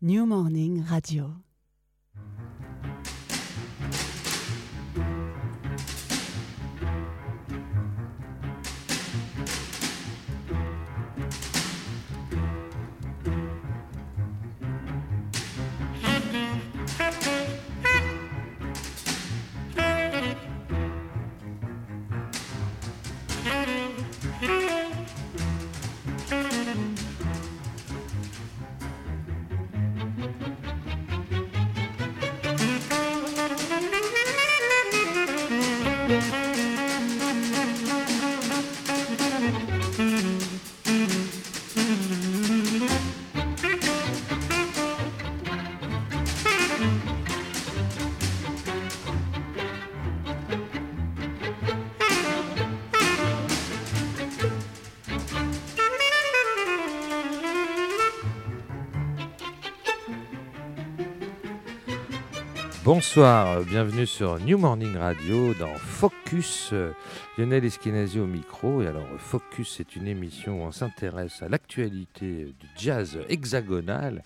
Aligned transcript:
New 0.00 0.24
Morning 0.24 0.84
Radio. 0.88 1.45
Bonsoir, 62.86 63.62
bienvenue 63.62 64.06
sur 64.06 64.38
New 64.38 64.58
Morning 64.58 64.96
Radio 64.96 65.54
dans 65.54 65.74
Focus. 65.74 66.72
Lionel 67.36 67.64
Eskenazi 67.64 68.20
au 68.20 68.28
micro. 68.28 68.80
Et 68.80 68.86
alors, 68.86 69.08
Focus, 69.18 69.74
c'est 69.76 69.96
une 69.96 70.06
émission 70.06 70.62
où 70.62 70.66
on 70.66 70.70
s'intéresse 70.70 71.42
à 71.42 71.48
l'actualité 71.48 72.54
du 72.60 72.66
jazz 72.76 73.18
hexagonal. 73.28 74.22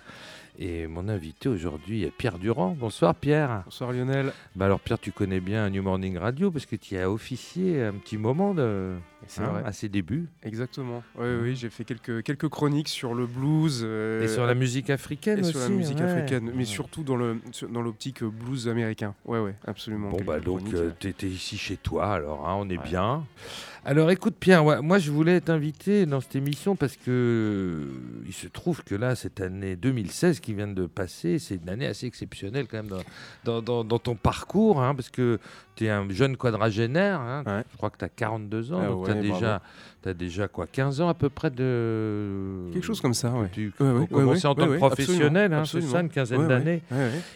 Et 0.59 0.87
mon 0.87 1.09
invité 1.09 1.49
aujourd'hui 1.49 2.05
est 2.05 2.11
Pierre 2.11 2.39
Durand. 2.39 2.77
Bonsoir 2.79 3.15
Pierre. 3.15 3.63
Bonsoir 3.65 3.93
Lionel. 3.93 4.33
Bah 4.57 4.67
alors 4.67 4.81
Pierre, 4.81 4.99
tu 4.99 5.13
connais 5.13 5.41
bien 5.41 5.69
New 5.71 5.83
Morning 5.83 6.19
Radio 6.19 6.51
parce 6.51 6.67
que 6.67 6.77
tu 6.77 6.99
as 6.99 7.11
officié 7.11 7.83
un 7.83 7.93
petit 7.93 8.19
moment 8.19 8.53
de, 8.53 8.95
hein, 9.39 9.63
à 9.65 9.73
ses 9.73 9.89
débuts. 9.89 10.29
Exactement. 10.43 11.03
Oui, 11.19 11.29
oui, 11.43 11.57
j'ai 11.57 11.71
fait 11.71 11.85
quelques, 11.85 12.23
quelques 12.23 12.49
chroniques 12.49 12.89
sur 12.89 13.15
le 13.15 13.27
blues. 13.27 13.83
Euh, 13.85 14.23
et 14.23 14.29
sur 14.29 14.45
la 14.45 14.55
musique 14.55 14.91
africaine 14.91 15.39
et 15.39 15.43
aussi. 15.43 15.53
sur 15.53 15.61
la 15.61 15.69
musique 15.69 16.01
africaine, 16.01 16.53
mais 16.55 16.65
surtout 16.65 17.05
dans 17.05 17.17
le 17.17 17.39
dans 17.71 17.83
l'optique 17.83 18.23
blues 18.25 18.69
américain. 18.69 19.15
Ouais, 19.25 19.39
ouais, 19.39 19.55
absolument. 19.67 20.11
Bon 20.11 20.23
bah 20.25 20.41
donc 20.41 20.63
euh, 20.75 20.91
tu 20.99 21.09
étais 21.09 21.29
ici 21.29 21.57
chez 21.57 21.77
toi, 21.77 22.15
alors 22.15 22.49
hein, 22.49 22.57
on 22.59 22.69
est 22.69 22.83
bien. 22.83 23.25
Alors 23.83 24.11
écoute 24.11 24.35
Pierre, 24.39 24.83
moi 24.83 24.99
je 24.99 25.11
voulais 25.11 25.41
t'inviter 25.41 26.05
dans 26.05 26.21
cette 26.21 26.37
émission 26.37 26.77
parce 26.77 26.99
que 26.99 27.09
euh, 27.09 28.25
il 28.27 28.33
se 28.35 28.47
trouve 28.47 28.85
que 28.85 28.95
là, 28.95 29.15
cette 29.15 29.41
année 29.41 29.75
2016 29.75 30.41
qui 30.41 30.53
vient 30.53 30.69
de 30.69 30.85
passer, 30.85 31.39
c'est 31.39 31.55
une 31.55 31.69
année 31.71 31.87
assez 31.87 32.07
exceptionnelle 32.07 32.67
quand 32.71 32.77
même 32.77 33.03
dans, 33.45 33.63
dans, 33.63 33.83
dans, 33.83 33.99
ton 33.99 34.17
parcours, 34.17 34.83
hein, 34.83 34.95
parce 34.95 35.09
que 35.09 35.39
tu 35.77 35.87
es 35.87 35.89
un 35.89 36.07
jeune 36.11 36.37
quadragénaire, 36.37 37.21
hein, 37.21 37.65
je 37.73 37.77
crois 37.79 37.89
que 37.89 37.97
tu 37.97 38.05
as 38.05 38.11
42 38.11 38.75
ans, 38.75 38.81
ah 38.83 38.89
donc 38.89 39.07
tu 39.07 39.13
as, 39.13 39.15
déjà, 39.15 39.63
as 40.09 40.15
déjà 40.15 40.49
quoi, 40.49 40.67
15 40.67 41.01
ans 41.01 41.09
à 41.09 41.15
peu 41.15 41.29
près 41.29 41.51
de... 41.51 42.71
Quelque 42.73 42.85
chose 42.85 43.01
comme 43.01 43.15
ça, 43.15 43.33
ouais. 43.33 43.49
Tu 43.53 43.73
commencé 43.77 44.47
en 44.47 44.55
tant 44.55 44.67
que 44.67 44.77
professionnel, 44.77 45.53
hein, 45.53 45.65
c'est 45.65 45.83
ça, 45.83 46.01
une 46.01 46.09
quinzaine 46.09 46.49
d'années. 46.49 46.83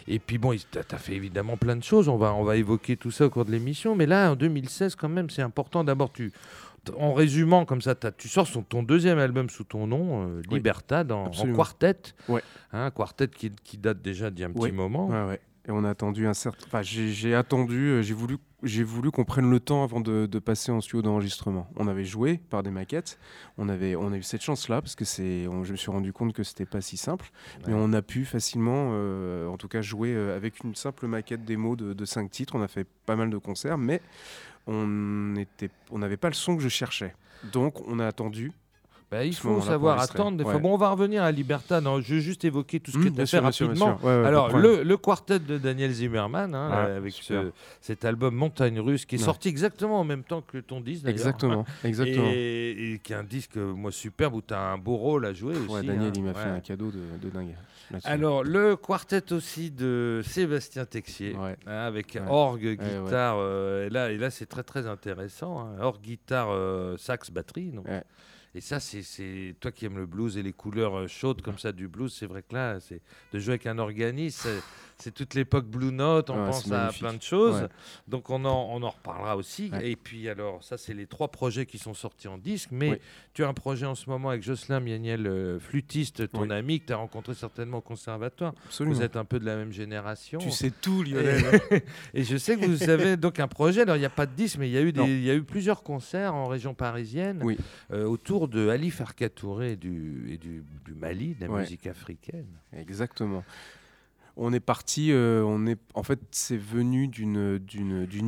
Et 0.07 0.19
puis 0.19 0.37
bon, 0.37 0.55
tu 0.55 0.79
as 0.79 0.97
fait 0.97 1.13
évidemment 1.13 1.57
plein 1.57 1.75
de 1.75 1.83
choses, 1.83 2.09
on 2.09 2.17
va, 2.17 2.33
on 2.33 2.43
va 2.43 2.57
évoquer 2.57 2.97
tout 2.97 3.11
ça 3.11 3.25
au 3.25 3.29
cours 3.29 3.45
de 3.45 3.51
l'émission, 3.51 3.95
mais 3.95 4.05
là, 4.05 4.31
en 4.31 4.35
2016 4.35 4.95
quand 4.95 5.09
même, 5.09 5.29
c'est 5.29 5.41
important. 5.41 5.83
D'abord, 5.83 6.11
tu 6.11 6.31
en 6.97 7.13
résumant 7.13 7.65
comme 7.65 7.81
ça, 7.81 7.95
tu 7.95 8.27
sors 8.27 8.47
son, 8.47 8.61
ton 8.61 8.83
deuxième 8.83 9.17
album 9.17 9.49
sous 9.49 9.63
ton 9.63 9.87
nom, 9.87 10.27
euh, 10.27 10.41
Libertad, 10.49 11.11
en, 11.11 11.31
quartet. 11.55 11.97
Ouais. 12.29 12.43
Hein, 12.73 12.91
quartet 12.91 13.27
qui, 13.27 13.51
qui, 13.63 13.77
date 13.77 14.01
déjà 14.01 14.29
d'il 14.29 14.41
y 14.41 14.43
a 14.43 14.47
un 14.47 14.51
petit 14.51 14.71
moment. 14.71 15.07
Ouais, 15.07 15.39
Et 15.67 15.71
on 15.71 15.83
a 15.83 15.89
attendu 15.89 16.27
un 16.27 16.33
certain. 16.33 16.65
Enfin, 16.67 16.81
j'ai 16.83 17.33
attendu, 17.33 17.89
euh, 17.89 18.01
j'ai 18.03 18.13
voulu, 18.13 18.37
j'ai 18.61 18.83
voulu 18.83 19.09
qu'on 19.09 19.25
prenne 19.25 19.49
le 19.49 19.59
temps 19.59 19.83
avant 19.83 19.99
de, 19.99 20.27
de 20.27 20.39
passer 20.39 20.71
en 20.71 20.79
studio 20.79 21.01
d'enregistrement. 21.01 21.67
On 21.75 21.87
avait 21.87 22.05
joué 22.05 22.39
par 22.49 22.61
des 22.61 22.69
maquettes. 22.69 23.17
On 23.57 23.67
avait, 23.67 23.95
on 23.95 24.11
a 24.13 24.17
eu 24.17 24.23
cette 24.23 24.43
chance-là 24.43 24.81
parce 24.81 24.95
que 24.95 25.05
c'est, 25.05 25.45
je 25.45 25.71
me 25.71 25.75
suis 25.75 25.89
rendu 25.89 26.13
compte 26.13 26.33
que 26.33 26.43
c'était 26.43 26.65
pas 26.67 26.81
si 26.81 26.97
simple. 26.97 27.31
Mais 27.67 27.73
on 27.73 27.93
a 27.93 28.03
pu 28.03 28.25
facilement, 28.25 28.91
euh, 28.93 29.47
en 29.47 29.57
tout 29.57 29.67
cas, 29.67 29.81
jouer 29.81 30.15
avec 30.15 30.63
une 30.63 30.75
simple 30.75 31.07
maquette 31.07 31.45
démo 31.45 31.75
de, 31.75 31.93
de 31.93 32.05
cinq 32.05 32.29
titres. 32.29 32.53
On 32.55 32.61
a 32.61 32.67
fait 32.67 32.87
pas 33.07 33.15
mal 33.15 33.31
de 33.31 33.37
concerts, 33.37 33.79
mais 33.79 34.01
on 34.67 35.33
n'avait 35.93 36.17
pas 36.17 36.29
le 36.29 36.35
son 36.35 36.55
que 36.57 36.61
je 36.61 36.69
cherchais. 36.69 37.15
Donc 37.51 37.87
on 37.87 37.99
a 37.99 38.05
attendu. 38.05 38.51
Bah, 39.15 39.23
il 39.23 39.33
faut 39.33 39.61
savoir 39.61 40.01
attendre. 40.01 40.37
Des 40.37 40.43
fois. 40.43 40.57
Bon, 40.57 40.73
on 40.73 40.77
va 40.77 40.89
revenir 40.89 41.23
à 41.23 41.31
Libertad. 41.31 41.83
je 42.01 42.15
vais 42.15 42.21
juste 42.21 42.43
évoquer 42.43 42.81
tout 42.81 42.91
ce 42.91 42.97
que 42.97 43.07
tu 43.07 43.21
as 43.21 43.25
fait 43.25 43.39
rapidement. 43.39 43.97
Alors, 44.03 44.57
le, 44.57 44.97
quartet 44.97 45.39
de 45.39 45.57
Daniel 45.57 45.91
Zimmerman, 45.91 46.53
hein, 46.53 46.69
avec 46.97 47.13
cet 47.81 48.05
album 48.05 48.35
Montagne 48.35 48.79
Russe, 48.79 49.05
qui 49.05 49.15
est 49.15 49.19
sorti 49.19 49.47
exactement 49.47 49.99
en 49.99 50.03
même 50.03 50.23
temps 50.23 50.41
que 50.41 50.57
ton 50.57 50.81
disque. 50.81 51.07
Exactement. 51.07 51.65
exactement. 51.83 52.27
Et, 52.27 52.99
qui 53.03 53.13
est 53.13 53.15
un 53.15 53.23
disque, 53.23 53.55
moi, 53.55 53.91
superbe, 53.91 54.35
où 54.35 54.41
tu 54.41 54.53
as 54.53 54.59
un 54.59 54.77
beau 54.77 54.97
rôle 54.97 55.25
à 55.25 55.33
jouer 55.33 55.55
aussi. 55.55 55.85
Daniel, 55.85 56.09
hein. 56.09 56.13
il 56.15 56.23
m'a 56.23 56.33
fait 56.33 56.49
un 56.49 56.59
cadeau 56.59 56.91
de, 56.91 57.29
dingue. 57.29 57.55
Alors, 58.03 58.43
le 58.43 58.75
quartet 58.75 59.31
aussi 59.31 59.71
de 59.71 60.21
Sébastien 60.25 60.85
Texier, 60.85 61.35
hein, 61.35 61.55
avec 61.67 62.17
orgue, 62.27 62.77
guitare. 62.77 63.37
Euh, 63.37 63.85
et 63.85 63.89
là, 63.89 64.11
et 64.11 64.17
là 64.17 64.29
c'est 64.29 64.47
très 64.47 64.63
très 64.63 64.87
intéressant. 64.87 65.59
Hein. 65.59 65.77
Orgue, 65.79 66.01
guitare, 66.01 66.49
euh, 66.49 66.97
sax, 66.97 67.31
batterie. 67.31 67.71
Donc. 67.71 67.85
Et 68.55 68.61
ça, 68.61 68.79
c'est 68.79 69.55
toi 69.59 69.69
qui 69.73 69.85
aimes 69.85 69.97
le 69.97 70.05
blues 70.05 70.37
et 70.37 70.41
les 70.41 70.53
couleurs 70.53 70.95
euh, 70.97 71.07
chaudes 71.07 71.41
comme 71.41 71.59
ça 71.59 71.73
du 71.73 71.89
blues. 71.89 72.15
C'est 72.17 72.25
vrai 72.25 72.41
que 72.41 72.53
là, 72.53 72.79
c'est 72.79 73.01
de 73.33 73.39
jouer 73.39 73.55
avec 73.55 73.65
un 73.65 73.77
organiste 73.79 74.47
c'est 74.97 75.13
toute 75.13 75.33
l'époque 75.33 75.65
Blue 75.65 75.91
Note, 75.91 76.29
on 76.29 76.45
pense 76.45 76.71
à 76.71 76.89
plein 76.97 77.13
de 77.13 77.21
choses. 77.21 77.67
Donc 78.07 78.29
on 78.29 78.45
en, 78.45 78.69
on 78.71 78.83
en 78.83 78.89
reparlera 78.89 79.35
aussi. 79.35 79.71
Et 79.81 79.95
puis 79.95 80.29
alors, 80.29 80.63
ça 80.63 80.77
c'est 80.77 80.93
les 80.93 81.05
trois 81.05 81.29
projets 81.29 81.65
qui 81.65 81.77
sont 81.77 81.93
sortis 81.93 82.27
en 82.27 82.37
disque, 82.37 82.69
mais 82.71 82.99
tu 83.33 83.43
as 83.43 83.47
un 83.47 83.53
projet 83.53 83.85
en 83.85 83.95
ce 83.95 84.09
moment 84.09 84.29
avec 84.29 84.43
Jocelyn 84.43 84.79
Mianiel, 84.79 85.27
euh, 85.27 85.59
flûtiste, 85.59 86.31
ton 86.31 86.49
ami 86.49 86.79
que 86.79 86.87
tu 86.87 86.93
as 86.93 86.97
rencontré 86.97 87.33
certainement 87.33 87.77
au 87.77 87.81
conservatoire. 87.81 88.53
Vous 88.79 89.01
êtes 89.01 89.15
un 89.15 89.25
peu 89.25 89.39
de 89.39 89.45
la 89.45 89.55
même 89.55 89.71
génération. 89.71 90.39
Tu 90.39 90.51
sais 90.51 90.71
tout, 90.71 91.03
Lionel. 91.03 91.61
Et, 92.13 92.23
je 92.23 92.37
sais 92.37 92.57
que 92.57 92.65
vous 92.65 92.89
avez 92.89 93.17
donc 93.17 93.39
un 93.39 93.47
projet, 93.47 93.81
alors 93.81 93.97
il 93.97 93.99
n'y 93.99 94.05
a 94.05 94.09
pas 94.09 94.25
de 94.25 94.33
disque, 94.33 94.57
mais 94.59 94.69
il 94.69 94.73
y, 94.73 94.77
a 94.77 94.81
eu 94.81 94.91
y 94.91 95.29
a 95.29 95.35
eu 95.35 95.43
plusieurs 95.43 95.83
concerts 95.83 96.33
en 96.33 96.47
région 96.47 96.73
parisienne 96.73 97.43
euh, 97.91 98.05
autour 98.05 98.47
de 98.47 98.69
Ali 98.69 98.91
Farkatouré 98.91 99.73
et 99.73 99.75
du, 99.75 100.27
et 100.29 100.37
du, 100.37 100.63
du 100.85 100.93
Mali, 100.93 101.35
de 101.35 101.45
la 101.45 101.59
musique 101.59 101.87
africaine. 101.87 102.47
Exactement 102.73 103.43
on 104.37 104.53
est 104.53 104.59
parti, 104.59 105.11
euh, 105.11 105.43
on 105.43 105.65
est, 105.65 105.79
en 105.93 106.03
fait, 106.03 106.19
c'est 106.31 106.57
venu 106.57 107.07
d'une, 107.07 107.59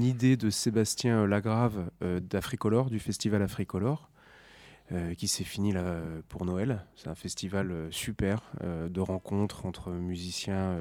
idée 0.01 0.37
de 0.37 0.49
Sébastien 0.49 1.27
Lagrave 1.27 1.89
euh, 2.01 2.19
d'Africolor, 2.19 2.89
du 2.89 2.99
festival 2.99 3.41
Africolor, 3.41 4.09
euh, 4.91 5.13
qui 5.15 5.27
s'est 5.27 5.43
fini 5.43 5.73
là 5.73 5.97
pour 6.29 6.45
Noël. 6.45 6.85
C'est 6.95 7.09
un 7.09 7.15
festival 7.15 7.87
super 7.91 8.41
de 8.63 8.99
rencontres 9.01 9.65
entre 9.65 9.91
musiciens 9.91 10.77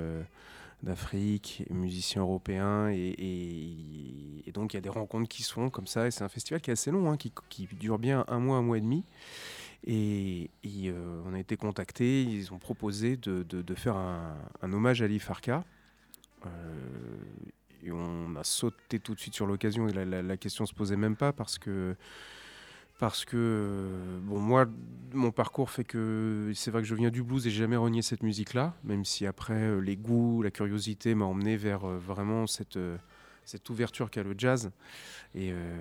d'Afrique, 0.83 1.65
musiciens 1.71 2.23
européens, 2.23 2.91
et, 2.91 4.45
donc 4.55 4.73
il 4.73 4.77
y 4.77 4.79
a 4.79 4.81
des 4.81 4.89
rencontres 4.89 5.29
qui 5.29 5.43
sont 5.43 5.71
comme 5.71 5.87
ça, 5.87 6.07
et 6.07 6.11
c'est 6.11 6.25
un 6.25 6.29
festival 6.29 6.61
qui 6.61 6.71
est 6.71 6.75
assez 6.75 6.91
long, 6.91 7.11
hein, 7.11 7.17
qui, 7.17 7.69
dure 7.73 7.99
bien 7.99 8.25
un 8.29 8.39
mois, 8.39 8.59
un 8.59 8.63
mois 8.63 8.79
et 8.79 8.81
demi. 8.81 9.05
Et, 9.87 10.51
euh, 10.65 11.23
on 11.27 11.35
a 11.35 11.39
été 11.39 11.57
contactés, 11.57 12.23
ils 12.23 12.53
ont 12.53 12.59
proposé 12.59 13.17
de, 13.17 13.75
faire 13.75 13.97
un, 13.97 14.73
hommage 14.73 15.03
à 15.03 15.05
Ali 15.05 15.19
Farka. 15.19 15.65
Euh, 16.45 16.49
et 17.85 17.93
on 17.93 18.35
a 18.37 18.45
sauté 18.45 18.99
tout 18.99 19.15
de 19.15 19.21
suite 19.21 19.35
sur 19.35 19.47
l'occasion 19.47 19.89
et 19.89 19.93
la, 19.93 20.05
la, 20.05 20.23
la, 20.23 20.37
question 20.37 20.67
se 20.67 20.75
posait 20.75 20.97
même 20.97 21.17
pas 21.17 21.33
parce 21.33 21.59
que 21.59 21.97
parce 22.99 23.25
que 23.25 23.99
bon 24.23 24.39
moi 24.39 24.67
mon 25.13 25.31
parcours 25.31 25.71
fait 25.71 25.85
que 25.85 26.51
c'est 26.55 26.71
vrai 26.71 26.83
que 26.83 26.89
je 26.89 26.95
viens 26.95 27.11
du 27.11 27.23
blues 27.23 27.47
et 27.47 27.51
j'ai 27.51 27.61
jamais 27.61 27.77
renié 27.77 28.03
cette 28.03 28.23
musique 28.23 28.55
là 28.55 28.75
même 28.85 29.05
si 29.05 29.27
après 29.27 29.55
euh, 29.55 29.81
les 29.81 29.97
goûts 29.97 30.43
la 30.43 30.51
curiosité 30.51 31.15
m'a 31.15 31.25
emmené 31.25 31.57
vers 31.57 31.87
vraiment 31.87 32.47
cette 32.47 32.79
cette 33.47 33.71
ouverture 33.71 34.11
qu'a 34.11 34.23
le 34.23 34.35
jazz. 34.37 34.71
Et, 35.35 35.51
euh, 35.53 35.77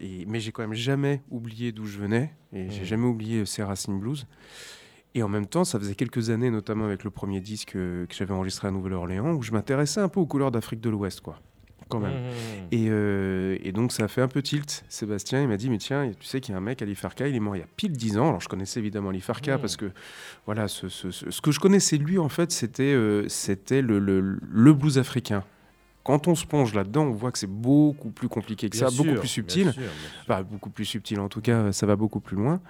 et 0.00 0.24
mais 0.26 0.40
j'ai 0.40 0.50
quand 0.50 0.62
même 0.62 0.74
jamais 0.74 1.22
oublié 1.30 1.70
d'où 1.70 1.86
je 1.86 1.98
venais 1.98 2.34
et 2.52 2.70
j'ai 2.70 2.84
jamais 2.84 3.06
oublié 3.06 3.46
ces 3.46 3.62
racines 3.62 4.00
blues. 4.00 4.26
Et 5.14 5.22
en 5.22 5.28
même 5.28 5.46
temps, 5.46 5.64
ça 5.64 5.78
faisait 5.78 5.94
quelques 5.94 6.30
années, 6.30 6.50
notamment 6.50 6.86
avec 6.86 7.04
le 7.04 7.10
premier 7.10 7.40
disque 7.40 7.72
que 7.72 8.06
j'avais 8.10 8.34
enregistré 8.34 8.66
à 8.66 8.72
Nouvelle-Orléans, 8.72 9.32
où 9.34 9.42
je 9.42 9.52
m'intéressais 9.52 10.00
un 10.00 10.08
peu 10.08 10.18
aux 10.18 10.26
couleurs 10.26 10.50
d'Afrique 10.50 10.80
de 10.80 10.90
l'Ouest, 10.90 11.20
quoi. 11.20 11.40
quand 11.88 12.00
même. 12.00 12.14
Mmh. 12.14 12.72
Et, 12.72 12.86
euh, 12.88 13.56
et, 13.62 13.70
donc 13.70 13.92
ça 13.92 14.04
a 14.04 14.08
fait 14.08 14.22
un 14.22 14.28
peu 14.28 14.42
tilt. 14.42 14.84
Sébastien, 14.88 15.40
il 15.40 15.46
m'a 15.46 15.56
dit, 15.56 15.70
mais 15.70 15.78
tiens, 15.78 16.10
tu 16.18 16.26
sais 16.26 16.40
qu'il 16.40 16.50
y 16.50 16.54
a 16.56 16.58
un 16.58 16.60
mec, 16.60 16.82
Ali 16.82 16.96
Farka, 16.96 17.28
il 17.28 17.36
est 17.36 17.40
mort 17.40 17.54
il 17.54 17.60
y 17.60 17.62
a 17.62 17.68
pile 17.76 17.92
10 17.92 18.18
ans. 18.18 18.28
Alors 18.28 18.40
je 18.40 18.48
connaissais 18.48 18.80
évidemment 18.80 19.10
Ali 19.10 19.20
Farka 19.20 19.56
mmh. 19.56 19.60
parce 19.60 19.76
que 19.76 19.92
voilà, 20.46 20.66
ce, 20.66 20.88
ce, 20.88 21.12
ce, 21.12 21.40
que 21.40 21.52
je 21.52 21.60
connaissais 21.60 21.96
lui 21.96 22.18
en 22.18 22.28
fait, 22.28 22.50
c'était 22.50 22.82
euh, 22.82 23.28
c'était 23.28 23.82
le, 23.82 24.00
le, 24.00 24.20
le, 24.20 24.72
blues 24.72 24.98
africain. 24.98 25.44
Quand 26.04 26.28
on 26.28 26.34
se 26.34 26.46
plonge 26.46 26.74
là-dedans, 26.74 27.04
on 27.04 27.12
voit 27.12 27.32
que 27.32 27.38
c'est 27.38 27.50
beaucoup 27.50 28.10
plus 28.10 28.28
compliqué 28.28 28.68
que 28.68 28.76
ça, 28.76 28.90
beaucoup 28.90 29.14
plus 29.14 29.28
subtil. 29.28 29.74
beaucoup 30.50 30.70
plus 30.70 30.84
subtil 30.84 31.20
en 31.20 31.28
tout 31.28 31.40
cas, 31.40 31.72
ça 31.72 31.86
va 31.86 31.96
beaucoup 31.96 32.20
plus 32.20 32.36
loin. 32.36 32.60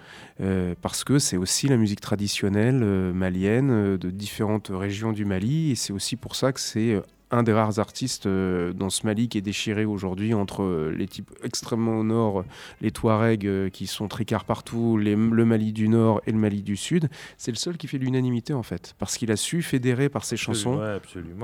Euh, 0.40 0.74
parce 0.80 1.04
que 1.04 1.18
c'est 1.18 1.36
aussi 1.36 1.68
la 1.68 1.76
musique 1.76 2.00
traditionnelle 2.00 2.76
malienne 3.12 3.96
de 3.96 4.10
différentes 4.10 4.70
régions 4.72 5.12
du 5.12 5.24
Mali. 5.24 5.72
Et 5.72 5.74
c'est 5.74 5.92
aussi 5.92 6.16
pour 6.16 6.36
ça 6.36 6.52
que 6.52 6.60
c'est 6.60 7.00
un 7.34 7.42
des 7.42 7.52
rares 7.52 7.78
artistes 7.78 8.26
euh, 8.26 8.72
dans 8.72 8.90
ce 8.90 9.06
Mali 9.06 9.28
qui 9.28 9.38
est 9.38 9.42
déchiré 9.42 9.84
aujourd'hui 9.84 10.34
entre 10.34 10.62
euh, 10.62 10.94
les 10.96 11.06
types 11.06 11.30
extrêmement 11.42 11.98
au 11.98 12.04
nord, 12.04 12.44
les 12.80 12.90
Touaregs 12.90 13.46
euh, 13.46 13.68
qui 13.68 13.86
sont 13.86 14.08
tricards 14.08 14.44
partout, 14.44 14.96
le 14.96 15.16
Mali 15.16 15.72
du 15.72 15.88
Nord 15.88 16.20
et 16.26 16.32
le 16.32 16.38
Mali 16.38 16.62
du 16.62 16.76
Sud. 16.76 17.08
C'est 17.36 17.50
le 17.50 17.56
seul 17.56 17.76
qui 17.76 17.88
fait 17.88 17.98
l'unanimité 17.98 18.52
en 18.52 18.62
fait, 18.62 18.94
parce 18.98 19.18
qu'il 19.18 19.30
a 19.32 19.36
su 19.36 19.62
fédérer 19.62 20.08
par 20.08 20.24
ses 20.24 20.36
chansons 20.36 20.80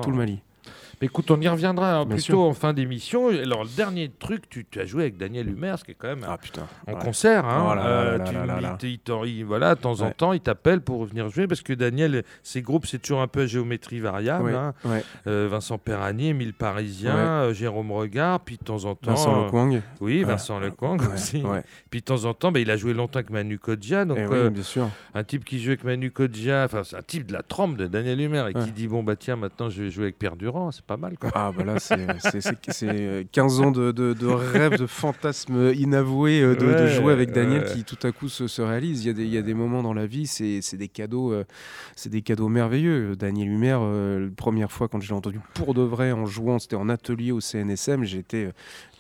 tout 0.02 0.10
le 0.10 0.16
Mali 0.16 0.40
écoute, 1.06 1.31
on 1.31 1.41
y 1.41 1.49
reviendra 1.49 2.05
plutôt 2.06 2.43
en 2.43 2.52
fin 2.52 2.73
d'émission. 2.73 3.29
Alors, 3.29 3.64
le 3.64 3.76
dernier 3.76 4.11
truc, 4.11 4.49
tu, 4.49 4.67
as 4.79 4.85
joué 4.85 5.05
avec 5.05 5.17
Daniel 5.17 5.49
Humer, 5.49 5.75
ce 5.79 5.85
qui 5.85 5.93
est 5.93 5.94
quand 5.94 6.08
même 6.08 6.26
ah, 6.29 6.38
putain, 6.38 6.67
en 6.87 6.94
concert. 6.97 7.44
voilà, 9.44 9.75
de 9.75 9.81
temps 9.81 10.00
en 10.02 10.11
temps, 10.11 10.32
il 10.32 10.41
t'appelle 10.41 10.81
pour 10.81 11.05
venir 11.05 11.29
jouer 11.29 11.47
parce 11.47 11.62
que 11.62 11.73
Daniel, 11.73 12.25
ses 12.43 12.62
groupes, 12.62 12.87
c'est 12.87 12.99
toujours 12.99 13.20
un 13.20 13.29
peu 13.29 13.43
à 13.43 13.47
géométrie 13.47 14.00
variable. 14.00 14.55
Hein. 14.55 14.75
Euh, 15.26 15.49
Vincent 15.50 15.79
Perrani, 15.79 16.29
Émile 16.29 16.55
Parisien, 16.55 17.17
euh, 17.17 17.55
Jérôme 17.55 17.93
Regard, 17.93 18.41
puis 18.41 18.56
de 18.56 18.64
temps 18.64 18.85
en 18.85 18.94
temps. 18.94 19.11
Vincent 19.11 19.44
Lecoing. 19.44 19.81
Oui, 20.00 20.23
Vincent 20.23 20.58
Lecoing 20.58 20.99
aussi. 21.14 21.43
Puis 21.91 22.00
de 22.00 22.05
temps 22.05 22.25
en 22.25 22.35
temps, 22.35 22.53
bah, 22.53 22.61
il 22.61 22.70
a 22.70 22.76
joué 22.76 22.94
longtemps 22.94 23.19
avec 23.19 23.31
Manu 23.31 23.58
Kodja. 23.58 24.05
Donc, 24.05 24.19
eh 24.19 24.26
euh, 24.32 24.50
bien 24.50 24.62
sûr. 24.62 24.88
un 25.14 25.25
type 25.25 25.44
qui 25.44 25.61
joue 25.61 25.70
avec 25.70 25.85
Manu 25.85 26.11
Kodja, 26.11 26.64
enfin, 26.64 26.85
c'est 26.85 26.96
un 26.96 27.03
type 27.03 27.26
de 27.26 27.32
la 27.32 27.43
trempe 27.43 27.76
de 27.76 27.87
Daniel 27.87 28.20
Humer 28.20 28.44
et 28.50 28.55
qui 28.55 28.73
dit 28.73 28.88
Bon, 28.88 29.03
bah 29.03 29.17
tiens, 29.17 29.37
maintenant 29.37 29.70
je 29.70 29.82
vais 29.82 29.91
jouer 29.91 30.05
avec 30.05 30.19
Pierre 30.19 30.37
Durand. 30.37 30.70
C'est 30.70 30.85
pas 30.90 30.96
mal. 30.96 31.16
Quoi. 31.16 31.31
Ah, 31.34 31.52
bah 31.56 31.62
là, 31.62 31.78
c'est 31.78 33.31
15 33.31 33.60
ans 33.60 33.70
de, 33.70 33.92
de, 33.92 34.12
de 34.12 34.26
rêve, 34.26 34.76
de 34.76 34.88
fantasme 34.88 35.72
inavoué 35.76 36.40
euh, 36.42 36.56
de, 36.56 36.88
jouer 36.88 37.12
avec 37.12 37.31
Daniel 37.31 37.64
qui 37.64 37.84
tout 37.84 38.04
à 38.04 38.10
coup 38.10 38.28
se, 38.28 38.48
se 38.48 38.60
réalise. 38.60 39.04
Il 39.04 39.06
y, 39.06 39.10
a 39.10 39.12
des, 39.12 39.22
il 39.22 39.31
y, 39.31 39.38
a 39.38 39.42
des, 39.42 39.54
moments 39.54 39.84
dans 39.84 39.94
la 39.94 40.06
vie, 40.06 40.26
c'est 40.26 40.76
des 40.76 40.88
cadeaux, 40.88 41.32
euh, 41.32 41.44
c'est 41.94 42.08
des 42.08 42.22
cadeaux 42.22 42.48
merveilleux. 42.48 43.14
Daniel 43.14 43.50
Humer, 43.50 43.78
euh, 43.81 44.25
la 44.25 44.34
première 44.34 44.72
fois 44.72 44.88
quand 44.88 45.00
je 45.00 45.08
l'ai 45.10 45.14
entendu 45.14 45.38
pour 45.54 45.75
de 45.75 45.82
vrai 45.82 46.10
en 46.10 46.26
jouant, 46.26 46.58
c'était 46.58 46.75
en 46.75 46.88
atelier 46.88 47.31
au 47.31 47.40
CNSM. 47.40 48.02
J'étais, 48.02 48.50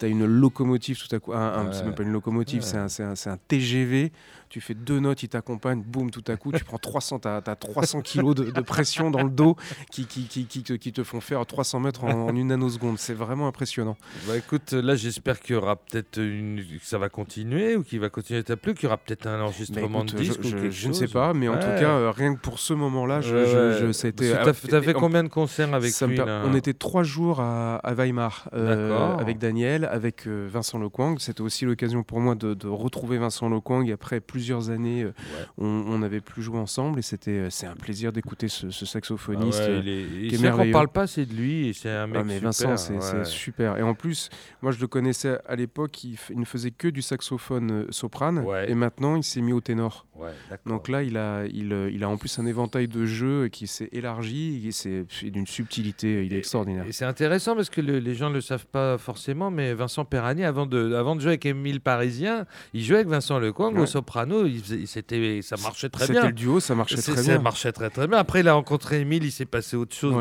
as 0.00 0.06
une 0.06 0.26
locomotive 0.26 0.96
tout 0.96 1.12
à 1.12 1.18
coup, 1.18 1.32
un, 1.32 1.72
c'est 1.72 1.82
même 1.82 1.96
pas 1.96 2.04
une 2.04 2.12
locomotive, 2.12 2.62
c'est 2.62 2.76
un, 2.76 2.86
un, 2.86 3.36
TGV 3.48 4.12
tu 4.50 4.60
fais 4.60 4.74
deux 4.74 4.98
notes, 4.98 5.22
il 5.22 5.28
t'accompagne, 5.28 5.80
boum, 5.80 6.10
tout 6.10 6.24
à 6.26 6.36
coup, 6.36 6.50
tu 6.52 6.64
prends 6.64 6.76
300, 6.76 7.20
tu 7.20 7.28
as, 7.28 7.40
300 7.40 8.02
kilos 8.02 8.34
de, 8.34 8.60
pression 8.60 9.10
dans 9.10 9.22
le 9.22 9.30
dos 9.30 9.56
qui, 9.90 10.06
qui, 10.06 10.24
qui, 10.26 10.44
qui, 10.46 10.92
te 10.92 11.04
font 11.04 11.20
faire 11.20 11.46
300 11.46 11.79
mètres 11.80 12.04
en, 12.04 12.34
une 12.34 12.48
nanoseconde. 12.48 12.98
C'est 12.98 13.14
vraiment 13.14 13.46
impressionnant. 13.46 13.96
Bah 14.26 14.36
écoute, 14.36 14.72
là 14.72 14.96
j'espère 14.96 15.40
qu'il 15.40 15.54
y 15.54 15.58
aura 15.58 15.76
peut-être 15.76 16.18
une... 16.18 16.58
que 16.58 16.84
ça 16.84 16.98
va 16.98 17.08
continuer 17.08 17.76
ou 17.76 17.82
qu'il 17.82 18.00
va 18.00 18.08
continuer 18.08 18.40
à 18.40 18.42
t'appeler, 18.42 18.74
qu'il 18.74 18.84
y 18.84 18.86
aura 18.86 18.98
peut-être 18.98 19.26
un 19.26 19.40
enregistrement 19.40 20.04
de 20.04 20.12
disque. 20.12 20.40
Je, 20.42 20.88
ne 20.88 20.92
sais 20.92 21.08
pas, 21.08 21.32
mais 21.32 21.48
en 21.48 21.54
tout 21.54 21.60
cas, 21.60 21.90
euh, 21.90 22.10
rien 22.10 22.34
que 22.34 22.40
pour 22.40 22.58
ce 22.58 22.74
moment-là, 22.74 23.20
je, 23.20 23.92
ça 23.92 24.06
a 24.06 24.10
été. 24.10 24.32
Tu 24.32 24.74
as, 24.74 24.82
fait 24.82 24.92
combien 24.92 25.22
de 25.22 25.28
concerts 25.28 25.74
avec 25.74 25.98
lui 26.00 26.20
On 26.20 26.54
était 26.54 26.74
trois 26.74 27.02
jours 27.02 27.40
à, 27.40 27.80
Weimar 27.94 28.48
euh, 28.52 29.16
avec 29.16 29.38
Daniel, 29.38 29.84
avec 29.84 30.26
euh, 30.26 30.48
Vincent 30.50 30.78
Lecoing. 30.78 31.16
C'était 31.18 31.40
aussi 31.40 31.64
l'occasion 31.64 32.02
pour 32.02 32.20
moi 32.20 32.34
de, 32.34 32.54
de 32.54 32.68
retrouver 32.68 33.18
Vincent 33.18 33.48
Lecoing 33.48 33.90
après 33.92 34.20
plus 34.20 34.40
plusieurs 34.40 34.70
années, 34.70 35.02
euh, 35.02 35.12
on 35.58 35.98
n'avait 35.98 36.22
plus 36.22 36.42
joué 36.42 36.58
ensemble 36.58 36.98
et 36.98 37.02
c'était 37.02 37.30
euh, 37.32 37.50
c'est 37.50 37.66
un 37.66 37.76
plaisir 37.76 38.10
d'écouter 38.10 38.48
ce, 38.48 38.70
saxophoniste. 38.70 39.60
Ah 39.62 39.68
ouais, 39.68 40.28
qui 40.30 40.34
est, 40.34 40.72
parle 40.72 40.88
pas, 40.88 41.06
c'est 41.06 41.26
de 41.26 41.34
lui 41.34 41.69
c'est 41.72 41.90
un 41.90 42.06
mec 42.06 42.18
ah, 42.20 42.24
mais 42.24 42.38
Vincent, 42.38 42.76
c'est 42.76 43.24
super. 43.24 43.78
Et 43.78 43.82
en 43.82 43.94
plus, 43.94 44.30
moi 44.62 44.72
je 44.72 44.80
le 44.80 44.86
connaissais 44.86 45.38
à 45.46 45.56
l'époque, 45.56 46.04
il, 46.04 46.18
ne 46.34 46.44
faisait 46.44 46.70
que 46.70 46.88
du 46.88 47.02
saxophone 47.02 47.70
euh, 47.70 47.86
soprane 47.90 48.44
et 48.66 48.74
maintenant 48.74 49.16
il 49.16 49.24
s'est 49.24 49.40
mis 49.40 49.52
au 49.52 49.60
ténor. 49.60 50.06
Donc 50.66 50.88
là, 50.88 51.02
il 51.02 51.16
a, 51.16 51.46
il, 51.46 51.72
il, 51.92 52.04
a 52.04 52.08
en 52.08 52.18
plus 52.18 52.38
un 52.38 52.44
éventail 52.44 52.88
de 52.88 53.06
jeux 53.06 53.48
qui 53.48 53.66
s'est 53.66 53.88
élargi 53.92 54.68
et 54.68 54.72
c'est 54.72 55.06
d'une 55.22 55.46
subtilité, 55.46 56.26
il 56.26 56.34
est 56.34 56.38
extraordinaire. 56.38 56.84
Et 56.86 56.92
c'est 56.92 57.06
intéressant 57.06 57.56
parce 57.56 57.70
que 57.70 57.80
les 57.80 58.14
gens 58.14 58.28
ne 58.28 58.34
le 58.34 58.40
savent 58.42 58.66
pas 58.66 58.98
forcément, 58.98 59.50
mais 59.50 59.72
Vincent 59.72 60.04
Perrani, 60.04 60.44
avant 60.44 60.66
de, 60.66 60.94
avant 60.94 61.16
de 61.16 61.20
jouer 61.20 61.30
avec 61.30 61.46
Émile 61.46 61.80
Parisien, 61.80 62.44
il 62.74 62.84
jouait 62.84 62.96
avec 62.96 63.08
Vincent 63.08 63.38
Lecoing 63.38 63.74
au 63.76 63.86
soprano 63.86 64.46
c'était, 64.86 65.40
ça 65.42 65.56
marchait 65.56 65.88
très 65.88 66.06
bien. 66.06 66.14
C'était 66.14 66.26
le 66.26 66.32
duo, 66.32 66.60
ça 66.60 66.74
marchait 66.74 66.96
très 66.96 67.14
bien. 67.14 67.22
Ça 67.22 67.38
marchait 67.38 67.72
très 67.72 67.90
très 67.90 68.06
bien. 68.06 68.18
Après, 68.18 68.40
il 68.40 68.48
a 68.48 68.54
rencontré 68.54 69.00
Emile, 69.00 69.24
il 69.24 69.32
s'est 69.32 69.46
passé 69.46 69.76
autre 69.76 69.94
chose. 69.94 70.14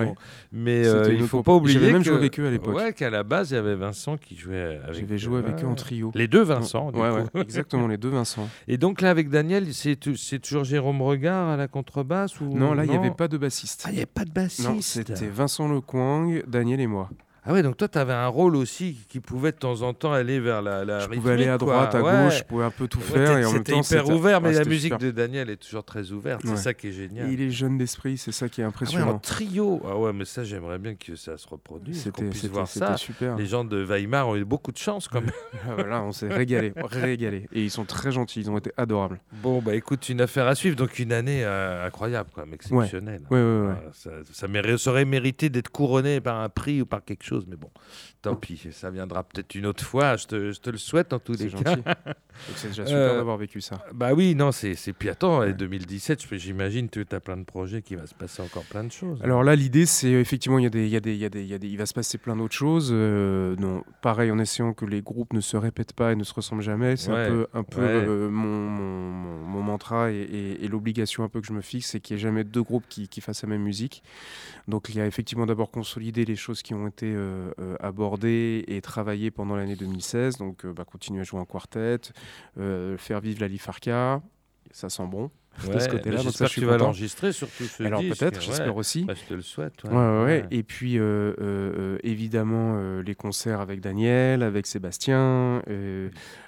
Mais 0.51 0.87
euh, 0.87 1.13
il 1.13 1.23
faut 1.29 1.43
pas 1.43 1.53
oublier. 1.53 1.79
J'avais 1.79 1.91
même 1.91 2.03
joué 2.03 2.15
avec 2.15 2.39
eux 2.39 2.47
à 2.47 2.51
l'époque. 2.51 2.75
Ouais, 2.75 2.93
qu'à 2.93 3.09
la 3.09 3.23
base, 3.23 3.51
il 3.51 3.55
y 3.55 3.57
avait 3.57 3.75
Vincent 3.75 4.17
qui 4.17 4.35
jouait 4.35 4.79
avec. 4.83 4.93
J'avais 4.93 5.17
joué 5.17 5.39
avec 5.39 5.63
eux 5.63 5.67
en 5.67 5.75
trio. 5.75 6.11
Les 6.15 6.27
deux 6.27 6.43
Vincent. 6.43 6.91
Ouais, 6.91 7.09
ouais, 7.09 7.41
exactement, 7.41 7.87
les 7.87 7.97
deux 7.97 8.09
Vincent. 8.09 8.47
Et 8.67 8.77
donc 8.77 9.01
là, 9.01 9.09
avec 9.09 9.29
Daniel, 9.29 9.73
c'est, 9.73 9.95
toujours 9.95 10.63
Jérôme 10.63 11.01
Regard 11.01 11.49
à 11.49 11.57
la 11.57 11.67
contrebasse 11.67 12.39
ou 12.41 12.45
Non, 12.45 12.73
là, 12.73 12.85
il 12.85 12.91
n'y 12.91 12.97
avait 12.97 13.11
pas 13.11 13.27
de 13.27 13.37
bassiste. 13.37 13.83
Ah, 13.85 13.89
il 13.89 13.93
n'y 13.93 13.99
avait 13.99 14.05
pas 14.05 14.25
de 14.25 14.31
bassiste. 14.31 14.67
Non, 14.67 14.81
c'était 14.81 15.27
Vincent 15.27 15.67
Lecoing, 15.67 16.41
Daniel 16.47 16.79
et 16.79 16.87
moi. 16.87 17.09
Ah 17.49 17.53
ouais, 17.53 17.63
donc 17.63 17.77
toi, 17.77 17.87
tu 17.87 17.97
avais 17.97 18.13
un 18.13 18.27
rôle 18.27 18.55
aussi 18.55 18.95
qui 19.09 19.19
pouvait 19.19 19.51
de 19.51 19.57
temps 19.57 19.81
en 19.81 19.95
temps 19.95 20.13
aller 20.13 20.39
vers 20.39 20.61
la, 20.61 20.85
la 20.85 20.99
Je 20.99 21.07
pouvais 21.07 21.33
aller 21.33 21.47
à 21.47 21.57
droite, 21.57 21.95
à 21.95 21.99
gauche, 21.99 22.37
je 22.37 22.43
pouvais 22.43 22.65
un 22.65 22.69
peu 22.69 22.87
tout 22.87 23.01
faire. 23.01 23.39
et 23.39 23.43
en 23.43 23.51
même 23.51 23.63
temps, 23.63 23.81
hyper 23.81 24.07
ouvert, 24.07 24.39
mais 24.39 24.51
la 24.51 24.65
musique 24.65 24.95
de 24.99 25.09
Daniel 25.09 25.49
est 25.49 25.57
toujours 25.57 25.83
très 25.83 26.11
ouverte. 26.11 26.43
C'est 26.45 26.57
ça 26.57 26.75
qui 26.75 26.89
est 26.89 26.91
génial. 26.91 27.31
il 27.31 27.41
est 27.41 27.49
jeune 27.49 27.79
d'esprit, 27.79 28.19
c'est 28.19 28.31
ça 28.31 28.49
qui 28.49 28.61
est 28.61 28.63
impressionnant. 28.63 29.03
Ah 29.03 29.09
ouais, 29.09 29.15
en 29.15 29.19
trio. 29.19 29.81
Ah 29.83 29.97
ouais, 29.97 30.13
mais 30.13 30.25
ça, 30.25 30.43
j'aimerais 30.43 30.77
bien 30.77 30.93
que 30.93 31.15
ça 31.15 31.37
se 31.37 31.47
reproduise. 31.47 32.03
C'était 32.03 32.47
voir 32.47 32.67
ça. 32.67 32.97
super. 32.97 33.35
Les 33.35 33.47
gens 33.47 33.63
de 33.63 33.83
Weimar 33.83 34.27
ont 34.27 34.35
eu 34.35 34.45
beaucoup 34.45 34.71
de 34.71 34.77
chance 34.77 35.07
quand 35.07 35.21
même. 35.21 35.31
voilà, 35.75 35.97
ah, 35.97 36.03
on 36.03 36.11
s'est 36.11 36.27
régalé, 36.27 36.71
régalé. 36.83 37.47
Et 37.51 37.63
ils 37.63 37.71
sont 37.71 37.85
très 37.85 38.11
gentils, 38.11 38.41
ils 38.41 38.51
ont 38.51 38.59
été 38.59 38.71
adorables. 38.77 39.19
Bon, 39.41 39.59
bah 39.59 39.73
écoute, 39.73 40.07
une 40.09 40.21
affaire 40.21 40.45
à 40.45 40.53
suivre. 40.53 40.75
Donc 40.75 40.99
une 40.99 41.13
année 41.13 41.43
euh, 41.43 41.87
incroyable, 41.87 42.29
quoi, 42.31 42.45
exceptionnelle. 42.53 43.23
Ouais, 43.31 43.39
ouais, 43.39 43.67
ouais. 43.69 43.73
ça, 43.93 44.11
ça, 44.31 44.47
ça 44.77 44.91
aurait 44.91 45.05
mérité 45.05 45.49
d'être 45.49 45.69
couronné 45.69 46.21
par 46.21 46.39
un 46.39 46.49
prix 46.49 46.83
ou 46.83 46.85
par 46.85 47.03
quelque 47.03 47.23
chose, 47.23 47.38
mais 47.47 47.55
bon. 47.57 47.71
Tant 48.21 48.35
pis, 48.35 48.59
ça 48.73 48.91
viendra 48.91 49.23
peut-être 49.23 49.55
une 49.55 49.65
autre 49.65 49.81
fois. 49.81 50.17
Je 50.17 50.27
te, 50.27 50.51
je 50.51 50.59
te, 50.59 50.69
le 50.69 50.77
souhaite 50.77 51.13
en 51.13 51.19
tous 51.19 51.39
les 51.39 51.49
cas. 51.49 51.77
c'est 52.57 52.67
déjà 52.67 52.85
super 52.85 52.99
euh, 52.99 53.15
d'avoir 53.15 53.37
vécu 53.37 53.61
ça. 53.61 53.81
Bah 53.93 54.13
oui, 54.13 54.35
non, 54.35 54.51
c'est 54.51 54.75
puis 54.91 55.07
attends, 55.07 55.49
2017, 55.49 56.27
j'imagine 56.35 56.89
que 56.89 56.99
tu 56.99 57.15
as 57.15 57.21
plein 57.21 57.37
de 57.37 57.45
projets 57.45 57.81
qui 57.81 57.95
va 57.95 58.05
se 58.07 58.13
passer 58.13 58.41
encore 58.41 58.65
plein 58.65 58.83
de 58.83 58.91
choses. 58.91 59.21
Alors 59.23 59.45
là, 59.45 59.55
l'idée, 59.55 59.85
c'est 59.85 60.11
effectivement, 60.11 60.59
il 60.59 60.63
y, 60.63 60.67
a 60.67 60.69
des, 60.69 60.85
y, 60.89 60.97
a 60.97 60.99
des, 60.99 61.15
y, 61.15 61.23
a 61.23 61.29
des, 61.29 61.45
y 61.45 61.53
a 61.53 61.57
des, 61.57 61.69
il 61.69 61.77
va 61.77 61.85
se 61.85 61.93
passer 61.93 62.17
plein 62.17 62.35
d'autres 62.35 62.55
choses. 62.55 62.89
Euh, 62.91 63.55
non, 63.55 63.85
pareil, 64.01 64.31
en 64.31 64.39
essayant 64.39 64.73
que 64.73 64.83
les 64.83 65.01
groupes 65.01 65.31
ne 65.31 65.41
se 65.41 65.55
répètent 65.55 65.93
pas 65.93 66.11
et 66.11 66.17
ne 66.17 66.25
se 66.25 66.33
ressemblent 66.33 66.61
jamais. 66.61 66.97
C'est 66.97 67.11
un 67.11 67.25
peu, 67.25 67.47
un 67.53 67.63
peu 67.63 67.81
euh, 67.81 68.29
mon, 68.29 68.69
mon, 68.69 69.47
mon, 69.47 69.61
mantra 69.61 70.11
et, 70.11 70.57
et, 70.59 70.67
l'obligation 70.67 71.23
un 71.23 71.29
peu 71.29 71.39
que 71.39 71.47
je 71.47 71.53
me 71.53 71.61
fixe, 71.61 71.91
c'est 71.91 72.01
qu'il 72.01 72.17
n'y 72.17 72.21
ait 72.21 72.23
jamais 72.23 72.43
deux 72.43 72.63
groupes 72.63 72.85
qui, 72.89 73.07
qui, 73.07 73.21
fassent 73.21 73.43
la 73.43 73.49
même 73.49 73.63
musique. 73.63 74.03
Donc 74.67 74.89
il 74.89 74.95
y 74.95 75.01
a 75.01 75.05
effectivement 75.05 75.45
d'abord 75.45 75.71
consolider 75.71 76.25
les 76.25 76.35
choses 76.35 76.61
qui 76.61 76.73
ont 76.73 76.87
été 76.87 77.15
abordées 77.79 78.08
et 78.23 78.79
travailler 78.81 79.31
pendant 79.31 79.55
l'année 79.55 79.75
2016. 79.75 80.37
Donc, 80.37 80.65
euh, 80.65 80.73
bah, 80.73 80.85
continuer 80.85 81.21
à 81.21 81.23
jouer 81.23 81.39
en 81.39 81.45
quartet, 81.45 81.99
euh, 82.57 82.97
faire 82.97 83.19
vivre 83.19 83.41
la 83.41 83.47
Lifarca. 83.47 84.21
Ça 84.71 84.89
sent 84.89 85.07
bon. 85.07 85.31
de 85.67 85.79
ce 85.79 85.89
côté-là. 85.89 86.17
J'espère 86.21 86.49
que 86.49 86.53
tu 86.53 86.65
vas 86.65 86.77
l'enregistrer 86.77 87.33
surtout 87.33 87.63
ce 87.63 87.83
Alors 87.83 88.01
peut-être, 88.01 88.39
j'espère 88.39 88.75
aussi. 88.75 89.03
Bah, 89.03 89.15
je 89.15 89.27
te 89.27 89.33
le 89.33 89.41
souhaite. 89.41 89.83
Ouais. 89.85 90.45
Et 90.51 90.61
puis 90.63 90.95
euh, 90.97 91.97
évidemment 92.03 92.99
les 93.01 93.15
concerts 93.15 93.59
avec 93.59 93.81
Daniel, 93.81 94.43
avec 94.43 94.67
Sébastien. 94.67 95.63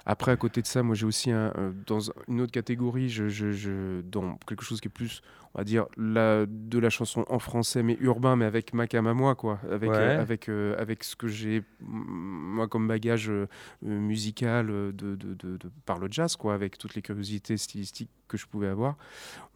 Après 0.06 0.32
à 0.32 0.36
côté 0.36 0.62
de 0.62 0.66
ça, 0.66 0.82
moi 0.82 0.94
j'ai 0.94 1.06
aussi 1.06 1.30
un, 1.30 1.52
dans 1.86 2.00
une 2.28 2.40
autre 2.40 2.52
catégorie, 2.52 3.08
je, 3.08 3.28
je, 3.28 3.52
je, 3.52 4.00
dans 4.02 4.36
quelque 4.46 4.64
chose 4.64 4.80
qui 4.80 4.88
est 4.88 4.90
plus 4.90 5.22
on 5.54 5.58
va 5.58 5.64
dire, 5.64 5.86
la, 5.98 6.46
de 6.46 6.78
la 6.78 6.88
chanson 6.88 7.26
en 7.28 7.38
français, 7.38 7.82
mais 7.82 7.96
urbain, 8.00 8.36
mais 8.36 8.46
avec 8.46 8.72
ma 8.72 8.86
cam 8.86 9.06
à 9.06 9.12
moi, 9.12 9.34
quoi. 9.34 9.58
Avec, 9.70 9.90
euh, 9.90 10.20
avec, 10.20 10.48
euh, 10.48 10.74
avec 10.78 11.04
ce 11.04 11.14
que 11.14 11.28
j'ai, 11.28 11.62
moi, 11.80 12.68
comme 12.68 12.88
bagage 12.88 13.28
euh, 13.28 13.46
musical 13.82 14.68
de, 14.68 14.92
de, 14.92 15.16
de, 15.16 15.58
par 15.84 15.98
le 15.98 16.08
jazz, 16.10 16.36
quoi, 16.36 16.54
avec 16.54 16.78
toutes 16.78 16.94
les 16.94 17.02
curiosités 17.02 17.58
stylistiques 17.58 18.10
que 18.28 18.38
je 18.38 18.46
pouvais 18.46 18.68
avoir. 18.68 18.96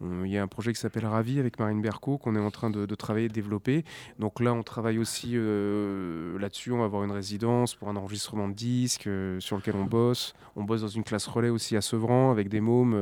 Il 0.01 0.27
y 0.27 0.37
a 0.37 0.43
un 0.43 0.47
projet 0.47 0.71
qui 0.71 0.79
s'appelle 0.79 1.07
Ravi 1.07 1.39
avec 1.39 1.57
Marine 1.57 1.81
Berco 1.81 2.19
qu'on 2.19 2.35
est 2.35 2.39
en 2.39 2.51
train 2.51 2.69
de, 2.69 2.85
travailler 2.93 3.25
et 3.25 3.29
de 3.29 3.33
développer. 3.33 3.83
Donc 4.19 4.39
là, 4.39 4.53
on 4.53 4.61
travaille 4.61 4.99
aussi 4.99 5.31
là-dessus. 5.33 6.71
On 6.71 6.77
va 6.77 6.85
avoir 6.85 7.03
une 7.03 7.11
résidence 7.11 7.73
pour 7.73 7.89
un 7.89 7.95
enregistrement 7.95 8.47
de 8.47 8.53
disques 8.53 9.09
sur 9.39 9.57
lequel 9.57 9.75
on 9.77 9.85
bosse. 9.85 10.35
On 10.55 10.63
bosse 10.63 10.81
dans 10.81 10.87
une 10.87 11.03
classe 11.03 11.27
relais 11.27 11.49
aussi 11.49 11.75
à 11.77 11.81
Sevran 11.81 12.31
avec 12.31 12.49
des 12.49 12.61
mômes 12.61 12.95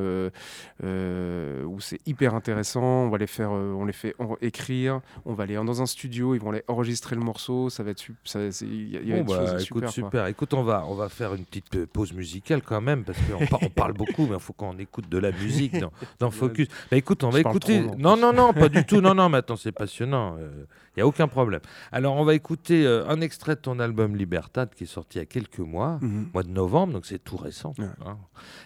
où 0.83 1.79
c'est 1.79 1.99
hyper 2.05 2.35
intéressant. 2.35 2.83
On 2.83 3.09
va 3.09 3.17
les 3.17 3.27
faire, 3.27 3.51
on 3.51 3.85
les 3.85 3.93
fait 3.93 4.15
écrire. 4.41 5.01
On 5.25 5.33
va 5.33 5.43
aller 5.43 5.55
dans 5.55 5.81
un 5.81 5.85
studio. 5.85 6.35
Ils 6.35 6.41
vont 6.41 6.51
aller 6.51 6.63
enregistrer 6.67 7.15
le 7.15 7.21
morceau. 7.21 7.69
Ça 7.69 7.83
va 7.83 7.91
être, 7.91 8.03
ça, 8.23 8.39
y 8.41 8.97
a, 9.13 9.23
bah, 9.23 9.57
écoute, 9.59 9.87
super. 9.89 10.27
Écoute, 10.27 10.53
on 10.53 10.63
va, 10.63 10.85
on 10.87 10.95
va 10.95 11.09
faire 11.09 11.33
une 11.33 11.45
petite 11.45 11.75
euh, 11.75 11.87
pause 11.87 12.13
musicale 12.13 12.61
quand 12.61 12.81
même, 12.81 13.03
parce 13.03 13.17
qu'on 13.19 13.43
on 13.61 13.69
parle 13.69 13.93
beaucoup, 13.93 14.25
mais 14.27 14.35
il 14.35 14.39
faut 14.39 14.53
qu'on 14.53 14.77
écoute 14.77 15.09
de 15.09 15.17
la 15.17 15.31
musique 15.31 15.75
dans, 16.19 16.31
Focus. 16.35 16.67
Bah, 16.91 16.97
écoute, 16.97 17.23
on 17.23 17.29
va 17.29 17.39
écouter. 17.39 17.81
non, 17.97 18.17
non, 18.17 18.33
non, 18.33 18.53
pas 18.53 18.69
du 18.69 18.85
tout. 18.85 19.01
Non, 19.01 19.13
non, 19.13 19.31
attends, 19.33 19.55
c'est 19.55 19.71
passionnant. 19.71 20.37
Il 20.37 20.43
euh, 20.43 20.65
n'y 20.97 21.03
a 21.03 21.07
aucun 21.07 21.27
problème. 21.27 21.61
Alors, 21.91 22.15
on 22.15 22.23
va 22.23 22.33
écouter 22.33 22.85
euh, 22.85 23.07
un 23.07 23.21
extrait 23.21 23.55
de 23.55 23.61
ton 23.61 23.79
album 23.79 24.15
Libertad 24.15 24.73
qui 24.73 24.83
est 24.83 24.87
sorti 24.87 25.17
il 25.17 25.21
y 25.21 25.23
a 25.23 25.25
quelques 25.25 25.59
mois, 25.59 25.99
mhm. 26.01 26.29
mois 26.33 26.43
de 26.43 26.49
novembre, 26.49 26.93
donc 26.93 27.05
c'est 27.05 27.23
tout 27.25 27.37
récent. 27.37 27.73
Hein. 27.79 28.17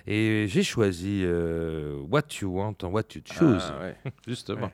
Et 0.06 0.46
j'ai 0.48 0.64
choisi 0.64 1.26
What 2.10 2.28
You 2.42 2.56
Want 2.56 2.76
and 2.84 2.90
What 2.92 3.06
You 3.16 3.22
Choose, 3.26 3.64
ah, 3.72 4.10
justement. 4.28 4.72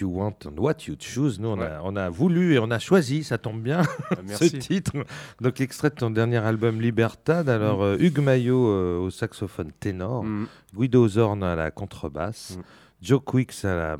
You 0.00 0.08
Want 0.08 0.46
and 0.46 0.58
What 0.58 0.86
You 0.86 0.96
Choose. 0.98 1.38
Nous, 1.38 1.48
on, 1.48 1.60
a, 1.60 1.80
on 1.82 1.96
a, 1.96 2.08
voulu 2.08 2.54
et 2.54 2.58
on 2.58 2.70
a 2.70 2.78
choisi, 2.78 3.24
ça 3.24 3.38
tombe 3.38 3.60
bien, 3.60 3.82
ah, 4.10 4.16
ce 4.34 4.44
titre. 4.44 4.92
Donc, 5.40 5.60
extrait 5.60 5.90
de 5.90 5.94
ton 5.94 6.10
dernier 6.10 6.38
album 6.38 6.80
Libertad. 6.80 7.48
Alors, 7.48 7.80
mm. 7.80 7.82
euh, 7.82 7.98
Hugues 7.98 8.20
Maillot 8.20 8.68
euh, 8.68 8.98
au 8.98 9.10
saxophone 9.10 9.72
ténor, 9.78 10.24
mm. 10.24 10.46
Guido 10.76 11.08
Zorn 11.08 11.42
à 11.42 11.54
la 11.54 11.70
contrebasse. 11.70 12.56
Mm. 12.58 12.62
Joe 13.02 13.20
Quicks, 13.24 13.64
à 13.64 13.96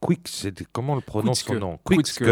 Quick, 0.00 0.30
comment 0.72 0.92
on 0.92 0.96
le 0.96 1.02
prononce 1.02 1.40
son 1.40 1.54
nom 1.54 1.78
Quickske. 1.82 2.24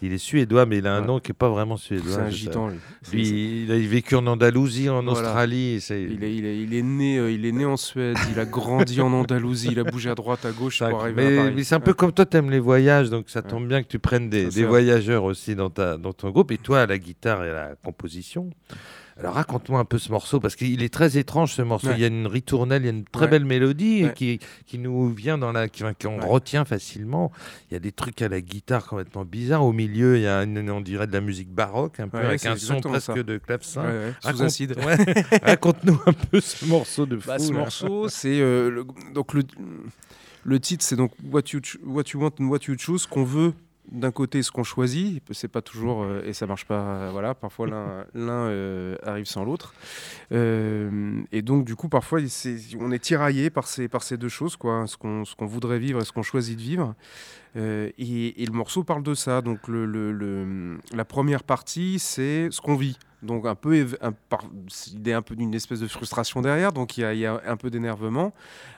Il 0.00 0.12
est 0.12 0.18
suédois, 0.18 0.64
mais 0.64 0.78
il 0.78 0.86
a 0.86 0.94
un 0.94 1.02
nom 1.02 1.20
qui 1.20 1.30
n'est 1.30 1.36
pas 1.36 1.50
vraiment 1.50 1.76
suédois. 1.76 2.14
C'est 2.14 2.20
un 2.20 2.30
gitan, 2.30 2.68
lui. 3.12 3.64
il 3.64 3.70
a 3.70 3.76
vécu 3.76 4.14
en 4.14 4.26
Andalousie, 4.26 4.88
en 4.88 5.06
Australie. 5.06 5.78
Il, 5.90 6.24
est, 6.24 6.34
il, 6.34 6.46
est, 6.46 6.58
il, 6.58 6.74
est 6.74 6.82
né, 6.82 7.18
euh, 7.18 7.30
il 7.30 7.44
est 7.44 7.52
né 7.52 7.66
en 7.66 7.76
Suède, 7.76 8.16
il 8.30 8.40
a 8.40 8.46
grandi 8.46 9.02
en 9.02 9.12
Andalousie, 9.12 9.68
il 9.72 9.78
a 9.78 9.84
bougé 9.84 10.08
à 10.08 10.14
droite, 10.14 10.46
à 10.46 10.52
gauche 10.52 10.78
pour 10.78 11.02
arriver 11.02 11.22
mais, 11.22 11.38
à 11.38 11.42
Paris. 11.42 11.54
Mais 11.56 11.64
c'est 11.64 11.74
un 11.74 11.80
peu 11.80 11.92
comme 11.92 12.12
toi, 12.12 12.24
tu 12.24 12.38
aimes 12.38 12.50
les 12.50 12.60
voyages, 12.60 13.10
donc 13.10 13.28
ça 13.28 13.42
tombe 13.42 13.68
bien 13.68 13.82
que 13.82 13.88
tu 13.88 13.98
prennes 13.98 14.30
des, 14.30 14.46
des 14.46 14.64
voyageurs 14.64 15.24
aussi 15.24 15.54
dans, 15.54 15.68
ta, 15.68 15.98
dans 15.98 16.14
ton 16.14 16.30
groupe. 16.30 16.50
Et 16.52 16.58
toi, 16.58 16.86
la 16.86 16.98
guitare 16.98 17.44
et 17.44 17.52
la 17.52 17.74
composition. 17.84 18.48
Alors 19.18 19.34
raconte-moi 19.34 19.78
un 19.78 19.84
peu 19.84 19.98
ce 19.98 20.10
morceau, 20.10 20.40
parce 20.40 20.56
qu'il 20.56 20.82
est 20.82 20.92
très 20.92 21.18
étrange 21.18 21.52
ce 21.52 21.62
morceau. 21.62 21.88
Il 21.92 22.00
y 22.00 22.04
a 22.04 22.06
une 22.06 22.26
ritournelle, 22.26 22.82
il 22.82 22.86
y 22.86 22.88
a 22.88 22.92
une 22.92 23.04
très 23.04 23.28
belle 23.28 23.44
mélodie 23.44 24.06
qui, 24.14 24.40
qui, 24.66 24.78
nous 24.78 25.10
vient 25.10 25.38
dans 25.38 25.52
la. 25.52 25.68
qu'on 25.68 26.20
retient 26.26 26.64
facilement. 26.64 27.30
Il 27.70 27.74
y 27.74 27.76
a 27.76 27.80
des 27.80 27.92
trucs 27.92 28.22
à 28.22 28.28
la 28.28 28.40
guitare 28.40 28.86
complètement 28.86 29.24
bizarres. 29.24 29.64
Au 29.64 29.72
milieu, 29.72 30.16
il 30.16 30.22
y 30.22 30.26
a, 30.26 30.42
une, 30.42 30.70
on 30.70 30.80
dirait, 30.80 31.06
de 31.06 31.12
la 31.12 31.20
musique 31.20 31.50
baroque, 31.50 32.00
un 32.00 32.08
peu, 32.08 32.18
avec 32.18 32.44
un 32.46 32.56
son 32.56 32.80
presque 32.80 33.22
de 33.22 33.38
clavecin. 33.38 34.12
Sous 34.20 34.42
acide. 34.42 34.76
Raconte-nous 35.42 36.00
un 36.06 36.12
peu 36.12 36.40
ce 36.40 36.64
morceau 36.64 37.06
de 37.06 37.16
bah, 37.16 37.38
fou. 37.38 37.44
ce 37.44 37.52
morceau, 37.52 38.08
c'est. 38.08 38.40
Euh, 38.40 38.84
donc 39.14 39.34
le, 39.34 39.42
le 40.44 40.60
titre, 40.60 40.84
c'est 40.84 40.96
donc 40.96 41.12
What 41.30 41.42
you, 41.52 41.60
what 41.84 42.04
you 42.12 42.20
Want 42.20 42.32
and 42.40 42.46
What 42.46 42.60
You 42.68 42.76
Choose, 42.78 43.06
qu'on 43.06 43.24
veut 43.24 43.52
d'un 43.90 44.12
côté 44.12 44.42
ce 44.42 44.50
qu'on 44.50 44.62
choisit, 44.62 45.22
c'est 45.32 45.48
pas 45.48 45.60
toujours 45.60 46.02
euh, 46.02 46.22
et 46.24 46.32
ça 46.32 46.46
marche 46.46 46.66
pas. 46.66 46.80
Euh, 46.80 47.08
voilà, 47.10 47.34
parfois 47.34 47.66
l'un 47.66 48.06
euh, 48.14 48.96
arrive 49.02 49.26
sans 49.26 49.44
l'autre. 49.44 49.74
et 50.30 51.42
donc 51.42 51.64
du 51.64 51.74
coup, 51.74 51.88
parfois 51.88 52.20
on 52.78 52.92
est 52.92 52.98
tiraillé 52.98 53.50
par 53.50 53.66
ces 53.66 53.88
par 53.88 54.02
ces 54.02 54.16
deux 54.16 54.28
choses, 54.28 54.56
quoi, 54.56 54.86
ce 54.86 54.96
qu'on 54.96 55.24
ce 55.24 55.34
qu'on 55.34 55.46
voudrait 55.46 55.78
vivre 55.78 56.00
et 56.00 56.04
ce 56.04 56.12
qu'on 56.12 56.22
choisit 56.22 56.56
de 56.56 56.62
vivre. 56.62 56.94
Et, 57.54 58.42
et, 58.42 58.46
le 58.46 58.52
morceau 58.52 58.82
parle 58.82 59.02
de 59.02 59.12
ça. 59.12 59.42
Donc 59.42 59.68
le, 59.68 59.84
le, 59.84 60.78
la 60.94 61.04
première 61.04 61.42
partie, 61.42 61.98
c'est 61.98 62.48
ce 62.50 62.62
qu'on 62.62 62.76
vit. 62.76 62.96
Donc 63.22 63.46
un 63.46 63.54
peu, 63.54 63.86
un, 64.00 64.14
est 65.04 65.12
un 65.12 65.22
peu 65.22 65.36
d'une 65.36 65.54
espèce 65.54 65.80
de 65.80 65.86
frustration 65.86 66.40
derrière, 66.40 66.72
donc 66.72 66.96
il 66.96 67.02
y 67.02 67.26
a, 67.26 67.42
un 67.44 67.56
peu 67.58 67.68
d'énervement. 67.68 68.32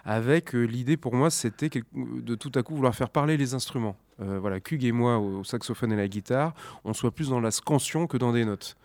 Avec 0.05 0.55
l'idée 0.55 0.97
pour 0.97 1.15
moi, 1.15 1.31
c'était 1.31 1.71
de 1.95 2.35
tout 2.35 2.51
à 2.57 2.65
coup 2.65 2.75
vouloir 2.75 2.97
faire 2.97 3.11
parler 3.11 3.37
les 3.37 3.55
instruments. 3.55 3.97
Euh, 4.23 4.39
voilà, 4.41 4.61
Kug 4.61 4.85
et 4.85 4.93
moi 4.93 5.19
au, 5.19 5.43
saxophone 5.45 5.93
et 5.93 5.97
la 5.97 6.09
guitare, 6.09 6.55
on 6.85 6.93
soit 6.93 7.11
plus 7.11 7.31
dans 7.31 7.41
la 7.41 7.51
scansion 7.51 8.07
que 8.07 8.17
dans 8.17 8.33
des 8.33 8.45
notes. 8.45 8.77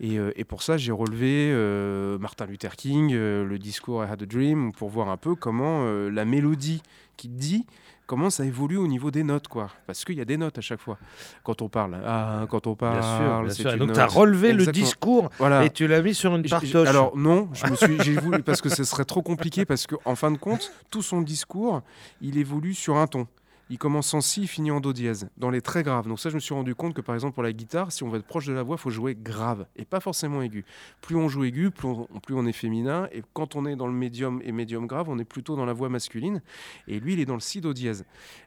Et, 0.00 0.18
euh, 0.18 0.32
pour 0.46 0.62
ça, 0.62 0.76
j'ai 0.76 0.92
relevé 0.92 1.50
euh, 1.52 2.18
Martin 2.18 2.46
Luther 2.46 2.76
King, 2.76 3.12
le 3.14 3.58
discours 3.58 4.04
I 4.04 4.08
Had 4.10 4.22
a 4.22 4.26
Dream, 4.26 4.72
pour 4.72 4.90
voir 4.90 5.08
un 5.08 5.16
peu 5.16 5.34
comment 5.34 5.84
la 5.84 6.24
mélodie 6.24 6.82
qui 7.16 7.28
dit 7.28 7.66
comment 8.06 8.28
ça 8.28 8.44
évolue 8.44 8.76
au 8.76 8.86
niveau 8.86 9.10
des 9.10 9.22
notes, 9.22 9.48
quoi. 9.48 9.70
Parce 9.86 10.04
qu'il 10.04 10.16
y 10.16 10.20
a 10.20 10.24
des 10.24 10.36
notes 10.36 10.58
à 10.58 10.60
chaque 10.60 10.80
fois 10.80 10.98
quand 11.42 11.62
on 11.62 11.68
parle. 11.68 11.98
Ah, 12.04 12.46
quand 12.50 12.66
on 12.66 12.74
parle. 12.74 13.00
Bien 13.44 13.50
sûr, 13.50 13.76
Donc 13.78 13.92
tu 13.92 14.00
as 14.00 14.06
relevé 14.06 14.52
le 14.52 14.66
discours 14.66 15.30
et 15.62 15.70
tu 15.70 15.86
l'as 15.86 16.02
mis 16.02 16.14
sur 16.14 16.34
une 16.34 16.46
partoche. 16.46 16.88
Alors 16.88 17.16
non, 17.16 17.48
je 17.52 17.66
me 17.66 17.76
suis, 17.76 18.02
j'ai 18.02 18.18
voulu 18.18 18.42
parce 18.42 18.60
que 18.60 18.68
ce 18.68 18.84
serait 18.84 19.04
trop 19.04 19.22
compliqué 19.22 19.64
parce 19.64 19.86
qu'en 19.86 20.14
fin 20.14 20.30
de 20.30 20.38
compte, 20.38 20.72
tout 20.90 21.02
son 21.02 21.22
discours, 21.22 21.82
il 22.20 22.38
évolue 22.38 22.74
sur 22.74 22.96
un 22.96 23.06
ton 23.06 23.26
il 23.70 23.78
commence 23.78 24.12
en 24.12 24.20
si, 24.20 24.42
il 24.42 24.48
finit 24.48 24.70
en 24.70 24.80
do 24.80 24.92
dièse, 24.92 25.28
dans 25.38 25.50
les 25.50 25.62
très 25.62 25.82
graves. 25.82 26.06
Donc 26.06 26.20
ça, 26.20 26.28
je 26.28 26.34
me 26.34 26.40
suis 26.40 26.54
rendu 26.54 26.74
compte 26.74 26.94
que 26.94 27.00
par 27.00 27.14
exemple 27.14 27.34
pour 27.34 27.42
la 27.42 27.52
guitare, 27.52 27.92
si 27.92 28.02
on 28.02 28.08
veut 28.08 28.18
être 28.18 28.26
proche 28.26 28.46
de 28.46 28.52
la 28.52 28.62
voix, 28.62 28.76
il 28.78 28.82
faut 28.82 28.90
jouer 28.90 29.16
grave 29.20 29.66
et 29.76 29.84
pas 29.84 30.00
forcément 30.00 30.42
aigu. 30.42 30.64
Plus 31.00 31.16
on 31.16 31.28
joue 31.28 31.44
aigu, 31.44 31.70
plus 31.70 32.34
on, 32.34 32.46
est 32.46 32.52
féminin. 32.52 33.08
Et 33.12 33.22
quand 33.32 33.56
on 33.56 33.64
est 33.64 33.76
dans 33.76 33.86
le 33.86 33.92
médium 33.92 34.40
et 34.44 34.52
médium 34.52 34.86
grave, 34.86 35.08
on 35.08 35.18
est 35.18 35.24
plutôt 35.24 35.56
dans 35.56 35.64
la 35.64 35.72
voix 35.72 35.88
masculine. 35.88 36.42
Et 36.88 37.00
lui, 37.00 37.14
il 37.14 37.20
est 37.20 37.24
dans 37.24 37.34
le 37.34 37.40
si 37.40 37.60
do 37.60 37.72
dièse. 37.72 38.04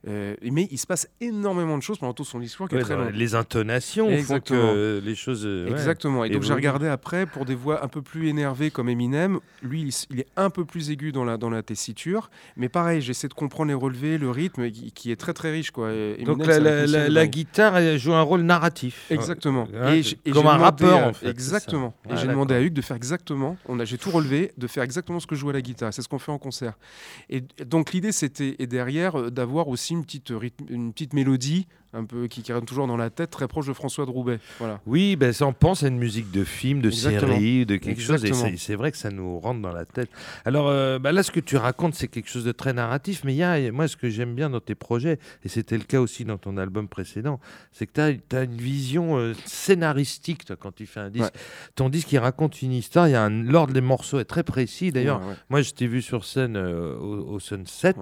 Euh, 0.07 0.35
mais 0.43 0.67
il 0.69 0.77
se 0.77 0.85
passe 0.85 1.09
énormément 1.19 1.77
de 1.77 1.83
choses 1.83 1.97
pendant 1.97 2.13
tout 2.13 2.25
son 2.25 2.39
discours. 2.39 2.69
Qui 2.69 2.77
très 2.77 3.11
Les 3.11 3.35
intonations 3.35 4.15
font 4.19 4.39
que 4.39 5.01
les 5.03 5.15
choses. 5.15 5.45
Euh, 5.45 5.67
Exactement. 5.67 6.25
Et 6.25 6.29
donc 6.29 6.43
j'ai 6.43 6.53
regardé 6.53 6.87
après 6.87 7.25
pour 7.25 7.45
des 7.45 7.55
voix 7.55 7.83
un 7.83 7.87
peu 7.87 8.01
plus 8.01 8.27
énervées 8.27 8.69
comme 8.69 8.89
Eminem. 8.89 9.39
Lui, 9.63 9.93
il, 10.09 10.19
est 10.19 10.27
un 10.35 10.49
peu 10.49 10.65
plus 10.65 10.91
aigu 10.91 11.11
dans 11.11 11.23
la, 11.23 11.37
dans 11.37 11.49
la 11.49 11.63
tessiture. 11.63 12.29
Mais 12.55 12.69
pareil, 12.69 13.01
j'essaie 13.01 13.27
de 13.27 13.33
comprendre 13.33 13.69
les 13.69 13.73
relevés, 13.73 14.17
le 14.17 14.29
rythme 14.29 14.69
qui 14.69 15.06
est 15.11 15.15
très 15.15 15.33
très 15.33 15.51
riche. 15.51 15.71
Quoi. 15.71 15.91
Donc 16.25 16.45
la, 16.45 17.27
guitare 17.27 17.97
joue 17.97 18.13
un 18.13 18.21
rôle 18.21 18.41
narratif. 18.41 19.05
Exactement. 19.09 19.67
et, 20.25 20.31
comme 20.31 20.47
un 20.47 20.57
rappeur, 20.57 21.07
en 21.07 21.13
fait. 21.13 21.29
Exactement. 21.29 21.93
Et 22.09 22.17
j'ai 22.17 22.27
demandé 22.27 22.55
à 22.55 22.61
Hugues 22.61 22.73
de 22.73 22.81
faire 22.81 22.97
exactement, 22.97 23.57
on 23.67 23.79
a, 23.79 23.85
j'ai 23.85 23.97
tout 23.97 24.11
relevé, 24.11 24.51
de 24.57 24.67
faire 24.67 24.83
exactement 24.83 25.19
ce 25.19 25.27
que 25.27 25.35
je 25.35 25.41
joue 25.41 25.49
à 25.49 25.53
la 25.53 25.61
guitare. 25.61 25.93
C'est 25.93 26.01
ce 26.01 26.09
qu'on 26.09 26.19
fait 26.19 26.31
en 26.31 26.37
concert. 26.37 26.77
Et 27.29 27.43
donc 27.65 27.93
l'idée, 27.93 28.11
c'était, 28.11 28.55
et 28.59 28.67
derrière, 28.67 29.19
euh, 29.19 29.31
d'avoir 29.31 29.67
aussi 29.67 29.93
une 29.93 30.03
petite, 30.03 30.31
une 30.69 30.93
petite 30.93 31.13
mélodie 31.13 31.67
un 31.97 32.05
peu 32.05 32.27
qui, 32.27 32.43
qui 32.43 32.53
toujours 32.65 32.87
dans 32.87 32.97
la 32.97 33.09
tête, 33.09 33.31
très 33.31 33.47
proche 33.47 33.67
de 33.67 33.73
François 33.73 34.05
de 34.05 34.11
Roubaix. 34.11 34.39
Voilà. 34.59 34.79
Oui, 34.85 35.15
ben, 35.15 35.33
ça, 35.33 35.45
on 35.45 35.53
pense 35.53 35.83
à 35.83 35.87
une 35.87 35.97
musique 35.97 36.31
de 36.31 36.43
film, 36.43 36.81
de 36.81 36.91
série, 36.91 37.65
de 37.65 37.77
quelque 37.77 38.01
chose, 38.01 38.23
et 38.23 38.57
c'est 38.57 38.75
vrai 38.75 38.91
que 38.91 38.97
ça 38.97 39.09
nous 39.09 39.39
rentre 39.39 39.61
dans 39.61 39.71
la 39.71 39.85
tête. 39.85 40.09
Alors 40.45 40.67
euh, 40.67 40.99
ben 40.99 41.11
là, 41.11 41.23
ce 41.23 41.31
que 41.31 41.39
tu 41.39 41.57
racontes, 41.57 41.95
c'est 41.95 42.07
quelque 42.07 42.29
chose 42.29 42.45
de 42.45 42.51
très 42.51 42.73
narratif, 42.73 43.21
mais 43.23 43.33
il 43.33 43.37
y 43.37 43.43
a, 43.43 43.71
moi, 43.71 43.87
ce 43.87 43.97
que 43.97 44.09
j'aime 44.09 44.35
bien 44.35 44.49
dans 44.49 44.59
tes 44.59 44.75
projets, 44.75 45.19
et 45.43 45.49
c'était 45.49 45.77
le 45.77 45.83
cas 45.83 45.99
aussi 45.99 46.25
dans 46.25 46.37
ton 46.37 46.57
album 46.57 46.87
précédent, 46.87 47.39
c'est 47.71 47.87
que 47.87 48.17
tu 48.29 48.35
as, 48.35 48.43
une 48.43 48.57
vision 48.57 49.17
euh, 49.17 49.33
scénaristique 49.45 50.45
toi, 50.45 50.55
quand 50.55 50.73
tu 50.73 50.85
fais 50.85 50.99
un 50.99 51.09
disque. 51.09 51.33
Ton 51.75 51.89
disque, 51.89 52.11
il 52.11 52.19
raconte 52.19 52.61
une 52.61 52.73
histoire, 52.73 53.07
l'ordre 53.29 53.73
des 53.73 53.81
morceaux 53.81 54.19
est 54.19 54.25
très 54.25 54.43
précis. 54.43 54.91
D'ailleurs, 54.91 55.21
moi, 55.49 55.61
je 55.61 55.71
t'ai 55.71 55.87
vu 55.87 56.01
sur 56.01 56.25
scène 56.25 56.55
euh, 56.55 56.95
au, 56.97 57.39
Sunset, 57.39 57.95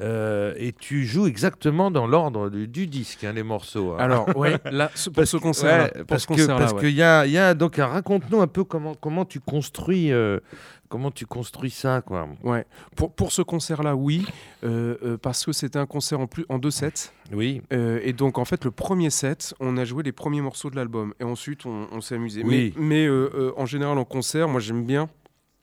et 0.00 0.74
tu 0.78 1.04
joues 1.04 1.26
exactement 1.26 1.90
dans 1.90 2.06
l'ordre 2.06 2.50
du 2.50 2.86
disque. 2.86 3.15
Hein, 3.22 3.32
les 3.32 3.42
morceaux. 3.42 3.92
Hein. 3.92 3.98
Alors, 3.98 4.28
oui, 4.36 4.50
là, 4.70 4.90
pour 5.14 5.26
ce 5.26 5.36
concert, 5.36 5.90
parce 6.06 6.26
que 6.26 6.46
parce 6.46 6.74
qu'il 6.74 6.94
y 6.94 7.02
a, 7.02 7.26
y 7.26 7.38
a 7.38 7.54
donc 7.54 7.76
raconte-nous 7.76 8.40
un 8.40 8.46
peu 8.46 8.64
comment 8.64 8.94
comment 8.94 9.24
tu 9.24 9.40
construis. 9.40 10.12
Euh, 10.12 10.40
comment 10.88 11.10
tu 11.10 11.26
construis 11.26 11.70
ça, 11.70 12.00
quoi 12.00 12.28
Ouais. 12.44 12.64
Pour, 12.94 13.12
pour 13.12 13.32
ce 13.32 13.42
concert-là, 13.42 13.96
oui, 13.96 14.24
euh, 14.62 14.96
euh, 15.02 15.16
parce 15.16 15.44
que 15.44 15.52
c'était 15.52 15.80
un 15.80 15.86
concert 15.86 16.20
en 16.20 16.28
plus 16.28 16.44
en 16.48 16.58
deux 16.58 16.70
sets. 16.70 17.10
Oui. 17.32 17.60
et 17.70 18.12
donc 18.12 18.38
en 18.38 18.44
fait, 18.44 18.64
le 18.64 18.70
premier 18.70 19.10
set, 19.10 19.54
on 19.58 19.76
a 19.78 19.84
joué 19.84 20.04
les 20.04 20.12
premiers 20.12 20.40
morceaux 20.40 20.70
de 20.70 20.76
l'album, 20.76 21.12
et 21.18 21.24
ensuite 21.24 21.66
on, 21.66 22.00
s'est 22.00 22.14
amusé. 22.14 22.42
Oui. 22.44 22.72
Mais, 22.76 23.08
mais 23.08 23.50
en 23.56 23.66
général 23.66 23.98
en 23.98 24.04
concert, 24.04 24.48
moi 24.48 24.60
j'aime 24.60 24.84
bien 24.84 25.08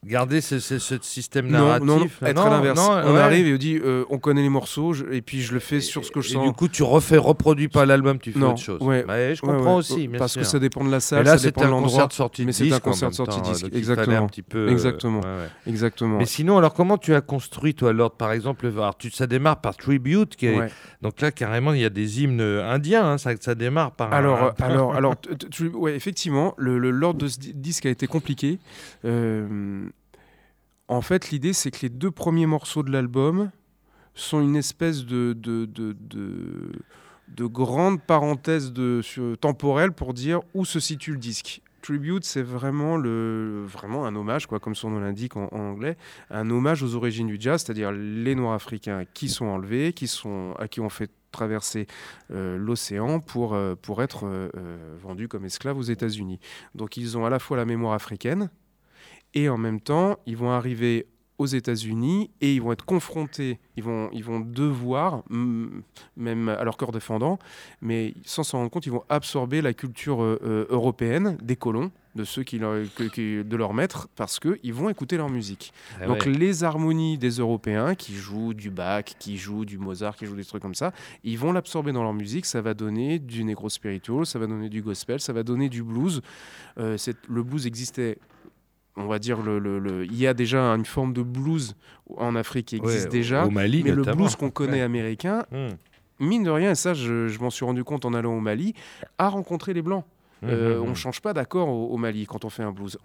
Garder 0.05 0.41
ce, 0.41 0.59
système 0.59 1.47
narratif. 1.47 1.87
Non, 1.87 1.99
non, 1.99 2.27
être 2.27 2.41
à 2.41 2.49
l'inverse. 2.49 2.79
On 2.79 3.15
arrive 3.15 3.47
et 3.47 3.53
on 3.53 3.57
dit 3.57 3.79
euh, 3.83 4.05
on 4.09 4.19
connaît 4.19 4.41
les 4.41 4.49
morceaux 4.49 4.93
et 5.11 5.21
puis 5.21 5.41
je 5.41 5.53
le 5.53 5.59
fais 5.59 5.79
sur 5.79 6.03
ce 6.03 6.11
que 6.11 6.21
je 6.21 6.29
sens. 6.29 6.43
Et 6.43 6.47
du 6.47 6.53
coup, 6.53 6.67
tu 6.67 6.83
refais, 6.83 7.17
reproduis 7.17 7.69
pas 7.69 7.85
l'album, 7.85 8.19
tu 8.19 8.31
fais 8.31 8.41
autre 8.41 8.57
chose. 8.57 8.81
Ouais. 8.81 9.03
Bah, 9.03 9.33
je 9.33 9.41
comprends 9.41 9.77
aussi. 9.77 10.07
Parce 10.07 10.35
que 10.35 10.43
ça 10.43 10.59
dépend 10.59 10.83
de 10.83 10.91
la 10.91 10.99
salle. 10.99 11.21
Et 11.21 11.23
là, 11.23 11.37
c'était 11.37 11.63
un 11.63 11.69
concert 11.69 12.07
de 12.07 12.13
sortie 12.13 12.45
Mais 12.45 12.53
c'est 12.53 12.71
un 12.71 12.79
concert 12.79 13.09
de 13.09 13.15
sortie 13.15 13.41
disque. 13.41 13.67
Exactement. 13.73 14.17
Un 14.17 14.27
petit 14.27 14.41
peu, 14.41 14.69
Exactement. 14.69 15.21
Exactement. 15.67 16.17
Mais 16.17 16.25
sinon, 16.25 16.57
alors 16.57 16.73
comment 16.73 16.97
tu 16.97 17.13
as 17.13 17.21
construit, 17.21 17.73
toi, 17.75 17.93
l'ordre 17.93 18.15
Par 18.15 18.31
exemple, 18.31 18.71
tu, 18.99 19.11
ça 19.11 19.27
démarre 19.27 19.61
par 19.61 19.75
Tribute. 19.77 20.35
Qui 20.35 20.47
est, 20.47 20.71
donc 21.01 21.21
là, 21.21 21.31
carrément, 21.31 21.73
il 21.73 21.81
y 21.81 21.85
a 21.85 21.89
des 21.89 22.21
hymnes 22.21 22.41
indiens. 22.41 23.05
Hein, 23.05 23.17
ça, 23.17 23.31
ça 23.39 23.55
démarre 23.55 23.91
par. 23.91 24.13
Alors, 24.13 24.53
alors, 24.59 24.95
alors, 24.95 25.15
ouais, 25.73 25.95
effectivement, 25.95 26.53
l'ordre 26.57 27.19
de 27.19 27.27
ce 27.27 27.37
disque 27.39 27.85
a 27.85 27.89
été 27.89 28.07
compliqué. 28.07 28.59
Euh, 29.05 29.87
en 30.93 31.01
fait, 31.01 31.31
l'idée, 31.31 31.53
c'est 31.53 31.71
que 31.71 31.79
les 31.81 31.89
deux 31.89 32.11
premiers 32.11 32.45
morceaux 32.45 32.83
de 32.83 32.91
l'album 32.91 33.51
sont 34.13 34.41
une 34.41 34.55
espèce 34.55 35.05
de, 35.05 35.33
de, 35.33 35.65
de, 35.65 35.95
de, 37.27 37.45
grande 37.45 38.01
parenthèse 38.01 38.71
temporelle 39.41 39.91
pour 39.91 40.13
dire 40.13 40.41
où 40.53 40.65
se 40.65 40.79
situe 40.79 41.13
le 41.13 41.17
disque. 41.17 41.61
Tribute, 41.81 42.23
c'est 42.23 42.43
vraiment, 42.43 42.95
un 42.95 44.15
hommage, 44.15 44.45
quoi, 44.45 44.59
comme 44.59 44.75
son 44.75 44.91
nom 44.91 44.99
l'indique 44.99 45.35
en, 45.35 45.47
anglais, 45.51 45.97
un 46.29 46.49
hommage 46.49 46.83
aux 46.83 46.95
origines 46.95 47.27
du 47.27 47.37
jazz, 47.39 47.63
c'est-à-dire 47.63 47.91
les 47.91 48.35
Noirs 48.35 48.53
africains 48.53 49.03
qui 49.13 49.29
sont 49.29 49.47
enlevés, 49.47 49.93
qui 49.93 50.07
sont, 50.07 50.53
à 50.59 50.67
qui 50.67 50.79
on 50.79 50.89
fait 50.89 51.11
traverser 51.31 51.87
euh, 52.31 52.57
l'océan 52.57 53.19
pour, 53.19 53.55
euh, 53.55 53.75
être 53.97 54.25
euh, 54.25 54.49
vendus 55.01 55.27
comme 55.27 55.43
esclaves 55.43 55.77
aux 55.77 55.81
États-Unis. 55.81 56.39
Donc 56.75 56.95
ils 56.95 57.17
ont 57.17 57.25
à 57.25 57.29
la 57.29 57.39
fois 57.39 57.57
la 57.57 57.65
mémoire 57.65 57.93
africaine, 57.93 58.49
et 59.33 59.49
en 59.49 59.57
même 59.57 59.79
temps, 59.79 60.17
ils 60.25 60.37
vont 60.37 60.51
arriver 60.51 61.07
aux 61.37 61.45
États-Unis 61.45 62.29
et 62.41 62.53
ils 62.53 62.61
vont 62.61 62.71
être 62.71 62.85
confrontés, 62.85 63.59
ils 63.75 63.83
vont, 63.83 64.09
ils 64.13 64.23
vont 64.23 64.39
devoir, 64.39 65.23
même 66.15 66.49
à 66.49 66.63
leur 66.63 66.77
corps 66.77 66.91
défendant, 66.91 67.39
mais 67.81 68.13
sans 68.23 68.43
s'en 68.43 68.59
rendre 68.59 68.69
compte, 68.71 68.85
ils 68.85 68.91
vont 68.91 69.03
absorber 69.09 69.61
la 69.61 69.73
culture 69.73 70.21
euh, 70.21 70.39
euh, 70.43 70.65
européenne 70.69 71.37
des 71.41 71.55
colons 71.55 71.91
de 72.15 72.23
ceux 72.23 72.43
qui, 72.43 72.59
de 72.59 73.55
leur 73.55 73.73
maître 73.73 74.07
parce 74.15 74.39
qu'ils 74.39 74.73
vont 74.73 74.89
écouter 74.89 75.17
leur 75.17 75.29
musique. 75.29 75.73
Ah 75.99 76.05
Donc 76.05 76.25
les 76.25 76.63
harmonies 76.63 77.17
des 77.17 77.31
Européens 77.39 77.95
qui 77.95 78.13
jouent 78.13 78.53
du 78.53 78.69
Bach, 78.69 79.05
qui 79.17 79.37
jouent 79.37 79.65
du 79.65 79.79
Mozart, 79.79 80.15
qui 80.15 80.27
jouent 80.27 80.35
des 80.35 80.45
trucs 80.45 80.61
comme 80.61 80.75
ça, 80.75 80.91
ils 81.23 81.39
vont 81.39 81.51
l'absorber 81.51 81.91
dans 81.91 82.03
leur 82.03 82.13
musique. 82.13 82.45
Ça 82.45 82.61
va 82.61 82.75
donner 82.75 83.17
du 83.17 83.43
negro 83.43 83.67
spiritual, 83.67 84.27
ça 84.27 84.37
va 84.37 84.45
donner 84.45 84.69
du 84.69 84.83
gospel, 84.83 85.19
ça 85.19 85.33
va 85.33 85.41
donner 85.41 85.69
du 85.69 85.81
blues. 85.81 86.21
Euh, 86.77 86.97
le 87.27 87.43
blues 87.43 87.65
existait 87.65 88.19
on 88.95 89.05
va 89.05 89.19
dire, 89.19 89.41
le, 89.41 90.05
il 90.05 90.15
y 90.15 90.27
a 90.27 90.33
déjà 90.33 90.61
une 90.75 90.85
forme 90.85 91.13
de 91.13 91.21
blues 91.21 91.75
en 92.17 92.35
Afrique 92.35 92.67
qui 92.67 92.75
existe 92.75 93.09
déjà. 93.09 93.45
Au 93.45 93.49
Mali, 93.49 93.83
mais 93.83 93.91
le 93.91 94.03
blues 94.03 94.35
qu'on 94.35 94.51
connaît 94.51 94.81
américain, 94.81 95.45
hmm. 95.51 95.69
mine 96.19 96.43
de 96.43 96.51
rien, 96.51 96.71
et 96.71 96.75
ça 96.75 96.93
je, 96.93 97.27
je 97.27 97.39
m'en 97.39 97.49
suis 97.49 97.65
rendu 97.65 97.83
compte 97.83 98.05
en 98.05 98.13
allant 98.13 98.35
au 98.35 98.39
Mali, 98.39 98.73
a 99.17 99.29
rencontré 99.29 99.73
les 99.73 99.81
Blancs. 99.81 100.05
Euh, 100.43 100.75
mhm, 100.75 100.81
on 100.81 100.83
ne 100.85 100.89
mhm. 100.89 100.95
change 100.95 101.21
pas 101.21 101.33
d'accord 101.33 101.69
au, 101.69 101.97
Mali 101.97 102.25
quand 102.25 102.45
on 102.45 102.49
fait 102.49 102.63
un 102.63 102.71
blues. 102.71 102.97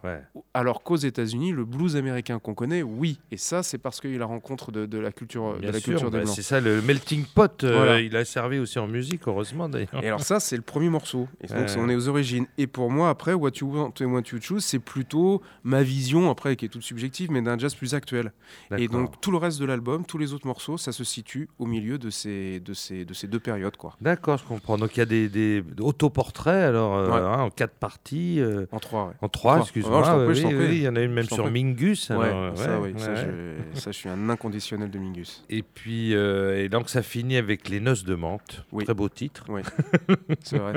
Alors 0.54 0.82
qu'aux 0.82 0.96
États-Unis, 0.96 1.52
le 1.52 1.64
blues 1.64 1.96
américain 1.96 2.38
qu'on 2.38 2.54
connaît, 2.54 2.82
oui. 2.82 3.20
Et 3.30 3.36
ça, 3.36 3.62
c'est 3.62 3.78
parce 3.78 4.00
qu'il 4.00 4.14
a 4.14 4.18
la 4.18 4.26
rencontre 4.26 4.72
de, 4.72 4.98
la 4.98 5.12
culture, 5.12 5.58
de 5.58 5.70
la 5.70 5.80
culture 5.80 6.10
des 6.10 6.20
bah, 6.20 6.26
C'est 6.26 6.42
ça, 6.42 6.60
le 6.60 6.82
melting 6.82 7.24
pot. 7.24 7.64
Euh, 7.64 8.00
il 8.02 8.16
a 8.16 8.24
servi 8.24 8.58
aussi 8.58 8.78
en 8.78 8.88
musique, 8.88 9.22
heureusement 9.26 9.68
d'ailleurs. 9.68 10.02
Et 10.02 10.08
alors 10.08 10.22
ça, 10.22 10.40
c'est 10.40 10.56
le 10.56 10.62
premier 10.62 10.88
morceau. 10.88 11.28
Et 11.40 11.46
donc, 11.46 11.68
on 11.76 11.88
est 11.88 11.94
aux 11.94 12.08
origines. 12.08 12.46
Et 12.56 12.66
pour 12.66 12.90
moi, 12.90 13.10
après, 13.10 13.34
What 13.34 13.52
You 13.60 13.70
Want 13.72 13.94
and 14.00 14.06
What 14.06 14.22
You 14.32 14.38
Choose, 14.40 14.64
c'est 14.64 14.78
plutôt 14.78 15.42
ma 15.62 15.82
vision, 15.82 16.30
après, 16.30 16.56
qui 16.56 16.64
est 16.64 16.68
toute 16.68 16.82
subjective, 16.82 17.30
mais 17.30 17.42
d'un 17.42 17.58
jazz 17.58 17.74
plus 17.74 17.94
actuel. 17.94 18.32
Et 18.76 18.88
donc, 18.88 19.20
tout 19.20 19.30
le 19.30 19.38
reste 19.38 19.60
de 19.60 19.64
l'album, 19.64 20.04
tous 20.04 20.18
les 20.18 20.32
autres 20.32 20.46
morceaux, 20.46 20.78
ça 20.78 20.92
se 20.92 21.04
situe 21.04 21.48
au 21.58 21.66
milieu 21.66 21.98
de 21.98 22.10
ces, 22.10 22.60
de 22.60 22.74
ces, 22.74 23.04
de 23.04 23.14
ces 23.14 23.28
deux 23.28 23.40
périodes. 23.40 23.68
D'accord, 24.00 24.38
je 24.38 24.44
comprends. 24.44 24.78
Donc, 24.78 24.96
il 24.96 25.00
y 25.00 25.02
a 25.02 25.06
des, 25.06 25.28
des 25.28 25.62
autoportraits, 25.80 26.64
alors, 26.64 26.96
euh, 26.96 27.27
hein, 27.32 27.42
en 27.42 27.50
quatre 27.50 27.74
parties. 27.74 28.40
Euh, 28.40 28.66
en 28.72 28.78
trois, 28.78 29.14
En 29.20 29.28
trois, 29.28 29.60
excuse-moi. 29.60 30.26
oui, 30.26 30.40
il 30.42 30.82
y 30.82 30.88
en 30.88 30.96
a 30.96 31.00
une 31.00 31.12
même 31.12 31.28
sur 31.28 31.50
Mingus. 31.50 32.10
Alors, 32.10 32.56
ça, 32.56 32.80
oui, 32.80 32.94
ça, 32.96 33.14
je, 33.14 33.56
ça, 33.74 33.90
je, 33.90 33.96
suis 33.96 34.08
un 34.08 34.28
inconditionnel 34.28 34.90
de 34.90 34.98
Mingus. 34.98 35.44
Et 35.48 35.62
puis, 35.62 36.14
euh, 36.14 36.62
et 36.62 36.68
donc, 36.68 36.88
ça 36.88 37.02
finit 37.02 37.36
avec 37.36 37.68
Les 37.68 37.80
Noces 37.80 38.04
de 38.04 38.14
Menthe. 38.14 38.64
Très 38.84 38.94
beau 38.94 39.08
titre. 39.08 39.44
Oui, 39.48 39.62
c'est 40.42 40.58
vrai. 40.58 40.74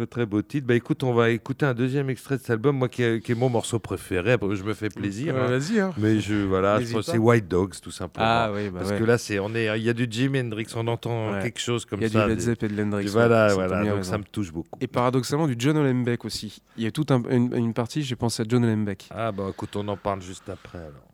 Très 0.00 0.06
très 0.06 0.24
beau 0.24 0.40
titre. 0.40 0.66
Bah 0.66 0.74
écoute, 0.74 1.02
on 1.02 1.12
va 1.12 1.28
écouter 1.28 1.66
un 1.66 1.74
deuxième 1.74 2.08
extrait 2.08 2.36
de 2.36 2.40
cet 2.40 2.48
album, 2.48 2.74
moi 2.74 2.88
qui 2.88 3.02
est, 3.02 3.34
mon 3.34 3.50
morceau 3.50 3.78
préféré. 3.78 4.38
je 4.40 4.62
me 4.62 4.72
fais 4.72 4.88
plaisir. 4.88 5.36
Hein. 5.36 5.48
Vas-y. 5.48 5.78
Hein. 5.78 5.92
Mais 5.98 6.20
je 6.20 6.36
voilà, 6.36 6.80
c'est 7.02 7.18
White 7.18 7.48
Dogs 7.48 7.74
tout 7.82 7.90
simplement. 7.90 8.26
Ah 8.26 8.50
oui, 8.50 8.70
bah 8.70 8.80
Parce 8.80 8.98
que 8.98 9.04
là, 9.04 9.18
c'est 9.18 9.38
on 9.38 9.54
est, 9.54 9.66
il 9.78 9.84
y 9.84 9.90
a 9.90 9.92
du 9.92 10.06
Jimi 10.10 10.40
Hendrix, 10.40 10.68
on 10.74 10.86
entend 10.86 11.38
quelque 11.42 11.60
chose 11.60 11.84
comme 11.84 12.00
ça. 12.00 12.06
Il 12.06 12.14
y 12.14 12.16
a 12.16 12.22
du 12.24 12.30
Led 12.30 12.40
Zeppelin 12.40 12.68
et 12.68 12.72
de 12.72 12.80
l'Hendrix. 12.80 13.06
Voilà, 13.08 13.52
voilà. 13.52 13.84
Donc 13.84 14.06
ça 14.06 14.16
me 14.16 14.24
touche 14.24 14.50
beaucoup. 14.50 14.78
Et 14.80 14.86
paradoxalement 14.86 15.46
du 15.46 15.56
John 15.58 15.76
Olenbeck 15.76 16.24
aussi. 16.24 16.62
Il 16.78 16.84
y 16.84 16.86
a 16.86 16.90
toute 16.90 17.10
une, 17.10 17.54
une, 17.54 17.74
partie, 17.74 18.02
j'ai 18.02 18.16
pensé 18.16 18.42
à 18.42 18.46
John 18.48 18.64
Olenbeck. 18.64 19.06
Ah 19.10 19.32
bah 19.32 19.48
écoute, 19.50 19.76
on 19.76 19.86
en 19.86 19.98
parle 19.98 20.22
juste 20.22 20.48
après 20.48 20.78
alors. 20.78 21.10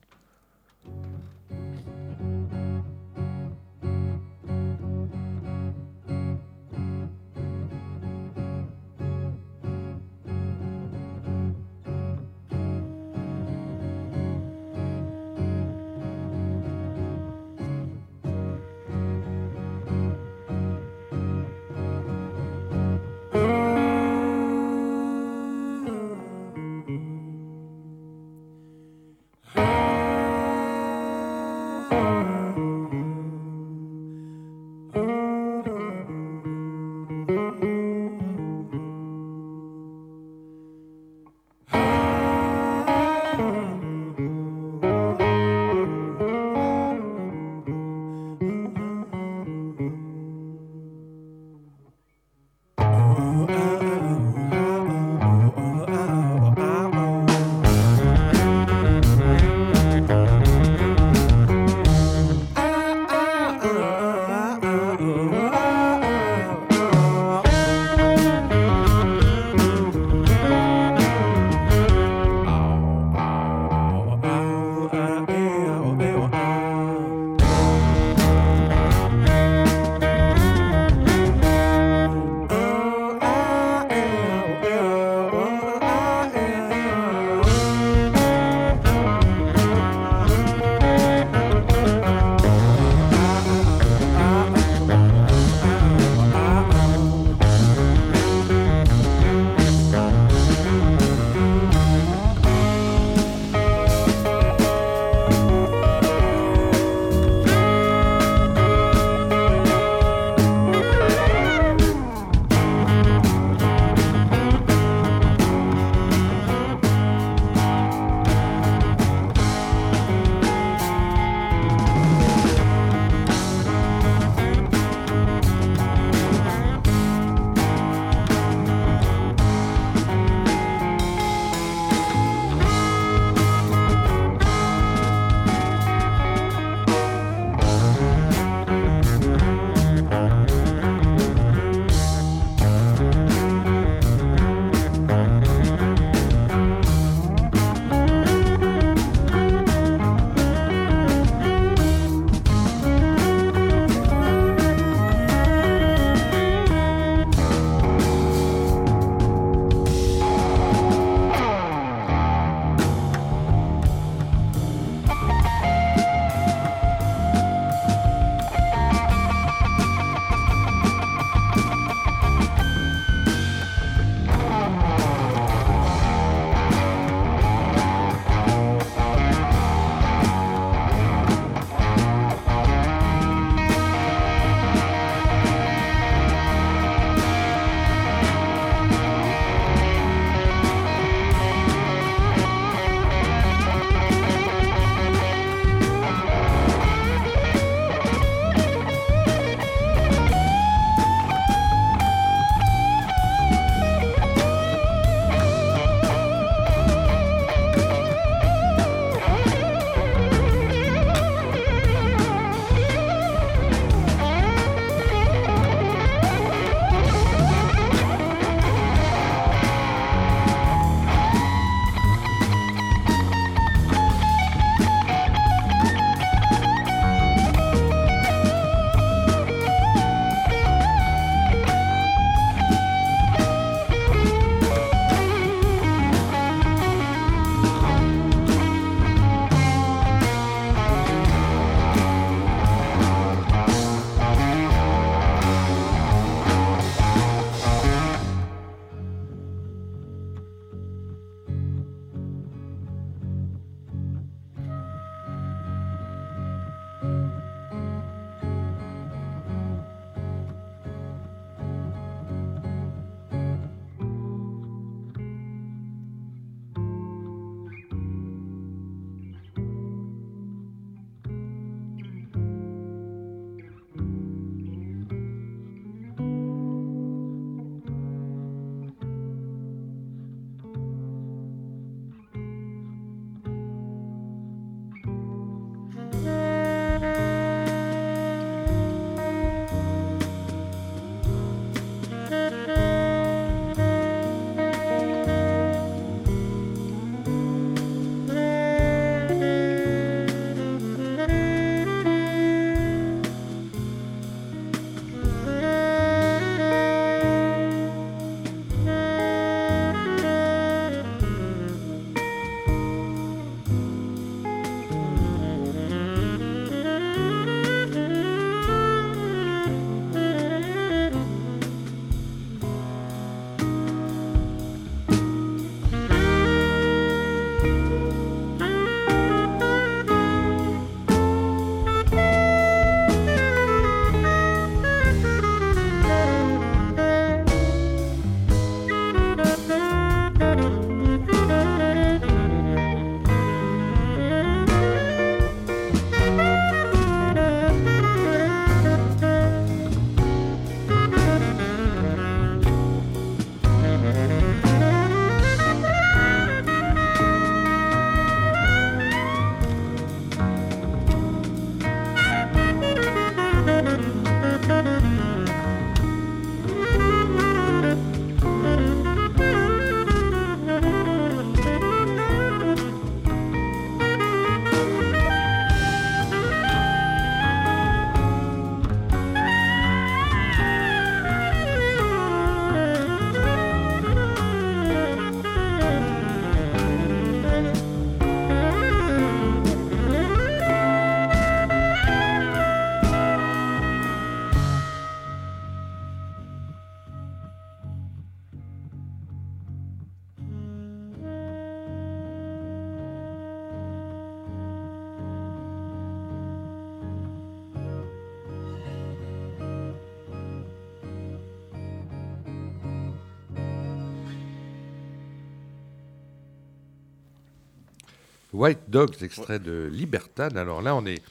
Dogs, 418.97 419.23
extrait 419.23 419.59
de 419.59 419.89
Libertad. 419.93 420.57
Alors 420.57 420.83
là, 420.83 420.95
on 420.95 421.05
est, 421.07 421.23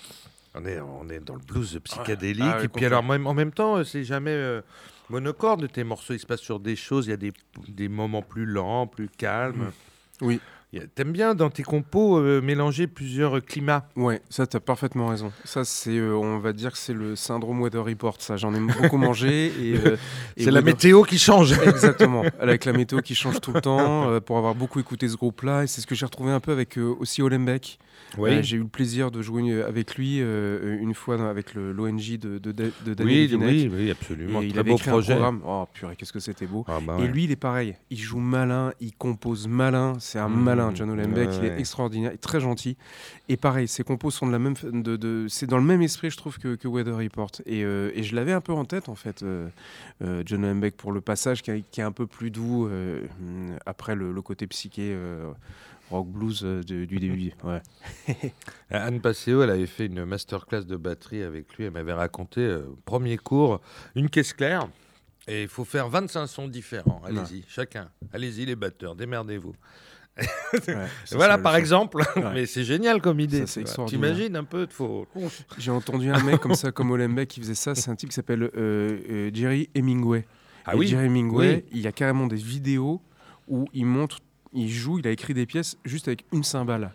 on 0.53 0.65
est, 0.65 0.79
on 0.79 1.09
est 1.09 1.19
dans 1.19 1.35
le 1.35 1.41
blues 1.41 1.79
psychédélique. 1.83 2.43
Ah 2.45 2.63
et 2.63 2.67
puis 2.67 2.85
alors, 2.85 3.03
en 3.03 3.33
même 3.33 3.51
temps, 3.51 3.83
c'est 3.83 4.03
jamais 4.03 4.31
euh, 4.31 4.61
monocorde. 5.09 5.71
Tes 5.71 5.83
morceaux, 5.83 6.13
ils 6.13 6.19
se 6.19 6.25
passent 6.25 6.41
sur 6.41 6.59
des 6.59 6.75
choses. 6.75 7.07
Il 7.07 7.09
y 7.09 7.13
a 7.13 7.17
des, 7.17 7.33
des 7.67 7.87
moments 7.87 8.21
plus 8.21 8.45
lents, 8.45 8.87
plus 8.87 9.09
calmes. 9.09 9.71
Oui. 10.21 10.39
T'aimes 10.95 11.11
bien 11.11 11.35
dans 11.35 11.49
tes 11.49 11.63
compos 11.63 12.17
euh, 12.17 12.41
mélanger 12.41 12.87
plusieurs 12.87 13.43
climats? 13.43 13.87
Ouais, 13.95 14.21
ça 14.29 14.47
t'as 14.47 14.59
parfaitement 14.59 15.07
raison. 15.07 15.31
Ça 15.43 15.63
c'est, 15.63 15.97
euh, 15.97 16.13
on 16.15 16.39
va 16.39 16.53
dire 16.53 16.71
que 16.71 16.77
c'est 16.77 16.93
le 16.93 17.15
syndrome 17.15 17.61
Weather 17.61 17.83
Report. 17.83 18.15
Ça, 18.19 18.37
j'en 18.37 18.53
ai 18.53 18.59
beaucoup 18.59 18.97
mangé 18.97 19.47
et, 19.47 19.77
euh, 19.85 19.97
c'est 20.37 20.51
la 20.51 20.61
météo 20.61 21.03
qui 21.03 21.17
change. 21.17 21.53
Exactement, 21.65 22.23
avec 22.39 22.65
la 22.65 22.73
météo 22.73 23.01
qui 23.01 23.15
change 23.15 23.39
tout 23.41 23.53
le 23.53 23.61
temps. 23.61 24.19
pour 24.21 24.37
avoir 24.37 24.55
beaucoup 24.55 24.79
écouté 24.79 25.07
ce 25.07 25.15
groupe-là, 25.15 25.63
et 25.63 25.67
c'est 25.67 25.81
ce 25.81 25.87
que 25.87 25.95
j'ai 25.95 26.05
retrouvé 26.05 26.31
un 26.31 26.39
peu 26.39 26.51
avec 26.51 26.77
aussi 26.77 27.21
Olembeck. 28.17 28.35
Ouais. 28.37 28.43
j'ai 28.43 28.57
eu 28.57 28.61
le 28.61 28.67
plaisir 28.67 29.11
de 29.11 29.21
jouer 29.21 29.61
avec 29.61 29.95
lui 29.95 30.19
une 30.19 30.93
fois 30.93 31.15
avec 31.29 31.53
l'ONG 31.55 32.17
de, 32.17 32.37
de, 32.37 32.51
de, 32.51 32.93
Daniel 32.93 33.35
oui, 33.35 33.37
oui, 33.39 33.71
oui, 33.73 33.91
absolument. 33.91 34.41
il 34.41 34.57
avait 34.57 34.71
beau 34.71 34.77
projet. 34.77 35.13
Un 35.13 35.15
programme. 35.15 35.41
Oh 35.45 35.65
purée, 35.73 35.95
qu'est-ce 35.95 36.13
que 36.13 36.19
c'était 36.19 36.45
beau. 36.45 36.65
Ah, 36.67 36.79
bah 36.85 36.97
et 37.01 37.07
lui, 37.07 37.25
il 37.25 37.31
est 37.31 37.35
pareil. 37.35 37.75
Il 37.89 37.99
joue 37.99 38.19
malin, 38.19 38.71
il 38.79 38.93
compose 38.93 39.47
malin. 39.47 39.93
C'est 39.99 40.19
un 40.19 40.29
mmh. 40.29 40.43
malin 40.43 40.71
John 40.73 40.89
Olembeck, 40.89 41.29
il 41.39 41.45
est 41.45 41.59
extraordinaire, 41.59 42.11
très 42.19 42.39
gentil. 42.39 42.77
Et 43.27 43.37
pareil, 43.37 43.67
ses 43.67 43.83
compos 43.83 44.11
sont 44.11 44.27
de 44.27 44.31
la 44.31 44.39
même, 44.39 44.55
de, 44.63 44.95
de 44.95 45.25
c'est 45.27 45.47
dans 45.47 45.57
le 45.57 45.63
même 45.63 45.81
esprit, 45.81 46.09
je 46.09 46.17
trouve, 46.17 46.37
que, 46.37 46.55
que 46.55 46.67
Weather 46.67 46.97
Report. 46.97 47.31
Et, 47.45 47.63
euh, 47.63 47.91
et 47.93 48.03
je 48.03 48.15
l'avais 48.15 48.33
un 48.33 48.41
peu 48.41 48.53
en 48.53 48.65
tête, 48.65 48.89
en 48.89 48.95
fait, 48.95 49.23
euh, 49.23 49.47
euh, 50.03 50.23
John 50.25 50.43
Olembeck, 50.43 50.75
pour 50.77 50.91
le 50.91 51.01
passage 51.01 51.41
qui, 51.41 51.51
est 51.51 51.81
un 51.81 51.91
peu 51.91 52.07
plus 52.07 52.31
doux 52.31 52.69
après 53.65 53.95
le, 53.95 54.21
côté 54.21 54.47
psyché 54.47 54.97
rock 55.89 56.07
blues 56.07 56.43
du 56.43 56.85
début. 56.85 57.31
Ouais. 57.43 57.61
Anne 58.69 59.01
Passeo, 59.01 59.43
elle 59.43 59.49
avait 59.51 59.65
fait 59.65 59.85
une 59.85 60.05
masterclass 60.05 60.63
de 60.63 60.75
batterie 60.75 61.23
avec 61.23 61.55
lui. 61.55 61.65
Elle 61.65 61.71
m'avait 61.71 61.93
raconté, 61.93 62.59
premier 62.85 63.17
cours, 63.17 63.61
une 63.95 64.09
caisse 64.09 64.33
claire. 64.33 64.67
Et 65.27 65.43
il 65.43 65.47
faut 65.47 65.65
faire 65.65 65.89
25 65.89 66.27
sons 66.27 66.47
différents. 66.47 67.01
Allez-y, 67.05 67.43
chacun. 67.47 67.89
Allez-y, 68.13 68.45
les 68.45 68.55
batteurs, 68.55 68.95
démerdez-vous. 68.95 69.55
voilà, 71.11 71.37
par 71.37 71.55
exemple. 71.55 72.03
Mais 72.33 72.45
c'est 72.45 72.63
génial 72.63 73.01
comme 73.01 73.19
idée. 73.19 73.45
T'imagines 73.87 74.35
un 74.35 74.43
peu 74.43 74.67
faut... 74.69 75.07
J'ai 75.57 75.71
entendu 75.71 76.09
un 76.11 76.23
mec 76.23 76.39
comme 76.39 76.55
ça, 76.55 76.71
comme 76.71 76.91
Olembeck, 76.91 77.29
qui 77.29 77.39
faisait 77.41 77.55
ça. 77.55 77.75
C'est 77.75 77.89
un 77.89 77.95
type 77.95 78.09
qui 78.09 78.15
s'appelle 78.15 78.43
euh, 78.43 78.99
euh, 79.09 79.31
Jerry 79.33 79.69
Hemingway. 79.75 80.25
Ah 80.65 80.75
oui 80.75 80.87
Jerry 80.87 81.05
Hemingway, 81.05 81.65
il 81.71 81.81
y 81.81 81.87
a 81.87 81.91
carrément 81.91 82.27
des 82.27 82.37
vidéos 82.37 83.01
où 83.47 83.65
il 83.73 83.85
montre, 83.85 84.17
il 84.55 84.71
joue, 84.71 84.99
il 84.99 85.07
a 85.07 85.11
écrit 85.11 85.33
des 85.33 85.45
pièces 85.45 85.77
juste 85.85 86.07
avec 86.07 86.25
une 86.31 86.43
cymbale 86.43 86.93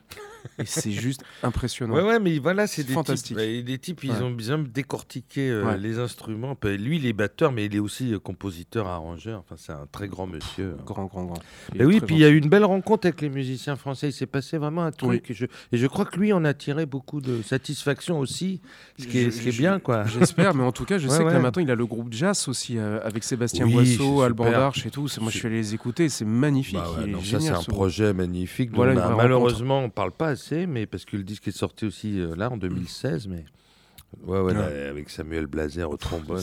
et 0.58 0.64
c'est 0.64 0.90
juste 0.90 1.22
impressionnant. 1.42 1.94
Ouais, 1.94 2.02
ouais, 2.02 2.18
mais 2.18 2.38
voilà, 2.38 2.66
c'est 2.66 2.84
des 2.84 2.92
fantastique. 2.92 3.36
Types, 3.36 3.64
des 3.64 3.78
types, 3.78 4.04
ils 4.04 4.22
ont 4.22 4.30
bien 4.30 4.58
décortiqué 4.58 5.50
euh, 5.50 5.76
les 5.76 5.98
instruments. 5.98 6.56
Lui, 6.64 6.96
il 6.96 7.06
est 7.06 7.12
batteur, 7.12 7.52
mais 7.52 7.66
il 7.66 7.76
est 7.76 7.80
aussi 7.80 8.12
euh, 8.12 8.18
compositeur, 8.18 8.86
arrangeur. 8.86 9.40
Enfin, 9.40 9.56
c'est 9.58 9.72
un 9.72 9.86
très 9.90 10.08
grand 10.08 10.26
monsieur. 10.26 10.76
Grand, 10.84 11.06
grand, 11.06 11.24
grand. 11.24 11.40
Et 11.74 11.84
oui, 11.84 12.00
puis 12.00 12.16
il 12.16 12.20
y 12.20 12.24
a 12.24 12.28
eu 12.28 12.38
une 12.38 12.48
belle 12.48 12.64
rencontre 12.64 13.06
avec 13.06 13.20
les 13.20 13.30
musiciens 13.30 13.76
français. 13.76 14.08
Il 14.08 14.12
s'est 14.12 14.26
passé 14.26 14.58
vraiment 14.58 14.82
un 14.82 14.92
truc. 14.92 15.30
Et, 15.30 15.34
je, 15.34 15.46
et, 15.72 15.78
je, 15.78 15.86
crois 15.86 16.04
que 16.04 16.18
lui 16.18 16.32
en 16.32 16.44
a 16.44 16.54
tiré 16.54 16.86
beaucoup 16.86 17.20
de 17.20 17.42
satisfaction 17.42 18.18
aussi, 18.18 18.60
ce 18.98 19.06
qui 19.06 19.18
est, 19.18 19.30
ce 19.30 19.40
qui 19.40 19.48
est 19.48 19.58
bien, 19.58 19.78
quoi. 19.78 20.04
J'espère, 20.06 20.54
mais 20.54 20.64
en 20.64 20.72
tout 20.72 20.84
cas, 20.84 20.98
je 20.98 21.08
sais 21.08 21.24
que 21.24 21.28
là 21.28 21.38
maintenant, 21.38 21.62
il 21.62 21.70
a 21.70 21.74
le 21.74 21.86
groupe 21.86 22.12
jazz 22.12 22.48
aussi 22.48 22.78
euh, 22.78 23.00
avec 23.04 23.24
Sébastien 23.24 23.66
Boisseau, 23.66 24.22
Alban 24.22 24.50
Darche 24.50 24.86
et 24.86 24.90
tout. 24.90 25.08
Moi, 25.20 25.30
je 25.30 25.38
suis 25.38 25.46
allé 25.46 25.56
les 25.56 25.74
écouter. 25.74 26.08
C'est 26.08 26.24
magnifique. 26.24 26.78
Bah 26.78 27.20
ça, 27.24 27.40
c'est 27.40 27.50
un 27.50 27.62
projet 27.62 28.12
magnifique. 28.12 28.70
malheureusement, 28.76 29.80
on 29.80 29.90
parle 29.90 30.12
pas 30.12 30.29
assez, 30.30 30.66
mais 30.66 30.86
parce 30.86 31.04
que 31.04 31.16
le 31.16 31.22
disque 31.22 31.48
est 31.48 31.56
sorti 31.56 31.84
aussi 31.84 32.20
euh, 32.20 32.34
là 32.36 32.50
en 32.50 32.56
2016, 32.56 33.28
mais. 33.28 33.44
Ouais, 34.26 34.40
ouais, 34.40 34.56
avec 34.56 35.08
Samuel 35.08 35.46
Blazer 35.46 35.88
au 35.88 35.96
trombone. 35.96 36.42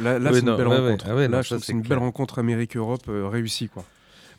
là, 0.00 0.18
c'est 0.32 0.40
une 0.40 0.56
belle 0.56 0.66
rencontre. 0.66 1.06
Ah 1.08 1.28
là, 1.28 1.42
c'est 1.44 1.68
une 1.68 1.82
belle 1.82 1.98
rencontre 1.98 2.40
Amérique-Europe 2.40 3.04
euh, 3.08 3.28
réussie, 3.28 3.68
quoi. 3.68 3.84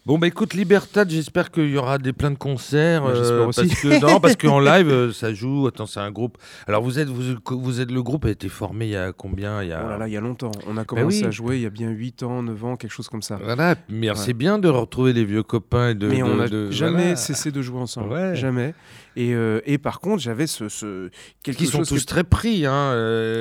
Bon 0.05 0.19
bah 0.19 0.27
écoute 0.27 0.53
Libertad, 0.53 1.09
j'espère 1.09 1.49
qu'il 1.49 1.71
y 1.71 1.77
aura 1.77 1.97
des 1.97 2.13
plein 2.13 2.29
de 2.29 2.37
concerts. 2.37 3.05
Euh, 3.07 3.45
parce 3.45 3.57
que 3.57 3.99
non, 3.99 4.19
parce 4.19 4.35
qu'en 4.35 4.59
live 4.59 4.87
euh, 4.87 5.11
ça 5.11 5.33
joue. 5.33 5.65
Attends, 5.65 5.87
c'est 5.87 5.99
un 5.99 6.11
groupe. 6.11 6.37
Alors 6.67 6.83
vous 6.83 6.99
êtes 6.99 7.07
vous, 7.07 7.35
vous, 7.49 7.81
êtes 7.81 7.89
le 7.89 8.03
groupe 8.03 8.25
a 8.25 8.29
été 8.29 8.47
formé 8.47 8.85
il 8.85 8.91
y 8.91 8.95
a 8.95 9.11
combien? 9.13 9.63
Il 9.63 9.69
y 9.69 9.71
a. 9.73 9.81
Oh 9.83 9.89
là 9.89 9.97
là, 9.97 10.07
il 10.07 10.13
y 10.13 10.17
a 10.17 10.21
longtemps. 10.21 10.51
On 10.67 10.73
a 10.73 10.81
bah 10.81 10.85
commencé 10.85 11.25
à 11.25 11.31
jouer 11.31 11.55
il 11.55 11.63
y 11.63 11.65
a 11.65 11.71
bien 11.71 11.89
8 11.89 12.21
ans, 12.21 12.43
9 12.43 12.65
ans, 12.65 12.75
quelque 12.75 12.91
chose 12.91 13.09
comme 13.09 13.23
ça. 13.23 13.39
Voilà. 13.43 13.73
Mais 13.89 14.09
c'est 14.13 14.33
bien 14.33 14.59
de 14.59 14.67
retrouver 14.67 15.11
les 15.11 15.25
vieux 15.25 15.41
copains 15.41 15.89
et 15.89 15.95
de. 15.95 16.07
Mais 16.07 16.21
on 16.21 16.35
n'a 16.35 16.69
jamais 16.69 17.15
cessé 17.15 17.51
de 17.51 17.63
jouer 17.63 17.79
ensemble. 17.79 18.35
Jamais. 18.35 18.75
Et, 19.17 19.33
euh, 19.33 19.61
et, 19.65 19.77
par 19.77 20.01
contre, 20.01 20.21
j'avais 20.21 20.45
ce, 20.45 20.67
ce 20.67 21.09
quelque 21.41 21.59
Qui 21.59 21.67
sont 21.67 21.83
tous 21.83 22.05
très 22.05 22.25
pris. 22.25 22.65
Hein, 22.65 22.91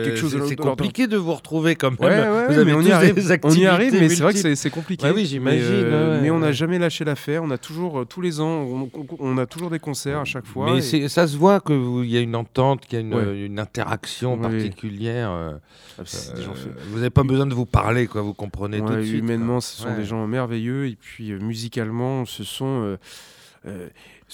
quelque 0.04 0.16
chose. 0.16 0.40
C'est 0.48 0.56
compliqué 0.56 1.08
de 1.08 1.18
vous 1.18 1.34
retrouver 1.34 1.74
comme 1.74 1.96
même. 2.00 2.32
Ouais, 2.32 2.46
vous 2.46 2.54
avez 2.54 2.64
mais 2.64 2.72
on 2.72 2.80
y 2.80 2.90
arrive. 2.90 3.16
On 3.42 3.50
y 3.50 3.66
arrive, 3.66 3.92
mais 3.92 4.08
c'est 4.08 4.22
vrai 4.22 4.32
que 4.32 4.54
c'est 4.54 4.70
compliqué. 4.70 5.10
oui, 5.14 5.26
j'imagine. 5.26 6.20
Mais 6.22 6.30
on 6.30 6.38
n'a 6.38 6.53
jamais 6.54 6.78
lâché 6.78 7.04
l'affaire. 7.04 7.42
On 7.42 7.50
a 7.50 7.58
toujours, 7.58 8.00
euh, 8.00 8.04
tous 8.04 8.20
les 8.20 8.40
ans, 8.40 8.66
on, 9.18 9.38
a 9.38 9.46
toujours 9.46 9.70
des 9.70 9.78
concerts 9.78 10.20
à 10.20 10.24
chaque 10.24 10.46
fois. 10.46 10.72
Mais 10.72 10.80
ça 11.08 11.26
se 11.26 11.36
voit 11.36 11.60
qu'il 11.60 12.06
y 12.06 12.16
a 12.16 12.20
une 12.20 12.36
entente, 12.36 12.86
qu'il 12.86 12.98
y 12.98 13.02
a 13.02 13.04
une, 13.04 13.58
interaction 13.58 14.38
particulière. 14.38 15.30
Euh, 15.30 15.54
ah, 15.98 16.02
euh, 16.02 16.46
vous 16.90 16.96
n'avez 16.96 17.10
pas 17.10 17.22
besoin 17.22 17.46
de 17.46 17.54
vous 17.54 17.66
parler, 17.66 18.06
quoi. 18.06 18.22
Vous 18.22 18.34
comprenez 18.34 18.80
tout 18.80 18.94
de 18.94 19.02
suite. 19.02 19.20
Humainement, 19.20 19.60
ce 19.60 19.82
sont 19.82 19.94
des 19.94 20.04
gens 20.04 20.26
merveilleux. 20.26 20.86
Et 20.86 20.96
puis 20.96 21.32
musicalement, 21.32 22.24
ce 22.24 22.44
sont 22.44 22.96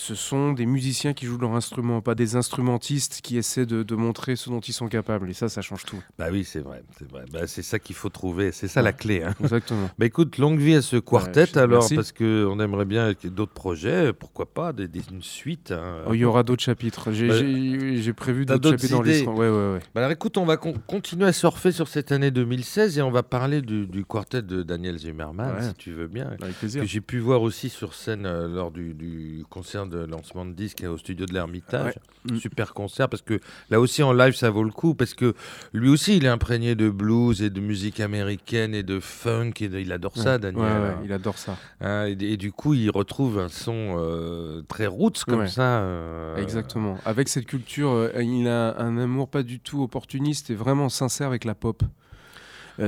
ce 0.00 0.14
sont 0.14 0.54
des 0.54 0.64
musiciens 0.64 1.12
qui 1.12 1.26
jouent 1.26 1.36
leur 1.36 1.54
instrument, 1.54 2.00
pas 2.00 2.14
des 2.14 2.34
instrumentistes 2.34 3.20
qui 3.22 3.36
essaient 3.36 3.66
de, 3.66 3.94
montrer 3.94 4.34
ce 4.34 4.48
dont 4.48 4.60
ils 4.60 4.72
sont 4.72 4.88
capables. 4.88 5.28
Et 5.28 5.34
ça, 5.34 5.50
ça 5.50 5.60
change 5.60 5.84
tout. 5.84 6.02
Bah 6.18 6.28
oui, 6.32 6.42
c'est 6.42 6.60
vrai. 6.60 6.82
C'est 6.98 7.08
vrai. 7.10 7.24
Bah, 7.30 7.46
c'est 7.46 7.60
ça 7.60 7.78
qu'il 7.78 7.94
faut 7.94 8.08
trouver. 8.08 8.50
C'est 8.50 8.66
ça 8.66 8.80
la 8.80 8.94
clé. 8.94 9.22
Hein. 9.22 9.34
Exactement. 9.40 9.90
bah 9.98 10.06
écoute, 10.06 10.38
longue 10.38 10.58
vie 10.58 10.74
à 10.74 10.80
ce 10.80 10.96
quartet 10.96 11.58
alors, 11.58 11.86
parce 11.94 12.12
qu'on 12.12 12.60
aimerait 12.60 12.86
bien 12.86 13.12
d'autres 13.24 13.52
projets. 13.52 14.14
Pourquoi 14.14 14.46
pas 14.46 14.72
des, 14.72 14.88
une 15.10 15.22
suite 15.22 15.70
hein. 15.70 16.02
oh, 16.06 16.14
Il 16.14 16.20
y 16.20 16.24
aura 16.24 16.44
d'autres 16.44 16.62
chapitres. 16.62 17.12
J'ai 17.12 17.28
bah, 17.28 18.12
prévu 18.16 18.46
d'autres 18.46 18.70
chapitres 18.70 18.92
dans 18.96 19.02
l'histoire. 19.02 19.36
Ouais. 19.36 19.80
Bah 19.94 20.00
alors 20.00 20.12
écoute, 20.12 20.38
on 20.38 20.46
va 20.46 20.56
continuer 20.56 21.26
à 21.26 21.32
surfer 21.34 21.72
sur 21.72 21.88
cette 21.88 22.10
année 22.10 22.30
2016 22.30 22.96
et 22.96 23.02
on 23.02 23.10
va 23.10 23.22
parler 23.22 23.60
du, 23.60 24.04
quartet 24.06 24.40
de 24.40 24.62
Daniel 24.62 24.96
Zimmerman, 24.96 25.60
si 25.60 25.74
tu 25.74 25.92
veux 25.92 26.08
bien. 26.08 26.30
Avec 26.40 26.54
plaisir. 26.54 26.80
Que 26.80 26.88
j'ai 26.88 27.02
pu 27.02 27.18
voir 27.18 27.42
aussi 27.42 27.68
sur 27.68 27.92
scène 27.92 28.24
euh, 28.24 28.48
lors 28.48 28.70
du, 28.70 28.94
du 28.94 29.44
concert 29.50 29.89
de 29.90 29.98
lancement 29.98 30.46
de 30.46 30.52
disque 30.52 30.84
au 30.88 30.96
studio 30.96 31.26
de 31.26 31.34
l'Ermitage. 31.34 31.94
Mm. 32.24 32.36
Super 32.36 32.74
concert 32.74 33.08
parce 33.08 33.22
que 33.22 33.40
là 33.70 33.80
aussi 33.80 34.02
en 34.02 34.12
live 34.12 34.34
ça 34.34 34.50
vaut 34.50 34.64
le 34.64 34.70
coup 34.70 34.94
parce 34.94 35.14
que 35.14 35.34
lui 35.72 35.88
aussi 35.88 36.16
il 36.16 36.24
est 36.24 36.28
imprégné 36.28 36.74
de 36.74 36.90
blues 36.90 37.42
et 37.42 37.50
de 37.50 37.60
musique 37.60 38.00
américaine 38.00 38.74
et 38.74 38.82
de 38.82 39.00
funk 39.00 39.52
et 39.60 39.64
il 39.64 39.92
adore 39.92 40.16
ça 40.16 40.38
Daniel. 40.38 40.64
Hein. 40.64 41.00
il 41.04 41.12
adore 41.12 41.38
ça. 41.38 41.56
Hein, 41.80 42.06
et, 42.06 42.36
du 42.36 42.52
coup 42.52 42.74
il 42.74 42.90
retrouve 42.90 43.38
un 43.38 43.48
son 43.48 43.96
euh, 43.98 44.62
très 44.68 44.86
roots 44.86 45.24
comme 45.26 45.46
ça. 45.46 45.80
Euh, 45.80 46.36
Exactement. 46.36 46.96
Avec 47.04 47.28
cette 47.28 47.46
culture, 47.46 47.90
euh, 47.90 48.22
il 48.22 48.48
a 48.48 48.78
un 48.78 48.98
amour 48.98 49.28
pas 49.28 49.42
du 49.42 49.60
tout 49.60 49.82
opportuniste 49.82 50.50
et 50.50 50.54
vraiment 50.54 50.88
sincère 50.88 51.28
avec 51.28 51.44
la 51.44 51.54
pop. 51.54 51.82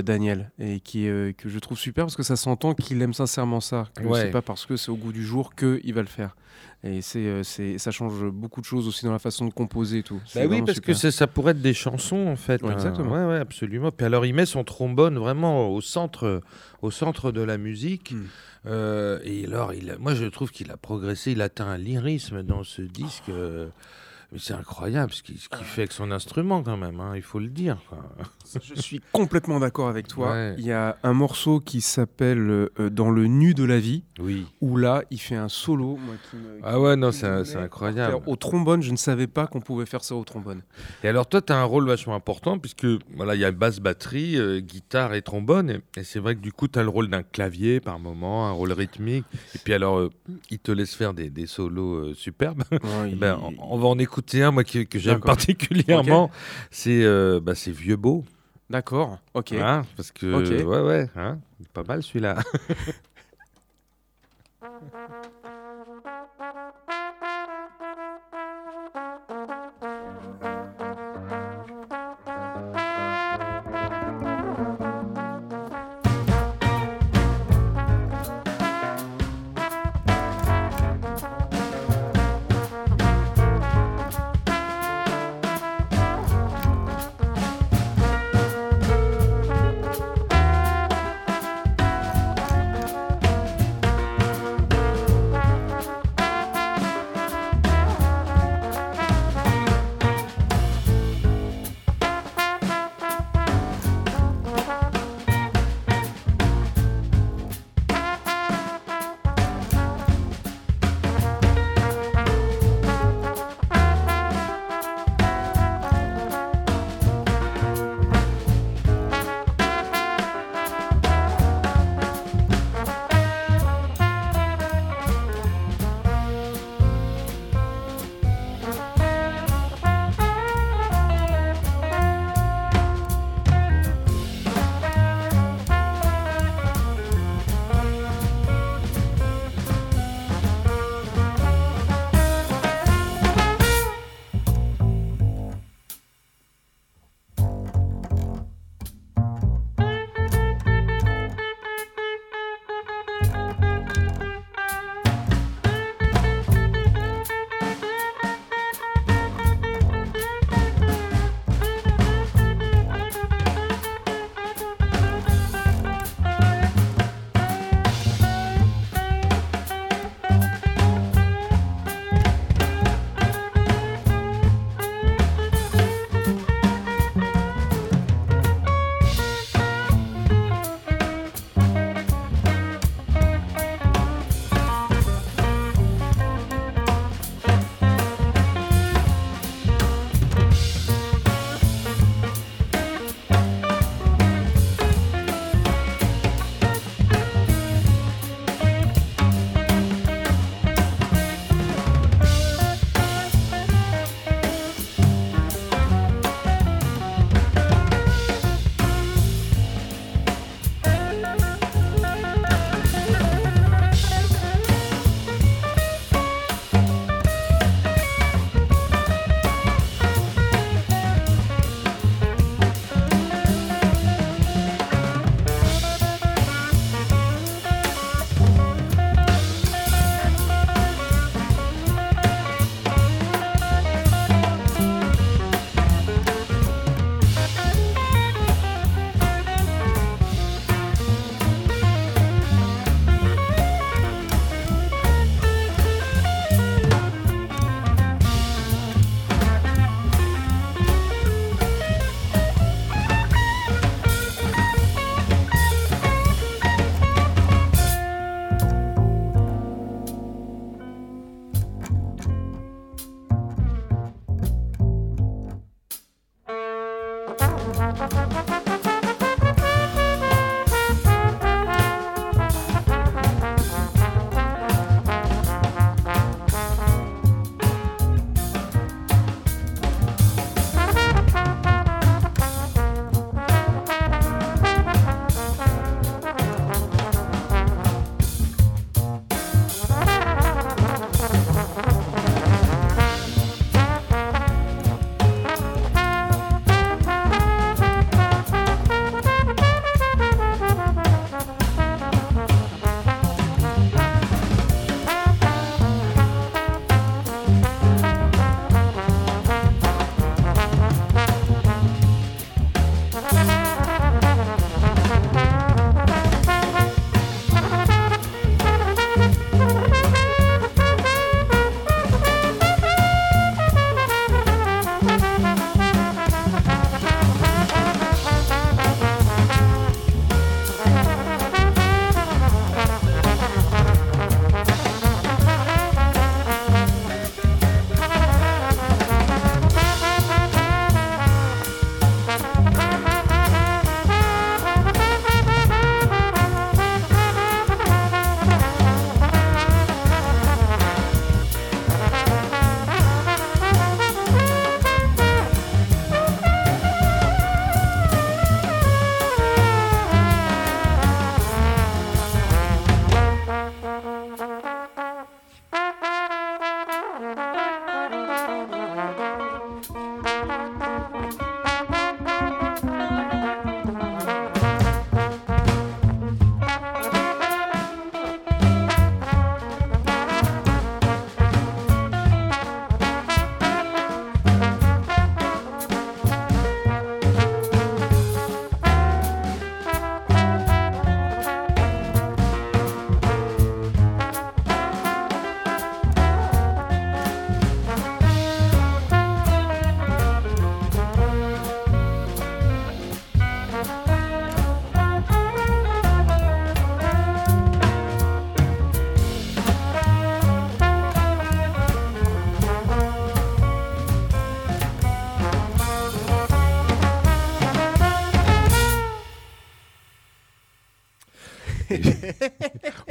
Daniel, 0.00 0.50
et 0.58 0.80
qui 0.80 1.04
que 1.04 1.48
je 1.48 1.58
trouve 1.58 1.78
super 1.78 2.06
parce 2.06 2.16
que 2.16 2.22
ça 2.22 2.36
s'entend 2.36 2.74
qu'il 2.74 3.02
aime 3.02 3.12
sincèrement 3.12 3.60
ça. 3.60 3.88
Que 3.94 4.02
c'est 4.14 4.30
pas 4.30 4.42
parce 4.42 4.66
que 4.66 4.76
c'est 4.76 4.90
au 4.90 4.96
goût 4.96 5.12
du 5.12 5.24
jour 5.24 5.54
qu'il 5.54 5.92
va 5.94 6.00
le 6.00 6.08
faire. 6.08 6.34
Et 6.84 7.00
euh, 7.14 7.42
c'est, 7.44 7.78
ça 7.78 7.92
change 7.92 8.24
beaucoup 8.24 8.60
de 8.60 8.66
choses 8.66 8.88
aussi 8.88 9.04
dans 9.04 9.12
la 9.12 9.20
façon 9.20 9.46
de 9.46 9.52
composer 9.52 9.98
et 9.98 10.02
tout. 10.02 10.20
Bah 10.34 10.42
oui, 10.48 10.62
parce 10.62 10.80
que 10.80 10.92
ça 10.94 11.26
pourrait 11.28 11.52
être 11.52 11.62
des 11.62 11.74
chansons 11.74 12.26
en 12.26 12.34
fait. 12.34 12.60
Ouais, 12.62 12.72
exactement. 12.72 13.12
Ouais, 13.12 13.24
ouais, 13.24 13.38
absolument. 13.38 13.92
Puis 13.92 14.04
alors 14.04 14.26
il 14.26 14.34
met 14.34 14.46
son 14.46 14.64
trombone 14.64 15.16
vraiment 15.16 15.68
au 15.68 15.80
centre, 15.80 16.42
au 16.82 16.90
centre 16.90 17.30
de 17.30 17.40
la 17.40 17.56
musique. 17.56 18.12
Hmm. 18.12 18.24
Euh, 18.66 19.20
et 19.22 19.44
alors, 19.46 19.72
il 19.74 19.94
moi 20.00 20.14
je 20.14 20.24
trouve 20.24 20.50
qu'il 20.50 20.72
a 20.72 20.76
progressé, 20.76 21.32
il 21.32 21.42
atteint 21.42 21.66
un 21.66 21.78
lyrisme 21.78 22.42
dans 22.42 22.64
ce 22.64 22.82
disque. 22.82 23.28
Euh, 23.28 23.68
mais 24.32 24.38
c'est 24.38 24.54
incroyable 24.54 25.12
ce 25.12 25.22
qu'il 25.22 25.36
fait 25.36 25.82
avec 25.82 25.92
son 25.92 26.10
instrument 26.10 26.62
quand 26.62 26.78
même, 26.78 27.00
hein, 27.00 27.12
il 27.14 27.22
faut 27.22 27.38
le 27.38 27.48
dire. 27.48 27.76
Je 28.62 28.80
suis 28.80 29.00
complètement 29.12 29.60
d'accord 29.60 29.88
avec 29.88 30.08
toi. 30.08 30.52
Il 30.56 30.64
y 30.64 30.72
a 30.72 30.96
un 31.02 31.12
morceau 31.12 31.60
qui 31.60 31.82
s'appelle 31.82 32.70
euh, 32.78 32.90
Dans 32.90 33.10
le 33.10 33.26
nu 33.26 33.52
de 33.52 33.64
la 33.64 33.78
vie, 33.78 34.04
oui. 34.18 34.46
où 34.62 34.78
là, 34.78 35.02
il 35.10 35.20
fait 35.20 35.36
un 35.36 35.48
solo. 35.48 35.98
ah 36.62 36.80
ouais, 36.80 36.96
non, 36.96 37.12
c'est 37.12 37.56
incroyable. 37.56 38.22
Au 38.26 38.36
trombone, 38.36 38.82
je 38.82 38.90
ne 38.90 38.96
savais 38.96 39.26
pas 39.26 39.46
qu'on 39.46 39.60
pouvait 39.60 39.86
faire 39.86 40.02
ça 40.02 40.14
au 40.16 40.24
trombone. 40.24 40.62
Et 41.04 41.08
alors 41.08 41.26
toi, 41.26 41.42
tu 41.42 41.52
as 41.52 41.58
un 41.58 41.64
rôle 41.64 41.86
vachement 41.86 42.14
important, 42.14 42.58
puisque 42.58 42.86
voilà, 43.14 43.34
il 43.34 43.40
y 43.40 43.44
a 43.44 43.52
basse, 43.52 43.80
batterie, 43.80 44.38
euh, 44.38 44.60
guitare 44.60 45.12
et 45.12 45.20
trombone. 45.20 45.80
Et, 45.96 46.04
c'est 46.04 46.20
vrai 46.20 46.36
que 46.36 46.40
du 46.40 46.52
coup, 46.52 46.68
tu 46.68 46.78
as 46.78 46.82
le 46.82 46.88
rôle 46.88 47.08
d'un 47.08 47.22
clavier 47.22 47.80
par 47.80 47.98
moment, 47.98 48.48
un 48.48 48.52
rôle 48.52 48.72
rythmique. 48.72 49.26
Et 49.54 49.58
puis 49.58 49.74
alors, 49.74 49.98
euh, 49.98 50.10
il 50.50 50.58
te 50.58 50.72
laisse 50.72 50.94
faire 50.94 51.12
des, 51.12 51.28
des 51.28 51.46
solos 51.46 52.14
superbes. 52.14 52.62
ben, 53.16 53.38
on, 53.42 53.54
on 53.58 53.78
va 53.78 53.88
en 53.88 53.98
écouter 54.22 54.42
un, 54.42 54.50
moi, 54.52 54.64
que, 54.64 54.84
que 54.84 54.98
j'aime 54.98 55.20
particulièrement, 55.20 56.30
c'est 56.70 57.02
euh, 57.02 57.40
bah, 57.40 57.54
Vieux 57.66 57.96
Beau. 57.96 58.24
D'accord, 58.70 59.18
ok. 59.34 59.52
Hein, 59.52 59.84
parce 59.96 60.12
que, 60.12 60.62
ouais, 60.62 60.80
ouais, 60.80 61.10
hein, 61.16 61.38
pas 61.72 61.82
mal 61.82 62.02
celui-là. 62.02 62.38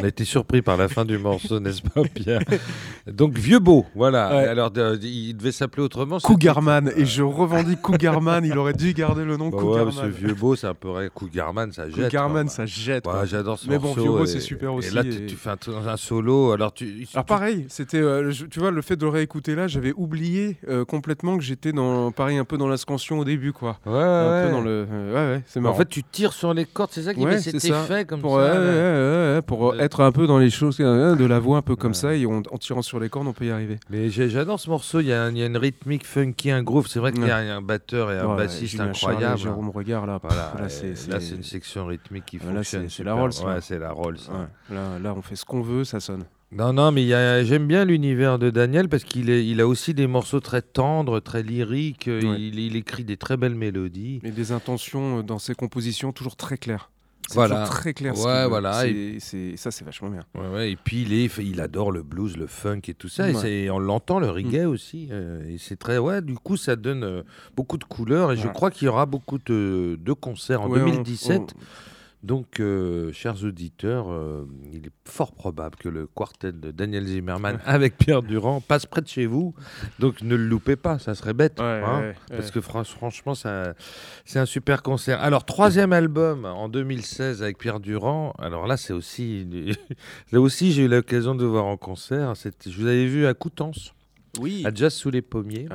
On 0.02 0.08
été 0.08 0.26
surpris 0.26 0.62
par 0.64 0.78
la 0.78 0.88
fin 0.88 1.06
du 1.06 1.18
morceau, 1.20 1.60
n'est-ce 1.60 1.82
pas, 1.84 2.02
Pierre? 2.04 2.41
Donc, 3.08 3.38
Vieux 3.38 3.60
Beau, 3.60 3.86
voilà. 3.95 4.28
Alors, 4.28 4.72
il 5.02 5.36
devait 5.36 5.52
s'appeler 5.52 5.84
autrement. 5.84 6.20
Cougarman, 6.20 6.91
et 6.95 7.06
je 7.06 7.24
revendique 7.24 7.82
Cougarman, 7.82 8.43
il 8.45 8.58
aurait 8.58 8.74
dû 8.74 8.93
garder 8.93 9.26
le 9.26 9.38
nom 9.38 9.49
bah 9.49 9.58
Cougarman. 9.58 9.93
Ouais, 9.95 10.10
Vieux 10.10 10.34
Beau, 10.34 10.56
c'est 10.56 10.68
un 10.68 10.74
peu 10.74 10.89
vrai. 10.89 11.10
Cougarman, 11.14 11.72
ça 11.72 11.89
jette. 11.89 12.06
Cougarman, 12.06 12.47
ça 12.47 12.66
jette. 12.66 13.06
J'adore 13.26 13.60
ce 13.60 13.68
Mais 13.68 13.78
morceau. 13.78 13.89
Mais 13.89 13.95
bon, 13.95 14.02
Vieux 14.02 14.20
Beau, 14.20 14.26
c'est 14.26 14.39
super 14.39 14.74
aussi. 14.74 14.89
Et 14.89 14.91
là, 14.91 15.04
tu, 15.04 15.36
fais 15.36 15.49
un, 15.49 15.97
solo. 15.97 16.52
Alors, 16.52 16.74
tu, 16.74 17.08
alors 17.14 17.26
pareil, 17.26 17.66
c'était, 17.70 17.97
euh, 17.97 18.32
tu 18.49 18.60
vois, 18.60 18.72
le 18.72 18.82
fait 18.82 18.95
de 18.95 19.04
le 19.04 19.10
réécouter 19.10 19.56
là, 19.56 19.68
j'avais 19.68 19.93
oublié 19.95 20.58
euh, 20.68 20.86
complètement 20.86 21.38
que 21.38 21.43
j'étais 21.43 21.72
dans, 21.72 22.12
pareil, 22.12 22.38
un 22.38 22.45
peu 22.45 22.58
dans 22.58 22.68
l'ascension 22.68 23.20
au 23.20 23.26
début, 23.26 23.54
quoi. 23.54 23.78
Ouais, 23.86 23.93
un 23.93 24.45
peu 24.45 24.52
dans 24.52 24.62
le, 24.62 24.88
euh, 24.91 25.14
ouais, 25.14 25.36
ouais, 25.36 25.43
c'est 25.47 25.60
marrant. 25.60 25.76
En 25.76 25.78
fait, 25.78 25.88
tu 25.88 26.04
tires 26.04 26.34
sur 26.34 26.54
les 26.54 26.66
cordes, 26.66 26.91
c'est 26.93 27.04
ça 27.04 27.14
qui 27.14 27.26
met 27.26 27.39
cet 27.39 27.64
effet 27.64 28.06
comme 28.06 28.22
ça. 28.22 29.41
pour 29.45 29.76
être 29.76 30.02
un 30.02 30.12
peu 30.12 30.28
dans 30.28 30.38
les 30.38 30.49
choses, 30.49 30.78
de 30.78 31.26
la 31.26 31.39
voix 31.39 31.58
un 31.58 31.62
peu 31.62 31.76
comme 31.76 31.93
ça, 31.93 32.16
et 32.16 32.26
en, 32.26 32.41
tirant 32.60 32.82
sur 32.91 32.99
les 32.99 33.07
cordes, 33.07 33.27
on 33.27 33.31
peut 33.31 33.45
y 33.45 33.51
arriver. 33.51 33.77
Mais 33.89 34.09
j'adore 34.09 34.59
ce 34.59 34.69
morceau, 34.69 34.99
il 34.99 35.07
y, 35.07 35.13
a, 35.13 35.29
une 35.29 35.55
rythmique 35.55 36.05
funky, 36.05 36.51
un 36.51 36.61
groove. 36.61 36.87
C'est 36.87 36.99
vrai 36.99 37.13
qu'il 37.13 37.25
y 37.25 37.31
a 37.31 37.37
un 37.37 37.61
batteur 37.61 38.11
et 38.11 38.19
un 38.19 38.35
bassiste 38.35 38.81
incroyable. 38.81 39.37
Jérôme 39.37 39.69
Regard, 39.69 40.05
là, 40.05 40.19
là, 40.59 40.67
c'est 40.67 41.35
une 41.35 41.43
section 41.43 41.85
rythmique 41.85 42.25
qui 42.25 42.37
fonctionne. 42.37 42.89
C'est 42.89 43.05
la 43.05 43.13
Rolls. 43.13 43.31
Ouais, 43.45 43.61
c'est 43.61 43.79
la 43.79 43.93
Rolls. 43.93 44.17
Là, 44.69 44.99
là, 44.99 45.13
on 45.15 45.21
fait 45.21 45.37
ce 45.37 45.45
qu'on 45.45 45.61
veut, 45.61 45.85
ça 45.85 46.01
sonne. 46.01 46.25
Non, 46.51 46.73
non, 46.73 46.91
mais 46.91 47.07
j'aime 47.45 47.65
bien 47.65 47.85
l'univers 47.85 48.37
de 48.37 48.49
Daniel 48.49 48.89
parce 48.89 49.05
qu'il 49.05 49.29
il 49.29 49.61
a 49.61 49.67
aussi 49.67 49.93
des 49.93 50.07
morceaux 50.07 50.41
très 50.41 50.61
tendres, 50.61 51.21
très 51.21 51.43
lyriques. 51.43 52.07
Il, 52.07 52.75
écrit 52.75 53.05
des 53.05 53.15
très 53.15 53.37
belles 53.37 53.55
mélodies. 53.55 54.19
Et 54.23 54.31
des 54.31 54.51
intentions 54.51 55.19
euh, 55.19 55.23
dans 55.23 55.39
ses 55.39 55.55
compositions 55.55 56.11
toujours 56.11 56.35
très 56.35 56.57
claires. 56.57 56.90
Voilà. 57.34 57.63
très 57.65 57.93
clair. 57.93 58.17
Ouais, 58.17 58.47
voilà. 58.47 58.88
Et... 58.88 59.19
ça, 59.55 59.71
c'est 59.71 59.84
vachement 59.84 60.09
bien. 60.09 60.23
Ouais, 60.36 60.47
ouais. 60.47 60.71
Et 60.71 60.75
puis, 60.75 61.03
il, 61.03 61.13
est, 61.13 61.38
il 61.38 61.61
adore 61.61 61.91
le 61.91 62.03
blues, 62.03 62.38
le 62.38 62.47
funk 62.47 62.82
et 62.88 62.93
tout 62.93 63.09
ça. 63.09 63.29
Et 63.29 63.69
on 63.69 63.79
l'entend, 63.79 64.19
le 64.19 64.29
reggae 64.29 64.65
mm. 64.65 64.69
aussi. 64.69 65.07
Euh, 65.11 65.47
et 65.47 65.57
c'est 65.57 65.77
très. 65.77 65.97
Ouais, 65.97 66.21
du 66.21 66.36
coup, 66.36 66.57
ça 66.57 66.75
donne 66.75 67.03
euh, 67.03 67.23
beaucoup 67.55 67.77
de 67.77 67.84
couleurs. 67.84 68.32
Et 68.32 68.38
je 68.38 68.47
crois 68.47 68.71
qu'il 68.71 68.86
y 68.86 68.89
aura 68.89 69.05
beaucoup 69.05 69.39
de, 69.45 69.97
de 70.01 70.13
concerts 70.13 70.61
en 70.61 70.69
2017. 70.69 71.53
Donc, 72.24 72.59
euh, 72.59 73.11
chers 73.13 73.43
auditeurs, 73.43 74.11
euh, 74.11 74.47
il 74.72 74.86
est 74.86 74.91
fort 75.05 75.34
probable 75.34 75.76
que 75.76 75.89
le 75.89 76.05
quartet 76.05 76.51
de 76.51 76.69
Daniel 76.69 77.07
Zimmerman 77.07 77.59
avec 77.65 77.97
Pierre 77.97 78.22
Durand 78.22 78.61
passe 78.61 78.86
près 78.86 79.01
de 79.01 79.07
chez 79.07 79.26
vous. 79.26 79.55
Donc, 79.97 80.22
ne 80.22 80.36
le 80.36 80.45
loupez 80.45 80.76
pas, 80.76 80.99
ça 80.99 81.15
serait 81.15 81.34
bête. 81.34 81.59
Hein, 81.59 82.13
parce 82.30 82.51
que 82.51 82.61
franchement, 82.61 83.34
c'est 83.34 84.39
un 84.39 84.45
super 84.45 84.84
concert. 84.84 85.19
Alors, 85.22 85.45
troisième 85.45 85.93
album 85.93 86.45
en 86.45 86.69
2016 86.69 87.41
avec 87.41 87.57
Pierre 87.57 87.80
Durand. 87.80 88.34
Alors 88.38 88.67
là, 88.67 88.78
c'est 88.78 88.93
aussi. 88.93 89.47
là 90.32 90.39
aussi, 90.39 90.72
j'ai 90.74 90.84
eu 90.84 90.88
l'occasion 90.88 91.34
de 91.34 91.45
voir 91.45 91.65
en 91.65 91.78
concert. 91.78 92.34
Je 92.36 92.78
vous 92.80 92.86
avais 92.86 93.07
vu 93.07 93.26
à 93.26 93.34
Coutances. 93.34 93.95
Oui. 94.39 94.63
À 94.65 94.74
Jazz 94.74 94.93
sous 94.93 95.09
les 95.09 95.22
pommiers. 95.22 95.67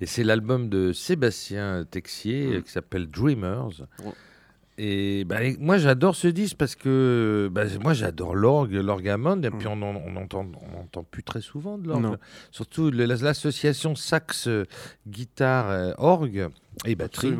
Et 0.00 0.06
c'est 0.06 0.24
l'album 0.24 0.70
de 0.70 0.92
Sébastien 0.92 1.84
Texier 1.90 2.58
mm. 2.58 2.62
qui 2.62 2.70
s'appelle 2.70 3.06
Dreamers. 3.06 3.86
Et 4.78 5.24
bah, 5.24 5.36
moi, 5.60 5.76
j'adore 5.76 6.16
ce 6.16 6.28
disque 6.28 6.56
parce 6.56 6.76
que 6.76 7.50
bah, 7.52 7.64
moi, 7.82 7.92
j'adore 7.92 8.34
l'orgue, 8.34 8.72
l'orgamond, 8.72 9.40
et 9.42 9.50
puis 9.50 9.66
on 9.66 9.76
n'entend 9.76 10.46
on 10.74 10.80
entend 10.80 11.04
plus 11.04 11.22
très 11.22 11.42
souvent 11.42 11.76
de 11.76 11.88
l'orgue. 11.88 12.16
Surtout 12.50 12.90
l'association 12.90 13.94
sax, 13.94 14.48
guitare, 15.06 15.68
euh, 15.70 15.92
orgue 15.98 16.48
et 16.86 16.94
batterie. 16.94 17.34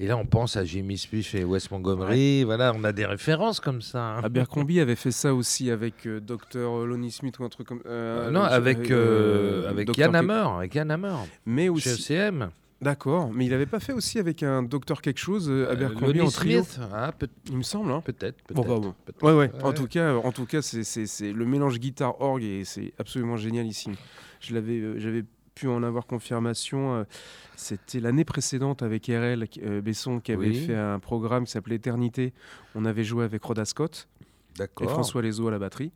Et 0.00 0.06
là, 0.06 0.16
on 0.16 0.24
pense 0.24 0.56
à 0.56 0.64
Jimmy 0.64 0.96
Smith 0.96 1.34
et 1.34 1.44
Wes 1.44 1.70
Montgomery. 1.70 2.42
Voilà, 2.42 2.72
on 2.74 2.82
a 2.84 2.92
des 2.92 3.04
références 3.04 3.60
comme 3.60 3.82
ça. 3.82 4.16
Hein. 4.16 4.24
Abercrombie 4.24 4.80
avait 4.80 4.96
fait 4.96 5.12
ça 5.12 5.34
aussi 5.34 5.70
avec 5.70 6.06
euh, 6.06 6.20
Dr. 6.20 6.86
Lonnie 6.86 7.12
Smith 7.12 7.38
ou 7.38 7.44
un 7.44 7.48
truc 7.48 7.68
comme. 7.68 7.82
Euh, 7.86 8.30
non, 8.30 8.42
avec, 8.42 8.90
avec 8.90 9.96
Yann 9.96 10.16
Hammer. 10.16 10.46
Avec 10.56 10.74
Yann 10.74 10.90
Hammer. 10.90 11.16
Mais 11.44 11.68
aussi. 11.68 11.90
Chez 11.90 12.14
ECM. 12.14 12.50
D'accord, 12.82 13.30
mais 13.32 13.46
il 13.46 13.50
n'avait 13.52 13.66
pas 13.66 13.78
fait 13.78 13.92
aussi 13.92 14.18
avec 14.18 14.42
un 14.42 14.64
docteur 14.64 15.02
quelque 15.02 15.20
chose, 15.20 15.48
euh, 15.48 15.66
euh 15.68 15.72
Abercrombie 15.72 16.20
en 16.20 16.28
trio 16.28 16.64
ah, 16.92 17.12
Il 17.46 17.56
me 17.56 17.62
semble. 17.62 17.92
Hein. 17.92 18.02
Peut-être. 18.04 18.42
Peut 18.42 18.54
bon, 18.54 18.62
bah, 18.62 18.92
bon. 19.20 19.26
Ouais, 19.26 19.32
ouais. 19.32 19.52
En 19.62 19.72
tout 19.72 19.86
cas, 19.86 20.16
en 20.16 20.32
tout 20.32 20.46
cas, 20.46 20.62
c'est 20.62 21.32
le 21.32 21.46
mélange 21.46 21.78
guitare 21.78 22.20
orgue 22.20 22.42
et 22.42 22.64
c'est 22.64 22.92
absolument 22.98 23.36
génial 23.36 23.66
ici. 23.66 23.90
Je 24.40 24.52
l'avais, 24.52 24.80
euh, 24.80 24.98
j'avais 24.98 25.24
pu 25.54 25.68
en 25.68 25.84
avoir 25.84 26.06
confirmation. 26.06 26.96
Euh, 26.96 27.04
c'était 27.54 28.00
l'année 28.00 28.24
précédente 28.24 28.82
avec 28.82 29.06
RL 29.06 29.46
Besson 29.80 30.18
qui 30.18 30.32
avait 30.32 30.52
fait 30.52 30.74
un 30.74 30.98
programme 30.98 31.44
qui 31.44 31.52
s'appelait 31.52 31.76
Éternité. 31.76 32.34
On 32.74 32.84
avait 32.84 33.04
joué 33.04 33.24
avec 33.24 33.44
Rhoda 33.44 33.64
Scott 33.64 34.08
et 34.58 34.86
François 34.88 35.22
Lezo 35.22 35.46
à 35.46 35.52
la 35.52 35.60
batterie 35.60 35.92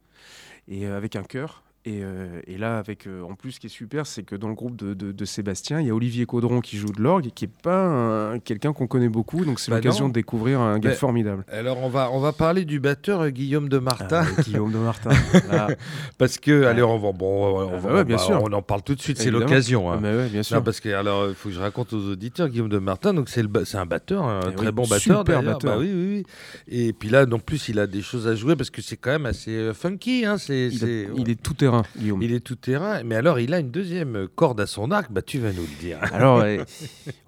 et 0.69 0.87
avec 0.87 1.17
un 1.17 1.25
chœur. 1.25 1.65
Euh, 1.87 2.41
et, 2.47 2.59
là, 2.59 2.79
avec 2.79 3.07
euh, 3.07 3.23
en 3.23 3.35
plus, 3.35 3.53
ce 3.53 3.61
qui 3.61 3.67
est 3.67 3.71
super, 3.71 4.07
c'est 4.07 4.25
que 4.25 4.35
dans 4.35 4.49
le 4.49 4.55
groupe 4.55 4.77
de, 4.77 5.25
Sébastien, 5.25 5.81
il 5.81 5.87
y 5.87 5.91
a 5.91 5.95
Olivier 5.95 6.27
Caudron 6.27 6.61
qui 6.61 6.77
joue 6.77 6.93
de 6.93 7.01
l'orgue, 7.01 7.31
qui 7.35 7.45
n'est 7.45 7.53
pas 7.63 8.35
quelqu'un 8.45 8.73
qu'on 8.73 8.87
connaît 8.87 9.09
beaucoup, 9.09 9.45
donc 9.45 9.59
c'est 9.59 9.71
bah 9.71 9.79
l'occasion 9.79 10.09
de 10.09 10.13
découvrir 10.15 10.61
un 10.61 10.79
gars 10.79 10.93
formidable. 10.93 11.45
Alors 11.51 11.83
on 11.83 11.89
va 11.89 12.11
on 12.13 12.21
va 12.21 12.33
parler 12.33 12.65
du 12.65 12.79
batteur 12.81 13.23
euh, 13.23 13.31
Guillaume 13.31 13.69
de 13.69 13.79
Martin. 13.79 14.25
Ah, 14.25 14.43
Guillaume 14.43 14.73
de 14.73 14.79
Martin. 14.79 15.11
parce 16.19 16.39
que 16.39 16.65
allez, 16.65 16.83
on 16.83 16.99
va 16.99 17.13
bon, 17.13 17.69
on, 17.69 17.97
ah, 17.97 18.05
bien 18.05 18.19
sûr. 18.19 18.41
on 18.43 18.53
en 18.53 18.63
parle 18.63 18.83
tout 18.83 18.95
de 18.95 19.01
suite, 19.01 19.19
c'est 19.19 19.31
l'occasion. 19.31 19.93
Hein. 19.93 20.01
Ah, 20.05 20.29
bien 20.31 20.43
sûr. 20.43 20.63
parce 20.63 20.81
que 20.81 20.89
alors 20.91 21.29
il 21.29 21.35
faut 21.35 21.49
que 21.49 21.55
je 21.55 21.61
raconte 21.61 21.93
aux 21.93 22.11
auditeurs 22.11 22.49
Guillaume 22.49 22.69
de 22.69 22.79
Martin, 22.79 23.15
donc 23.15 23.29
c'est 23.29 23.45
c'est 23.65 23.79
un 23.79 23.87
batteur, 23.87 24.25
un 24.25 24.51
eh 24.51 24.55
très 24.55 24.73
bon 24.73 24.83
batteur. 24.83 25.21
Super 25.21 25.43
batteur. 25.43 25.77
Bah 25.77 25.79
oui, 25.79 25.91
oui, 25.93 26.07
oui. 26.17 26.27
Et 26.69 26.93
puis 26.93 27.09
là, 27.09 27.27
en 27.31 27.39
plus, 27.39 27.69
il 27.69 27.79
a 27.79 27.87
des 27.87 28.03
choses 28.03 28.29
à 28.29 28.35
jouer 28.35 28.57
parce 28.57 28.71
que 28.71 28.83
c'est 28.83 28.97
quand 28.97 29.11
même 29.11 29.27
assez 29.27 29.73
funky. 29.75 30.25
Hein, 30.25 30.39
c'est, 30.39 30.69
il, 30.69 31.09
il 31.17 31.31
est 31.31 31.41
tout 31.41 31.55
terrain, 31.55 31.76
Guillaume. 31.97 32.23
Il 32.23 32.33
est 32.33 32.41
tout 32.41 32.57
terrain. 32.57 33.03
Mais 33.05 33.15
alors, 33.15 33.39
il 33.39 33.55
a 33.55 33.61
une 33.61 33.71
deuxième 33.71 34.29
corde 34.35 34.61
à 34.61 34.67
son 34.67 34.91
arc. 34.91 35.11
Bah, 35.11 35.23
tu 35.23 35.39
vas 35.39 35.53
nous 35.53 35.63
le 35.63 35.81
dire. 35.81 35.99
Alors, 36.13 36.45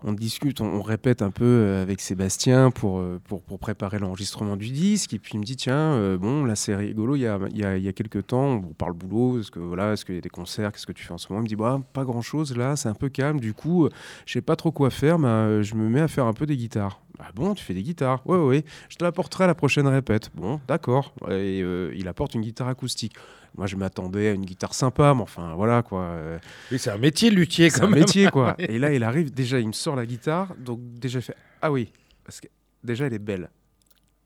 on 0.05 0.13
discute, 0.13 0.61
on, 0.61 0.83
répète 0.83 1.23
un 1.23 1.31
peu 1.31 1.45
euh, 1.45 1.83
avec 1.83 2.01
Sébastien 2.01 2.71
pour, 2.71 2.99
euh, 2.99 3.21
pour, 3.29 3.43
pour 3.43 3.59
préparer 3.59 3.99
l'enregistrement 3.99 4.57
du 4.57 4.71
disque. 4.71 5.15
Et 5.15 5.19
puis, 5.19 5.33
il 5.35 5.41
me 5.41 5.45
dit 5.45 5.57
tiens, 5.57 5.95
euh, 5.95 6.19
bon, 6.19 6.45
là, 6.45 6.57
c'est 6.57 6.75
rigolo. 6.75 7.17
Il 7.17 7.21
y 7.21 7.27
a, 7.27 7.39
il 7.51 7.59
y, 7.59 7.65
a, 7.65 7.77
il 7.77 7.83
y 7.83 7.89
a 7.89 7.93
quelques 7.93 8.27
temps, 8.27 8.63
on 8.69 8.75
parle 8.75 8.93
boulot. 8.93 9.41
Est-ce 9.41 9.51
que 9.51 9.61
voilà, 9.61 9.93
est-ce 9.93 10.05
qu'il 10.05 10.15
y 10.15 10.19
a 10.19 10.23
des 10.23 10.29
concerts 10.29 10.73
Qu'est-ce 10.73 10.87
que 10.87 10.93
tu 10.93 11.05
fais 11.05 11.13
en 11.13 11.19
ce 11.19 11.29
moment? 11.31 11.41
Il 11.41 11.45
me 11.45 11.49
dit 11.49 11.57
bah, 11.57 11.81
pas 11.93 12.05
grand 12.05 12.23
chose 12.23 12.57
là. 12.57 12.77
C'est 12.77 12.89
un 12.89 12.95
peu 12.95 13.09
calme. 13.09 13.41
Du 13.41 13.55
coup, 13.55 13.89
je 14.27 14.33
sais 14.33 14.41
pas 14.41 14.57
trop 14.57 14.73
quoi 14.73 14.91
faire. 14.91 15.19
Mais 15.19 15.63
je 15.63 15.75
me 15.75 15.89
mets 15.89 16.01
à 16.01 16.09
faire 16.09 16.27
un 16.27 16.33
peu 16.33 16.47
des 16.47 16.57
guitares. 16.57 17.01
Ah 17.19 17.31
bon, 17.35 17.55
tu 17.55 17.65
fais 17.65 17.75
des 17.75 17.83
guitares 17.83 18.27
Ouais, 18.27 18.39
ouais, 18.39 18.65
je 18.89 18.97
te 18.97 19.05
l'apporterai 19.05 19.45
à 19.45 19.47
la 19.49 19.55
prochaine 19.55 19.87
répète. 19.87 20.31
Bon, 20.35 20.61
d'accord. 20.69 21.15
Et 21.31 21.61
il 21.61 22.09
apporte 22.09 22.35
une 22.35 22.43
guitare 22.43 22.69
acoustique. 22.69 23.15
Moi, 23.57 23.67
je 23.67 23.77
m'attendais 23.77 24.29
à 24.29 24.33
une 24.33 24.45
guitare 24.45 24.75
sympa, 24.75 25.15
mais 25.15 25.23
enfin, 25.23 25.55
voilà 25.55 25.83
quoi. 25.83 26.03
Euh. 26.03 26.39
Oui, 26.71 26.79
c'est 26.79 26.91
un 26.91 26.99
métier, 26.99 27.31
luthier, 27.31 27.71
C'est 27.71 27.83
un 27.83 27.89
métier, 27.89 28.29
quoi. 28.29 28.55
Et 28.59 28.79
là, 28.79 28.93
il 28.93 29.03
arrive, 29.03 29.33
déjà, 29.33 29.59
il 29.59 29.67
me 29.67 29.73
sort 29.73 29.97
la 29.97 30.07
guitare, 30.07 30.55
donc 30.59 30.81
déjà, 30.81 31.19
il 31.19 31.23
fait 31.23 31.37
Ah 31.61 31.73
oui, 31.73 31.91
parce 32.25 32.41
que 32.41 32.47
déjà, 32.85 33.07
elle 33.07 33.15
est 33.15 33.19
belle. 33.19 33.51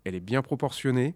Elle 0.04 0.14
est 0.14 0.20
bien 0.20 0.42
proportionnée. 0.42 1.14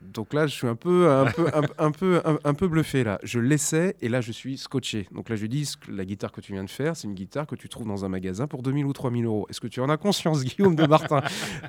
Donc 0.00 0.32
là, 0.32 0.46
je 0.46 0.54
suis 0.54 0.68
un 0.68 0.76
peu, 0.76 1.10
un 1.10 1.26
peu, 1.26 1.48
un, 1.78 1.90
peu, 1.90 2.22
un, 2.44 2.54
peu 2.54 2.68
bluffé 2.68 3.02
là. 3.02 3.18
Je 3.24 3.40
l'essaie 3.40 3.96
et 4.00 4.08
là, 4.08 4.20
je 4.20 4.30
suis 4.30 4.56
scotché. 4.56 5.08
Donc 5.10 5.28
là, 5.28 5.34
je 5.34 5.42
lui 5.42 5.48
dis 5.48 5.68
la 5.88 6.04
guitare 6.04 6.30
que 6.30 6.40
tu 6.40 6.52
viens 6.52 6.62
de 6.62 6.70
faire, 6.70 6.96
c'est 6.96 7.08
une 7.08 7.14
guitare 7.14 7.48
que 7.48 7.56
tu 7.56 7.68
trouves 7.68 7.88
dans 7.88 8.04
un 8.04 8.08
magasin 8.08 8.46
pour 8.46 8.62
2000 8.62 8.86
ou 8.86 8.92
3000 8.92 9.24
euros. 9.24 9.46
Est-ce 9.50 9.60
que 9.60 9.66
tu 9.66 9.80
en 9.80 9.88
as 9.88 9.96
conscience, 9.96 10.44
Guillaume 10.44 10.76
de 10.76 10.86
Martin? 10.86 11.20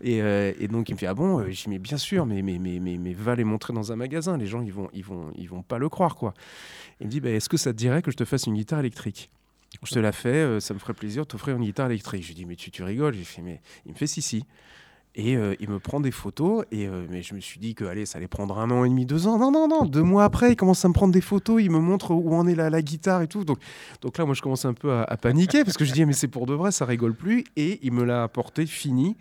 Euh, 0.06 0.54
et, 0.60 0.68
donc 0.68 0.90
il 0.90 0.94
me 0.94 0.98
fait 1.00 1.08
ah 1.08 1.16
bon? 1.16 1.44
Je 1.50 1.64
dis 1.64 1.70
mais 1.70 1.80
bien 1.80 1.98
sûr, 1.98 2.28
mais 2.28 2.44
mais 2.44 2.60
mais 2.60 2.80
mais, 2.80 3.14
va 3.14 3.36
les 3.36 3.44
montrer 3.44 3.74
dans 3.74 3.92
un 3.92 3.96
magasin. 3.96 4.38
Les 4.38 4.46
gens 4.46 4.62
ils 4.62 4.74
vont 4.74 4.90
ils 4.94 5.04
vont 5.04 5.32
ils 5.36 5.50
vont 5.50 5.64
pas 5.64 5.80
le 5.80 5.90
croire 5.90 6.16
quoi. 6.16 6.36
Il 7.02 7.08
me 7.08 7.12
dit 7.12 7.22
bah, 7.22 7.32
est-ce 7.32 7.50
que 7.50 7.58
ça 7.58 7.74
te 7.74 7.78
dirait 7.78 8.04
que 8.04 8.12
je 8.12 8.18
te 8.18 8.26
fasse 8.26 8.46
une 8.46 8.54
guitare 8.54 8.80
électrique? 8.80 9.32
Je 9.84 9.94
te 9.94 10.00
la 10.00 10.12
fais, 10.12 10.30
euh, 10.30 10.60
ça 10.60 10.74
me 10.76 10.80
ferait 10.80 10.94
plaisir 10.94 11.24
de 11.24 11.28
t'offrir 11.28 11.56
une 11.56 11.64
guitare 11.64 11.88
électrique. 11.88 12.22
Je 12.22 12.28
lui 12.28 12.36
dis 12.36 12.46
mais 12.46 12.56
tu, 12.56 12.70
tu 12.70 12.84
rigoles? 12.84 13.16
J'ai 13.16 13.24
fait 13.24 13.42
mais 13.42 13.60
il 13.88 13.94
me 13.94 13.98
fait 13.98 14.08
si 14.08 14.22
si. 14.22 14.46
Et 15.22 15.36
euh, 15.36 15.54
il 15.60 15.70
me 15.70 15.80
prend 15.80 16.00
des 16.00 16.12
photos, 16.12 16.64
et 16.72 16.88
euh, 16.88 17.06
mais 17.10 17.24
je 17.24 17.36
me 17.36 17.42
suis 17.42 17.60
dit 17.60 17.76
que 17.76 17.84
allez, 17.84 18.06
ça 18.06 18.20
allait 18.20 18.30
prendre 18.30 18.58
un 18.58 18.72
an 18.72 18.86
et 18.86 18.90
demi, 18.90 19.06
deux 19.06 19.28
ans. 19.28 19.38
Non, 19.38 19.52
non, 19.52 19.68
non, 19.68 19.86
deux 19.86 20.02
mois 20.02 20.24
après, 20.24 20.54
il 20.54 20.56
commence 20.56 20.86
à 20.86 20.88
me 20.88 20.94
prendre 20.94 21.14
des 21.14 21.20
photos, 21.20 21.62
il 21.62 21.72
me 21.72 21.80
montre 21.80 22.12
où 22.12 22.34
en 22.34 22.48
est 22.48 22.56
la, 22.56 22.70
la 22.70 22.82
guitare 22.82 23.22
et 23.22 23.28
tout. 23.28 23.44
Donc, 23.44 23.60
donc 24.00 24.18
là, 24.18 24.24
moi, 24.24 24.34
je 24.34 24.42
commence 24.42 24.64
un 24.64 24.74
peu 24.74 24.94
à, 24.94 25.04
à 25.04 25.18
paniquer 25.18 25.66
parce 25.66 25.76
que 25.76 25.84
je 25.84 25.92
dis, 25.92 26.06
mais 26.06 26.14
c'est 26.14 26.30
pour 26.30 26.46
de 26.46 26.54
vrai, 26.54 26.72
ça 26.72 26.86
rigole 26.86 27.16
plus. 27.16 27.44
Et 27.58 27.80
il 27.84 27.92
me 27.92 28.06
l'a 28.06 28.24
apporté 28.24 28.66
fini. 28.66 29.18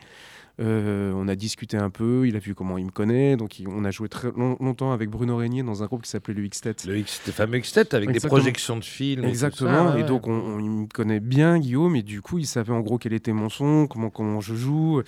Euh, 0.60 1.12
on 1.14 1.28
a 1.28 1.36
discuté 1.36 1.76
un 1.76 1.88
peu, 1.88 2.26
il 2.26 2.34
a 2.34 2.40
vu 2.40 2.52
comment 2.52 2.78
il 2.78 2.86
me 2.86 2.90
connaît, 2.90 3.36
donc 3.36 3.62
on 3.64 3.84
a 3.84 3.92
joué 3.92 4.08
très 4.08 4.32
longtemps 4.32 4.90
avec 4.90 5.08
Bruno 5.08 5.36
Régnier 5.36 5.62
dans 5.62 5.84
un 5.84 5.86
groupe 5.86 6.02
qui 6.02 6.10
s'appelait 6.10 6.34
le 6.34 6.44
X-Tet. 6.46 6.74
Le 6.84 6.98
X 6.98 7.30
fameux 7.30 7.58
X-Tet 7.58 7.94
avec 7.94 8.10
des 8.10 8.18
projections 8.18 8.76
de 8.76 8.82
films. 8.82 9.24
Exactement, 9.24 9.94
et, 9.94 10.02
donc 10.02 10.26
on, 10.26 10.58
il 10.58 10.68
me 10.68 10.86
connaît 10.88 11.20
bien 11.20 11.60
Guillaume, 11.60 11.94
et 11.94 12.02
du 12.02 12.22
coup 12.22 12.38
il 12.38 12.46
savait 12.46 12.72
en 12.72 12.80
gros 12.80 12.98
quel 12.98 13.12
était 13.12 13.32
mon 13.32 13.48
son, 13.48 13.86
comment, 13.86 14.10
comment 14.10 14.40
je 14.40 14.56
joue. 14.56 15.00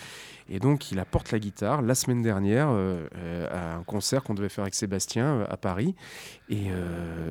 Et 0.52 0.58
donc, 0.58 0.90
il 0.90 0.98
apporte 0.98 1.30
la 1.30 1.38
guitare 1.38 1.80
la 1.80 1.94
semaine 1.94 2.22
dernière 2.22 2.70
euh, 2.70 3.06
euh, 3.16 3.46
à 3.52 3.76
un 3.76 3.84
concert 3.84 4.24
qu'on 4.24 4.34
devait 4.34 4.48
faire 4.48 4.62
avec 4.62 4.74
Sébastien 4.74 5.26
euh, 5.26 5.44
à 5.48 5.56
Paris. 5.56 5.94
Et, 6.48 6.66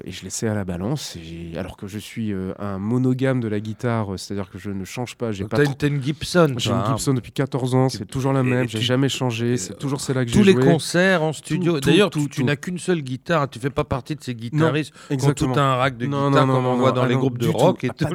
je 0.07 0.23
laissais 0.23 0.47
à 0.47 0.53
la 0.53 0.63
balance. 0.63 1.17
alors 1.57 1.75
que 1.75 1.87
je 1.87 1.99
suis 1.99 2.33
un 2.57 2.79
monogame 2.79 3.41
de 3.41 3.49
la 3.49 3.59
guitare, 3.59 4.17
c'est-à-dire 4.17 4.49
que 4.49 4.57
je 4.57 4.69
ne 4.69 4.85
change 4.85 5.17
pas. 5.17 5.33
J'ai 5.33 5.43
pas 5.43 5.61
une, 5.65 6.01
Gibson. 6.01 6.55
J'ai 6.57 6.69
une 6.69 6.77
hein. 6.77 6.85
Gibson 6.87 7.13
depuis 7.13 7.33
14 7.33 7.75
ans. 7.75 7.89
C'est 7.89 8.05
toujours 8.05 8.31
la 8.31 8.43
même. 8.43 8.69
J'ai 8.69 8.79
jamais 8.79 9.09
changé. 9.09 9.57
C'est 9.57 9.77
toujours 9.77 9.99
celle-là 9.99 10.23
que 10.23 10.31
j'ai 10.31 10.37
Tous 10.37 10.45
les 10.45 10.55
concerts 10.55 11.21
en 11.21 11.33
studio. 11.33 11.81
D'ailleurs, 11.81 12.09
tu, 12.09 12.45
n'as 12.45 12.55
qu'une 12.55 12.79
seule 12.79 13.01
guitare. 13.01 13.49
Tu 13.49 13.59
fais 13.59 13.69
pas 13.69 13.83
partie 13.83 14.15
de 14.15 14.23
ces 14.23 14.33
guitaristes 14.33 14.93
qui 15.09 15.25
ont 15.25 15.33
tout 15.33 15.51
un 15.57 15.75
rack 15.75 15.97
de 15.97 16.05
guitare 16.05 16.47
comme 16.47 16.65
on 16.65 16.77
voit 16.77 16.93
dans 16.93 17.05
les 17.05 17.15
groupes 17.15 17.39
de 17.39 17.49
rock 17.49 17.83
et 17.83 17.89
tout. 17.89 18.05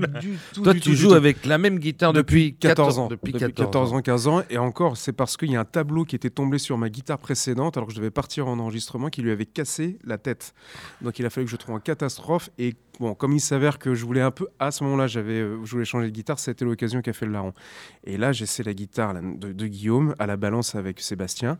Toi, 0.62 0.72
tu 0.74 0.96
joues 0.96 1.12
avec 1.12 1.44
la 1.44 1.58
même 1.58 1.78
guitare 1.78 2.14
depuis 2.14 2.54
14 2.54 2.98
ans. 2.98 3.08
Depuis 3.08 3.34
14 3.34 3.92
ans, 3.92 4.00
15 4.00 4.26
ans. 4.26 4.42
Et 4.48 4.56
encore, 4.56 4.93
c'est 4.94 5.12
parce 5.12 5.36
qu'il 5.36 5.50
y 5.50 5.56
a 5.56 5.60
un 5.60 5.64
tableau 5.64 6.04
qui 6.04 6.16
était 6.16 6.30
tombé 6.30 6.58
sur 6.58 6.78
ma 6.78 6.88
guitare 6.88 7.18
précédente 7.18 7.76
alors 7.76 7.86
que 7.88 7.92
je 7.92 7.98
devais 7.98 8.10
partir 8.10 8.48
en 8.48 8.58
enregistrement 8.58 9.08
qui 9.08 9.22
lui 9.22 9.30
avait 9.30 9.46
cassé 9.46 9.98
la 10.04 10.18
tête. 10.18 10.54
Donc 11.02 11.18
il 11.18 11.26
a 11.26 11.30
fallu 11.30 11.46
que 11.46 11.50
je 11.50 11.56
trouve 11.56 11.74
en 11.74 11.80
catastrophe. 11.80 12.50
Et 12.58 12.74
bon, 13.00 13.14
comme 13.14 13.32
il 13.32 13.40
s'avère 13.40 13.78
que 13.78 13.94
je 13.94 14.04
voulais 14.04 14.20
un 14.20 14.30
peu, 14.30 14.48
à 14.58 14.70
ce 14.70 14.84
moment-là, 14.84 15.06
j'avais, 15.06 15.40
euh, 15.40 15.64
je 15.64 15.70
voulais 15.72 15.84
changer 15.84 16.06
de 16.06 16.12
guitare, 16.12 16.38
c'était 16.38 16.64
l'occasion 16.64 17.02
qui 17.02 17.10
a 17.10 17.12
fait 17.12 17.26
le 17.26 17.32
larron. 17.32 17.52
Et 18.04 18.16
là, 18.16 18.32
j'essaie 18.32 18.62
la 18.62 18.74
guitare 18.74 19.14
de, 19.14 19.66
Guillaume 19.66 20.14
à 20.18 20.26
la 20.26 20.36
balance 20.36 20.74
avec 20.74 21.00
Sébastien. 21.00 21.58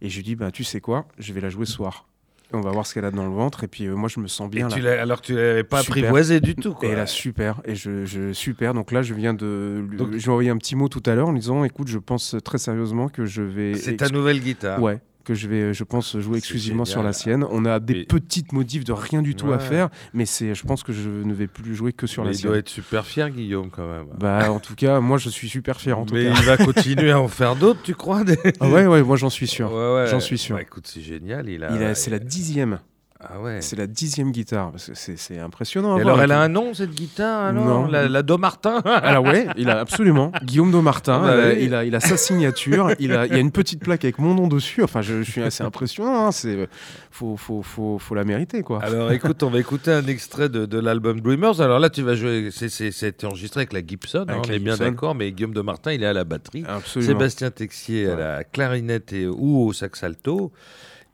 Et 0.00 0.08
je 0.08 0.16
lui 0.16 0.22
dis, 0.22 0.36
bah, 0.36 0.50
tu 0.50 0.64
sais 0.64 0.80
quoi, 0.80 1.06
je 1.18 1.32
vais 1.32 1.40
la 1.40 1.48
jouer 1.48 1.66
ce 1.66 1.72
soir. 1.72 2.06
On 2.52 2.60
va 2.60 2.70
voir 2.70 2.86
ce 2.86 2.94
qu'elle 2.94 3.04
a 3.04 3.10
dans 3.10 3.24
le 3.24 3.32
ventre. 3.32 3.64
Et 3.64 3.68
puis 3.68 3.86
euh, 3.86 3.94
moi, 3.94 4.08
je 4.08 4.20
me 4.20 4.26
sens 4.26 4.50
bien. 4.50 4.68
là. 4.68 5.00
alors 5.00 5.20
tu 5.20 5.34
l'avais 5.34 5.64
pas 5.64 5.80
apprivoisé 5.80 6.40
du 6.40 6.54
tout. 6.54 6.74
Quoi. 6.74 6.88
Et 6.88 6.94
là, 6.94 7.06
super. 7.06 7.60
Et 7.64 7.74
je, 7.74 8.04
je, 8.04 8.32
super. 8.32 8.74
Donc 8.74 8.92
là, 8.92 9.02
je 9.02 9.14
viens 9.14 9.34
de. 9.34 9.84
je 9.98 10.04
lui 10.04 10.24
ai 10.24 10.28
envoyé 10.28 10.50
un 10.50 10.58
petit 10.58 10.76
mot 10.76 10.88
tout 10.88 11.02
à 11.06 11.14
l'heure 11.14 11.28
en 11.28 11.32
lui 11.32 11.40
disant 11.40 11.64
écoute, 11.64 11.88
je 11.88 11.98
pense 11.98 12.36
très 12.44 12.58
sérieusement 12.58 13.08
que 13.08 13.24
je 13.24 13.42
vais. 13.42 13.74
C'est 13.74 13.96
ta 13.96 14.08
nouvelle 14.08 14.40
guitare. 14.40 14.82
Ouais 14.82 15.00
que 15.30 15.36
je 15.36 15.46
vais, 15.46 15.72
je 15.72 15.84
pense, 15.84 16.18
jouer 16.18 16.38
exclusivement 16.38 16.84
sur 16.84 17.04
la 17.04 17.12
sienne. 17.12 17.46
On 17.50 17.64
a 17.64 17.78
des 17.78 18.04
petites 18.04 18.52
modifs 18.52 18.82
de 18.82 18.92
rien 18.92 19.22
du 19.22 19.36
tout 19.36 19.52
à 19.52 19.60
faire, 19.60 19.88
mais 20.12 20.26
c'est, 20.26 20.56
je 20.56 20.64
pense 20.64 20.82
que 20.82 20.92
je 20.92 21.08
ne 21.08 21.32
vais 21.32 21.46
plus 21.46 21.76
jouer 21.76 21.92
que 21.92 22.08
sur 22.08 22.24
la 22.24 22.32
sienne. 22.32 22.46
Il 22.46 22.48
doit 22.48 22.58
être 22.58 22.68
super 22.68 23.06
fier, 23.06 23.30
Guillaume, 23.30 23.70
quand 23.70 23.88
même. 23.88 24.06
Bah, 24.18 24.50
en 24.50 24.58
tout 24.58 24.74
cas, 24.74 24.98
moi, 24.98 25.18
je 25.18 25.28
suis 25.28 25.48
super 25.48 25.80
fier. 25.80 25.98
En 25.98 26.04
tout 26.04 26.14
mais 26.14 26.24
cas. 26.24 26.34
il 26.36 26.44
va 26.44 26.56
continuer 26.56 27.12
à 27.12 27.20
en 27.20 27.28
faire 27.28 27.54
d'autres, 27.54 27.80
tu 27.82 27.94
crois? 27.94 28.24
Ah 28.58 28.68
ouais, 28.68 28.86
ouais, 28.86 29.02
moi, 29.02 29.16
j'en 29.16 29.30
suis 29.30 29.46
sûr. 29.46 29.70
J'en 30.06 30.20
suis 30.20 30.38
sûr. 30.38 30.56
Bah, 30.56 30.62
écoute, 30.62 30.86
c'est 30.86 31.00
génial. 31.00 31.48
Il 31.48 31.62
a, 31.62 31.90
il 31.90 31.96
c'est 31.96 32.10
la 32.10 32.18
dixième. 32.18 32.80
Ah 33.22 33.38
ouais. 33.40 33.60
C'est 33.60 33.76
la 33.76 33.86
dixième 33.86 34.32
guitare. 34.32 34.72
C'est 34.76 35.38
impressionnant. 35.38 35.96
alors, 35.96 36.20
elle 36.22 36.32
a 36.32 36.40
un 36.40 36.48
nom, 36.48 36.72
cette 36.74 36.94
guitare 36.94 37.52
Non. 37.52 37.86
La, 37.86 38.08
la 38.08 38.22
Domartin 38.22 38.78
Alors, 38.84 39.24
ouais, 39.24 39.46
il 39.56 39.68
a 39.68 39.78
absolument. 39.78 40.32
Guillaume 40.42 40.70
Domartin. 40.70 41.20
Bah 41.20 41.30
euh, 41.30 41.54
il, 41.58 41.74
a, 41.74 41.84
il 41.84 41.94
a 41.94 42.00
sa 42.00 42.16
signature. 42.16 42.92
il, 42.98 43.12
a, 43.12 43.26
il 43.26 43.32
y 43.32 43.36
a 43.36 43.38
une 43.38 43.52
petite 43.52 43.82
plaque 43.82 44.04
avec 44.04 44.18
mon 44.18 44.34
nom 44.34 44.46
dessus. 44.46 44.82
Enfin, 44.82 45.02
je, 45.02 45.22
suis 45.22 45.42
assez 45.42 45.62
impressionnant. 45.62 46.26
Hein. 46.26 46.32
C'est 46.32 46.68
faut, 47.10 47.36
faut, 47.36 47.62
faut, 47.62 47.98
faut, 47.98 48.14
la 48.14 48.24
mériter, 48.24 48.62
quoi. 48.62 48.82
Alors, 48.82 49.12
écoute, 49.12 49.42
on 49.42 49.50
va 49.50 49.58
écouter 49.58 49.92
un 49.92 50.06
extrait 50.06 50.48
de, 50.48 50.64
de 50.64 50.78
l'album 50.78 51.20
Dreamers. 51.20 51.60
Alors 51.60 51.78
là, 51.78 51.90
tu 51.90 52.02
vas 52.02 52.14
jouer. 52.14 52.48
C'est 52.50 53.24
enregistré 53.24 53.60
avec 53.60 53.72
la 53.72 53.84
Gibson. 53.86 54.26
Hein, 54.28 54.40
on 54.46 54.50
est 54.50 54.58
bien 54.58 54.76
d'accord, 54.76 55.14
mais 55.14 55.30
Guillaume 55.32 55.54
Domartin, 55.54 55.92
il 55.92 56.02
est 56.02 56.06
à 56.06 56.14
la 56.14 56.24
batterie. 56.24 56.64
Absolument. 56.66 57.12
Sébastien 57.12 57.50
Texier 57.50 58.08
à 58.08 58.16
la 58.16 58.44
clarinette 58.44 59.12
et, 59.12 59.26
ou 59.26 59.66
au 59.66 59.72
sax 59.72 60.02
alto. 60.02 60.52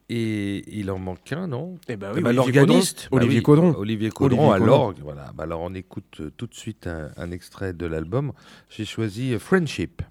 Et 0.09 0.63
il 0.69 0.91
en 0.93 0.99
manque 0.99 1.33
un, 1.33 1.49
non? 1.49 1.79
Eh 1.89 1.97
ben 1.97 2.13
oui, 2.15 2.21
bah, 2.21 2.33
l'organiste. 2.33 3.09
Olivier 3.11 3.43
Caudron. 3.43 3.75
Olivier 3.77 4.11
Caudron 4.11 4.53
à 4.53 4.59
l'orgue. 4.59 4.99
Voilà. 5.03 5.33
Bah, 5.35 5.45
alors 5.45 5.63
on 5.63 5.75
écoute 5.75 6.19
euh, 6.21 6.31
tout 6.37 6.47
de 6.47 6.55
suite 6.55 6.87
un, 6.87 7.11
un 7.17 7.33
extrait 7.33 7.73
de 7.73 7.87
l'album. 7.87 8.33
J'ai 8.71 8.85
choisi 8.85 9.35
euh, 9.35 9.41
Friendship. 9.41 10.03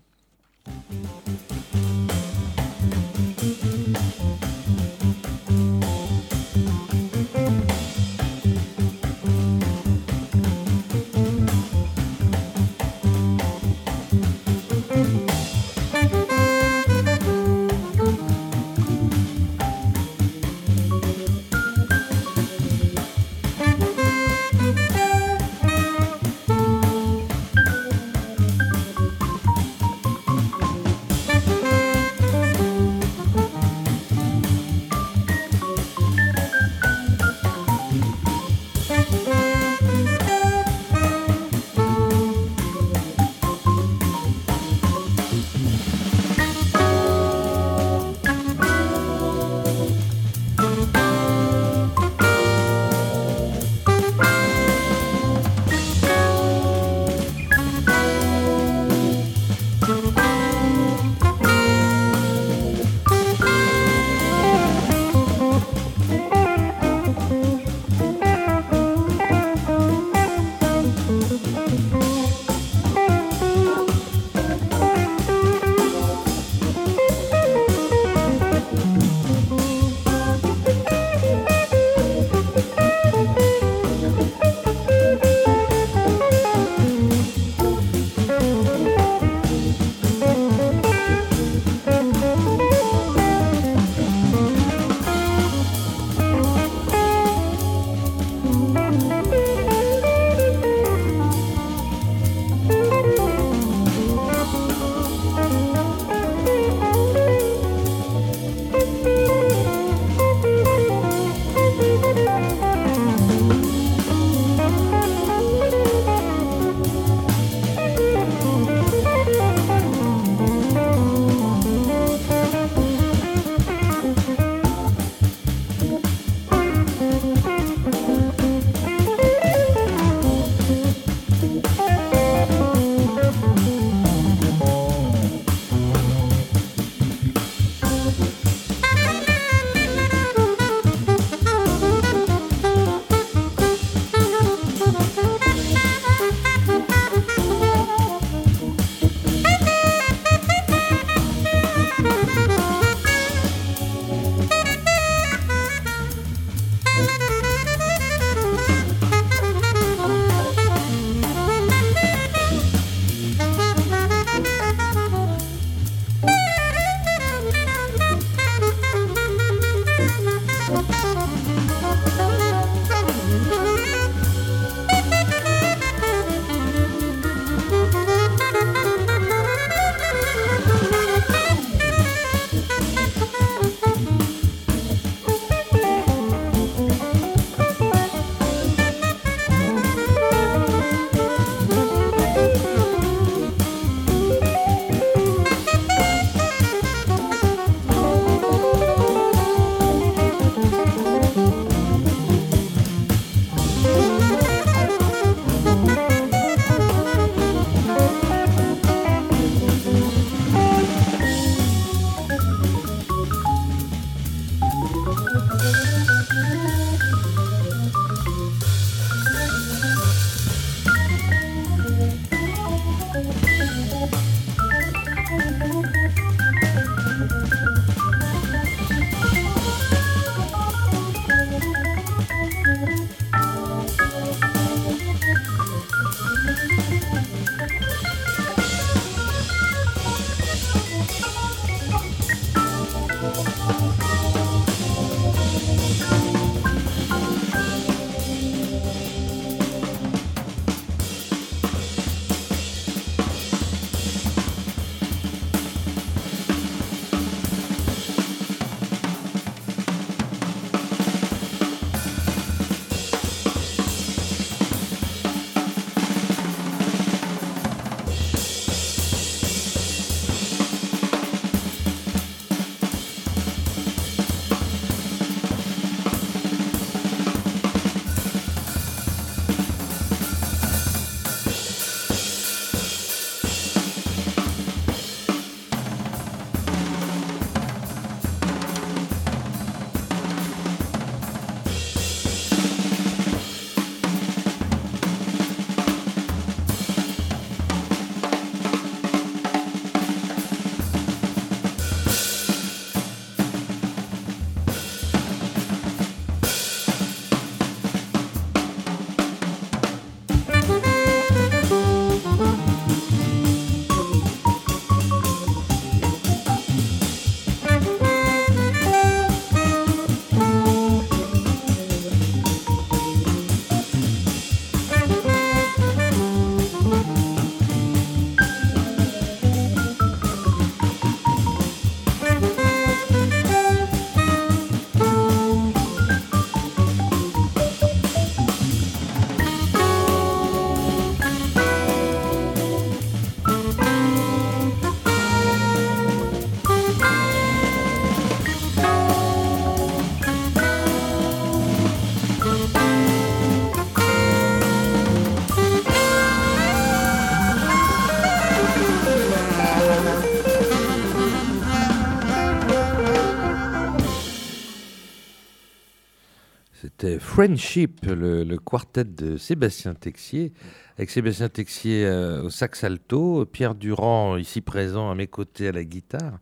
Friendship, 367.35 368.05
le, 368.05 368.55
quartet 368.55 369.03
de 369.03 369.35
Sébastien 369.35 369.93
Texier, 369.93 370.53
avec 370.97 371.09
Sébastien 371.09 371.49
Texier 371.49 372.05
euh, 372.05 372.43
au 372.43 372.49
sax 372.49 372.85
alto, 372.85 373.45
Pierre 373.45 373.75
Durand, 373.75 374.37
ici 374.37 374.61
présent 374.61 375.11
à 375.11 375.15
mes 375.15 375.27
côtés 375.27 375.67
à 375.67 375.73
la 375.73 375.83
guitare, 375.83 376.39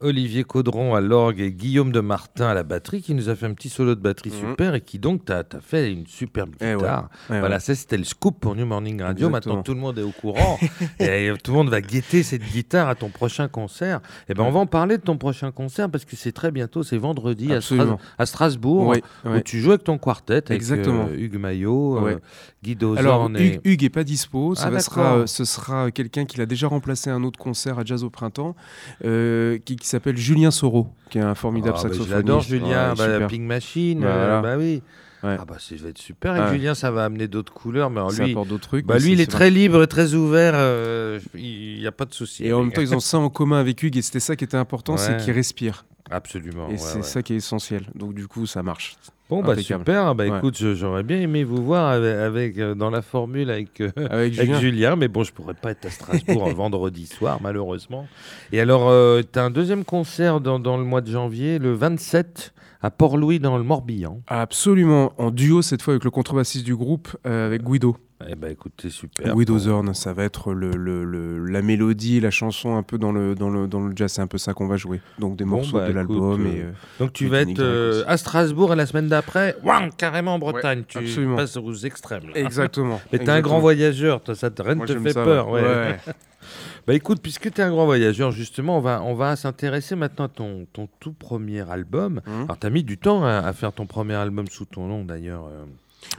Olivier 0.00 0.44
Caudron 0.44 0.94
à 0.94 1.00
l'orgue 1.00 1.40
et 1.40 1.52
Guillaume 1.52 1.92
de 1.92 2.00
Martin 2.00 2.46
à 2.46 2.54
la 2.54 2.62
batterie, 2.62 3.02
qui 3.02 3.14
nous 3.14 3.28
a 3.28 3.34
fait 3.34 3.46
un 3.46 3.54
petit 3.54 3.68
solo 3.68 3.94
de 3.94 4.00
batterie 4.00 4.30
mhm. 4.30 4.50
super 4.50 4.74
et 4.74 4.80
qui 4.80 4.98
donc 4.98 5.24
t'a 5.24 5.44
fait 5.60 5.92
une 5.92 6.06
superbe 6.06 6.50
eh 6.60 6.74
guitare. 6.74 7.08
Eh 7.30 7.38
voilà, 7.38 7.58
ça 7.60 7.74
c'était 7.74 7.96
le 7.96 8.04
scoop 8.04 8.38
pour 8.40 8.54
New 8.54 8.66
Morning 8.66 9.02
Radio. 9.02 9.28
Maintenant 9.28 9.62
tout 9.62 9.74
le 9.74 9.80
monde 9.80 9.98
est 9.98 10.02
au 10.02 10.12
courant 10.12 10.58
et 11.00 11.32
tout 11.42 11.50
le 11.50 11.56
monde 11.56 11.70
va 11.70 11.80
guetter 11.80 12.22
cette 12.22 12.42
guitare 12.42 12.88
à 12.88 12.94
ton 12.94 13.08
prochain 13.08 13.48
concert. 13.48 13.98
Et 13.98 14.32
eh 14.32 14.34
ben 14.34 14.44
on 14.44 14.50
va 14.50 14.60
en 14.60 14.66
parler 14.66 14.98
de 14.98 15.02
ton 15.02 15.16
prochain 15.16 15.50
concert 15.50 15.90
parce 15.90 16.04
que 16.04 16.16
c'est 16.16 16.32
très 16.32 16.50
bientôt, 16.50 16.82
c'est 16.82 16.98
vendredi 16.98 17.50
à, 17.52 18.26
Strasbourg 18.26 18.94
où 19.24 19.40
tu 19.40 19.60
joues 19.60 19.70
avec 19.70 19.84
ton 19.84 19.98
quartet 19.98 20.34
avec 20.34 20.52
Exactement. 20.52 21.08
Euh, 21.10 21.16
Hugues 21.16 21.38
Maillot, 21.38 22.06
euh, 22.06 22.18
Guy 22.62 22.76
Dozorn. 22.76 22.98
Alors 22.98 23.30
Hugues, 23.30 23.60
Hugues 23.64 23.84
est 23.84 23.90
pas 23.90 24.04
dispo, 24.04 24.54
ça 24.54 24.70
ah, 24.72 24.80
sera, 24.80 25.16
euh, 25.16 25.26
ce 25.26 25.44
sera 25.44 25.90
quelqu'un 25.90 26.24
qui 26.24 26.38
l'a 26.38 26.46
déjà 26.46 26.68
remplacé 26.68 27.10
à 27.10 27.14
un 27.14 27.24
autre 27.24 27.38
concert 27.38 27.78
à 27.78 27.84
Jazz 27.84 28.04
au 28.04 28.10
printemps, 28.10 28.54
qui 29.00 29.76
qui 29.88 29.92
s'appelle 29.92 30.18
Julien 30.18 30.50
Soro, 30.50 30.88
qui 31.08 31.16
est 31.16 31.22
un 31.22 31.34
formidable 31.34 31.76
ah, 31.78 31.80
saxophoniste. 31.80 32.10
J'adore 32.10 32.42
Julien, 32.42 32.94
bah, 32.94 33.26
Pink 33.26 33.40
Machine, 33.40 34.00
bah, 34.00 34.42
bah 34.42 34.56
oui. 34.58 34.82
Ah 35.22 35.44
bah 35.48 35.56
ça 35.58 35.74
va 35.76 35.88
être 35.88 35.98
super. 35.98 36.32
Avec 36.32 36.52
Julien, 36.52 36.74
ça 36.74 36.90
va 36.90 37.06
amener 37.06 37.26
d'autres 37.26 37.52
couleurs, 37.52 37.90
mais 37.90 38.00
lui, 38.18 38.34
d'autres 38.34 38.58
trucs. 38.58 38.86
Bah 38.86 38.98
lui, 38.98 39.12
il 39.12 39.20
est, 39.20 39.26
très 39.26 39.50
libre, 39.50 39.82
et 39.82 39.86
très 39.86 40.14
ouvert. 40.14 40.52
Euh, 40.54 41.18
il 41.34 41.80
n'y 41.80 41.86
a 41.86 41.92
pas 41.92 42.04
de 42.04 42.12
souci. 42.12 42.44
Et 42.44 42.52
en 42.52 42.62
même 42.62 42.72
temps, 42.72 42.82
ils 42.82 42.94
ont 42.94 43.00
ça 43.00 43.18
en 43.18 43.30
commun 43.30 43.58
avec 43.58 43.82
Hugues, 43.82 43.96
et 43.96 44.02
c'était 44.02 44.20
ça 44.20 44.36
qui 44.36 44.44
était 44.44 44.58
important, 44.58 44.98
c'est 44.98 45.16
qu'ils 45.16 45.32
respirent. 45.32 45.86
Absolument. 46.10 46.68
Et 46.68 46.76
c'est 46.76 47.02
ça 47.02 47.22
qui 47.22 47.32
est 47.32 47.36
essentiel. 47.36 47.86
Donc 47.94 48.14
du 48.14 48.28
coup, 48.28 48.46
ça 48.46 48.62
marche. 48.62 48.96
Bon, 49.28 49.42
bah 49.42 49.56
super. 49.58 50.14
Bah 50.14 50.26
écoute, 50.26 50.56
j'aurais 50.56 51.02
bien 51.02 51.20
aimé 51.20 51.44
vous 51.44 51.62
voir 51.62 51.88
avec, 51.88 52.56
euh, 52.56 52.74
dans 52.74 52.88
la 52.88 53.02
formule 53.02 53.50
avec, 53.50 53.80
euh, 53.82 53.90
avec, 54.10 54.54
Julien. 54.54 54.96
mais 54.96 55.08
bon, 55.08 55.22
je 55.22 55.32
pourrais 55.32 55.54
pas 55.54 55.72
être 55.72 55.84
à 55.84 55.90
Strasbourg 55.90 56.48
un 56.48 56.52
vendredi 56.54 57.06
soir, 57.06 57.38
malheureusement. 57.42 58.06
Et 58.52 58.60
alors, 58.60 58.88
euh, 58.88 59.20
tu 59.30 59.38
as 59.38 59.44
un 59.44 59.50
deuxième 59.50 59.84
concert 59.84 60.40
dans, 60.40 60.58
dans, 60.58 60.78
le 60.78 60.84
mois 60.84 61.02
de 61.02 61.10
janvier, 61.10 61.58
le 61.58 61.74
27 61.74 62.54
à 62.80 62.90
Port-Louis 62.90 63.38
dans 63.38 63.58
le 63.58 63.64
Morbihan. 63.64 64.22
Absolument, 64.28 65.12
en 65.18 65.30
duo 65.30 65.60
cette 65.60 65.82
fois 65.82 65.92
avec 65.92 66.04
le 66.04 66.10
contrebassiste 66.10 66.64
du 66.64 66.76
groupe, 66.76 67.14
avec 67.24 67.62
Guido. 67.62 67.96
Eh 68.26 68.34
ben 68.34 68.50
écoute, 68.50 68.72
c'est 68.82 68.90
super. 68.90 69.32
Guido 69.34 69.58
Zorn, 69.58 69.94
ça 69.94 70.12
va 70.12 70.24
être 70.24 70.52
le, 70.52 70.70
le, 70.72 71.38
la 71.46 71.62
mélodie, 71.62 72.18
la 72.20 72.32
chanson 72.32 72.76
un 72.76 72.82
peu 72.82 72.98
dans 72.98 73.12
le, 73.12 73.36
dans 73.36 73.48
le, 73.48 73.68
dans 73.68 73.80
le 73.80 73.92
jazz, 73.94 74.12
c'est 74.12 74.22
un 74.22 74.26
peu 74.26 74.38
ça 74.38 74.54
qu'on 74.54 74.66
va 74.66 74.76
jouer. 74.76 75.00
Donc 75.20 75.36
des 75.36 75.44
morceaux 75.44 75.78
bah, 75.78 75.88
de 75.88 75.92
l'album. 75.92 76.44
et 76.46 76.62
euh, 76.62 76.72
donc 76.98 77.12
tu 77.12 77.28
vas 77.28 77.42
être 77.42 77.60
euh, 77.60 78.02
à 78.08 78.16
Strasbourg 78.16 78.72
et 78.72 78.76
la 78.76 78.86
semaine 78.86 79.06
d'après, 79.06 79.56
carrément 79.96 80.34
en 80.34 80.38
Bretagne, 80.40 80.82
tu 80.86 80.98
passes 81.36 81.56
aux 81.56 81.74
extrêmes. 81.74 82.24
Exactement. 82.34 83.00
Mais 83.12 83.20
t'es 83.20 83.30
un 83.30 83.40
grand 83.40 83.60
voyageur, 83.60 84.20
toi, 84.22 84.34
ça 84.34 84.50
rien 84.58 84.74
ne 84.74 84.86
te 84.86 84.98
fait 84.98 85.14
peur. 85.14 85.48
Ouais. 85.50 85.98
bah 86.88 86.94
écoute, 86.94 87.20
puisque 87.22 87.52
tu 87.52 87.60
es 87.60 87.64
un 87.64 87.70
grand 87.70 87.86
voyageur, 87.86 88.32
justement, 88.32 88.78
on 88.78 88.80
va, 88.80 89.00
on 89.02 89.14
va 89.14 89.36
s'intéresser 89.36 89.94
maintenant 89.94 90.24
à 90.24 90.28
ton, 90.28 90.66
ton 90.72 90.88
tout 90.98 91.12
premier 91.12 91.70
album. 91.70 92.20
Mmh. 92.26 92.42
Alors, 92.44 92.58
tu 92.58 92.66
as 92.66 92.70
mis 92.70 92.82
du 92.82 92.98
temps 92.98 93.24
à, 93.24 93.52
faire 93.52 93.72
ton 93.72 93.86
premier 93.86 94.14
album 94.14 94.48
sous 94.48 94.64
ton 94.64 94.88
nom, 94.88 95.04
d'ailleurs. 95.04 95.44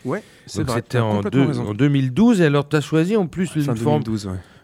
Ouais, 0.05 0.23
C'était 0.45 0.99
en, 0.99 1.19
en, 1.19 1.73
2012, 1.73 2.41
et 2.41 2.45
alors 2.45 2.67
tu 2.67 2.75
as 2.75 2.81
choisi 2.81 3.17
en 3.17 3.27
plus 3.27 3.55
une, 3.55 3.61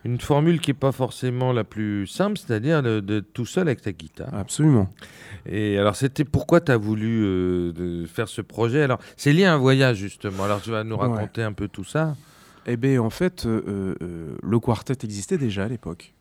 une, 0.05 0.20
formule 0.20 0.59
qui 0.59 0.70
n'est 0.70 0.76
pas 0.76 0.91
forcément 0.91 1.51
la 1.51 1.63
plus 1.63 2.07
simple, 2.07 2.38
c'est-à-dire 2.38 2.82
de, 2.84 3.20
tout 3.20 3.45
seul 3.45 3.68
avec 3.68 3.82
ta 3.82 3.91
guitare. 3.91 4.34
Absolument. 4.34 4.89
Et 5.45 5.78
alors, 5.78 5.95
c'était 5.95 6.26
pourquoi 6.26 6.61
tu 6.61 6.72
as 6.72 6.78
voulu 6.78 7.24
euh, 7.24 7.74
de 7.74 8.05
faire 8.05 8.28
ce 8.28 8.41
projet? 8.41 8.82
Alors, 8.82 8.99
c'est 9.18 9.34
lié 9.34 9.45
à 9.45 9.53
un 9.53 9.57
voyage, 9.57 9.97
justement. 9.97 10.43
Alors, 10.43 10.61
tu 10.61 10.72
vas 10.72 10.84
nous 10.84 10.97
raconter 10.97 11.43
un 11.43 11.53
peu 11.53 11.68
tout 11.68 11.84
ça 11.84 12.16
Eh 12.66 12.78
bien, 12.78 13.01
en 13.01 13.09
fait, 13.09 13.45
euh, 13.45 13.95
euh, 14.01 14.38
le 14.41 14.59
quartet 14.59 14.95
existait 15.03 15.38
déjà 15.38 15.66
à 15.66 15.68
l'époque. 15.68 16.13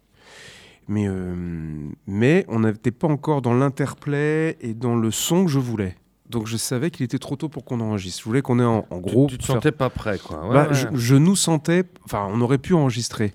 Mais, 0.86 1.09
mais 2.07 2.45
on 2.49 2.61
n'était 2.61 2.90
pas 2.90 3.09
encore 3.09 3.40
dans 3.40 3.55
l'interplay 3.55 4.59
et 4.61 4.74
dans 4.74 4.97
le 4.97 5.11
son 5.11 5.47
que 5.47 5.51
je 5.51 5.59
voulais. 5.59 5.97
Donc 6.31 6.47
je 6.47 6.57
savais 6.57 6.91
qu'il 6.91 7.05
était 7.05 7.18
trop 7.18 7.37
tôt 7.37 7.49
pour 7.49 7.64
qu'on 7.64 7.81
enregistre. 7.81 8.20
Je 8.20 8.25
voulais 8.25 8.43
qu'on 8.43 8.59
ait 8.59 8.64
en, 8.64 8.85
gros. 8.93 9.27
Tu, 9.27 9.39
te 9.39 9.45
sentais 9.45 9.72
pas 9.72 9.91
prêt, 9.91 10.18
quoi. 10.18 10.49
Bah, 10.51 10.68
je, 10.72 11.14
nous 11.16 11.37
sentais. 11.37 11.85
Enfin, 12.05 12.27
on 12.31 12.41
aurait 12.41 12.59
pu 12.59 12.75
enregistrer. 12.75 13.33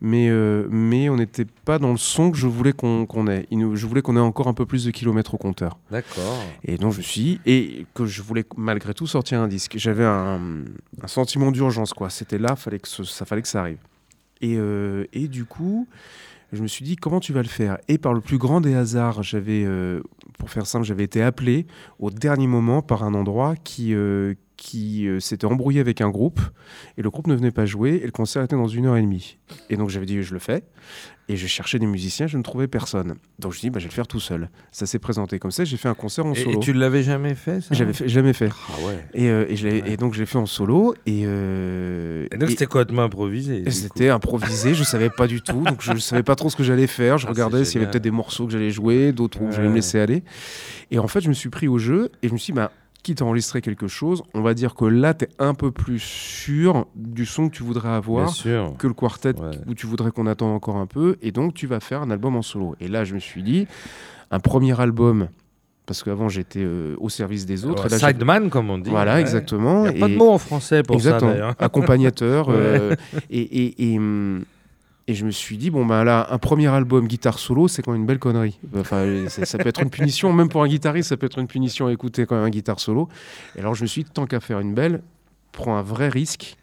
mais, 0.00 0.28
euh, 0.30 0.66
mais 0.70 1.08
on 1.08 1.16
n'était 1.16 1.44
pas 1.44 1.78
dans 1.78 1.90
le 1.90 1.98
son 1.98 2.30
que 2.30 2.38
je 2.38 2.46
voulais 2.46 2.72
qu'on 2.72 3.26
ait. 3.26 3.46
je 3.50 3.86
voulais 3.86 4.00
qu'on 4.00 4.16
ait 4.16 4.20
encore 4.20 4.46
un 4.46 4.54
peu 4.54 4.64
plus 4.64 4.84
de 4.84 4.92
kilomètres 4.92 5.34
au 5.34 5.38
compteur. 5.38 5.76
D'accord. 5.90 6.38
Et 6.64 6.78
donc 6.78 6.92
je 6.92 7.00
suis 7.00 7.40
et 7.46 7.86
que 7.94 8.06
je 8.06 8.22
voulais 8.22 8.44
malgré 8.56 8.94
tout 8.94 9.08
sortir 9.08 9.40
un 9.40 9.48
disque. 9.48 9.74
J'avais 9.76 10.06
un, 10.06 10.40
un, 11.02 11.08
sentiment 11.08 11.50
d'urgence, 11.50 11.92
quoi. 11.92 12.10
C'était 12.10 12.38
là, 12.38 12.54
fallait 12.54 12.78
que 12.78 12.88
ça 12.88 13.24
fallait 13.24 13.42
que 13.42 13.48
ça 13.48 13.60
arrive. 13.60 13.78
Et, 14.40 14.56
euh, 14.56 15.04
et 15.12 15.28
du 15.28 15.44
coup, 15.44 15.86
je 16.52 16.62
me 16.62 16.66
suis 16.66 16.84
dit, 16.84 16.96
comment 16.96 17.20
tu 17.20 17.32
vas 17.32 17.42
le 17.42 17.48
faire? 17.48 17.78
Et 17.88 17.98
par 17.98 18.12
le 18.12 18.20
plus 18.20 18.38
grand 18.38 18.60
des 18.60 18.74
hasards, 18.74 19.22
j'avais, 19.22 19.64
euh, 19.64 20.02
pour 20.40 20.50
faire 20.50 20.66
simple, 20.66 20.84
j'avais 20.84 21.04
été 21.04 21.22
appelé 21.22 21.66
au 21.98 22.10
dernier 22.10 22.46
moment 22.46 22.82
par 22.82 23.04
un 23.04 23.14
endroit 23.14 23.54
qui, 23.56 23.94
qui 24.60 25.08
euh, 25.08 25.20
s'était 25.20 25.46
embrouillé 25.46 25.80
avec 25.80 26.02
un 26.02 26.10
groupe 26.10 26.38
et 26.98 27.02
le 27.02 27.08
groupe 27.08 27.26
ne 27.26 27.34
venait 27.34 27.50
pas 27.50 27.64
jouer 27.64 27.98
et 28.02 28.04
le 28.04 28.12
concert 28.12 28.42
était 28.42 28.56
dans 28.56 28.68
une 28.68 28.84
heure 28.84 28.98
et 28.98 29.02
demie. 29.02 29.38
Et 29.70 29.76
donc 29.78 29.88
j'avais 29.88 30.04
dit 30.04 30.22
je 30.22 30.34
le 30.34 30.38
fais 30.38 30.64
et 31.30 31.36
je 31.36 31.46
cherchais 31.46 31.78
des 31.78 31.86
musiciens, 31.86 32.26
je 32.26 32.36
ne 32.36 32.42
trouvais 32.42 32.68
personne. 32.68 33.14
Donc 33.38 33.54
je 33.54 33.60
dis 33.60 33.70
bah, 33.70 33.78
je 33.78 33.84
vais 33.84 33.88
le 33.88 33.94
faire 33.94 34.06
tout 34.06 34.20
seul. 34.20 34.50
Ça 34.70 34.84
s'est 34.84 34.98
présenté 34.98 35.38
comme 35.38 35.50
ça, 35.50 35.64
j'ai 35.64 35.78
fait 35.78 35.88
un 35.88 35.94
concert 35.94 36.26
en 36.26 36.34
solo. 36.34 36.60
Et 36.60 36.62
tu 36.62 36.74
l'avais 36.74 37.02
jamais 37.02 37.34
fait 37.34 37.62
ça? 37.62 37.74
J'avais 37.74 37.94
jamais 38.06 38.34
fait. 38.34 38.50
Ah 38.68 38.86
ouais. 38.86 39.04
Et, 39.14 39.30
euh, 39.30 39.46
et, 39.48 39.92
et 39.92 39.96
donc 39.96 40.12
je 40.12 40.20
l'ai 40.20 40.26
fait 40.26 40.38
en 40.38 40.44
solo 40.44 40.94
et. 41.06 41.22
Euh, 41.24 42.26
et 42.30 42.36
donc 42.36 42.50
c'était 42.50 42.66
complètement 42.66 43.04
improvisé. 43.04 43.64
C'était 43.70 44.10
improvisé, 44.10 44.74
je 44.74 44.84
savais 44.84 45.08
pas 45.08 45.26
du 45.26 45.40
tout, 45.40 45.62
donc 45.64 45.80
je 45.80 45.92
ne 45.92 45.98
savais 45.98 46.22
pas 46.22 46.36
trop 46.36 46.50
ce 46.50 46.56
que 46.56 46.64
j'allais 46.64 46.86
faire. 46.86 47.16
Je 47.16 47.26
ah, 47.26 47.30
regardais 47.30 47.64
s'il 47.64 47.80
y 47.80 47.82
avait 47.82 47.90
peut-être 47.90 48.04
des 48.04 48.10
morceaux 48.10 48.44
que 48.44 48.52
j'allais 48.52 48.70
jouer, 48.70 49.12
d'autres 49.12 49.40
où 49.40 49.50
j'allais 49.50 49.70
me 49.70 49.74
laisser 49.74 49.98
aller. 49.98 50.22
Et 50.90 50.98
en 50.98 51.08
fait 51.08 51.22
je 51.22 51.28
me 51.30 51.34
suis 51.34 51.48
pris 51.48 51.66
au 51.66 51.78
jeu 51.78 52.10
et 52.22 52.28
je 52.28 52.34
me 52.34 52.38
suis 52.38 52.52
dit 52.52 52.56
bah 52.56 52.72
quitte 53.02 53.22
à 53.22 53.24
enregistrer 53.24 53.60
quelque 53.60 53.88
chose, 53.88 54.22
on 54.34 54.42
va 54.42 54.54
dire 54.54 54.74
que 54.74 54.84
là, 54.84 55.14
tu 55.14 55.24
es 55.24 55.28
un 55.38 55.54
peu 55.54 55.70
plus 55.70 56.00
sûr 56.00 56.86
du 56.94 57.26
son 57.26 57.48
que 57.48 57.54
tu 57.56 57.62
voudrais 57.62 57.90
avoir 57.90 58.32
que 58.78 58.86
le 58.86 58.94
quartet 58.94 59.34
où 59.66 59.74
tu 59.74 59.86
voudrais 59.86 60.10
qu'on 60.10 60.26
attende 60.26 60.54
encore 60.54 60.76
un 60.76 60.86
peu. 60.86 61.16
Et 61.22 61.32
donc, 61.32 61.54
tu 61.54 61.66
vas 61.66 61.80
faire 61.80 62.02
un 62.02 62.10
album 62.10 62.36
en 62.36 62.42
solo. 62.42 62.74
Et 62.80 62.88
là, 62.88 63.04
je 63.04 63.14
me 63.14 63.20
suis 63.20 63.42
dit, 63.42 63.66
un 64.30 64.40
premier 64.40 64.78
album. 64.80 65.28
Parce 65.86 66.04
qu'avant 66.04 66.28
j'étais 66.28 66.62
euh, 66.62 66.94
au 67.00 67.08
service 67.08 67.46
des 67.46 67.64
autres. 67.64 67.90
sideman, 67.90 68.48
comme 68.48 68.70
on 68.70 68.78
dit. 68.78 68.90
Voilà, 68.90 69.20
exactement. 69.20 69.86
Il 69.86 69.94
n'y 69.94 69.96
a 69.96 70.06
pas 70.06 70.08
de 70.08 70.16
mot 70.16 70.30
en 70.30 70.38
français 70.38 70.84
pour 70.84 71.00
ça. 71.00 71.18
Accompagnateur. 71.58 72.48
Euh, 72.60 72.94
et, 73.30 73.40
et, 73.40 73.92
et, 73.92 73.98
hum, 73.98 74.44
et 75.10 75.14
je 75.14 75.24
me 75.26 75.32
suis 75.32 75.56
dit, 75.56 75.70
bon, 75.70 75.84
ben 75.84 76.04
là, 76.04 76.28
un 76.30 76.38
premier 76.38 76.68
album 76.68 77.08
guitare 77.08 77.40
solo, 77.40 77.66
c'est 77.66 77.82
quand 77.82 77.90
même 77.90 78.02
une 78.02 78.06
belle 78.06 78.20
connerie. 78.20 78.60
Enfin, 78.78 79.26
ça, 79.26 79.58
peut 79.58 79.68
être 79.68 79.82
une 79.82 79.90
punition, 79.90 80.32
même 80.32 80.48
pour 80.48 80.62
un 80.62 80.68
guitariste, 80.68 81.08
ça 81.08 81.16
peut 81.16 81.26
être 81.26 81.40
une 81.40 81.48
punition 81.48 81.88
à 81.88 81.92
écouter 81.92 82.26
quand 82.26 82.36
même 82.36 82.44
un 82.44 82.50
guitare 82.50 82.78
solo. 82.78 83.08
Et 83.56 83.58
alors, 83.58 83.74
je 83.74 83.82
me 83.82 83.88
suis 83.88 84.04
dit, 84.04 84.10
tant 84.10 84.26
qu'à 84.26 84.38
faire 84.38 84.60
une 84.60 84.72
belle, 84.72 85.02
prends 85.50 85.76
un 85.76 85.82
vrai 85.82 86.08
risque 86.08 86.56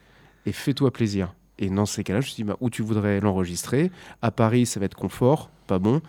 et 0.45 0.53
fais-toi 0.53 0.91
plaisir. 0.91 1.33
Et 1.59 1.69
dans 1.69 1.85
ces 1.85 2.05
cas-là, 2.05 2.21
je 2.21 2.27
me 2.27 2.29
suis 2.29 2.35
dit, 2.37 2.43
bah, 2.45 2.55
où 2.61 2.69
tu 2.69 2.83
voudrais 2.83 3.19
l'enregistrer? 3.19 3.91
À 4.21 4.31
Paris, 4.31 4.65
ça 4.65 4.79
va 4.79 4.85
être 4.85 4.95
confort, 4.95 5.49
pas 5.67 5.77
bon. 5.77 6.01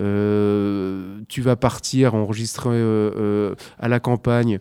Euh, 0.00 1.20
tu 1.28 1.42
vas 1.42 1.54
partir 1.54 2.16
enregistrer 2.16 2.70
euh, 2.70 3.12
euh, 3.16 3.54
à 3.78 3.86
la 3.86 4.00
campagne 4.00 4.58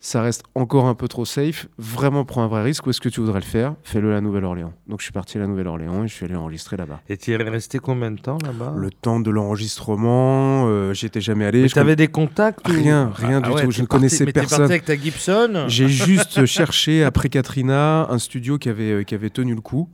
ça 0.00 0.22
reste 0.22 0.44
encore 0.54 0.86
un 0.86 0.94
peu 0.94 1.08
trop 1.08 1.24
safe. 1.24 1.68
Vraiment, 1.78 2.24
prends 2.24 2.42
un 2.42 2.48
vrai 2.48 2.62
risque. 2.62 2.86
Où 2.86 2.90
est-ce 2.90 3.00
que 3.00 3.08
tu 3.08 3.20
voudrais 3.20 3.40
le 3.40 3.46
faire? 3.46 3.74
Fais-le 3.82 4.10
à 4.10 4.14
la 4.14 4.20
Nouvelle-Orléans. 4.20 4.72
Donc, 4.86 5.00
je 5.00 5.04
suis 5.04 5.12
parti 5.12 5.38
à 5.38 5.40
la 5.40 5.46
Nouvelle-Orléans 5.46 6.04
et 6.04 6.08
je 6.08 6.14
suis 6.14 6.24
allé 6.26 6.36
enregistrer 6.36 6.76
là-bas. 6.76 7.00
Et 7.08 7.16
tu 7.16 7.32
es 7.32 7.36
resté 7.36 7.78
combien 7.78 8.10
de 8.10 8.20
temps 8.20 8.38
là-bas? 8.44 8.74
Le 8.76 8.90
temps 8.90 9.20
de 9.20 9.30
l'enregistrement, 9.30 10.66
euh, 10.68 10.92
j'étais 10.92 11.20
jamais 11.20 11.46
allé. 11.46 11.62
Mais 11.62 11.68
tu 11.68 11.78
avais 11.78 11.96
des 11.96 12.08
contacts 12.08 12.66
Rien, 12.66 13.10
rien 13.14 13.40
ah 13.42 13.48
du 13.48 13.62
tout. 13.62 13.70
Je 13.70 13.82
ne 13.82 13.86
connaissais 13.86 14.26
personne. 14.26 14.62
avec 14.62 14.84
ta 14.84 14.96
Gibson? 14.96 15.64
J'ai 15.68 15.88
juste 15.88 16.44
cherché, 16.46 17.02
après 17.02 17.28
Katrina, 17.28 18.06
un 18.10 18.18
studio 18.18 18.58
qui 18.58 18.68
avait, 18.68 18.92
euh, 18.92 19.02
qui 19.02 19.14
avait 19.14 19.30
tenu 19.30 19.54
le 19.54 19.60
coup. 19.60 19.88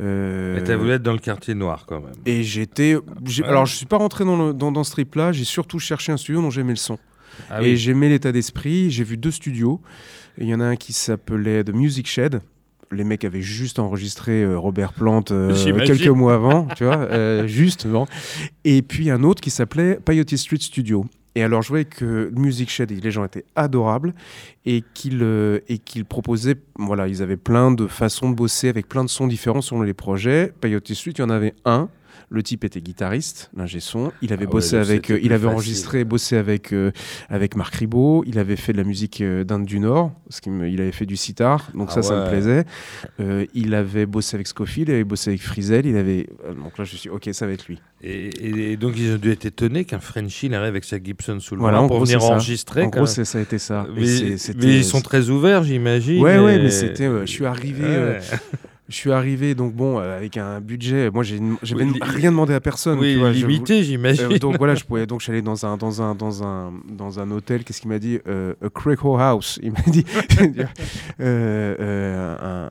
Euh... 0.00 0.54
Mais 0.54 0.64
tu 0.64 0.74
voulu 0.74 0.92
être 0.92 1.02
dans 1.02 1.12
le 1.12 1.18
quartier 1.18 1.54
noir 1.54 1.84
quand 1.86 2.00
même. 2.00 2.14
Et 2.24 2.42
j'étais. 2.42 2.96
Alors, 3.44 3.66
je 3.66 3.74
suis 3.74 3.86
pas 3.86 3.98
rentré 3.98 4.24
dans, 4.24 4.54
dans, 4.54 4.72
dans 4.72 4.84
ce 4.84 4.92
trip-là. 4.92 5.32
J'ai 5.32 5.44
surtout 5.44 5.78
cherché 5.78 6.12
un 6.12 6.16
studio 6.16 6.40
dont 6.40 6.50
j'aimais 6.50 6.72
le 6.72 6.76
son. 6.76 6.98
Ah 7.50 7.62
et 7.62 7.76
j'aimais 7.76 8.08
l'état 8.08 8.32
d'esprit. 8.32 8.90
J'ai 8.90 9.04
vu 9.04 9.16
deux 9.16 9.30
studios. 9.30 9.80
Il 10.38 10.46
y 10.46 10.54
en 10.54 10.60
a 10.60 10.64
un 10.64 10.76
qui 10.76 10.92
s'appelait 10.92 11.64
The 11.64 11.74
Music 11.74 12.06
Shed. 12.06 12.40
Les 12.92 13.04
mecs 13.04 13.24
avaient 13.24 13.42
juste 13.42 13.78
enregistré 13.78 14.42
euh, 14.42 14.58
Robert 14.58 14.92
Plant 14.92 15.22
euh, 15.30 15.54
quelques 15.84 16.08
mois 16.08 16.34
avant, 16.34 16.66
tu 16.76 16.84
vois, 16.84 16.96
euh, 16.96 17.46
juste. 17.46 17.86
Et 18.64 18.82
puis 18.82 19.10
un 19.10 19.22
autre 19.22 19.40
qui 19.40 19.50
s'appelait 19.50 19.98
Peyote 20.04 20.34
Street 20.36 20.58
Studio. 20.58 21.06
Et 21.36 21.44
alors, 21.44 21.62
je 21.62 21.68
voyais 21.68 21.84
que 21.84 22.32
Music 22.34 22.68
Shed, 22.68 22.90
les 22.90 23.10
gens 23.12 23.24
étaient 23.24 23.44
adorables 23.54 24.14
et 24.66 24.82
qu'ils 24.94 25.22
et 25.68 25.78
qu'ils 25.78 26.04
proposaient, 26.04 26.56
voilà, 26.76 27.06
ils 27.06 27.22
avaient 27.22 27.36
plein 27.36 27.70
de 27.70 27.86
façons 27.86 28.30
de 28.30 28.34
bosser 28.34 28.68
avec 28.68 28.88
plein 28.88 29.04
de 29.04 29.08
sons 29.08 29.28
différents 29.28 29.60
selon 29.60 29.82
les 29.82 29.94
projets. 29.94 30.52
Peyote 30.60 30.92
Street, 30.92 31.12
il 31.12 31.20
y 31.20 31.22
en 31.22 31.30
avait 31.30 31.54
un 31.64 31.88
le 32.30 32.44
type 32.44 32.62
était 32.64 32.80
guitariste, 32.80 33.50
l'ingé 33.56 33.80
son. 33.80 34.12
Il 34.22 34.32
avait 34.32 34.46
ah 34.46 34.50
bossé 34.50 34.76
avec, 34.76 35.10
euh, 35.10 35.18
il 35.20 35.32
avait 35.32 35.48
enregistré, 35.48 36.04
bossé 36.04 36.36
avec 36.36 36.72
euh, 36.72 36.92
avec 37.28 37.56
Marc 37.56 37.74
Ribot. 37.74 38.22
Il 38.24 38.38
avait 38.38 38.54
fait 38.54 38.72
de 38.72 38.78
la 38.78 38.84
musique 38.84 39.20
euh, 39.20 39.42
d'Inde 39.42 39.66
du 39.66 39.80
Nord, 39.80 40.12
parce 40.28 40.40
qu'il 40.40 40.52
il 40.64 40.80
avait 40.80 40.92
fait 40.92 41.06
du 41.06 41.16
sitar, 41.16 41.70
donc 41.74 41.88
ah 41.90 41.94
ça, 41.94 42.02
ça 42.02 42.24
me 42.24 42.30
plaisait. 42.30 42.64
il 43.54 43.74
avait 43.74 44.06
bossé 44.06 44.36
avec 44.36 44.46
Scofield, 44.46 44.88
il 44.88 44.94
avait 44.94 45.04
bossé 45.04 45.30
avec 45.30 45.42
Frizel. 45.42 45.86
Il 45.86 45.96
avait, 45.96 46.28
donc 46.56 46.78
là, 46.78 46.84
je 46.84 46.96
suis, 46.96 47.10
ok, 47.10 47.28
ça 47.32 47.46
va 47.46 47.52
être 47.52 47.66
lui. 47.66 47.80
Et, 48.02 48.76
donc 48.76 48.94
ils 48.96 49.14
ont 49.14 49.18
dû 49.18 49.30
être 49.30 49.44
étonnés 49.44 49.84
qu'un 49.84 50.00
Frenchie 50.00 50.46
arrive 50.54 50.68
avec 50.68 50.84
sa 50.84 51.02
Gibson 51.02 51.38
sous 51.40 51.54
le 51.54 51.60
voilà, 51.60 51.82
pour 51.82 52.00
venir 52.00 52.22
enregistrer. 52.22 52.84
En 52.84 52.88
gros, 52.88 53.06
ça 53.06 53.38
a 53.38 53.40
été 53.40 53.58
ça. 53.58 53.86
Mais, 53.94 54.06
ils 54.06 54.84
sont 54.84 55.00
très 55.00 55.30
ouverts, 55.30 55.64
j'imagine. 55.64 56.22
Ouais, 56.22 56.38
ouais, 56.38 56.58
mais 56.58 56.70
c'était, 56.70 57.08
je 57.08 57.30
suis 57.30 57.44
arrivé. 57.44 58.18
Je 58.90 58.96
suis 58.96 59.12
arrivé, 59.12 59.54
donc 59.54 59.72
bon, 59.72 60.00
euh, 60.00 60.16
avec 60.16 60.36
un 60.36 60.60
budget. 60.60 61.10
Moi, 61.10 61.22
j'ai 61.22 61.38
rien 62.02 62.32
demandé 62.32 62.54
à 62.54 62.60
personne. 62.60 62.98
Oui, 62.98 63.12
tu 63.12 63.20
vois, 63.20 63.30
limité, 63.30 63.84
j'imagine. 63.84 64.32
Euh, 64.32 64.38
donc 64.38 64.58
voilà, 64.58 64.74
je 64.74 64.82
pouvais. 64.82 65.06
Donc, 65.06 65.20
j'allais 65.20 65.42
dans 65.42 65.64
un, 65.64 65.76
dans 65.76 66.02
un, 66.02 66.16
dans 66.16 66.42
un, 66.42 66.72
dans 66.88 67.20
un 67.20 67.30
hôtel. 67.30 67.62
Qu'est-ce 67.62 67.80
qu'il 67.80 67.88
m'a 67.88 68.00
dit 68.00 68.18
euh, 68.26 68.54
A 68.64 68.68
Creco 68.68 69.16
House. 69.16 69.60
Il 69.62 69.70
m'a 69.70 69.82
dit. 69.86 70.04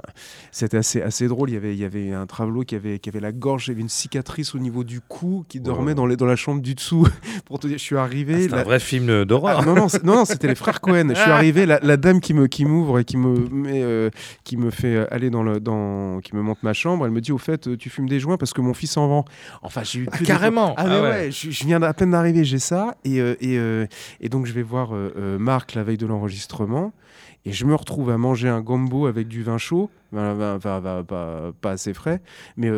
C'était 0.52 0.78
assez, 0.78 1.02
assez 1.02 1.30
drôle. 1.30 1.52
Il 1.52 1.54
y 1.54 1.58
avait, 1.58 1.74
il 1.74 1.80
y 1.80 1.86
avait 1.86 2.12
un 2.12 2.26
travelot 2.26 2.64
qui 2.64 2.76
avait, 2.76 3.00
qui 3.00 3.08
avait 3.08 3.22
la 3.22 3.32
gorge, 3.32 3.70
il 3.70 3.72
avait 3.72 3.82
une 3.82 3.88
cicatrice 3.88 4.56
au 4.56 4.60
niveau 4.60 4.84
du 4.84 5.00
cou, 5.00 5.46
qui 5.48 5.62
dormait 5.62 5.94
dans, 5.94 6.06
les, 6.06 6.18
dans 6.18 6.26
la 6.26 6.36
chambre 6.36 6.62
du 6.62 6.76
dessous. 6.76 7.08
Pour 7.46 7.60
te 7.60 7.68
dire, 7.68 7.78
je 7.78 7.84
suis 7.84 7.96
arrivé. 7.96 8.34
Ah, 8.36 8.48
c'est 8.50 8.54
un 8.56 8.64
vrai 8.64 8.80
film 8.82 9.24
d'horreur. 9.24 9.60
Ah, 9.62 9.66
non, 9.66 9.76
non, 9.76 9.88
non, 10.04 10.26
c'était 10.26 10.48
les 10.48 10.56
frères 10.56 10.82
Cohen. 10.82 11.12
Je 11.12 11.22
suis 11.22 11.32
arrivé, 11.32 11.66
la, 11.66 11.80
la, 11.82 11.96
dame 11.96 12.20
qui 12.20 12.34
me, 12.34 12.48
qui 12.48 12.66
m'ouvre 12.66 13.00
et 13.00 13.06
qui 13.06 13.16
me, 13.16 13.48
met, 13.50 14.12
qui 14.44 14.58
me 14.58 14.70
fait 14.70 15.08
aller 15.12 15.30
dans 15.30 15.44
le, 15.44 15.62
dans 15.62 16.09
qui 16.22 16.36
me 16.36 16.42
montre 16.42 16.62
ma 16.64 16.74
chambre, 16.74 17.06
elle 17.06 17.12
me 17.12 17.22
dit 17.22 17.32
au 17.32 17.38
fait, 17.38 17.68
euh, 17.68 17.78
tu 17.78 17.90
fumes 17.90 18.10
des 18.10 18.20
joints 18.20 18.38
parce 18.38 18.54
que 18.54 18.62
mon 18.62 18.74
fils 18.74 18.98
en 18.98 19.08
vend. 19.08 19.26
Enfin, 19.62 19.84
j'ai 19.84 20.02
eu 20.02 20.08
ah, 20.12 20.18
carrément. 20.20 20.74
Ah, 20.78 20.86
ah 20.88 21.02
ouais, 21.02 21.32
je, 21.32 21.66
viens 21.66 21.82
à 21.82 21.94
peine 21.94 22.12
d'arriver, 22.12 22.44
j'ai 22.44 22.60
ça. 22.60 22.96
Et, 23.04 23.20
euh, 23.20 23.36
et, 23.40 23.58
euh, 23.58 23.86
et, 24.20 24.30
donc 24.30 24.46
je 24.46 24.54
vais 24.54 24.64
voir 24.64 24.92
Marc 25.40 25.74
la 25.74 25.84
veille 25.84 25.98
de 25.98 26.08
l'enregistrement. 26.08 26.92
Et 27.46 27.54
je 27.54 27.66
me 27.66 27.74
retrouve 27.74 28.10
à 28.10 28.18
manger 28.18 28.50
un 28.50 28.60
gombo 28.60 29.08
avec 29.08 29.28
du 29.28 29.44
vin 29.44 29.58
chaud, 29.58 29.90
pas, 30.12 30.60
pas, 30.62 31.72
assez 31.72 31.94
frais, 31.94 32.22
mais 32.58 32.70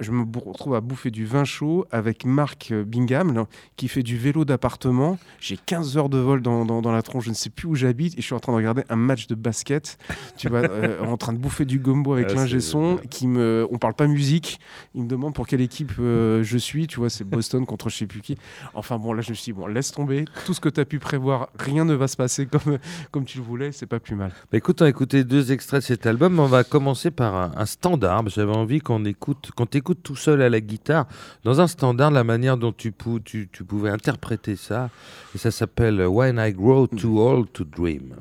je 0.00 0.12
me 0.12 0.24
retrouve 0.38 0.74
à 0.74 0.80
bouffer 0.80 1.10
du 1.10 1.26
vin 1.26 1.44
chaud 1.44 1.86
avec 1.90 2.24
Marc 2.24 2.72
Bingham, 2.72 3.46
qui 3.76 3.88
fait 3.88 4.02
du 4.02 4.16
vélo 4.16 4.44
d'appartement. 4.44 5.18
J'ai 5.40 5.56
15 5.56 5.96
heures 5.96 6.08
de 6.08 6.18
vol 6.18 6.42
dans, 6.42 6.64
dans, 6.64 6.92
la 6.92 7.02
tronche, 7.02 7.24
je 7.24 7.30
ne 7.30 7.34
sais 7.34 7.50
plus 7.50 7.66
où 7.68 7.74
j'habite, 7.74 8.14
et 8.14 8.20
je 8.20 8.26
suis 8.26 8.34
en 8.34 8.40
train 8.40 8.52
de 8.52 8.56
regarder 8.56 8.82
un 8.88 8.96
match 8.96 9.26
de 9.26 9.34
basket, 9.34 9.98
tu 10.36 10.48
vois, 10.48 10.60
euh, 10.70 11.04
en 11.04 11.16
train 11.16 11.32
de 11.32 11.38
bouffer 11.38 11.64
du 11.64 11.78
gombo 11.78 12.12
avec 12.12 12.28
ah, 12.30 12.34
l'ingé 12.34 12.60
son, 12.60 12.98
qui 13.10 13.26
me, 13.26 13.66
on 13.70 13.78
parle 13.78 13.94
pas 13.94 14.06
musique, 14.06 14.60
il 14.94 15.02
me 15.02 15.08
demande 15.08 15.34
pour 15.34 15.46
quelle 15.46 15.60
équipe 15.60 15.92
euh, 15.98 16.42
je 16.42 16.58
suis, 16.58 16.86
tu 16.86 17.00
vois, 17.00 17.10
c'est 17.10 17.24
Boston 17.24 17.66
contre 17.66 17.88
je 17.88 17.96
sais 17.96 18.06
plus 18.06 18.20
qui. 18.20 18.36
Enfin 18.74 18.98
bon, 18.98 19.12
là 19.12 19.22
je 19.22 19.30
me 19.30 19.34
suis 19.34 19.52
dit, 19.52 19.58
bon, 19.58 19.66
laisse 19.66 19.92
tomber, 19.92 20.24
tout 20.46 20.54
ce 20.54 20.60
que 20.60 20.68
tu 20.68 20.80
as 20.80 20.84
pu 20.84 20.98
prévoir, 20.98 21.48
rien 21.58 21.84
ne 21.84 21.94
va 21.94 22.08
se 22.08 22.16
passer 22.16 22.46
comme, 22.46 22.78
comme 23.10 23.24
tu 23.24 23.38
le 23.38 23.44
voulais, 23.44 23.72
c'est 23.72 23.86
pas 23.86 24.00
plus 24.00 24.14
mal. 24.14 24.32
Bah, 24.50 24.58
écoute, 24.58 24.82
on 24.82 24.84
a 24.84 24.88
écouté 24.88 25.24
deux 25.24 25.52
extraits 25.52 25.80
de 25.80 25.86
cet 25.86 26.06
album, 26.06 26.38
on 26.38 26.46
va 26.46 26.64
commencer 26.64 27.10
par 27.10 27.34
un, 27.34 27.52
un 27.56 27.66
standard, 27.66 28.28
j'avais 28.28 28.54
envie 28.54 28.80
qu'on 28.80 29.04
écoute, 29.04 29.50
qu'on 29.56 29.66
t'écoute 29.66 29.87
tout 29.94 30.16
seul 30.16 30.42
à 30.42 30.48
la 30.48 30.60
guitare, 30.60 31.06
dans 31.44 31.60
un 31.60 31.66
standard, 31.66 32.10
la 32.10 32.24
manière 32.24 32.56
dont 32.56 32.72
tu, 32.72 32.92
tu, 33.24 33.48
tu 33.50 33.64
pouvais 33.64 33.90
interpréter 33.90 34.56
ça. 34.56 34.90
Et 35.34 35.38
ça 35.38 35.50
s'appelle 35.50 36.06
When 36.06 36.38
I 36.38 36.52
Grow 36.52 36.86
Too 36.86 37.20
Old 37.20 37.52
to 37.52 37.64
Dream. 37.64 38.14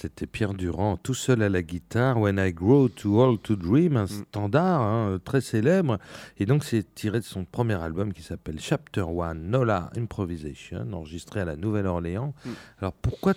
C'était 0.00 0.26
Pierre 0.26 0.54
Durand, 0.54 0.96
tout 0.96 1.12
seul 1.12 1.42
à 1.42 1.50
la 1.50 1.62
guitare, 1.62 2.18
When 2.18 2.38
I 2.38 2.54
Grow 2.54 2.88
Too 2.88 3.20
Old 3.20 3.42
to 3.42 3.54
Dream, 3.54 3.98
un 3.98 4.04
mm. 4.04 4.24
standard 4.28 4.80
hein, 4.80 5.20
très 5.22 5.42
célèbre. 5.42 5.98
Et 6.38 6.46
donc, 6.46 6.64
c'est 6.64 6.94
tiré 6.94 7.20
de 7.20 7.24
son 7.24 7.44
premier 7.44 7.74
album 7.74 8.14
qui 8.14 8.22
s'appelle 8.22 8.58
Chapter 8.58 9.02
One, 9.02 9.50
Nola 9.50 9.90
Improvisation, 9.96 10.90
enregistré 10.94 11.40
à 11.40 11.44
la 11.44 11.56
Nouvelle-Orléans. 11.56 12.34
Mm. 12.44 12.50
Alors, 12.78 12.92
pourquoi 12.94 13.34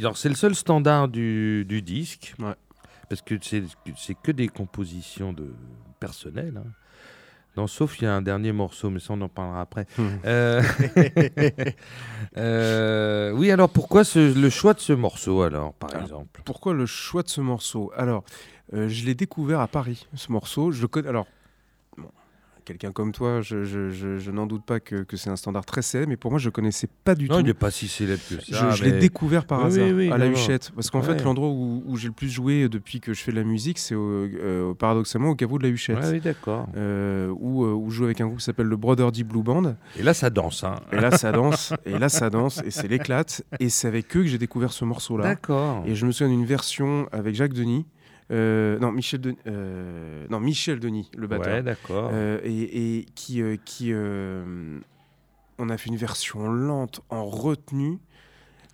Alors, 0.00 0.16
c'est 0.16 0.28
le 0.28 0.34
seul 0.34 0.56
standard 0.56 1.06
du, 1.06 1.64
du 1.68 1.82
disque, 1.82 2.34
parce 3.08 3.22
que 3.22 3.36
c'est 3.40 4.14
que 4.22 4.32
des 4.32 4.48
compositions 4.48 5.32
de 5.32 5.52
personnelles. 6.00 6.56
Hein. 6.56 6.70
Non, 7.56 7.66
sauf 7.66 8.00
il 8.00 8.04
y 8.04 8.06
a 8.06 8.14
un 8.14 8.22
dernier 8.22 8.52
morceau, 8.52 8.88
mais 8.88 8.98
ça 8.98 9.12
on 9.12 9.20
en 9.20 9.28
parlera 9.28 9.60
après. 9.60 9.86
Hmm. 9.98 10.08
Euh, 10.24 10.62
euh, 12.38 13.32
oui, 13.32 13.50
alors 13.50 13.68
pourquoi 13.68 14.02
le 14.14 14.50
choix 14.50 14.72
de 14.74 14.80
ce 14.80 14.92
morceau 14.92 15.42
alors, 15.42 15.74
par 15.74 15.94
exemple? 16.00 16.40
Pourquoi 16.44 16.72
le 16.72 16.86
choix 16.86 17.22
de 17.22 17.28
ce 17.28 17.42
morceau? 17.42 17.92
Alors, 17.94 18.24
euh, 18.72 18.88
je 18.88 19.04
l'ai 19.04 19.14
découvert 19.14 19.60
à 19.60 19.68
Paris, 19.68 20.06
ce 20.14 20.32
morceau. 20.32 20.72
Je 20.72 20.80
le 20.80 20.88
connais. 20.88 21.08
Alors, 21.08 21.26
quelqu'un 22.64 22.92
comme 22.92 23.12
toi, 23.12 23.40
je, 23.40 24.30
n'en 24.30 24.46
doute 24.46 24.64
pas 24.64 24.80
que, 24.80 25.04
c'est 25.14 25.30
un 25.30 25.36
standard 25.36 25.64
très 25.64 25.82
célèbre, 25.82 26.10
mais 26.10 26.16
pour 26.16 26.30
moi, 26.30 26.38
je 26.38 26.48
ne 26.48 26.52
connaissais 26.52 26.88
pas 27.04 27.14
du 27.14 27.28
tout. 27.28 27.34
Non, 27.34 27.40
il 27.40 27.46
n'est 27.46 27.54
pas 27.54 27.70
si 27.70 27.88
célèbre 27.88 28.22
que 28.28 28.40
ça. 28.40 28.70
Je, 28.70 28.84
l'ai 28.84 28.92
découvert 28.92 29.44
par 29.44 29.64
hasard 29.64 29.88
à 30.10 30.18
la 30.18 30.26
Huchette. 30.26 30.72
Parce 30.74 30.90
qu'en 30.90 31.02
fait, 31.02 31.22
l'endroit 31.24 31.48
où, 31.48 31.96
j'ai 31.96 32.08
le 32.08 32.14
plus 32.14 32.30
joué 32.30 32.68
depuis 32.68 33.00
que 33.00 33.12
je 33.12 33.22
fais 33.22 33.32
de 33.32 33.36
la 33.36 33.44
musique, 33.44 33.78
c'est 33.78 33.94
euh, 33.94 34.74
paradoxalement 34.74 35.30
au 35.30 35.34
caveau 35.34 35.58
de 35.58 35.64
la 35.64 35.68
Huchette. 35.68 35.98
oui, 36.10 36.20
d'accord. 36.20 36.66
Euh, 36.76 37.28
où, 37.38 37.64
euh, 37.64 37.72
où, 37.72 37.90
je 37.90 37.96
joue 37.96 38.04
avec 38.04 38.20
un 38.20 38.26
groupe 38.26 38.38
qui 38.38 38.44
s'appelle 38.44 38.66
le 38.66 38.76
Brotherdy 38.76 39.24
Blue 39.24 39.42
Band. 39.42 39.74
Et 39.98 40.02
là, 40.02 40.14
ça 40.14 40.30
danse. 40.30 40.64
Hein. 40.64 40.76
Et 40.92 40.96
là, 40.96 41.10
ça 41.10 41.32
danse. 41.32 41.72
et 41.86 41.98
là, 41.98 42.08
ça 42.08 42.30
danse. 42.30 42.62
Et 42.64 42.70
c'est 42.70 42.88
l'éclate. 42.88 43.44
Et 43.60 43.68
c'est 43.68 43.88
avec 43.88 44.16
eux 44.16 44.22
que 44.22 44.28
j'ai 44.28 44.38
découvert 44.38 44.72
ce 44.72 44.84
morceau-là. 44.84 45.24
D'accord. 45.24 45.84
Et 45.86 45.94
je 45.94 46.06
me 46.06 46.12
souviens 46.12 46.34
d'une 46.34 46.46
version 46.46 47.08
avec 47.12 47.34
Jacques 47.34 47.54
Denis. 47.54 47.86
Euh, 48.32 48.78
non, 48.78 48.92
Michel, 48.92 49.20
euh, 49.46 50.26
non, 50.30 50.40
Michel 50.40 50.80
Denis, 50.80 51.10
le 51.16 51.26
batteur. 51.26 51.54
Ouais, 51.54 51.62
d'accord. 51.62 52.10
Euh, 52.12 52.40
et, 52.44 53.06
qui, 53.14 53.42
qui 53.64 53.92
on 55.58 55.68
a 55.68 55.76
fait 55.76 55.90
une 55.90 55.96
version 55.96 56.50
lente 56.50 57.02
en 57.08 57.24
retenue. 57.24 57.98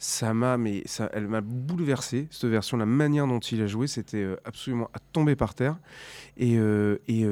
Ça 0.00 0.32
m'a, 0.32 0.56
mais 0.58 0.82
ça, 0.86 1.10
elle 1.12 1.26
m'a 1.26 1.40
bouleversé 1.40 2.28
cette 2.30 2.48
version, 2.48 2.76
la 2.76 2.86
manière 2.86 3.26
dont 3.26 3.40
il 3.40 3.60
a 3.62 3.66
joué, 3.66 3.88
c'était 3.88 4.28
absolument 4.44 4.88
à 4.94 5.00
tomber 5.12 5.34
par 5.34 5.56
terre. 5.56 5.76
Et, 6.36 6.54
et 7.08 7.26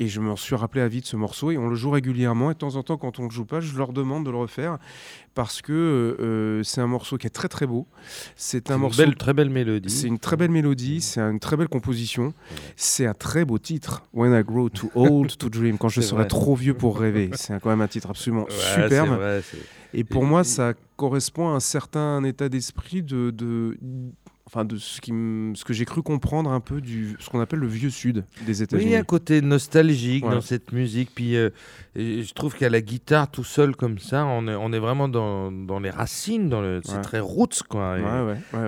et 0.00 0.08
je 0.08 0.20
m'en 0.20 0.36
suis 0.36 0.56
rappelé 0.56 0.82
à 0.82 0.88
vite 0.88 1.06
ce 1.06 1.16
morceau 1.16 1.50
et 1.50 1.58
on 1.58 1.68
le 1.68 1.76
joue 1.76 1.90
régulièrement. 1.90 2.50
Et 2.50 2.54
de 2.54 2.58
temps 2.58 2.74
en 2.76 2.82
temps, 2.82 2.96
quand 2.96 3.18
on 3.20 3.24
ne 3.24 3.28
le 3.28 3.34
joue 3.34 3.44
pas, 3.44 3.60
je 3.60 3.76
leur 3.76 3.92
demande 3.92 4.26
de 4.26 4.30
le 4.30 4.36
refaire 4.36 4.78
parce 5.34 5.62
que 5.62 5.72
euh, 5.72 6.62
c'est 6.64 6.80
un 6.80 6.86
morceau 6.86 7.16
qui 7.16 7.26
est 7.26 7.30
très 7.30 7.48
très 7.48 7.66
beau. 7.66 7.86
C'est 8.36 8.70
un 8.70 8.78
morceau. 8.78 9.02
Belle, 9.02 9.14
très 9.14 9.34
belle 9.34 9.50
mélodie. 9.50 9.90
C'est 9.90 10.08
une 10.08 10.18
très 10.18 10.36
belle 10.36 10.50
mélodie, 10.50 11.00
c'est 11.00 11.20
une 11.20 11.38
très 11.38 11.56
belle 11.56 11.68
composition. 11.68 12.34
C'est 12.76 13.06
un 13.06 13.14
très 13.14 13.44
beau 13.44 13.58
titre. 13.58 14.02
When 14.12 14.32
I 14.32 14.42
grow 14.42 14.68
too 14.68 14.90
old 14.94 15.36
to 15.38 15.48
dream. 15.48 15.78
Quand 15.78 15.88
je 15.88 16.00
serai 16.00 16.26
trop 16.26 16.56
vieux 16.56 16.74
pour 16.74 16.98
rêver. 16.98 17.30
C'est 17.34 17.60
quand 17.60 17.70
même 17.70 17.80
un 17.80 17.88
titre 17.88 18.10
absolument 18.10 18.46
superbe. 18.50 19.42
et 19.92 20.04
pour 20.04 20.24
moi, 20.24 20.42
ça 20.42 20.74
correspond 20.96 21.52
à 21.52 21.56
un 21.56 21.60
certain 21.60 22.22
état 22.24 22.48
d'esprit 22.48 23.02
de, 23.02 23.30
de 23.30 23.78
enfin 24.54 24.64
de 24.64 24.76
ce, 24.76 25.00
qui 25.00 25.10
ce 25.54 25.64
que 25.64 25.72
j'ai 25.72 25.84
cru 25.84 26.02
comprendre 26.02 26.50
un 26.50 26.60
peu 26.60 26.80
du 26.80 27.16
ce 27.18 27.28
qu'on 27.28 27.40
appelle 27.40 27.58
le 27.58 27.66
vieux 27.66 27.90
sud 27.90 28.24
des 28.46 28.62
États-Unis. 28.62 28.84
Oui, 28.84 28.90
il 28.90 28.92
y 28.92 28.96
a 28.96 29.00
un 29.00 29.04
côté 29.04 29.40
nostalgique 29.40 30.24
dans 30.24 30.40
cette 30.40 30.72
musique. 30.72 31.10
Puis 31.14 31.36
euh, 31.36 31.50
je 31.96 32.32
trouve 32.32 32.54
qu'à 32.54 32.70
la 32.70 32.80
guitare 32.80 33.30
tout 33.30 33.44
seul 33.44 33.74
comme 33.74 33.98
ça, 33.98 34.24
on 34.24 34.46
est, 34.46 34.54
on 34.54 34.72
est 34.72 34.78
vraiment 34.78 35.08
dans, 35.08 35.50
dans 35.50 35.80
les 35.80 35.90
racines, 35.90 36.48
dans 36.48 36.60
le, 36.60 36.80
c'est 36.84 37.00
très 37.00 37.20
roots 37.20 37.62
quoi. 37.68 37.96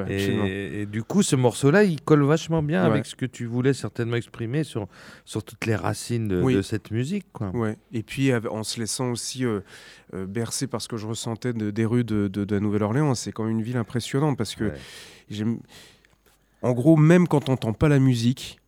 Et, 0.08 0.80
et, 0.82 0.86
du 0.86 1.02
coup, 1.02 1.22
ce 1.22 1.36
morceau-là, 1.36 1.84
il 1.84 2.00
colle 2.00 2.24
vachement 2.24 2.62
bien 2.62 2.82
avec 2.82 3.06
ce 3.06 3.14
que 3.14 3.26
tu 3.26 3.46
voulais 3.46 3.72
certainement 3.72 4.16
exprimer 4.16 4.64
sur, 4.64 4.88
sur 5.24 5.44
toutes 5.44 5.66
les 5.66 5.76
racines 5.76 6.28
de, 6.28 6.62
cette 6.62 6.90
musique. 6.90 7.26
Quoi. 7.32 7.52
Et 7.92 8.02
puis 8.02 8.32
en 8.34 8.64
se 8.64 8.80
laissant 8.80 9.10
aussi 9.10 9.44
euh, 9.44 9.60
euh, 10.14 10.26
bercer 10.26 10.66
par 10.66 10.80
ce 10.80 10.88
que 10.88 10.96
je 10.96 11.06
ressentais 11.06 11.52
des 11.52 11.84
rues 11.84 12.04
de, 12.04 12.28
de, 12.28 12.44
de 12.44 12.54
la 12.54 12.60
Nouvelle-Orléans, 12.60 13.14
c'est 13.14 13.32
quand 13.32 13.44
même 13.44 13.58
une 13.58 13.62
ville 13.62 13.76
impressionnante 13.76 14.36
parce 14.36 14.54
que 14.54 14.72
en 16.62 16.72
gros, 16.72 16.96
même 16.96 17.28
quand 17.28 17.40
tu 17.40 17.50
n'entends 17.50 17.72
pas 17.72 17.88
la 17.88 17.98
musique, 17.98 18.60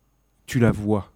tu 0.45 0.59
la 0.59 0.71
vois 0.71 1.11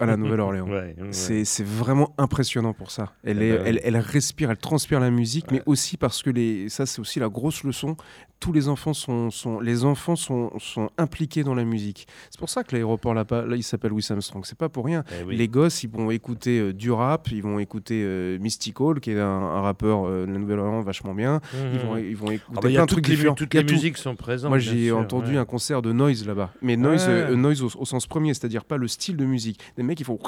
à 0.00 0.06
la 0.06 0.16
Nouvelle-Orléans. 0.16 0.66
C'est 1.10 1.64
vraiment 1.64 2.14
impressionnant 2.18 2.72
pour 2.72 2.90
ça. 2.90 3.12
Elle, 3.22 3.38
ah 3.38 3.44
est, 3.44 3.52
bah 3.52 3.62
elle, 3.66 3.80
elle, 3.84 3.96
respire, 3.98 4.50
elle 4.50 4.56
transpire 4.56 5.00
la 5.00 5.10
musique, 5.10 5.50
mais 5.50 5.62
aussi 5.66 5.96
parce 5.96 6.22
que 6.22 6.30
les, 6.30 6.68
ça, 6.68 6.86
c'est 6.86 7.00
aussi 7.00 7.20
la 7.20 7.28
grosse 7.28 7.64
leçon. 7.64 7.96
Tous 8.40 8.52
les 8.52 8.68
enfants 8.68 8.94
sont, 8.94 9.30
sont 9.30 9.60
les 9.60 9.84
enfants 9.84 10.16
sont, 10.16 10.50
sont 10.58 10.88
impliqués 10.96 11.44
dans 11.44 11.54
la 11.54 11.64
musique. 11.64 12.06
C'est 12.30 12.38
pour 12.38 12.48
ça 12.48 12.64
que 12.64 12.74
l'aéroport 12.74 13.12
là, 13.12 13.26
là, 13.30 13.56
il 13.56 13.62
s'appelle 13.62 13.90
Louis 13.90 14.06
Armstrong. 14.08 14.44
C'est 14.46 14.56
pas 14.56 14.70
pour 14.70 14.86
rien. 14.86 15.04
Eh 15.20 15.34
les 15.34 15.48
gosses, 15.48 15.82
ils 15.82 15.90
vont 15.90 16.10
écouter 16.10 16.58
euh, 16.58 16.72
du 16.72 16.90
rap, 16.90 17.28
ils 17.30 17.42
vont 17.42 17.58
écouter 17.58 18.02
euh, 18.02 18.38
Mystical, 18.38 19.00
qui 19.00 19.10
est 19.10 19.20
un, 19.20 19.60
rappeur 19.60 20.06
euh, 20.06 20.26
de 20.26 20.32
la 20.32 20.38
Nouvelle-Orléans 20.38 20.80
vachement 20.80 21.14
bien. 21.14 21.40
Ils 21.52 21.78
vont, 21.80 21.94
mhm. 21.96 22.04
ils 22.08 22.16
vont 22.16 22.30
écouter 22.30 22.56
ah 22.56 22.60
bah, 22.62 22.68
plein 22.70 22.82
de 22.82 22.86
trucs 22.86 23.04
différents. 23.04 23.34
Toutes 23.34 23.52
les 23.52 23.64
musiques 23.64 23.98
sont 23.98 24.16
présentes. 24.16 24.48
Moi, 24.48 24.58
j'ai 24.58 24.90
entendu 24.90 25.36
un 25.36 25.44
concert 25.44 25.82
de 25.82 25.92
Noise 25.92 26.26
là-bas, 26.26 26.50
mais 26.62 26.76
Noise, 26.76 27.08
noise 27.08 27.62
au, 27.62 27.84
sens 27.84 28.06
premier, 28.06 28.32
c'est-à-dire 28.32 28.64
pas 28.64 28.78
le 28.78 28.88
style 28.88 29.16
de 29.16 29.24
musique. 29.24 29.60
Des 29.76 29.82
mecs, 29.90 30.00
ils 30.00 30.04
font 30.04 30.18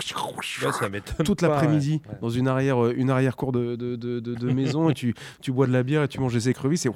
toute 1.24 1.42
l'après-midi 1.42 2.00
dans 2.20 2.30
une 2.30 2.48
arrière, 2.48 2.84
euh, 2.84 2.94
une 2.96 3.10
arrière 3.10 3.36
cour 3.36 3.52
de, 3.52 3.76
de, 3.76 3.96
de, 3.96 4.20
de 4.20 4.52
maison 4.52 4.90
et 4.90 4.94
tu, 4.94 5.14
tu 5.40 5.52
bois 5.52 5.66
de 5.66 5.72
la 5.72 5.82
bière 5.82 6.02
et 6.02 6.08
tu 6.08 6.20
manges 6.20 6.32
des 6.32 6.48
écrevisses 6.48 6.86
et 6.86 6.90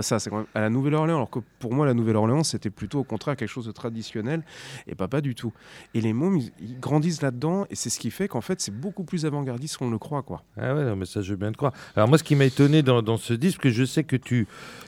ça 0.00 0.18
c'est 0.18 0.30
quand 0.30 0.36
même 0.36 0.46
à 0.54 0.60
la 0.60 0.70
Nouvelle-Orléans 0.70 1.16
alors 1.16 1.30
que 1.30 1.40
pour 1.58 1.72
moi 1.72 1.86
la 1.86 1.94
Nouvelle-Orléans 1.94 2.44
c'était 2.44 2.70
plutôt 2.70 3.00
au 3.00 3.04
contraire 3.04 3.36
quelque 3.36 3.48
chose 3.48 3.66
de 3.66 3.72
traditionnel 3.72 4.42
et 4.86 4.94
pas 4.94 5.08
pas 5.08 5.20
du 5.20 5.34
tout. 5.34 5.52
Et 5.94 6.00
les 6.00 6.12
mômes 6.12 6.40
ils, 6.60 6.78
grandissent 6.78 7.22
là-dedans 7.22 7.66
et 7.70 7.74
c'est 7.74 7.90
ce 7.90 7.98
qui 7.98 8.10
fait 8.10 8.28
qu'en 8.28 8.40
fait 8.40 8.60
c'est 8.60 8.74
beaucoup 8.74 9.04
plus 9.04 9.26
avant-gardiste 9.26 9.78
qu'on 9.78 9.90
le 9.90 9.98
croit 9.98 10.22
quoi. 10.22 10.42
Ah 10.56 10.74
ouais 10.74 10.84
non, 10.84 10.96
mais 10.96 11.06
ça 11.06 11.22
je 11.22 11.30
veux 11.30 11.36
bien 11.36 11.52
te 11.52 11.56
croire. 11.56 11.72
Alors 11.94 12.08
moi 12.08 12.18
ce 12.18 12.24
qui 12.24 12.34
m'a 12.34 12.44
étonné 12.44 12.82
dans, 12.82 13.02
dans 13.02 13.16
ce 13.16 13.34
disque 13.34 13.62
que 13.62 13.70
je 13.70 13.84
sais 13.84 14.04
que 14.04 14.16
tu 14.16 14.46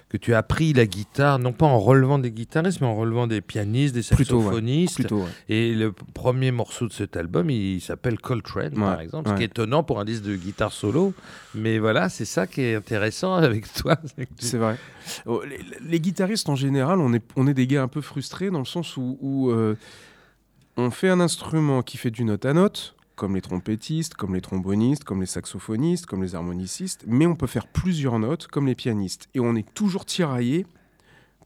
que 0.08 0.16
tu 0.16 0.34
as 0.34 0.38
appris 0.38 0.72
la 0.72 0.86
guitare, 0.86 1.38
non 1.38 1.52
pas 1.52 1.66
en 1.66 1.78
relevant 1.78 2.18
des 2.18 2.30
guitaristes, 2.30 2.80
mais 2.80 2.86
en 2.86 2.96
relevant 2.96 3.26
des 3.26 3.40
pianistes, 3.40 3.94
des 3.94 4.02
saxophonistes. 4.02 5.06
Et 5.48 5.67
le 5.74 5.92
premier 5.92 6.50
morceau 6.50 6.86
de 6.86 6.92
cet 6.92 7.16
album, 7.16 7.50
il 7.50 7.80
s'appelle 7.80 8.18
Coltrane, 8.18 8.74
par 8.74 9.00
exemple, 9.00 9.30
ce 9.30 9.34
qui 9.34 9.42
est 9.42 9.46
étonnant 9.46 9.82
pour 9.82 10.00
un 10.00 10.04
disque 10.04 10.22
de 10.22 10.36
guitare 10.36 10.72
solo. 10.72 11.14
Mais 11.54 11.78
voilà, 11.78 12.08
c'est 12.08 12.24
ça 12.24 12.46
qui 12.46 12.60
est 12.62 12.74
intéressant 12.74 13.34
avec 13.36 13.72
toi. 13.72 13.96
C'est 14.38 14.58
vrai. 14.58 14.76
Oh, 15.26 15.42
les, 15.80 16.00
guitaristes, 16.00 16.48
en 16.48 16.56
général, 16.56 17.00
on 17.00 17.12
est, 17.12 17.24
on 17.36 17.46
est 17.46 17.54
des 17.54 17.66
gars 17.66 17.82
un 17.82 17.88
peu 17.88 18.00
frustrés 18.00 18.50
dans 18.50 18.58
le 18.58 18.64
sens 18.64 18.96
où, 18.96 19.50
euh, 19.50 19.74
on 20.76 20.90
fait 20.90 21.08
un 21.08 21.20
instrument 21.20 21.82
qui 21.82 21.96
fait 21.96 22.10
du 22.10 22.24
note 22.24 22.44
à 22.44 22.52
note, 22.52 22.94
comme 23.16 23.34
les 23.34 23.40
trompettistes, 23.40 24.14
comme 24.14 24.34
les 24.34 24.40
trombonistes, 24.40 25.02
comme 25.02 25.20
les 25.20 25.26
saxophonistes, 25.26 26.06
comme 26.06 26.22
les 26.22 26.34
harmonicistes, 26.34 27.04
mais 27.06 27.26
on 27.26 27.34
peut 27.34 27.48
faire 27.48 27.66
plusieurs 27.66 28.18
notes 28.18 28.46
comme 28.46 28.66
les 28.66 28.76
pianistes. 28.76 29.28
Et 29.34 29.40
on 29.40 29.56
est 29.56 29.66
toujours 29.74 30.04
tiraillé 30.04 30.66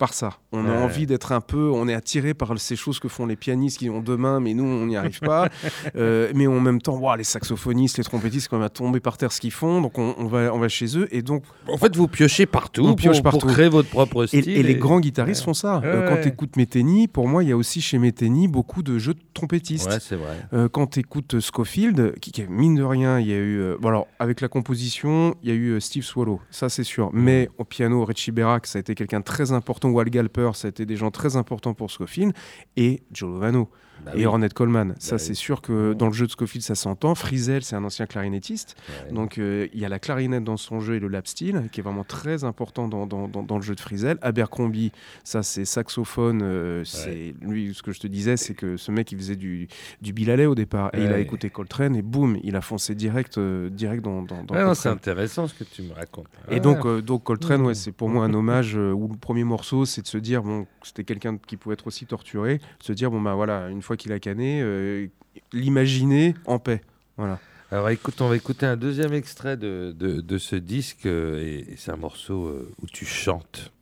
par 0.03 0.15
ça. 0.15 0.33
On 0.51 0.69
a 0.69 0.73
envie 0.73 1.07
d'être 1.07 1.31
un 1.31 1.41
peu, 1.41 1.71
on 1.71 1.87
est 1.87 1.95
attiré 1.95 2.35
par 2.35 2.59
ces 2.59 2.75
choses 2.75 2.99
que 2.99 3.07
font 3.07 3.25
les 3.25 3.37
pianistes 3.37 3.79
qui 3.79 3.89
ont 3.89 4.01
deux 4.01 4.17
mains, 4.17 4.41
mais 4.41 4.53
nous, 4.53 4.65
on 4.65 4.87
n'y 4.87 4.97
arrive 4.97 5.21
pas. 5.21 5.49
Euh, 5.97 6.33
mais 6.35 6.47
en 6.47 6.61
même 6.61 6.81
temps, 6.81 6.97
wow, 6.97 7.17
les 7.17 7.25
saxophonistes, 7.25 7.99
les 7.99 8.05
trompettistes, 8.05 8.49
quand 8.49 8.57
même 8.57 8.65
à 8.65 8.71
tomber 8.71 9.01
par 9.01 9.19
terre 9.19 9.31
ce 9.31 9.41
qu'ils 9.41 9.53
font, 9.53 9.81
donc 9.81 9.99
on, 9.99 10.27
va, 10.27 10.53
on 10.55 10.59
va 10.59 10.69
chez 10.69 10.97
eux. 10.97 11.07
Et 11.15 11.23
donc, 11.23 11.45
en 11.69 11.77
fait, 11.77 11.95
vous 11.97 12.09
piochez 12.09 12.47
partout, 12.47 12.85
on 12.87 12.95
pioche 12.95 13.23
pour, 13.23 13.33
partout. 13.33 13.47
créer 13.47 13.69
votre 13.69 13.91
propre 13.91 14.27
style. 14.27 14.49
Et, 14.49 14.63
les 14.63 14.75
grands 14.77 15.01
guitaristes 15.01 15.43
font 15.43 15.55
ça. 15.55 15.83
Euh, 15.85 16.09
quand 16.09 16.23
tu 16.23 16.29
écoutes 16.29 16.57
Metheny, 16.57 17.09
pour 17.09 17.29
moi, 17.29 17.43
il 17.43 17.49
y 17.49 17.53
a 17.53 17.57
aussi 17.57 17.81
chez 17.81 17.99
Metheny 17.99 18.49
beaucoup 18.49 18.83
de 18.83 18.99
jeux 18.99 19.15
de 19.15 19.21
trompettistes. 19.35 19.91
Ouais, 19.91 20.01
c'est 20.01 20.17
vrai. 20.17 20.37
Euh, 20.53 20.69
quand 20.69 20.87
tu 20.89 21.01
écoutes 21.01 21.41
Scofield, 21.41 22.19
qui, 22.21 22.33
mine 22.49 22.77
de 22.77 22.85
rien, 22.85 23.21
il 23.21 23.27
y 23.27 23.33
a 23.33 23.39
eu, 23.39 23.77
bon 23.81 23.89
alors 23.89 24.07
avec 24.19 24.41
la 24.41 24.49
composition, 24.49 25.35
il 25.43 25.49
y 25.51 25.53
a 25.53 25.55
eu 25.55 25.81
Steve 25.81 26.05
Swallow, 26.05 26.41
ça 26.51 26.69
c'est 26.69 26.85
sûr. 26.85 27.11
Mais 27.13 27.51
au 27.59 27.65
piano, 27.65 28.05
Richie 28.05 28.33
Berak, 28.33 28.67
ça 28.67 28.79
a 28.79 28.81
été 28.81 28.95
quelqu'un 28.95 29.21
de 29.21 29.25
très 29.25 29.53
important. 29.53 29.92
Wal 29.93 30.11
Galper, 30.11 30.51
ça 30.55 30.69
des 30.71 30.97
gens 30.97 31.11
très 31.11 31.37
importants 31.37 31.75
pour 31.75 31.91
Scofield, 31.91 32.33
et 32.77 33.03
Joe 33.13 33.31
Lovano. 33.31 33.71
Bah 34.05 34.13
et 34.15 34.27
Ornette 34.27 34.55
Coleman. 34.55 34.95
ça, 34.99 35.13
bah 35.13 35.19
c'est 35.19 35.35
sûr 35.35 35.63
que 35.63 35.93
dans 35.93 36.07
le 36.07 36.13
jeu 36.13 36.27
de 36.27 36.33
Scofield, 36.33 36.65
ça 36.65 36.75
s'entend. 36.75 37.15
Frizel, 37.15 37.63
c'est 37.63 37.77
un 37.77 37.85
ancien 37.85 38.07
clarinettiste. 38.07 38.77
Donc, 39.11 39.39
euh, 39.39 39.69
il 39.73 39.81
y 39.81 39.85
a 39.85 39.89
la 39.89 39.99
clarinette 39.99 40.45
dans 40.45 40.57
son 40.57 40.81
jeu 40.81 40.97
et 40.97 41.01
le 41.01 41.09
lap 41.09 41.27
steel, 41.27 41.69
qui 41.71 41.81
est 41.81 41.83
vraiment 41.83 42.05
très 42.05 42.45
important 42.45 42.89
dans, 42.89 43.07
dans, 43.07 43.29
dans, 43.29 43.57
le 43.57 43.63
jeu 43.63 43.75
de 43.75 43.81
Frizel. 43.81 44.19
Abercrombie, 44.23 44.93
ça, 45.25 45.43
c'est 45.43 45.65
saxophone. 45.65 46.41
Euh, 46.43 46.85
c'est 46.85 47.35
Lui, 47.41 47.75
ce 47.75 47.83
que 47.83 47.93
je 47.93 48.01
te 48.01 48.07
disais, 48.07 48.37
c'est 48.37 48.55
que 48.55 48.77
ce 48.77 48.91
mec, 48.91 49.13
il 49.13 49.19
faisait 49.19 49.37
du, 49.37 49.69
du 50.01 50.13
bilalais 50.13 50.47
au 50.47 50.55
départ. 50.55 50.91
Et 50.95 51.03
il 51.03 51.13
a 51.13 51.19
écouté 51.19 51.51
Coltrane, 51.51 51.97
et 51.97 52.03
boum, 52.03 52.39
il 52.43 52.57
a 52.57 52.61
foncé 52.61 52.95
direct, 52.95 53.39
euh, 53.39 53.71
direct 53.71 54.03
dans, 54.03 54.23
dans, 54.23 54.75
C'est 54.75 54.89
intéressant 54.89 55.47
ce 55.47 55.55
que 55.55 55.65
tu 55.65 55.83
me 55.83 55.93
racontes. 55.93 56.27
Et 56.51 56.61
donc, 56.61 56.87
donc 57.03 57.25
Coltrane, 57.25 57.63
ouais, 57.63 57.75
c'est 57.75 57.93
pour 57.93 58.09
moi 58.09 58.25
un 58.25 58.35
hommage 58.35 58.75
où 58.75 59.09
le 59.09 59.19
premier 59.19 59.45
morceau, 59.45 59.85
c'est 59.85 60.03
de 60.03 60.07
se 60.07 60.19
dire, 60.19 60.43
bon, 60.43 60.67
c'était 60.83 61.05
quelqu'un 61.05 61.37
qui 61.37 61.57
pouvait 61.57 61.75
être 61.75 61.87
aussi 61.87 62.07
torturé, 62.07 62.61
se 62.81 62.93
dire, 62.93 63.11
bon, 63.11 63.21
bah 63.21 63.35
voilà, 63.35 63.69
une 63.69 63.83
fois 63.83 63.92
qu'il 63.97 64.13
a 64.13 64.19
canné, 64.19 64.61
euh, 64.63 65.07
l'imaginer 65.53 66.35
en 66.47 66.59
paix. 66.59 66.83
Voilà. 67.17 67.39
Alors 67.71 67.89
écoute, 67.89 68.21
on 68.21 68.29
va 68.29 68.37
écouter 68.37 68.67
un 68.67 68.77
deuxième 68.77 69.15
extrait 69.15 69.57
de, 69.57 69.95
de, 69.99 70.21
de 70.21 70.39
ce 70.39 70.57
disque 70.57 71.07
et, 71.07 71.73
et 71.73 71.77
c'est 71.77 71.91
un 71.91 71.97
morceau 71.97 72.55
où 72.83 72.87
tu 72.87 73.07
chantes. 73.07 73.73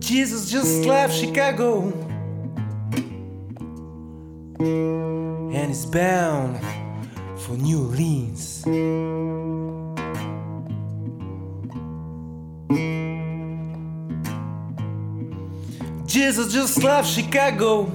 Jesus 0.00 0.50
just 0.50 0.84
left 0.86 1.14
Chicago 1.14 1.92
and 4.60 5.68
he's 5.68 5.86
bound 5.86 6.60
for 7.38 7.56
New 7.56 7.86
Orleans. 7.86 8.64
Jesus 16.06 16.52
just 16.52 16.82
left 16.82 17.08
Chicago 17.08 17.90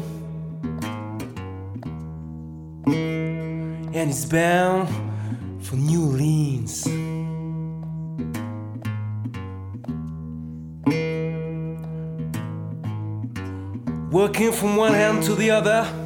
and 2.86 4.08
he's 4.10 4.26
bound 4.26 4.90
for 5.64 5.76
New 5.76 6.08
Orleans. 6.08 6.88
Working 14.12 14.52
from 14.52 14.78
one 14.78 14.94
hand 14.94 15.24
to 15.24 15.36
the 15.36 15.52
other, 15.52 16.05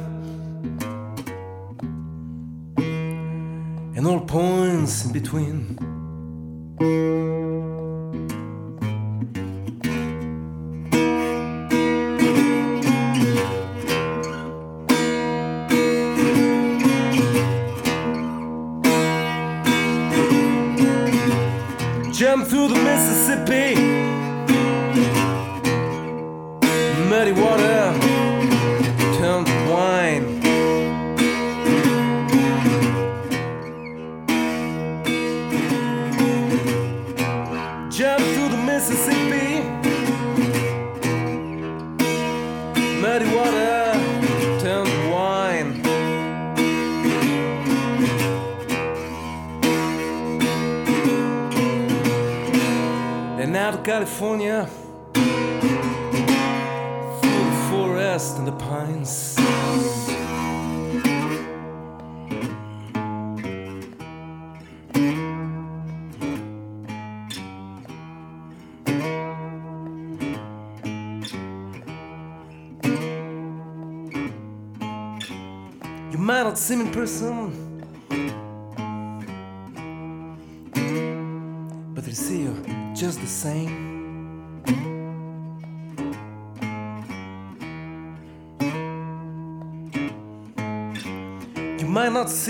and 4.00 4.08
all 4.08 4.20
points 4.20 5.04
in 5.04 5.12
between. 5.12 5.76
Jump 22.10 22.46
through 22.48 22.68
the 22.68 22.80
Mississippi, 22.82 23.89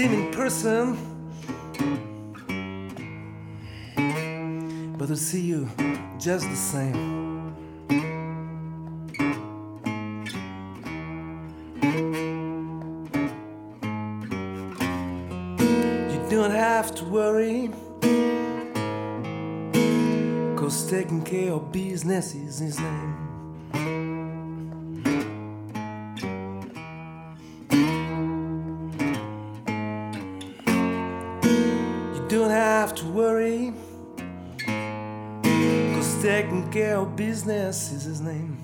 me 0.09 0.25
in 0.25 0.31
person, 0.31 0.97
but 4.97 5.09
they 5.09 5.15
see 5.15 5.41
you 5.43 5.69
just 6.19 6.49
the 6.49 6.57
same. 6.57 7.55
You 16.11 16.21
don't 16.31 16.51
have 16.51 16.95
to 16.95 17.05
worry. 17.05 17.71
Cause 20.57 20.89
taking 20.89 21.23
care 21.23 21.53
of 21.53 21.73
business 21.73 22.35
is 22.35 22.59
his 22.59 22.79
name. 22.79 23.30
Business 37.21 37.93
is 37.93 38.05
his 38.05 38.21
name. 38.23 38.60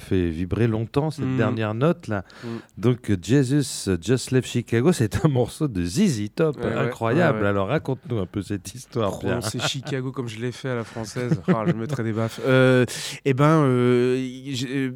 Fait 0.00 0.28
vibrer 0.30 0.66
longtemps 0.66 1.10
cette 1.10 1.24
Mm. 1.24 1.36
dernière 1.36 1.74
note 1.74 2.08
là. 2.08 2.24
Mm. 2.42 2.48
Donc 2.78 3.12
Jesus 3.22 3.88
Just 4.02 4.30
Left 4.32 4.48
Chicago, 4.48 4.92
c'est 4.92 5.24
un 5.24 5.28
morceau 5.28 5.68
de 5.68 5.84
ZZ 5.84 6.28
Top, 6.34 6.56
Ouais, 6.62 6.72
incroyable. 6.72 7.38
ouais, 7.38 7.42
ouais. 7.44 7.48
Alors 7.48 7.68
raconte-nous 7.68 8.18
un 8.18 8.26
peu 8.26 8.42
cette 8.42 8.74
histoire. 8.74 9.10
Prononcer 9.18 9.58
Chicago 9.68 10.10
comme 10.12 10.28
je 10.28 10.40
l'ai 10.40 10.52
fait 10.52 10.70
à 10.70 10.74
la 10.74 10.84
française, 10.84 11.40
Ah, 11.48 11.64
je 11.66 11.72
me 11.72 11.80
mettrais 11.80 12.02
des 12.02 12.12
baffes. 12.12 12.40
Euh, 12.44 12.84
eh 13.24 13.34
ben, 13.34 13.62
euh, 13.64 14.16
euh, 14.68 14.90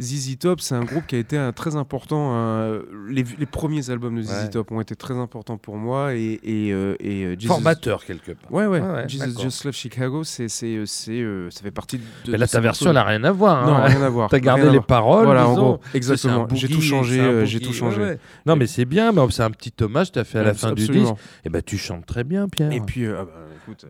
ZZ 0.00 0.38
Top, 0.38 0.60
c'est 0.60 0.74
un 0.74 0.84
groupe 0.84 1.06
qui 1.06 1.16
a 1.16 1.18
été 1.18 1.36
un, 1.36 1.52
très 1.52 1.76
important. 1.76 2.34
un- 2.34 2.80
les, 3.08 3.24
les 3.38 3.46
premiers 3.46 3.90
albums 3.90 4.16
de 4.16 4.22
ZZ. 4.22 4.50
Top 4.50 4.72
ont 4.72 4.80
été 4.80 4.96
très 4.96 5.14
importants 5.14 5.58
pour 5.58 5.76
moi 5.76 6.14
et, 6.14 6.40
et, 6.42 6.72
euh, 6.72 6.96
et, 7.00 7.34
Jesus- 7.38 7.48
Formateur 7.48 8.04
quelque 8.04 8.32
part. 8.32 8.50
Ouais, 8.52 8.66
ouais. 8.66 8.80
Jesus. 9.08 9.38
Just 9.40 9.64
Love 9.64 9.74
Chicago, 9.74 10.24
c'est, 10.24 10.48
c'est, 10.48 10.82
c'est, 10.86 11.22
ça 11.50 11.62
fait 11.62 11.70
partie 11.70 11.98
de. 11.98 12.30
Mais 12.32 12.38
là, 12.38 12.46
ta 12.46 12.60
version 12.60 12.92
n'a 12.92 13.04
rien 13.04 13.22
à 13.24 13.32
voir. 13.32 13.66
Non, 13.66 13.74
hein. 13.74 13.84
rien 13.84 13.96
rien 13.98 14.06
à 14.06 14.08
voir. 14.08 14.29
T'as 14.30 14.38
gardé 14.38 14.70
les 14.70 14.80
paroles. 14.80 15.26
Voilà, 15.26 15.48
en 15.48 15.54
gros, 15.54 15.80
exactement. 15.92 16.46
J'ai 16.54 16.68
tout 16.68 16.80
changé. 16.80 17.46
j'ai 17.46 17.60
tout 17.60 17.72
changé. 17.72 18.16
Non, 18.46 18.56
mais 18.56 18.66
c'est 18.66 18.84
bien. 18.84 19.12
Mais 19.12 19.20
c'est 19.30 19.42
un 19.42 19.50
petit 19.50 19.72
hommage. 19.82 20.12
T'as 20.12 20.24
fait 20.24 20.38
à 20.38 20.44
la 20.44 20.54
fin 20.54 20.72
du 20.72 20.86
disque. 20.86 21.12
Et 21.44 21.50
ben, 21.50 21.62
tu 21.62 21.76
chantes 21.76 22.06
très 22.06 22.24
bien, 22.24 22.48
Pierre. 22.48 22.72
Et 22.72 22.80
puis, 22.80 23.06
ah 23.06 23.24
bah, 23.24 23.32
écoute. 23.62 23.86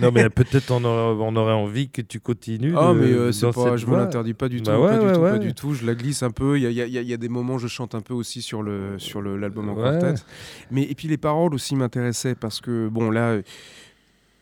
non, 0.00 0.10
mais 0.12 0.28
peut-être 0.30 0.70
on, 0.70 0.84
on, 0.84 1.36
aurait 1.36 1.52
envie 1.52 1.90
que 1.90 2.00
tu 2.00 2.20
continues. 2.20 2.74
Ah, 2.76 2.92
mais 2.94 3.32
c'est 3.32 3.52
pas. 3.52 3.76
Je 3.76 3.86
me 3.86 3.96
l'interdis 3.96 4.34
pas 4.34 4.48
du 4.48 4.62
tout. 4.62 4.70
Pas 4.70 5.38
du 5.38 5.54
tout. 5.54 5.74
Je 5.74 5.84
la 5.84 5.94
glisse 5.94 6.22
un 6.22 6.30
peu. 6.30 6.58
Il 6.58 6.72
y 6.72 7.12
a 7.12 7.16
des 7.16 7.28
moments, 7.28 7.58
je 7.58 7.68
chante 7.68 7.94
un 7.94 8.00
peu 8.00 8.14
aussi 8.14 8.42
sur 8.42 8.62
le 8.62 8.98
sur 8.98 9.20
l'album 9.20 9.68
en 9.68 9.74
quartet. 9.74 10.14
Mais 10.70 10.82
et 10.82 10.94
puis 10.94 11.08
les 11.08 11.16
paroles 11.16 11.54
aussi 11.54 11.76
m'intéressaient 11.76 12.34
parce 12.34 12.60
que 12.60 12.88
bon 12.88 13.10
là 13.10 13.38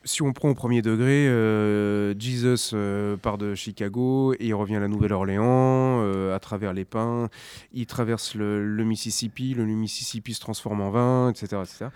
si 0.05 0.22
on 0.22 0.32
prend 0.32 0.48
au 0.48 0.55
premier 0.55 0.82
degré, 0.82 1.28
euh, 1.28 2.18
Jesus 2.18 2.74
euh, 2.74 3.16
part 3.16 3.39
de 3.39 3.55
Chicago 3.55 4.32
et 4.35 4.47
il 4.47 4.55
revient 4.55 4.77
à 4.77 4.81
la 4.81 4.89
Nouvelle-Orléans 4.89 6.01
euh, 6.02 6.35
à 6.35 6.39
travers 6.39 6.72
les 6.72 6.85
pins. 6.85 7.28
Il 7.72 7.86
traverse 7.86 8.35
le, 8.35 8.85
Mississippi, 8.85 9.55
le 9.55 9.66
Mississippi 9.66 10.35
se 10.35 10.40
transforme 10.40 10.81
en 10.81 10.90
vin, 10.90 11.31
etc. 11.31 11.62
etc. 11.62 11.86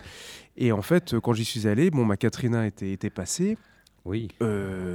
Et 0.57 0.71
en 0.71 0.81
fait, 0.81 1.19
quand 1.19 1.33
j'y 1.33 1.45
suis 1.45 1.67
allé, 1.67 1.89
bon, 1.89 2.05
ma 2.05 2.17
Katrina 2.17 2.67
était, 2.67 2.91
était 2.91 3.09
passée. 3.09 3.57
Oui. 4.05 4.27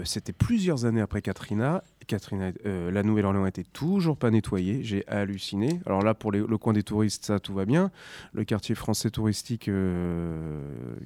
C'était 0.05 0.33
plusieurs 0.33 0.85
années 0.85 1.01
après 1.01 1.21
Katrina 1.21 1.83
Catherine, 2.11 2.53
euh, 2.67 2.91
la 2.91 3.05
Nouvelle-Orléans 3.05 3.47
était 3.47 3.63
toujours 3.63 4.17
pas 4.17 4.33
nettoyée. 4.33 4.81
J'ai 4.83 5.07
halluciné. 5.07 5.81
Alors 5.87 6.03
là, 6.03 6.13
pour 6.13 6.33
le 6.33 6.59
coin 6.59 6.73
des 6.73 6.83
touristes, 6.83 7.25
ça 7.25 7.39
tout 7.39 7.55
va 7.55 7.65
bien. 7.65 7.93
Le 8.33 8.43
quartier 8.43 8.75
français 8.75 9.11
touristique, 9.11 9.69
euh, 9.69 10.61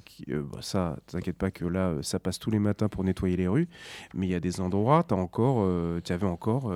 qui, 0.07 0.25
euh, 0.31 0.43
bah, 0.51 0.61
ça, 0.63 0.97
t'inquiète 1.07 1.37
pas 1.37 1.51
que 1.51 1.67
là, 1.67 1.93
ça 2.01 2.19
passe 2.19 2.39
tous 2.39 2.51
les 2.51 2.59
matins 2.59 2.89
pour 2.89 3.05
nettoyer 3.05 3.37
les 3.37 3.49
rues. 3.49 3.69
Mais 4.15 4.27
il 4.29 4.31
y 4.31 4.35
a 4.35 4.41
des 4.41 4.63
endroits, 4.63 5.05
tu 5.07 5.13
encore, 5.13 5.69
tu 6.03 6.13
avais 6.13 6.27
encore 6.27 6.73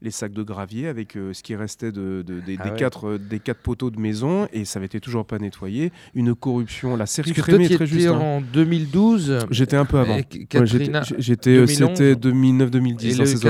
les 0.00 0.10
sacs 0.10 0.32
de 0.32 0.42
gravier 0.42 0.88
avec 0.88 1.12
ce 1.12 1.42
qui 1.42 1.54
restait 1.54 1.92
de, 1.92 2.22
des, 2.22 2.56
ah 2.58 2.70
quatre, 2.70 3.18
des 3.18 3.40
quatre 3.40 3.60
poteaux 3.60 3.90
de 3.90 4.00
maison 4.00 4.48
et 4.54 4.64
ça 4.64 4.78
avait 4.78 4.86
été 4.86 5.00
toujours 5.00 5.26
pas 5.26 5.38
nettoyé. 5.38 5.92
Une 6.14 6.34
corruption, 6.34 6.96
la 6.96 7.06
série 7.06 7.32
crémée 7.32 7.68
très 7.68 7.86
juste. 7.86 8.06
Hein. 8.06 8.18
en 8.18 8.40
2012. 8.40 9.46
J'étais 9.50 9.76
un 9.76 9.84
peu 9.84 9.98
avant. 9.98 10.16
J'étais, 11.18 11.66
c'était 11.66 12.14
2009-2010 12.14 13.18
dans 13.18 13.26
ces 13.26 13.46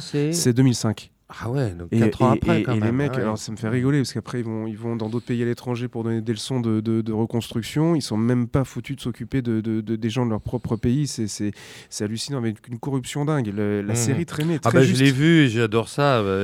c'est. 0.00 0.32
C'est 0.32 0.52
2005. 0.52 1.10
Ah 1.28 1.50
ouais, 1.50 1.70
donc 1.70 1.90
4 1.90 2.22
ans 2.22 2.30
après. 2.30 2.62
et 2.62 2.80
les 2.80 2.92
mecs, 2.92 3.14
alors 3.14 3.36
ça 3.36 3.52
me 3.52 3.56
fait 3.56 3.68
rigoler 3.68 3.98
parce 3.98 4.14
qu'après 4.14 4.40
ils 4.40 4.44
vont, 4.44 4.66
ils 4.66 4.78
vont 4.78 4.96
dans 4.96 5.10
d'autres 5.10 5.26
pays 5.26 5.42
à 5.42 5.44
l'étranger 5.44 5.86
pour 5.86 6.02
donner 6.02 6.22
des 6.22 6.32
leçons 6.32 6.60
de, 6.60 6.80
de, 6.80 7.12
reconstruction. 7.12 7.94
Ils 7.94 8.02
sont 8.02 8.16
même 8.16 8.48
pas 8.48 8.64
foutus 8.64 8.96
de 8.96 9.00
s'occuper 9.02 9.42
de, 9.42 9.60
des 9.60 10.10
gens 10.10 10.24
de 10.24 10.30
leur 10.30 10.40
propre 10.40 10.76
pays. 10.76 11.06
C'est 11.06 11.52
hallucinant, 12.00 12.40
mais 12.40 12.54
une 12.68 12.78
corruption 12.78 13.26
dingue. 13.26 13.52
la 13.54 13.82
mmh. 13.82 13.94
série 13.94 14.26
traînait. 14.26 14.58
Très 14.58 14.70
ah 14.70 14.72
bah 14.72 14.82
je 14.82 14.94
l'ai 14.94 15.12
vu 15.12 15.40
et 15.40 15.48
j'adore 15.48 15.88
ça. 15.88 16.22
Bah, 16.22 16.40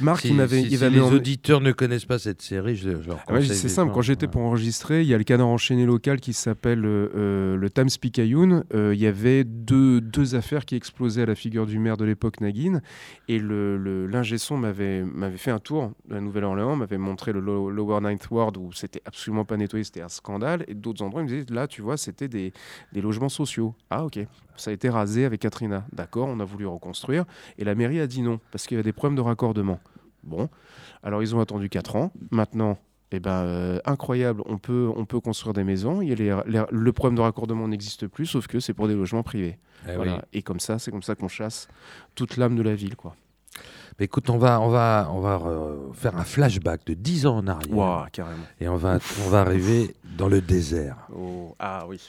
Marc, 0.00 0.24
il 0.24 0.34
m'avait. 0.34 0.62
Si, 0.62 0.76
les 0.76 1.00
auditeurs 1.00 1.60
ne 1.60 1.72
connaissent 1.72 2.04
pas 2.04 2.18
cette 2.18 2.42
série, 2.42 2.76
je, 2.76 2.90
je 2.90 3.10
ah 3.28 3.40
C'est 3.42 3.68
simple. 3.68 3.92
Quand 3.92 4.02
j'étais 4.02 4.26
pour 4.26 4.42
enregistrer, 4.42 5.02
il 5.02 5.08
y 5.08 5.14
a 5.14 5.18
le 5.18 5.24
canard 5.24 5.48
enchaîné 5.48 5.86
local 5.86 6.20
qui 6.20 6.32
s'appelle 6.32 6.84
euh, 6.84 7.08
euh, 7.14 7.56
le 7.56 7.70
Times 7.70 7.88
Picayune. 8.00 8.64
Euh, 8.74 8.92
il 8.94 9.00
y 9.00 9.06
avait 9.06 9.44
deux, 9.44 10.00
deux 10.00 10.34
affaires 10.34 10.64
qui 10.64 10.74
explosaient 10.74 11.22
à 11.22 11.26
la 11.26 11.34
figure 11.34 11.66
du 11.66 11.78
maire 11.78 11.96
de 11.96 12.04
l'époque, 12.04 12.40
Nagin, 12.40 12.80
et 13.28 13.38
le 13.38 13.76
l'ingé 14.10 14.38
son 14.38 14.56
m'avait 14.56 15.04
fait 15.36 15.50
un 15.50 15.58
tour 15.58 15.92
de 16.06 16.14
la 16.14 16.20
Nouvelle-Orléans, 16.20 16.76
m'avait 16.76 16.98
montré 16.98 17.32
le 17.32 17.40
Lower 17.40 18.00
Ninth 18.00 18.30
Ward 18.30 18.56
où 18.56 18.72
c'était 18.72 19.02
absolument 19.04 19.44
pas 19.44 19.56
nettoyé, 19.56 19.84
c'était 19.84 20.02
un 20.02 20.08
scandale. 20.08 20.64
Et 20.68 20.74
d'autres 20.74 21.02
endroits, 21.02 21.22
il 21.22 21.24
me 21.24 21.28
disaient 21.28 21.54
là, 21.54 21.66
tu 21.66 21.82
vois, 21.82 21.96
c'était 21.96 22.28
des, 22.28 22.52
des, 22.92 23.00
logements 23.00 23.28
sociaux. 23.28 23.74
Ah, 23.90 24.04
ok. 24.04 24.20
Ça 24.56 24.70
a 24.70 24.74
été 24.74 24.88
rasé 24.88 25.24
avec 25.24 25.40
Katrina. 25.40 25.84
D'accord, 25.92 26.28
on 26.28 26.40
a 26.40 26.44
voulu 26.44 26.66
reconstruire. 26.66 27.24
Et 27.58 27.64
la 27.64 27.74
mairie 27.74 28.00
a 28.00 28.06
dit 28.06 28.22
non, 28.22 28.40
parce 28.50 28.66
qu'il 28.66 28.76
y 28.76 28.78
avait 28.78 28.84
des 28.84 28.92
problèmes 28.92 29.16
de 29.16 29.22
raccordement. 29.22 29.80
Bon, 30.22 30.48
alors 31.02 31.22
ils 31.22 31.34
ont 31.34 31.40
attendu 31.40 31.68
4 31.68 31.96
ans. 31.96 32.12
Maintenant, 32.30 32.78
eh 33.10 33.20
ben, 33.20 33.44
euh, 33.44 33.78
incroyable, 33.84 34.42
on 34.46 34.58
peut, 34.58 34.90
on 34.96 35.04
peut 35.04 35.20
construire 35.20 35.52
des 35.52 35.64
maisons. 35.64 36.00
Il 36.00 36.22
y 36.22 36.30
a 36.30 36.44
le 36.70 36.92
problème 36.92 37.16
de 37.16 37.20
raccordement 37.20 37.68
n'existe 37.68 38.06
plus, 38.06 38.26
sauf 38.26 38.46
que 38.46 38.60
c'est 38.60 38.72
pour 38.72 38.88
des 38.88 38.94
logements 38.94 39.22
privés. 39.22 39.58
Eh 39.88 39.96
voilà. 39.96 40.24
Et 40.32 40.42
comme 40.42 40.60
ça, 40.60 40.78
c'est 40.78 40.90
comme 40.90 41.02
ça 41.02 41.14
qu'on 41.14 41.28
chasse 41.28 41.68
toute 42.14 42.36
l'âme 42.36 42.56
de 42.56 42.62
la 42.62 42.74
ville. 42.74 42.96
quoi 42.96 43.16
mais 43.98 44.06
écoute, 44.06 44.30
on 44.30 44.38
va, 44.38 44.58
euh, 44.58 45.76
faire 45.92 46.16
un 46.16 46.24
flashback 46.24 46.86
de 46.86 46.94
10 46.94 47.26
ans 47.26 47.36
en 47.38 47.46
arrière. 47.46 47.76
Wow, 47.76 48.04
carrément. 48.12 48.44
Et 48.60 48.68
on 48.68 48.76
va, 48.76 48.98
arriver 49.32 49.94
dans 50.16 50.28
le 50.28 50.40
désert. 50.40 50.96
Oh, 51.14 51.54
ah 51.58 51.84
oui. 51.88 52.00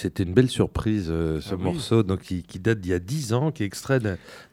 C'était 0.00 0.22
une 0.22 0.32
belle 0.32 0.48
surprise, 0.48 1.08
euh, 1.10 1.40
ce 1.40 1.54
ah 1.54 1.56
morceau 1.56 2.02
donc, 2.02 2.20
qui, 2.20 2.58
date 2.58 2.80
d'il 2.80 2.90
y 2.90 2.94
a 2.94 2.98
10 2.98 3.32
ans, 3.32 3.50
qui 3.50 3.62
est 3.62 3.66
extrait 3.66 3.98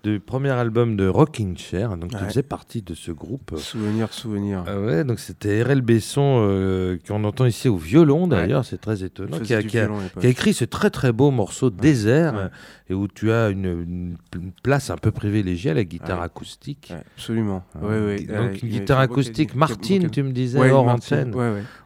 du 0.03 0.19
premier 0.19 0.49
album 0.49 0.95
de 0.95 1.07
Rocking 1.07 1.57
Chair. 1.57 1.97
Donc, 1.97 2.11
tu 2.11 2.17
faisais 2.25 2.43
partie 2.43 2.81
de 2.81 2.93
ce 2.93 3.11
groupe. 3.11 3.55
Souvenir, 3.57 4.13
souvenir. 4.13 4.63
Ah 4.67 4.79
ouais, 4.79 5.03
donc 5.03 5.19
c'était 5.19 5.63
R.L. 5.63 5.81
Besson, 5.81 6.39
euh, 6.41 6.97
qu'on 7.07 7.23
entend 7.23 7.45
ici 7.45 7.69
au 7.69 7.77
violon 7.77 8.27
d'ailleurs, 8.27 8.65
c'est 8.65 8.79
très 8.79 9.03
étonnant, 9.03 9.39
qui 9.39 9.53
a, 9.53 9.63
qui, 9.63 9.79
a, 9.79 9.89
écrit 10.23 10.53
ce 10.53 10.65
très 10.65 10.89
très 10.89 11.11
beau 11.11 11.31
morceau 11.31 11.69
Désert, 11.69 12.49
et 12.89 12.93
où 12.93 13.07
tu 13.07 13.31
as 13.31 13.49
une, 13.49 14.17
place 14.63 14.89
un 14.89 14.97
peu 14.97 15.11
privilégiée 15.11 15.71
à 15.71 15.73
la 15.73 15.83
guitare 15.83 16.21
acoustique. 16.21 16.93
absolument. 17.15 17.63
donc, 17.81 18.61
une 18.61 18.69
guitare 18.69 18.99
acoustique, 18.99 19.55
Martine, 19.55 20.09
tu 20.09 20.23
me 20.23 20.31
disais, 20.31 20.71
hors 20.71 20.87
antenne. 20.87 21.33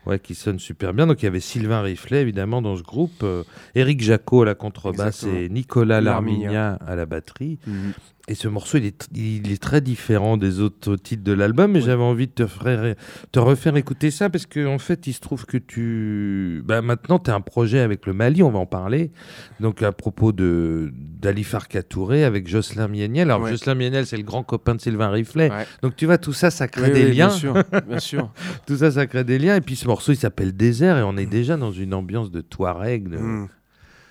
Ouais, 0.05 0.17
qui 0.17 0.33
sonne 0.33 0.57
super 0.57 0.93
bien. 0.93 1.05
Donc 1.05 1.21
il 1.21 1.25
y 1.25 1.27
avait 1.27 1.39
Sylvain 1.39 1.81
Riflet 1.81 2.21
évidemment 2.21 2.61
dans 2.61 2.75
ce 2.75 2.81
groupe, 2.81 3.21
euh, 3.23 3.43
Éric 3.75 4.01
Jacot 4.01 4.41
à 4.41 4.45
la 4.45 4.55
contrebasse 4.55 5.23
et 5.23 5.49
Nicolas 5.49 6.01
Larminia 6.01 6.73
à 6.85 6.95
la 6.95 7.05
batterie. 7.05 7.59
Mhm. 7.67 7.93
Et 8.27 8.35
ce 8.35 8.47
morceau, 8.47 8.77
il 8.77 8.85
est, 8.85 9.07
il 9.15 9.51
est, 9.51 9.61
très 9.61 9.81
différent 9.81 10.37
des 10.37 10.59
autres 10.59 10.95
titres 10.95 11.23
de 11.23 11.33
l'album, 11.33 11.71
mais 11.71 11.81
j'avais 11.81 12.03
envie 12.03 12.27
de 12.27 12.31
te, 12.31 12.47
faire, 12.47 12.95
te 13.31 13.39
refaire 13.39 13.75
écouter 13.77 14.11
ça 14.11 14.29
parce 14.29 14.45
qu'en 14.45 14.75
en 14.75 14.79
fait, 14.79 15.07
il 15.07 15.13
se 15.13 15.19
trouve 15.19 15.45
que 15.45 15.57
tu. 15.57 16.61
Bah, 16.65 16.81
maintenant, 16.81 17.19
tu 17.19 17.31
as 17.31 17.35
un 17.35 17.41
projet 17.41 17.79
avec 17.79 18.05
le 18.05 18.13
Mali, 18.13 18.43
on 18.43 18.51
va 18.51 18.59
en 18.59 18.65
parler. 18.65 19.11
Donc, 19.59 19.81
à 19.81 19.91
propos 19.91 20.31
d'Ali 20.31 21.43
Farka 21.43 21.83
Touré 21.83 22.23
avec 22.23 22.47
Jocelyn 22.47 22.87
Mieniel. 22.87 23.31
Alors, 23.31 23.47
Jocelyn 23.47 23.75
Mieniel, 23.75 24.05
c'est 24.05 24.17
le 24.17 24.23
grand 24.23 24.43
copain 24.43 24.75
de 24.75 24.81
Sylvain 24.81 25.09
Riflet. 25.09 25.49
Donc, 25.81 25.95
tu 25.95 26.05
vois, 26.05 26.17
tout 26.17 26.33
ça, 26.33 26.51
ça 26.51 26.67
crée 26.67 26.91
des 26.91 27.05
liens. 27.05 27.27
Bien 27.27 27.29
sûr, 27.29 27.53
bien 27.87 27.99
sûr. 27.99 28.31
tout 28.67 28.77
ça, 28.77 28.91
ça 28.91 29.07
crée 29.07 29.23
des 29.23 29.39
liens. 29.39 29.55
Et 29.55 29.61
puis, 29.61 29.75
ce 29.75 29.87
morceau, 29.87 30.11
il 30.11 30.17
s'appelle 30.17 30.55
Désert 30.55 30.97
et 30.97 31.03
on 31.03 31.17
est 31.17 31.25
déjà 31.25 31.57
dans 31.57 31.71
une 31.71 31.93
ambiance 31.93 32.31
de 32.31 32.41
Touareg. 32.41 33.09
De... 33.09 33.17
Hmm. 33.17 33.47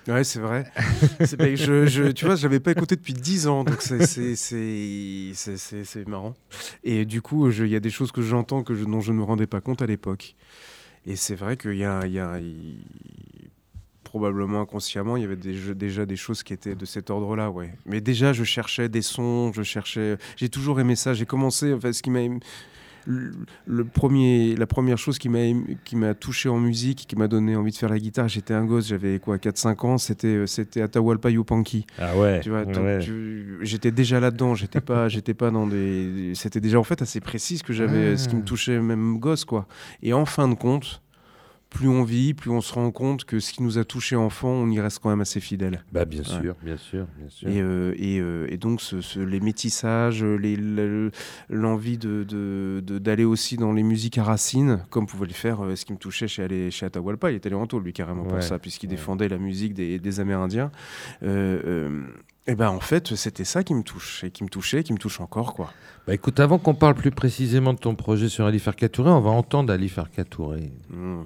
Ouais, 0.07 0.23
c'est 0.23 0.39
vrai. 0.39 0.65
tu 1.19 2.25
vois, 2.25 2.35
je 2.35 2.43
l'avais 2.43 2.59
pas 2.59 2.71
écouté 2.71 2.95
depuis 2.95 3.13
10 3.13 3.47
ans, 3.47 3.63
donc 3.63 3.81
c'est 3.81 5.27
marrant. 6.07 6.33
Et 6.83 7.05
du 7.05 7.21
coup, 7.21 7.49
il 7.51 7.67
y 7.67 7.75
a 7.75 7.79
des 7.79 7.89
choses 7.89 8.11
que 8.11 8.21
j'entends 8.21 8.63
que 8.63 8.73
dont 8.73 9.01
je 9.01 9.11
ne 9.11 9.17
me 9.17 9.23
rendais 9.23 9.47
pas 9.47 9.61
compte 9.61 9.81
à 9.81 9.85
l'époque. 9.85 10.35
Et 11.05 11.15
c'est 11.15 11.35
vrai 11.35 11.57
qu'il 11.57 11.75
y 11.75 11.85
a, 11.85 12.39
probablement 14.03 14.61
inconsciemment, 14.61 15.15
il 15.17 15.21
y 15.21 15.25
avait 15.25 15.37
déjà 15.37 16.05
des 16.05 16.15
choses 16.15 16.43
qui 16.43 16.53
étaient 16.53 16.75
de 16.75 16.85
cet 16.85 17.09
ordre-là, 17.09 17.49
ouais. 17.49 17.73
Mais 17.85 18.01
déjà, 18.01 18.33
je 18.33 18.43
cherchais 18.43 18.89
des 18.89 19.01
sons, 19.01 19.53
je 19.53 19.63
cherchais. 19.63 20.17
J'ai 20.35 20.49
toujours 20.49 20.79
aimé 20.79 20.95
ça. 20.95 21.13
J'ai 21.13 21.25
commencé, 21.25 21.73
enfin, 21.73 21.93
ce 21.93 22.01
qui 22.01 22.09
m'a 22.09 22.21
le 23.05 23.83
premier, 23.85 24.55
la 24.55 24.67
première 24.67 24.97
chose 24.97 25.17
qui 25.17 25.29
m'a 25.29 26.13
touché 26.13 26.49
en 26.49 26.59
musique, 26.59 27.05
qui 27.07 27.15
m'a 27.15 27.27
donné 27.27 27.55
envie 27.55 27.71
de 27.71 27.77
faire 27.77 27.89
la 27.89 27.99
guitare, 27.99 28.27
j'étais 28.27 28.53
un 28.53 28.65
gosse, 28.65 28.87
j'avais 28.87 29.19
quoi 29.19 29.37
4-5 29.37 29.85
ans, 29.85 29.97
c'était 29.97 30.27
euh, 30.27 30.47
c'était 30.47 30.81
Atahualpa 30.81 31.29
Yupanqui. 31.29 31.85
Ah 31.97 32.15
ouais. 32.17 32.39
Tu 32.41 32.49
vois, 32.49 32.65
j'étais 33.61 33.91
déjà 33.91 34.19
là-dedans, 34.19 34.55
j'étais 34.55 34.81
pas 34.81 35.07
j'étais 35.09 35.33
pas 35.33 35.51
dans 35.51 35.67
des 35.67 36.33
c'était 36.35 36.61
déjà 36.61 36.79
en 36.79 36.83
fait 36.83 37.01
assez 37.01 37.19
précis 37.19 37.57
ce 37.57 37.63
que 37.63 37.73
j'avais 37.73 38.17
ce 38.17 38.27
qui 38.27 38.35
me 38.35 38.41
ah. 38.41 38.45
touchait 38.45 38.79
même 38.79 39.17
gosse 39.17 39.45
quoi. 39.45 39.67
Et 40.03 40.13
en 40.13 40.25
fin 40.25 40.47
de 40.47 40.55
compte, 40.55 41.01
plus 41.71 41.87
on 41.87 42.03
vit, 42.03 42.33
plus 42.33 42.51
on 42.51 42.59
se 42.59 42.73
rend 42.73 42.91
compte 42.91 43.23
que 43.23 43.39
ce 43.39 43.53
qui 43.53 43.63
nous 43.63 43.77
a 43.77 43.85
touché 43.85 44.17
enfant, 44.17 44.49
on 44.49 44.69
y 44.69 44.79
reste 44.81 44.99
quand 44.99 45.09
même 45.09 45.21
assez 45.21 45.39
fidèle. 45.39 45.83
Bah 45.93 46.03
bien 46.03 46.21
sûr, 46.21 46.55
bien 46.61 46.75
sûr, 46.75 47.07
bien 47.17 47.29
sûr. 47.29 47.47
Et, 47.47 47.61
euh, 47.61 47.95
euh, 47.97 48.47
et, 48.49 48.57
donc 48.57 48.81
ce, 48.81 49.19
les 49.19 49.39
métissages, 49.39 50.23
l'envie 51.49 51.97
de, 51.97 52.81
d'aller 52.81 53.23
aussi 53.23 53.55
dans 53.55 53.71
les 53.71 53.83
musiques 53.83 54.17
à 54.17 54.23
racines, 54.23 54.83
comme 54.89 55.07
pouvait 55.07 55.27
le 55.27 55.33
faire 55.33 55.63
euh, 55.63 55.77
ce 55.77 55.85
qui 55.85 55.93
me 55.93 55.97
touchait 55.97 56.27
chez, 56.27 56.43
aller, 56.43 56.71
chez 56.71 56.85
Atahualpa, 56.85 57.31
il 57.31 57.37
était 57.37 57.51
en 57.53 57.65
lui 57.79 57.93
carrément 57.93 58.25
pour 58.25 58.43
ça, 58.43 58.59
puisqu'il 58.59 58.87
défendait 58.87 59.29
la 59.29 59.37
musique 59.37 59.73
des, 59.73 60.19
Amérindiens. 60.19 60.71
et 61.23 62.55
ben 62.55 62.69
en 62.69 62.81
fait, 62.81 63.15
c'était 63.15 63.45
ça 63.45 63.63
qui 63.63 63.73
me 63.73 63.83
touche, 63.83 64.25
et 64.25 64.31
qui 64.31 64.43
me 64.43 64.49
touchait, 64.49 64.83
qui 64.83 64.91
me 64.91 64.97
touche 64.97 65.21
encore, 65.21 65.53
quoi. 65.53 65.71
Bah 66.05 66.13
écoute, 66.13 66.41
avant 66.41 66.59
qu'on 66.59 66.73
parle 66.73 66.95
plus 66.95 67.11
précisément 67.11 67.73
de 67.73 67.79
ton 67.79 67.95
projet 67.95 68.27
sur 68.27 68.45
Ali 68.45 68.59
Farkatouré, 68.59 69.09
on 69.09 69.21
va 69.21 69.29
entendre 69.29 69.71
Ali 69.71 69.87
Farkatouré. 69.87 70.69
Mmh. 70.89 71.21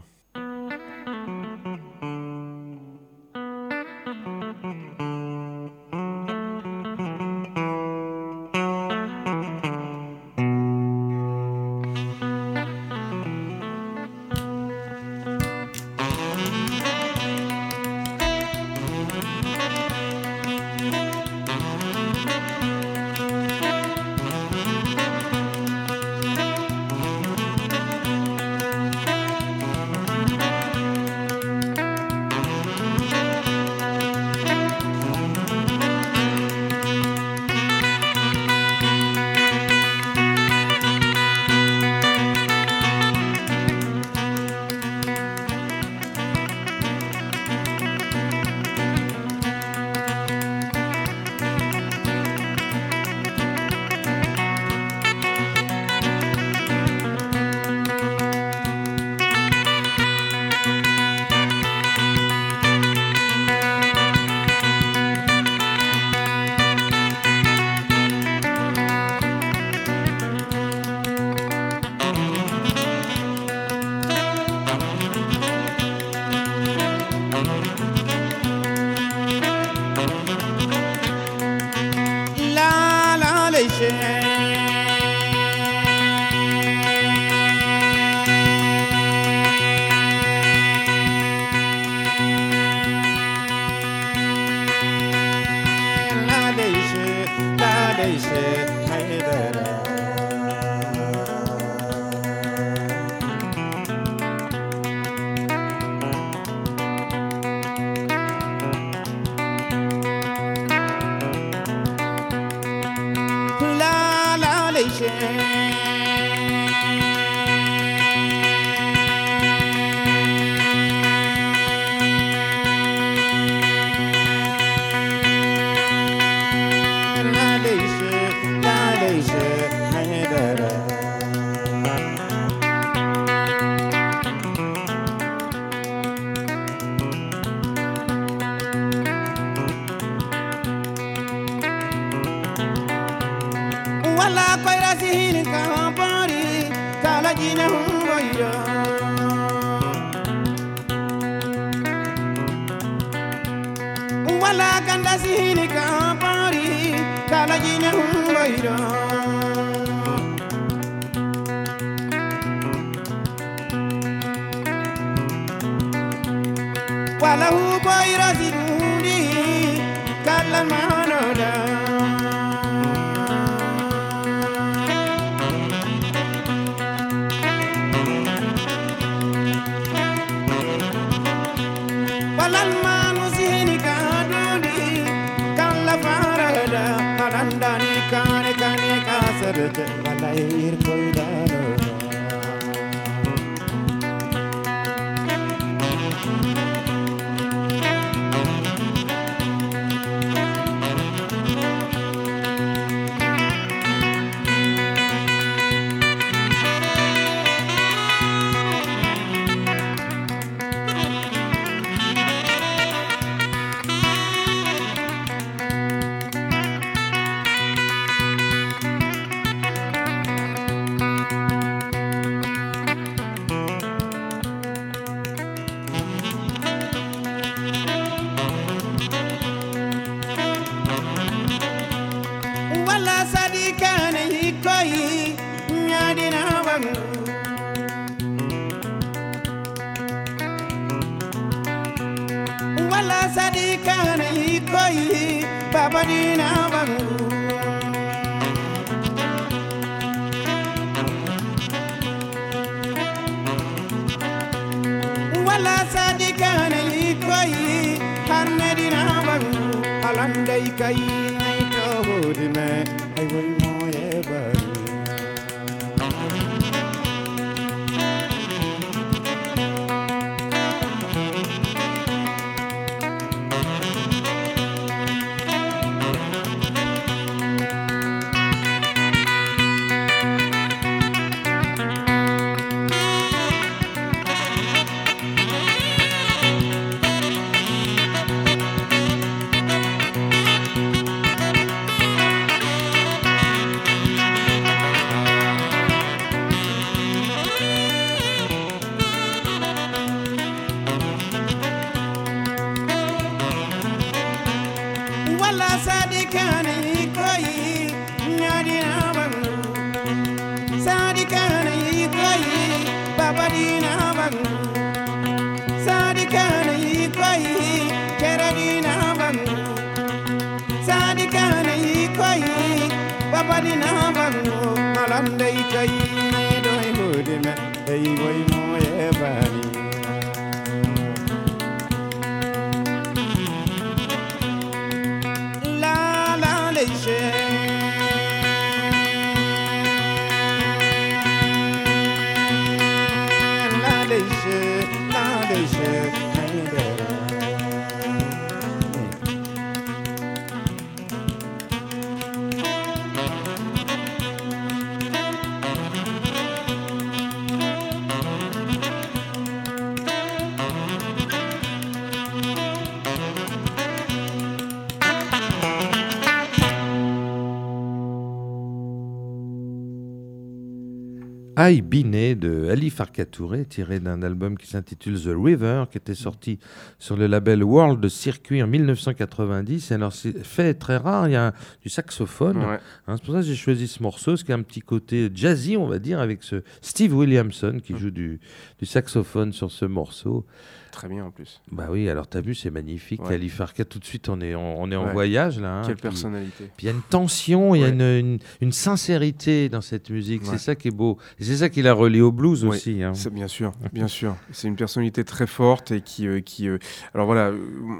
I 371.67 371.81
Biné 371.81 372.35
de 372.35 372.69
Ali 372.69 372.91
Farka 372.91 373.25
tiré 373.25 373.99
d'un 373.99 374.21
album 374.21 374.57
qui 374.57 374.67
s'intitule 374.67 375.19
The 375.19 375.31
River, 375.35 375.85
qui 375.89 375.97
était 375.97 376.13
sorti 376.13 376.59
sur 376.99 377.17
le 377.17 377.25
label 377.25 377.63
World 377.63 378.07
Circuit 378.07 378.61
en 378.61 378.67
1990. 378.67 379.91
alors, 379.91 380.13
c'est 380.13 380.45
fait 380.45 380.75
très 380.75 380.97
rare, 380.97 381.27
il 381.27 381.31
y 381.31 381.35
a 381.35 381.53
du 381.81 381.89
saxophone. 381.89 382.57
Hein, 382.57 382.79
c'est 383.07 383.23
pour 383.23 383.33
ça 383.33 383.39
que 383.39 383.47
j'ai 383.47 383.55
choisi 383.55 383.87
ce 383.87 384.03
morceau, 384.03 384.37
ce 384.37 384.43
qui 384.43 384.51
a 384.51 384.55
un 384.55 384.61
petit 384.61 384.81
côté 384.81 385.31
jazzy, 385.33 385.75
on 385.75 385.87
va 385.87 385.97
dire, 385.97 386.19
avec 386.19 386.43
ce 386.43 386.61
Steve 386.81 387.15
Williamson 387.15 387.79
qui 387.83 387.97
joue 387.97 388.11
du, 388.11 388.39
du 388.79 388.85
saxophone 388.85 389.51
sur 389.51 389.71
ce 389.71 389.85
morceau 389.85 390.45
très 390.95 391.07
bien 391.09 391.25
en 391.25 391.31
plus. 391.31 391.61
Bah 391.71 391.87
oui, 391.91 392.09
alors 392.09 392.27
tu 392.27 392.37
as 392.37 392.41
vu, 392.41 392.55
c'est 392.55 392.71
magnifique. 392.71 393.21
Ali 393.27 393.49
Farka, 393.49 393.85
tout 393.85 393.99
de 393.99 394.05
suite, 394.05 394.29
on 394.29 394.39
est, 394.41 394.55
on, 394.55 394.89
est 394.91 394.95
en 394.95 395.11
voyage 395.11 395.59
là. 395.59 395.79
Hein, 395.79 395.81
Quelle 395.85 395.97
personnalité. 395.97 396.71
Puis 396.77 396.85
il 396.85 396.89
y 396.89 396.89
a 396.89 396.93
une 396.93 397.01
tension, 397.01 397.75
il 397.75 397.81
y 397.81 397.83
a 397.83 397.89
une, 397.89 398.39
une, 398.61 398.71
sincérité 398.71 399.69
dans 399.69 399.81
cette 399.81 400.09
musique. 400.09 400.43
C'est 400.45 400.57
ça 400.57 400.75
qui 400.75 400.87
est 400.87 400.91
beau. 400.91 401.17
c'est 401.39 401.57
ça 401.57 401.69
qui 401.69 401.81
l'a 401.81 401.93
relié 401.93 402.21
au 402.21 402.31
blues 402.31 402.63
aussi. 402.63 403.03
Hein. 403.03 403.11
Bien 403.31 403.47
sûr, 403.47 403.73
bien 403.93 404.07
sûr. 404.07 404.35
C'est 404.51 404.67
une 404.67 404.75
personnalité 404.75 405.23
très 405.23 405.47
forte 405.47 405.91
et 405.91 406.01
qui. 406.01 406.27
Euh, 406.27 406.39
qui 406.39 406.69
euh, 406.69 406.77
alors 407.13 407.25
voilà, 407.25 407.51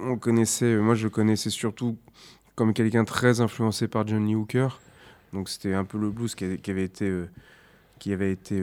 on 0.06 0.18
connaissait, 0.18 0.66
euh, 0.66 0.82
moi 0.82 0.96
je 0.96 1.08
connaissais 1.08 1.50
surtout 1.50 1.98
comme 2.56 2.74
quelqu'un 2.74 3.04
très 3.04 3.42
influencé 3.42 3.88
par 3.88 4.08
Johnny 4.08 4.36
Hooker. 4.36 4.80
Donc 5.34 5.50
c'était 5.50 5.74
un 5.74 5.84
peu 5.84 5.98
le 5.98 6.10
blues 6.10 6.34
qui 6.34 6.46
avait, 6.46 6.58
qui 6.58 6.72
avait 6.72 6.86
été. 6.86 7.26
qui 8.00 8.14
avait 8.14 8.32
été 8.32 8.62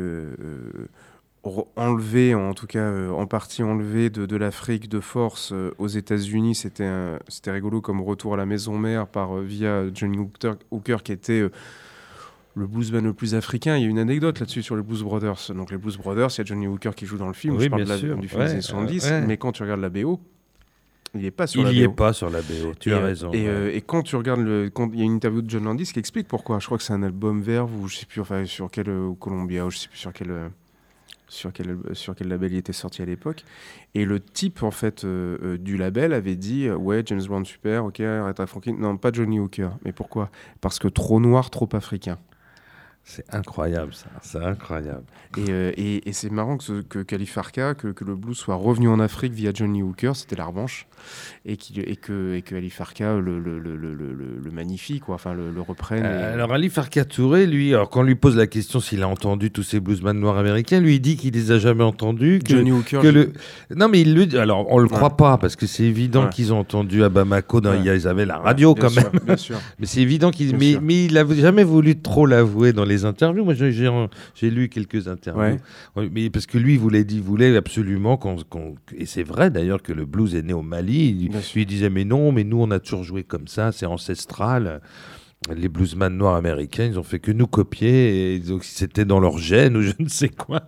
enlevé, 1.77 2.35
en 2.35 2.55
tout 2.55 2.67
cas 2.67 2.79
euh, 2.79 3.11
en 3.11 3.27
partie 3.27 3.63
enlevé 3.63 4.11
de, 4.11 4.37
l'Afrique 4.37 4.89
de 4.89 5.01
force 5.01 5.53
euh, 5.53 5.75
aux 5.79 5.89
États-Unis. 5.89 6.55
C'était 6.55 6.91
c'était 7.29 7.51
rigolo 7.51 7.81
comme 7.81 8.01
retour 8.01 8.35
à 8.35 8.37
la 8.37 8.47
maison 8.47 8.79
mère 8.79 9.07
par 9.07 9.37
euh, 9.37 9.43
via 9.43 9.85
Johnny 9.93 10.19
Hooker, 10.71 11.03
qui 11.03 11.13
était 11.13 11.49
le 12.55 12.67
bluesman 12.67 13.05
le 13.05 13.13
plus 13.13 13.35
africain. 13.35 13.77
Il 13.77 13.83
y 13.83 13.87
a 13.87 13.89
une 13.89 13.99
anecdote 13.99 14.39
là-dessus 14.39 14.63
sur 14.63 14.77
les 14.77 14.83
Blues 14.83 15.03
Brothers. 15.03 15.53
Donc 15.55 15.71
les 15.71 15.79
Blues 15.79 15.97
Brothers, 15.97 16.29
il 16.31 16.39
y 16.39 16.41
a 16.43 16.45
Johnny 16.45 16.67
Hooker 16.67 16.95
qui 16.95 17.07
joue 17.07 17.19
dans 17.19 17.29
le 17.29 17.35
film. 17.35 17.59
je 17.59 17.69
parle 17.69 17.85
du 17.85 18.29
film 18.29 18.47
des 18.47 18.61
70, 18.61 19.13
mais 19.27 19.37
quand 19.37 19.53
tu 19.53 19.63
regardes 19.63 19.81
la 19.81 19.91
BO, 19.91 20.21
il 21.15 21.23
n'est 21.23 21.31
pas 21.31 21.47
sur 21.47 21.61
il 21.61 21.65
la 21.65 21.71
BO. 21.71 21.75
Il 21.75 21.79
n'y 21.79 21.85
est 21.85 21.97
pas 21.97 22.13
sur 22.13 22.31
la 22.31 22.41
BO, 22.41 22.75
tu 22.79 22.95
as 22.95 23.01
raison. 23.01 23.33
Et, 23.33 23.83
quand 23.85 24.03
tu 24.03 24.15
regardes, 24.15 24.41
le, 24.41 24.71
il 24.93 24.99
y 24.99 25.03
a 25.03 25.05
une 25.05 25.15
interview 25.15 25.43
de 25.43 25.51
John 25.51 25.65
Landis 25.65 25.87
qui 25.93 25.99
explique 25.99 26.29
pourquoi. 26.29 26.61
Je 26.61 26.67
crois 26.67 26.79
que 26.79 26.85
c'est 26.85 26.93
un 26.93 27.03
album 27.03 27.43
vert 27.43 27.67
ou 27.67 27.89
je 27.89 27.97
sais 27.97 28.07
plus, 28.07 28.21
enfin 28.21 28.45
sur 28.45 28.71
quel 28.71 28.87
Columbia, 29.19 29.67
ou 29.67 29.71
je 29.71 29.79
sais 29.79 29.89
plus 29.89 29.99
sur 29.99 30.13
quel 30.13 30.31
sur 31.33 31.53
quel, 31.53 31.79
sur 31.93 32.15
quel 32.15 32.29
label 32.29 32.53
il 32.53 32.59
était 32.59 32.73
sorti 32.73 33.03
à 33.03 33.05
l'époque. 33.05 33.45
Et 33.95 34.05
le 34.05 34.21
type 34.21 34.63
en 34.63 34.71
fait 34.71 35.05
euh, 35.05 35.39
euh, 35.43 35.59
du 35.59 35.77
label 35.77 36.13
avait 36.13 36.37
dit 36.37 36.67
euh, 36.67 36.77
ouais 36.77 37.03
James 37.07 37.23
Brown 37.27 37.45
super, 37.45 37.85
ok 37.85 38.01
Aretha 38.01 38.47
Franklin, 38.47 38.77
non 38.79 38.97
pas 38.97 39.11
Johnny 39.13 39.41
Hooker. 39.41 39.71
Mais 39.85 39.93
pourquoi? 39.93 40.31
Parce 40.61 40.79
que 40.79 40.89
trop 40.89 41.21
noir, 41.21 41.51
trop 41.51 41.69
africain. 41.73 42.19
C'est 43.05 43.25
incroyable 43.35 43.93
ça, 43.95 44.07
c'est 44.23 44.43
incroyable. 44.43 45.03
Et, 45.37 45.51
euh, 45.51 45.73
et, 45.77 46.09
et 46.09 46.13
c'est 46.13 46.31
marrant 46.31 46.57
que, 46.57 46.83
que 46.83 47.01
Califarca, 47.01 47.75
que, 47.75 47.89
que, 47.89 48.05
le 48.05 48.15
blues 48.15 48.37
soit 48.37 48.55
revenu 48.55 48.89
en 48.89 49.01
Afrique 49.01 49.33
via 49.33 49.51
Johnny 49.53 49.83
Hooker, 49.83 50.15
c'était 50.15 50.37
la 50.37 50.47
revanche, 50.47 50.87
et, 51.45 51.57
que, 51.57 52.35
et 52.35 52.43
que 52.43 52.55
Ali 52.55 52.71
Farka 52.71 53.17
le, 53.17 53.41
le, 53.41 53.59
le, 53.59 53.77
le, 53.77 54.51
magnifie, 54.51 55.01
quoi, 55.01 55.17
enfin 55.17 55.35
le, 55.35 55.61
reprenne. 55.61 56.05
Euh, 56.05 56.35
alors 56.35 56.53
Ali 56.53 56.69
Farka 56.69 57.05
Touré, 57.05 57.47
lui, 57.47 57.75
alors 57.75 57.91
quand 57.91 58.01
on 58.01 58.05
lui 58.05 58.15
pose 58.15 58.37
la 58.37 58.47
question 58.47 58.79
s'il 58.81 59.03
a 59.03 59.09
entendu 59.09 59.51
tous 59.51 59.63
ces 59.63 59.81
bluesmen 59.81 60.19
noirs 60.19 60.37
américains, 60.37 60.81
lui 60.81 60.97
il 60.97 61.01
dit 61.01 61.17
qu'il 61.17 61.35
les 61.35 61.51
a 61.51 61.59
jamais 61.59 61.85
entendus. 61.85 62.41
Que, 62.45 62.57
Johnny 62.57 62.71
Hooker. 62.71 63.01
Que 63.01 63.09
le... 63.09 63.33
Non 63.75 63.89
mais 63.89 64.03
il 64.03 64.15
le 64.15 64.39
alors 64.39 64.71
on 64.71 64.79
le 64.79 64.89
croit 64.89 65.17
pas 65.17 65.39
parce 65.39 65.57
que 65.57 65.67
c'est 65.67 65.85
évident 65.85 66.29
qu'ils 66.29 66.53
ont 66.53 66.61
entendu 66.61 67.03
à 67.03 67.09
Bamako, 67.09 67.61
dans... 67.61 67.71
ouais. 67.73 67.97
ils 67.97 68.07
avaient 68.07 68.27
la 68.27 68.39
radio 68.39 68.75
quand 68.75 68.91
sûr, 68.91 69.03
même. 69.03 69.21
Bien 69.25 69.37
sûr. 69.37 69.59
mais 69.79 69.87
c'est 69.87 70.01
évident 70.01 70.31
qu'il, 70.31 70.57
mais, 70.57 70.79
mais, 70.81 71.07
il 71.07 71.19
a 71.19 71.27
jamais 71.35 71.65
voulu 71.65 71.99
trop 71.99 72.27
l'avouer 72.27 72.73
dans 72.73 72.85
les 72.85 72.92
interviews. 73.05 73.45
Moi 73.45 73.55
j'ai 73.55 74.51
lu 74.51 74.69
quelques 74.69 75.09
interviews, 75.09 75.59
ouais. 75.97 76.11
mais 76.11 76.31
parce 76.31 76.47
que 76.47 76.59
lui 76.59 76.75
il 76.75 76.79
voulait, 76.79 77.03
il 77.03 77.23
voulait 77.23 77.57
absolument 77.57 78.17
qu'on, 78.17 78.37
qu 78.37 78.97
et 78.97 79.07
c'est 79.07 79.23
vrai 79.23 79.51
d'ailleurs 79.51 79.83
que 79.83 79.93
le 79.93 80.05
blues 80.05 80.35
est 80.35 80.43
né 80.43 80.53
au 80.53 80.63
Mali. 80.63 81.31
Il, 81.55 81.67
disait 81.67 81.91
mais 81.91 82.05
non, 82.05 82.33
mais 82.33 82.45
nous 82.45 82.59
on 82.61 82.71
a 82.71 82.79
toujours 82.79 83.05
joué 83.05 83.25
comme 83.25 83.49
ça, 83.49 83.73
c'est 83.73 83.87
ancestral. 83.87 84.81
Les 85.53 85.69
bluesman 85.69 86.17
noirs 86.17 86.37
américains, 86.37 86.85
ils 86.85 87.01
ont 87.01 87.03
fait 87.03 87.19
que 87.19 87.33
nous 87.33 87.49
copier, 87.49 88.35
et 88.35 88.39
donc 88.39 88.63
c'était 88.63 89.05
dans 89.05 89.19
leur 89.19 89.39
gène 89.39 89.77
ou 89.77 89.83
je 89.83 89.91
ne 89.99 90.09
sais 90.09 90.29
quoi. 90.29 90.63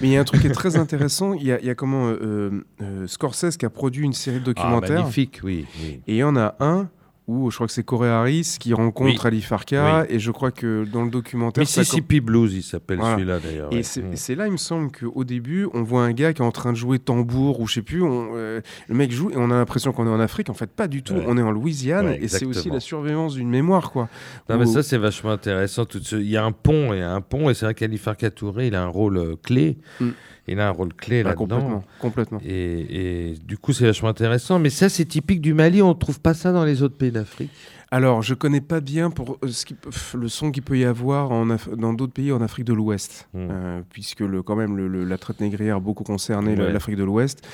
Mais 0.00 0.08
il 0.08 0.10
y 0.10 0.16
a 0.16 0.20
un 0.20 0.24
truc 0.24 0.40
qui 0.40 0.46
est 0.46 0.52
très 0.52 0.76
intéressant. 0.76 1.34
Il 1.34 1.42
y 1.42 1.50
a, 1.50 1.58
il 1.58 1.66
y 1.66 1.70
a 1.70 1.74
comment 1.74 2.10
euh, 2.10 2.64
euh, 2.80 3.08
Scorsese 3.08 3.56
qui 3.56 3.66
a 3.66 3.70
produit 3.70 4.04
une 4.04 4.12
série 4.12 4.38
de 4.38 4.44
documentaires. 4.44 4.98
Ah, 4.98 5.00
magnifique, 5.00 5.40
oui, 5.42 5.66
oui. 5.82 6.00
Et 6.06 6.14
il 6.14 6.16
y 6.18 6.22
en 6.22 6.36
a 6.36 6.54
un 6.60 6.88
où 7.26 7.50
je 7.50 7.56
crois 7.56 7.66
que 7.66 7.72
c'est 7.72 7.84
Corey 7.84 8.08
Harris 8.08 8.56
qui 8.60 8.74
rencontre 8.74 9.24
oui. 9.24 9.28
Ali 9.28 9.40
Farka 9.40 10.02
oui. 10.02 10.14
et 10.14 10.18
je 10.18 10.30
crois 10.30 10.50
que 10.50 10.84
dans 10.84 11.04
le 11.04 11.10
documentaire 11.10 11.62
Mississippi 11.62 12.20
Blues 12.20 12.52
il 12.54 12.62
s'appelle 12.62 12.98
voilà. 12.98 13.14
celui-là 13.14 13.38
d'ailleurs 13.38 13.72
et 13.72 13.76
ouais. 13.76 13.82
c'est 13.82 14.02
mmh. 14.02 14.38
là 14.38 14.46
il 14.46 14.52
me 14.52 14.56
semble 14.58 14.92
qu'au 14.92 15.24
début 15.24 15.66
on 15.72 15.82
voit 15.82 16.02
un 16.02 16.12
gars 16.12 16.34
qui 16.34 16.42
est 16.42 16.44
en 16.44 16.52
train 16.52 16.72
de 16.72 16.76
jouer 16.76 16.98
tambour 16.98 17.60
ou 17.60 17.66
je 17.66 17.74
sais 17.74 17.82
plus 17.82 18.02
on, 18.02 18.32
euh, 18.34 18.60
le 18.88 18.94
mec 18.94 19.10
joue 19.10 19.30
et 19.30 19.36
on 19.36 19.50
a 19.50 19.54
l'impression 19.54 19.92
qu'on 19.92 20.06
est 20.06 20.10
en 20.10 20.20
Afrique 20.20 20.50
en 20.50 20.54
fait 20.54 20.70
pas 20.70 20.86
du 20.86 21.02
tout 21.02 21.14
ouais. 21.14 21.24
on 21.26 21.38
est 21.38 21.42
en 21.42 21.50
Louisiane 21.50 22.06
ouais, 22.06 22.18
et 22.22 22.28
c'est 22.28 22.44
aussi 22.44 22.68
la 22.68 22.80
surveillance 22.80 23.34
d'une 23.34 23.50
mémoire 23.50 23.90
quoi 23.90 24.08
non, 24.50 24.58
mais 24.58 24.66
ça 24.66 24.82
c'est 24.82 24.98
vachement 24.98 25.30
intéressant 25.30 25.86
tout 25.86 26.00
ce... 26.02 26.16
il 26.16 26.28
y 26.28 26.36
a 26.36 26.44
un 26.44 26.52
pont 26.52 26.92
a 26.92 27.08
un 27.08 27.20
pont 27.22 27.48
et 27.48 27.54
c'est 27.54 27.64
vrai 27.64 27.74
qu'Ali 27.74 27.96
Farka 27.96 28.30
Touré 28.30 28.66
il 28.66 28.74
a 28.74 28.82
un 28.82 28.88
rôle 28.88 29.16
euh, 29.16 29.36
clé 29.42 29.78
mmh 30.00 30.10
il 30.48 30.60
a 30.60 30.68
un 30.68 30.70
rôle 30.70 30.92
clé 30.92 31.20
ah, 31.20 31.28
là-dedans. 31.28 31.56
Complètement, 31.60 31.84
complètement. 32.00 32.40
Et, 32.44 33.30
et, 33.30 33.34
du 33.46 33.56
coup, 33.56 33.72
c'est 33.72 33.86
vachement 33.86 34.08
intéressant. 34.08 34.58
Mais 34.58 34.70
ça, 34.70 34.88
c'est 34.88 35.04
typique 35.04 35.40
du 35.40 35.54
Mali. 35.54 35.82
On 35.82 35.88
ne 35.88 35.94
trouve 35.94 36.20
pas 36.20 36.34
ça 36.34 36.52
dans 36.52 36.64
les 36.64 36.82
autres 36.82 36.96
pays 36.96 37.10
d'Afrique. 37.10 37.50
Alors, 37.90 38.22
je 38.22 38.34
connais 38.34 38.60
pas 38.60 38.80
bien 38.80 39.10
pour 39.10 39.38
ce 39.46 39.64
qui, 39.64 39.76
le 40.14 40.28
son 40.28 40.50
qu'il 40.50 40.64
peut 40.64 40.76
y 40.76 40.84
avoir 40.84 41.30
en 41.30 41.46
dans 41.76 41.92
d'autres 41.92 42.12
pays 42.12 42.32
en 42.32 42.42
Afrique 42.42 42.64
de 42.64 42.72
l'Ouest, 42.72 43.28
Hmm. 43.32 43.38
mmh. 43.38 43.48
euh, 43.50 43.82
puisque 43.88 44.20
le, 44.20 44.42
quand 44.42 44.56
même 44.56 44.76
le, 44.76 44.88
le, 44.88 45.04
la 45.04 45.16
traite 45.16 45.40
négrière 45.40 45.76
a 45.76 45.80
beaucoup 45.80 46.02
concerné 46.02 46.56
ouais. 46.56 46.72
l'Afrique 46.72 46.96
de 46.96 47.04
l'Ouest. 47.04 47.46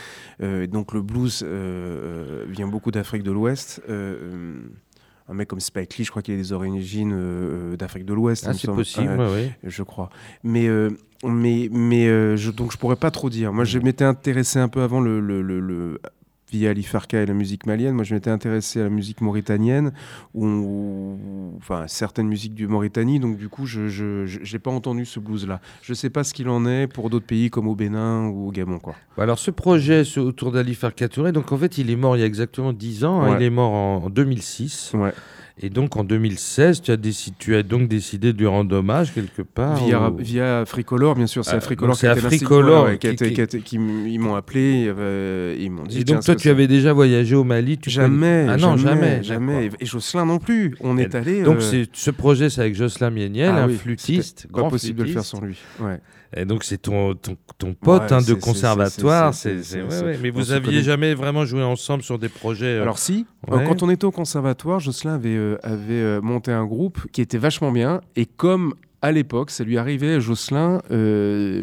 Euh, 0.43 0.67
donc 0.67 0.95
le 0.95 1.03
blues 1.03 1.45
euh, 1.47 2.47
vient 2.49 2.69
beaucoup 2.69 2.91
d'Afrique 2.91 3.23
de 3.23 3.33
l'Ouest. 3.33 3.83
Euh, 5.31 5.33
un 5.33 5.35
mec 5.35 5.49
comme 5.49 5.61
Spike 5.61 5.97
Lee, 5.97 6.05
je 6.05 6.11
crois 6.11 6.23
qu'il 6.23 6.35
a 6.35 6.37
des 6.37 6.53
origines 6.53 7.13
euh, 7.15 7.77
d'Afrique 7.77 8.05
de 8.05 8.15
l'Ouest. 8.15 8.47
Ah, 8.49 8.53
c'est 8.53 8.67
possible, 8.67 9.09
euh, 9.09 9.35
ouais, 9.35 9.53
je 9.65 9.83
crois. 9.83 10.11
Mais, 10.43 10.67
euh, 10.67 10.91
mais, 11.25 11.69
mais 11.71 12.07
je, 12.37 12.51
donc 12.51 12.73
je 12.73 12.77
pourrais 12.77 12.97
pas 12.97 13.11
trop 13.11 13.31
dire. 13.31 13.53
Moi, 13.53 13.65
je 13.65 13.79
m'étais 13.79 14.05
intéressé 14.05 14.59
un 14.59 14.69
peu 14.69 14.83
avant 14.83 15.01
le, 15.01 15.21
le, 15.21 15.43
le 15.43 16.01
via 16.51 16.71
Ali 16.71 16.83
Farka 16.83 17.23
et 17.23 17.27
la 17.27 17.35
musique 17.35 17.67
malienne. 17.67 17.95
Moi, 17.95 18.05
je 18.05 18.15
m'étais 18.15 18.31
intéressé 18.31 18.81
à 18.81 18.85
la 18.85 18.91
musique 18.91 19.21
mauritanienne, 19.21 19.93
ou, 20.35 21.17
enfin 21.57 21.85
certaines 21.87 22.29
musiques 22.29 22.55
du 22.55 22.67
Mauritanie. 22.67 23.21
Donc, 23.21 23.37
du 23.37 23.49
coup, 23.49 23.67
je 23.67 24.25
n'ai 24.53 24.59
pas 24.59 24.71
entendu 24.71 25.05
ce 25.05 25.21
blues-là. 25.21 25.61
Je 25.83 25.93
ne 25.93 25.97
sais 25.97 26.11
pas 26.11 26.25
ce 26.25 26.35
qu'il 26.35 26.49
en 26.49 26.67
est 26.67 26.87
pour 26.87 27.11
d'autres 27.11 27.27
pays 27.27 27.51
comme 27.51 27.69
au 27.69 27.75
Bénin 27.75 28.27
ou 28.29 28.49
au 28.49 28.51
Gabon. 28.53 28.79
Quoi. 28.79 28.95
Alors, 29.19 29.39
ce 29.39 29.51
projet 29.51 30.03
autour 30.19 30.53
d'Ali 30.53 30.75
Farka 30.75 31.09
Touré, 31.09 31.33
donc 31.33 31.53
en 31.53 31.59
fait, 31.59 31.79
il 31.79 31.91
est 31.91 31.97
mort 31.97 32.17
il 32.17 32.21
y 32.21 32.23
a 32.23 32.27
exactement 32.27 32.73
10 32.73 33.05
ans. 33.05 33.23
Hein, 33.23 33.37
il 33.39 33.45
est 33.45 33.51
mort 33.51 33.73
en, 33.73 33.97
en 34.05 34.11
2006. 34.11 34.93
Ouais. 34.95 35.13
Et 35.63 35.69
donc 35.69 35.97
en 35.97 36.05
2016, 36.05 36.81
tu 36.81 36.91
as, 36.91 36.97
décidé, 36.97 37.37
tu 37.39 37.55
as 37.55 37.63
donc 37.63 37.87
décidé 37.87 38.33
de 38.33 38.39
lui 38.39 38.47
rendre 38.47 38.75
hommage 38.75 39.13
quelque 39.13 39.43
part 39.43 39.77
Via, 39.85 40.11
ou... 40.11 40.17
via 40.17 40.61
Africolor, 40.61 41.15
bien 41.15 41.27
sûr. 41.27 41.45
C'est 41.45 41.51
Ah, 41.51 41.75
donc 41.75 41.97
c'est 41.97 42.15
qui 42.39 42.47
ouais, 42.47 43.63
qui, 43.63 43.79
m'ont 44.19 44.37
appelé, 44.37 44.87
euh, 44.89 45.55
ils 45.59 45.71
m'ont 45.71 45.85
dit. 45.85 46.01
Et 46.01 46.05
donc 46.05 46.25
toi, 46.25 46.35
tu 46.35 46.49
avais 46.49 46.67
déjà 46.67 46.95
voyagé 46.95 47.35
au 47.35 47.45
Mali 47.45 47.77
tu 47.77 47.91
Jamais, 47.91 48.47
connais- 48.47 48.47
Ah 48.49 48.57
non, 48.57 48.77
jamais, 48.79 49.23
jamais. 49.23 49.71
Et 49.81 49.87
Jocelyn 49.87 50.25
non 50.25 50.39
plus. 50.39 50.75
On 50.81 50.97
est 50.97 51.15
allé. 51.15 51.43
Donc 51.43 51.59
euh, 51.61 51.85
ce 51.93 52.11
projet, 52.11 52.49
c'est 52.49 52.63
avec 52.63 52.75
Jocelyn 52.75 53.11
Mieniel, 53.11 53.53
ah 53.55 53.65
un 53.65 53.69
oui, 53.69 53.77
flûtiste, 53.77 54.47
pas 54.51 54.61
grand 54.61 54.71
possible 54.71 55.01
de 55.01 55.05
le 55.05 55.11
faire 55.13 55.25
sans 55.25 55.41
lui. 55.43 55.59
Ouais. 55.79 56.01
Et 56.37 56.45
donc 56.45 56.63
c'est 56.63 56.79
ton, 56.79 57.15
ton, 57.15 57.37
ton 57.59 57.75
pote 57.75 58.03
Ouais, 58.03 58.13
hein, 58.13 58.23
de 58.23 58.35
conservatoire. 58.35 59.35
Mais 60.23 60.31
vous 60.31 60.53
aviez 60.53 60.83
jamais 60.83 61.15
vraiment 61.15 61.45
joué 61.45 61.63
ensemble 61.63 62.03
sur 62.03 62.19
des 62.19 62.29
projets. 62.29 62.67
euh, 62.67 62.83
Alors 62.83 62.99
si, 62.99 63.27
euh, 63.51 63.67
quand 63.67 63.83
on 63.83 63.91
était 63.91 64.05
au 64.05 64.13
conservatoire, 64.13 64.79
Jocelyn 64.79 65.15
avait, 65.15 65.35
euh, 65.37 65.50
avait 65.63 65.95
euh, 65.95 66.21
monté 66.21 66.53
un 66.53 66.65
groupe 66.65 67.07
qui 67.13 67.21
était 67.21 67.39
vachement 67.39 67.73
bien. 67.73 68.01
Et 68.17 68.27
comme 68.27 68.75
à 69.03 69.13
l'époque, 69.13 69.51
ça 69.51 69.65
lui 69.65 69.79
arrivait, 69.79 70.21
Jocelyn, 70.21 70.83
euh, 70.91 71.63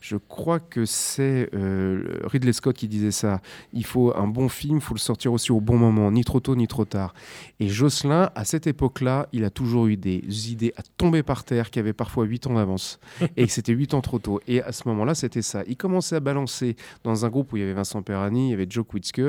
je 0.00 0.16
crois 0.16 0.60
que 0.60 0.86
c'est 0.86 1.50
euh, 1.54 2.20
Ridley 2.24 2.52
Scott 2.52 2.74
qui 2.74 2.88
disait 2.88 3.10
ça. 3.10 3.40
Il 3.72 3.84
faut 3.84 4.16
un 4.16 4.26
bon 4.26 4.48
film, 4.48 4.76
il 4.76 4.80
faut 4.80 4.94
le 4.94 4.98
sortir 5.00 5.32
aussi 5.32 5.52
au 5.52 5.60
bon 5.60 5.76
moment, 5.76 6.10
ni 6.10 6.24
trop 6.24 6.40
tôt 6.40 6.56
ni 6.56 6.66
trop 6.66 6.86
tard. 6.86 7.14
Et 7.60 7.68
Jocelyn, 7.68 8.30
à 8.34 8.44
cette 8.44 8.66
époque-là, 8.66 9.28
il 9.32 9.44
a 9.44 9.50
toujours 9.50 9.86
eu 9.86 9.96
des 9.96 10.50
idées 10.50 10.72
à 10.76 10.82
tomber 10.96 11.22
par 11.22 11.44
terre 11.44 11.70
qui 11.70 11.78
avaient 11.78 11.92
parfois 11.92 12.24
8 12.24 12.46
ans 12.46 12.54
d'avance. 12.54 12.98
et 13.36 13.46
que 13.46 13.52
c'était 13.52 13.72
8 13.72 13.94
ans 13.94 14.00
trop 14.00 14.18
tôt. 14.18 14.40
Et 14.48 14.62
à 14.62 14.72
ce 14.72 14.88
moment-là, 14.88 15.14
c'était 15.14 15.42
ça. 15.42 15.62
Il 15.66 15.76
commençait 15.76 16.16
à 16.16 16.20
balancer 16.20 16.76
dans 17.04 17.26
un 17.26 17.28
groupe 17.28 17.52
où 17.52 17.56
il 17.56 17.60
y 17.60 17.62
avait 17.62 17.74
Vincent 17.74 18.00
Perani, 18.02 18.48
il 18.48 18.50
y 18.50 18.54
avait 18.54 18.66
Joe 18.68 18.86
Kwitzke, 18.86 19.20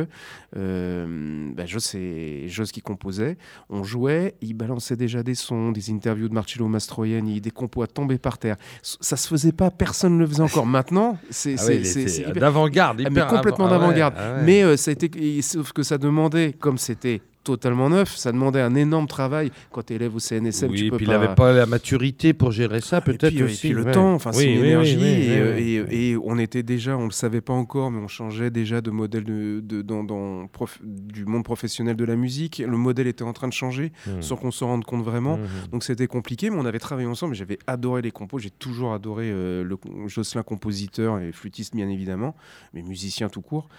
euh, 0.56 1.52
bah, 1.54 1.66
Joe, 1.66 1.84
c'est 1.84 2.48
Joe 2.48 2.72
qui 2.72 2.82
composait. 2.82 3.38
On 3.70 3.84
jouait, 3.84 4.36
il 4.42 4.54
balançait 4.54 4.96
déjà 4.96 5.22
des 5.22 5.36
sons, 5.36 5.72
des 5.72 5.92
interviews 5.92 6.30
de 6.30 6.34
Marcello 6.34 6.68
Mastroianni, 6.68 7.42
des 7.42 7.52
compos 7.52 7.82
à 7.82 7.88
tomber 7.88 8.18
par 8.18 8.38
terre. 8.38 8.56
Ça 8.82 9.18
se 9.18 9.28
faisait 9.28 9.52
pas, 9.52 9.70
personne 9.70 10.16
ne 10.16 10.20
le 10.20 10.28
faisait 10.28 10.44
encore. 10.44 10.61
Maintenant, 10.66 11.18
c'est 11.30 11.56
Ah 11.60 11.64
oui, 11.68 12.34
d'avant-garde, 12.34 13.02
ah, 13.06 13.10
hyper 13.10 13.26
mais 13.26 13.36
complètement 13.38 13.66
ah 13.68 13.72
ouais, 13.74 13.80
d'avant-garde. 13.80 14.14
ah 14.18 14.34
ouais. 14.36 14.44
Mais 14.44 14.64
euh, 14.64 14.78
ça 14.78 14.92
a 14.92 14.94
été, 14.94 15.42
sauf 15.42 15.72
que 15.74 15.84
ça 15.84 15.98
demandait, 15.98 16.54
comme 16.54 16.78
c'était 16.78 17.22
totalement 17.44 17.90
neuf, 17.90 18.16
ça 18.16 18.32
demandait 18.32 18.62
un 18.62 18.76
énorme 18.76 19.08
travail. 19.08 19.52
Quand 19.72 19.84
tu 19.86 19.94
es 19.94 19.96
élève 19.96 20.16
au 20.16 20.20
CNSM, 20.20 20.72
oui, 20.72 20.78
tu 20.78 20.90
peux 20.90 20.98
puis 20.98 21.06
pas. 21.06 21.14
il 21.14 21.20
n'avait 21.20 21.36
pas 21.36 21.52
la 21.54 21.66
maturité 21.66 22.34
pour 22.34 22.52
gérer 22.52 22.82
ça, 22.82 22.98
Et 23.00 23.02
peut-être 23.02 23.42
aussi. 23.42 23.68
Et 23.68 23.70
puis 23.72 23.78
le 23.80 23.86
ouais. 23.86 23.92
temps, 23.92 24.14
enfin 24.14 24.32
c'est 24.32 24.46
Oui, 24.46 24.54
une 24.54 24.56
oui, 24.56 24.62
oui, 24.62 24.68
énergie. 24.70 24.98
oui, 24.98 25.04
et, 25.04 25.18
oui, 25.18 25.38
euh, 25.78 25.86
oui. 25.88 25.96
et- 25.96 26.12
et 26.12 26.18
on 26.24 26.38
était 26.38 26.64
déjà, 26.64 26.98
on 26.98 27.06
le 27.06 27.12
savait 27.12 27.42
pas 27.42 27.54
encore, 27.54 27.92
mais 27.92 28.00
on 28.00 28.08
changeait 28.08 28.50
déjà 28.52 28.82
de 28.82 28.92
modèle 28.92 29.24
de, 29.24 29.60
de- 29.64 29.82
dans, 29.82 30.04
dans 30.04 30.48
prof- 30.48 30.80
du 30.84 31.26
monde 31.26 31.44
professionnel 31.44 31.96
de 31.96 32.06
la 32.06 32.16
musique. 32.16 32.60
Le 32.66 32.78
modèle 32.78 33.08
était 33.08 33.24
en 33.24 33.34
train 33.34 33.48
de 33.48 33.54
changer 33.54 33.92
Hmm. 34.08 34.22
sans 34.22 34.36
qu'on 34.36 34.52
s'en 34.52 34.68
rende 34.68 34.86
compte 34.86 35.04
vraiment. 35.04 35.38
Mhm. 35.38 35.48
Donc 35.72 35.84
c'était 35.84 36.08
compliqué, 36.08 36.50
mais 36.50 36.58
on 36.58 36.66
avait 36.66 36.80
travaillé 36.80 37.08
ensemble. 37.08 37.34
et 37.34 37.38
J'avais 37.38 37.60
adoré 37.68 38.02
les 38.02 38.12
compos. 38.12 38.40
J'ai 38.40 38.50
toujours 38.52 38.94
adoré 38.94 39.30
euh, 39.32 39.64
le 39.64 39.78
Jocelyn 40.08 40.44
compositeur 40.44 41.20
et 41.20 41.32
flûtiste 41.32 41.76
bien 41.76 41.90
évidemment, 41.90 42.36
mais 42.74 42.82
musicien 42.82 43.30
tout 43.30 43.42
court. 43.42 43.70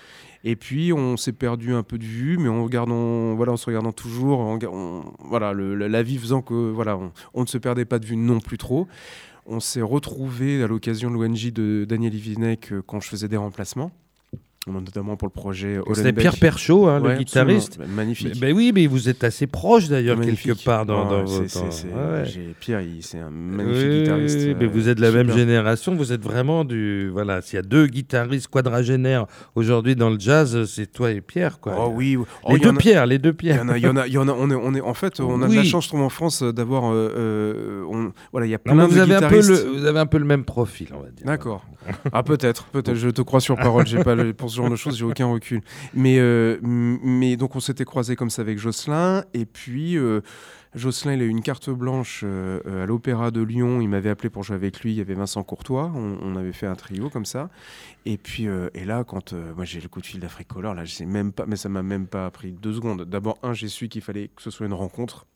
Et 0.44 0.56
puis 0.56 0.92
on 0.92 1.16
s'est 1.16 1.32
perdu 1.32 1.72
un 1.72 1.82
peu 1.82 1.98
de 1.98 2.04
vue, 2.04 2.36
mais 2.36 2.48
en 2.48 2.64
regardant, 2.64 3.34
voilà, 3.34 3.52
en 3.52 3.56
se 3.56 3.66
regardant 3.66 3.92
toujours, 3.92 4.58
voilà, 5.20 5.52
le- 5.52 5.74
la, 5.76 6.02
vie 6.02 6.18
faisant 6.18 6.42
que 6.42 6.54
voilà, 6.70 6.98
on, 7.34 7.42
ne 7.42 7.46
se 7.46 7.58
perdait 7.58 7.84
pas 7.84 7.98
de 7.98 8.06
vue 8.06 8.16
non 8.16 8.40
plus 8.40 8.58
trop. 8.58 8.88
On 9.46 9.60
s'est 9.60 9.82
retrouvé 9.82 10.62
à 10.62 10.66
l'occasion 10.66 11.10
de 11.10 11.14
l'ONG 11.14 11.52
de 11.52 11.84
Daniel 11.88 12.14
Ivinec 12.14 12.72
euh, 12.72 12.82
quand 12.86 13.00
je 13.00 13.08
faisais 13.08 13.26
des 13.28 13.36
remplacements, 13.36 13.90
notamment 14.68 15.16
pour 15.16 15.26
le 15.26 15.32
projet 15.32 15.80
C'était. 15.94 16.12
Pierre 16.12 16.36
Perchaud, 16.36 16.86
hein, 16.86 17.00
Ouais, 17.00 17.12
le 17.14 17.18
guitariste. 17.18 17.78
Magnifique. 17.88 18.34
Oui, 18.54 18.70
mais 18.74 18.86
vous 18.86 19.08
êtes 19.08 19.24
assez 19.24 19.46
proche 19.46 19.88
d'ailleurs 19.88 20.20
quelque 20.20 20.52
part 20.64 20.86
dans, 20.86 21.04
Ouais, 21.04 21.10
dans 21.10 21.24
votre- 21.24 21.46
Pierre, 22.60 22.82
c'est 23.00 23.18
un 23.18 23.30
magnifique 23.30 23.86
Oui, 23.88 24.00
guitariste. 24.02 24.38
oui, 24.40 24.54
mais 24.58 24.64
euh, 24.66 24.68
vous 24.68 24.88
êtes 24.88 24.98
de 24.98 25.02
la 25.02 25.10
même 25.10 25.30
génération, 25.32 25.94
vous 25.96 26.12
êtes 26.12 26.22
vraiment 26.22 26.64
du. 26.64 27.08
Voilà, 27.10 27.42
s'il 27.42 27.56
y 27.56 27.58
a 27.58 27.62
deux 27.62 27.86
guitaristes 27.86 28.48
quadragénaires 28.48 29.26
aujourd'hui 29.56 29.96
dans 29.96 30.10
le 30.10 30.18
jazz, 30.18 30.64
c'est 30.66 30.86
toi 30.92 31.10
et 31.10 31.20
Pierre, 31.20 31.58
quoi. 31.58 31.74
Oh 31.78 31.92
oui, 31.94 32.16
oh, 32.16 32.52
les 32.52 32.58
deux 32.60 32.70
en 32.70 32.76
a- 32.76 32.78
Pierre, 32.78 33.06
les 33.06 33.18
deux 33.18 33.30
Il 33.30 33.32
y 33.32 33.36
Pierre. 33.36 33.62
en 33.62 33.68
a, 33.68 33.78
il 33.78 33.84
y 33.84 33.88
en 33.88 33.96
a, 33.96 34.06
il 34.06 34.12
y 34.12 34.18
en 34.18 34.28
a. 34.28 34.32
On 34.32 34.50
est, 34.50 34.54
on 34.54 34.74
est, 34.74 34.80
en 34.80 34.94
fait, 34.94 35.18
on 35.20 35.42
a 35.42 35.48
de 35.48 35.54
la 35.54 35.64
chance, 35.64 35.84
je 35.84 35.88
trouve, 35.88 36.02
en 36.02 36.08
France, 36.08 36.42
euh, 36.42 36.52
d'avoir. 36.52 36.84
euh, 36.92 37.84
on- 37.90 38.12
voilà, 38.30 38.46
il 38.46 38.50
y 38.50 38.54
a 38.54 38.58
plein 38.58 38.74
de 38.76 38.82
vous, 38.82 38.98
avez 38.98 39.14
un 39.16 39.28
peu 39.28 39.36
le, 39.40 39.78
vous 39.78 39.84
avez 39.86 39.98
un 39.98 40.06
peu 40.06 40.18
le 40.18 40.24
même 40.24 40.44
profil, 40.44 40.88
on 40.94 41.00
va 41.02 41.10
dire. 41.10 41.26
D'accord. 41.26 41.64
Ah 42.12 42.22
peut-être, 42.22 42.64
peut-être. 42.66 42.94
Je 42.94 43.08
te 43.08 43.22
crois 43.22 43.40
sur 43.40 43.56
parole. 43.56 43.86
J'ai 43.86 44.04
pas 44.04 44.14
le- 44.14 44.32
ce 44.52 44.56
genre 44.56 44.70
de 44.70 44.76
choses, 44.76 44.96
j'ai 44.96 45.04
aucun 45.04 45.26
recul. 45.26 45.60
Mais, 45.94 46.18
euh, 46.18 46.58
mais 46.62 47.36
donc 47.36 47.56
on 47.56 47.60
s'était 47.60 47.84
croisé 47.84 48.16
comme 48.16 48.30
ça 48.30 48.42
avec 48.42 48.58
Jocelyn, 48.58 49.24
et 49.34 49.46
puis. 49.46 49.96
euh, 49.96 50.20
Jocelyn, 50.74 51.12
il 51.12 51.20
a 51.20 51.24
eu 51.24 51.28
une 51.28 51.42
carte 51.42 51.68
blanche 51.68 52.22
euh, 52.24 52.84
à 52.84 52.86
l'Opéra 52.86 53.30
de 53.30 53.42
Lyon. 53.42 53.82
Il 53.82 53.88
m'avait 53.88 54.08
appelé 54.08 54.30
pour 54.30 54.42
jouer 54.42 54.56
avec 54.56 54.80
lui. 54.80 54.92
Il 54.92 54.96
y 54.96 55.02
avait 55.02 55.12
Vincent 55.12 55.42
Courtois. 55.42 55.92
On, 55.94 56.34
avait 56.34 56.52
fait 56.52 56.66
un 56.66 56.74
trio 56.74 57.10
comme 57.10 57.26
ça. 57.26 57.50
Et 58.06 58.16
puis, 58.16 58.48
euh, 58.48 58.70
et 58.72 58.86
là, 58.86 59.04
quand 59.04 59.34
moi 59.34 59.66
j'ai 59.66 59.82
le 59.82 59.88
coup 59.88 60.00
de 60.00 60.06
fil 60.06 60.18
d'Africolor, 60.18 60.72
là, 60.72 60.86
je 60.86 60.94
sais 60.94 61.04
même 61.04 61.32
pas, 61.32 61.44
mais 61.46 61.56
ça 61.56 61.68
m'a 61.68 61.82
même 61.82 62.06
pas 62.06 62.30
pris 62.30 62.52
deux 62.52 62.72
secondes. 62.72 63.02
D'abord, 63.02 63.36
un, 63.42 63.52
j'ai 63.52 63.68
su 63.68 63.88
qu'il 63.88 64.00
fallait 64.00 64.30
que 64.34 64.40
ce 64.40 64.50
soit 64.50 64.64
une 64.64 64.72
rencontre 64.72 65.26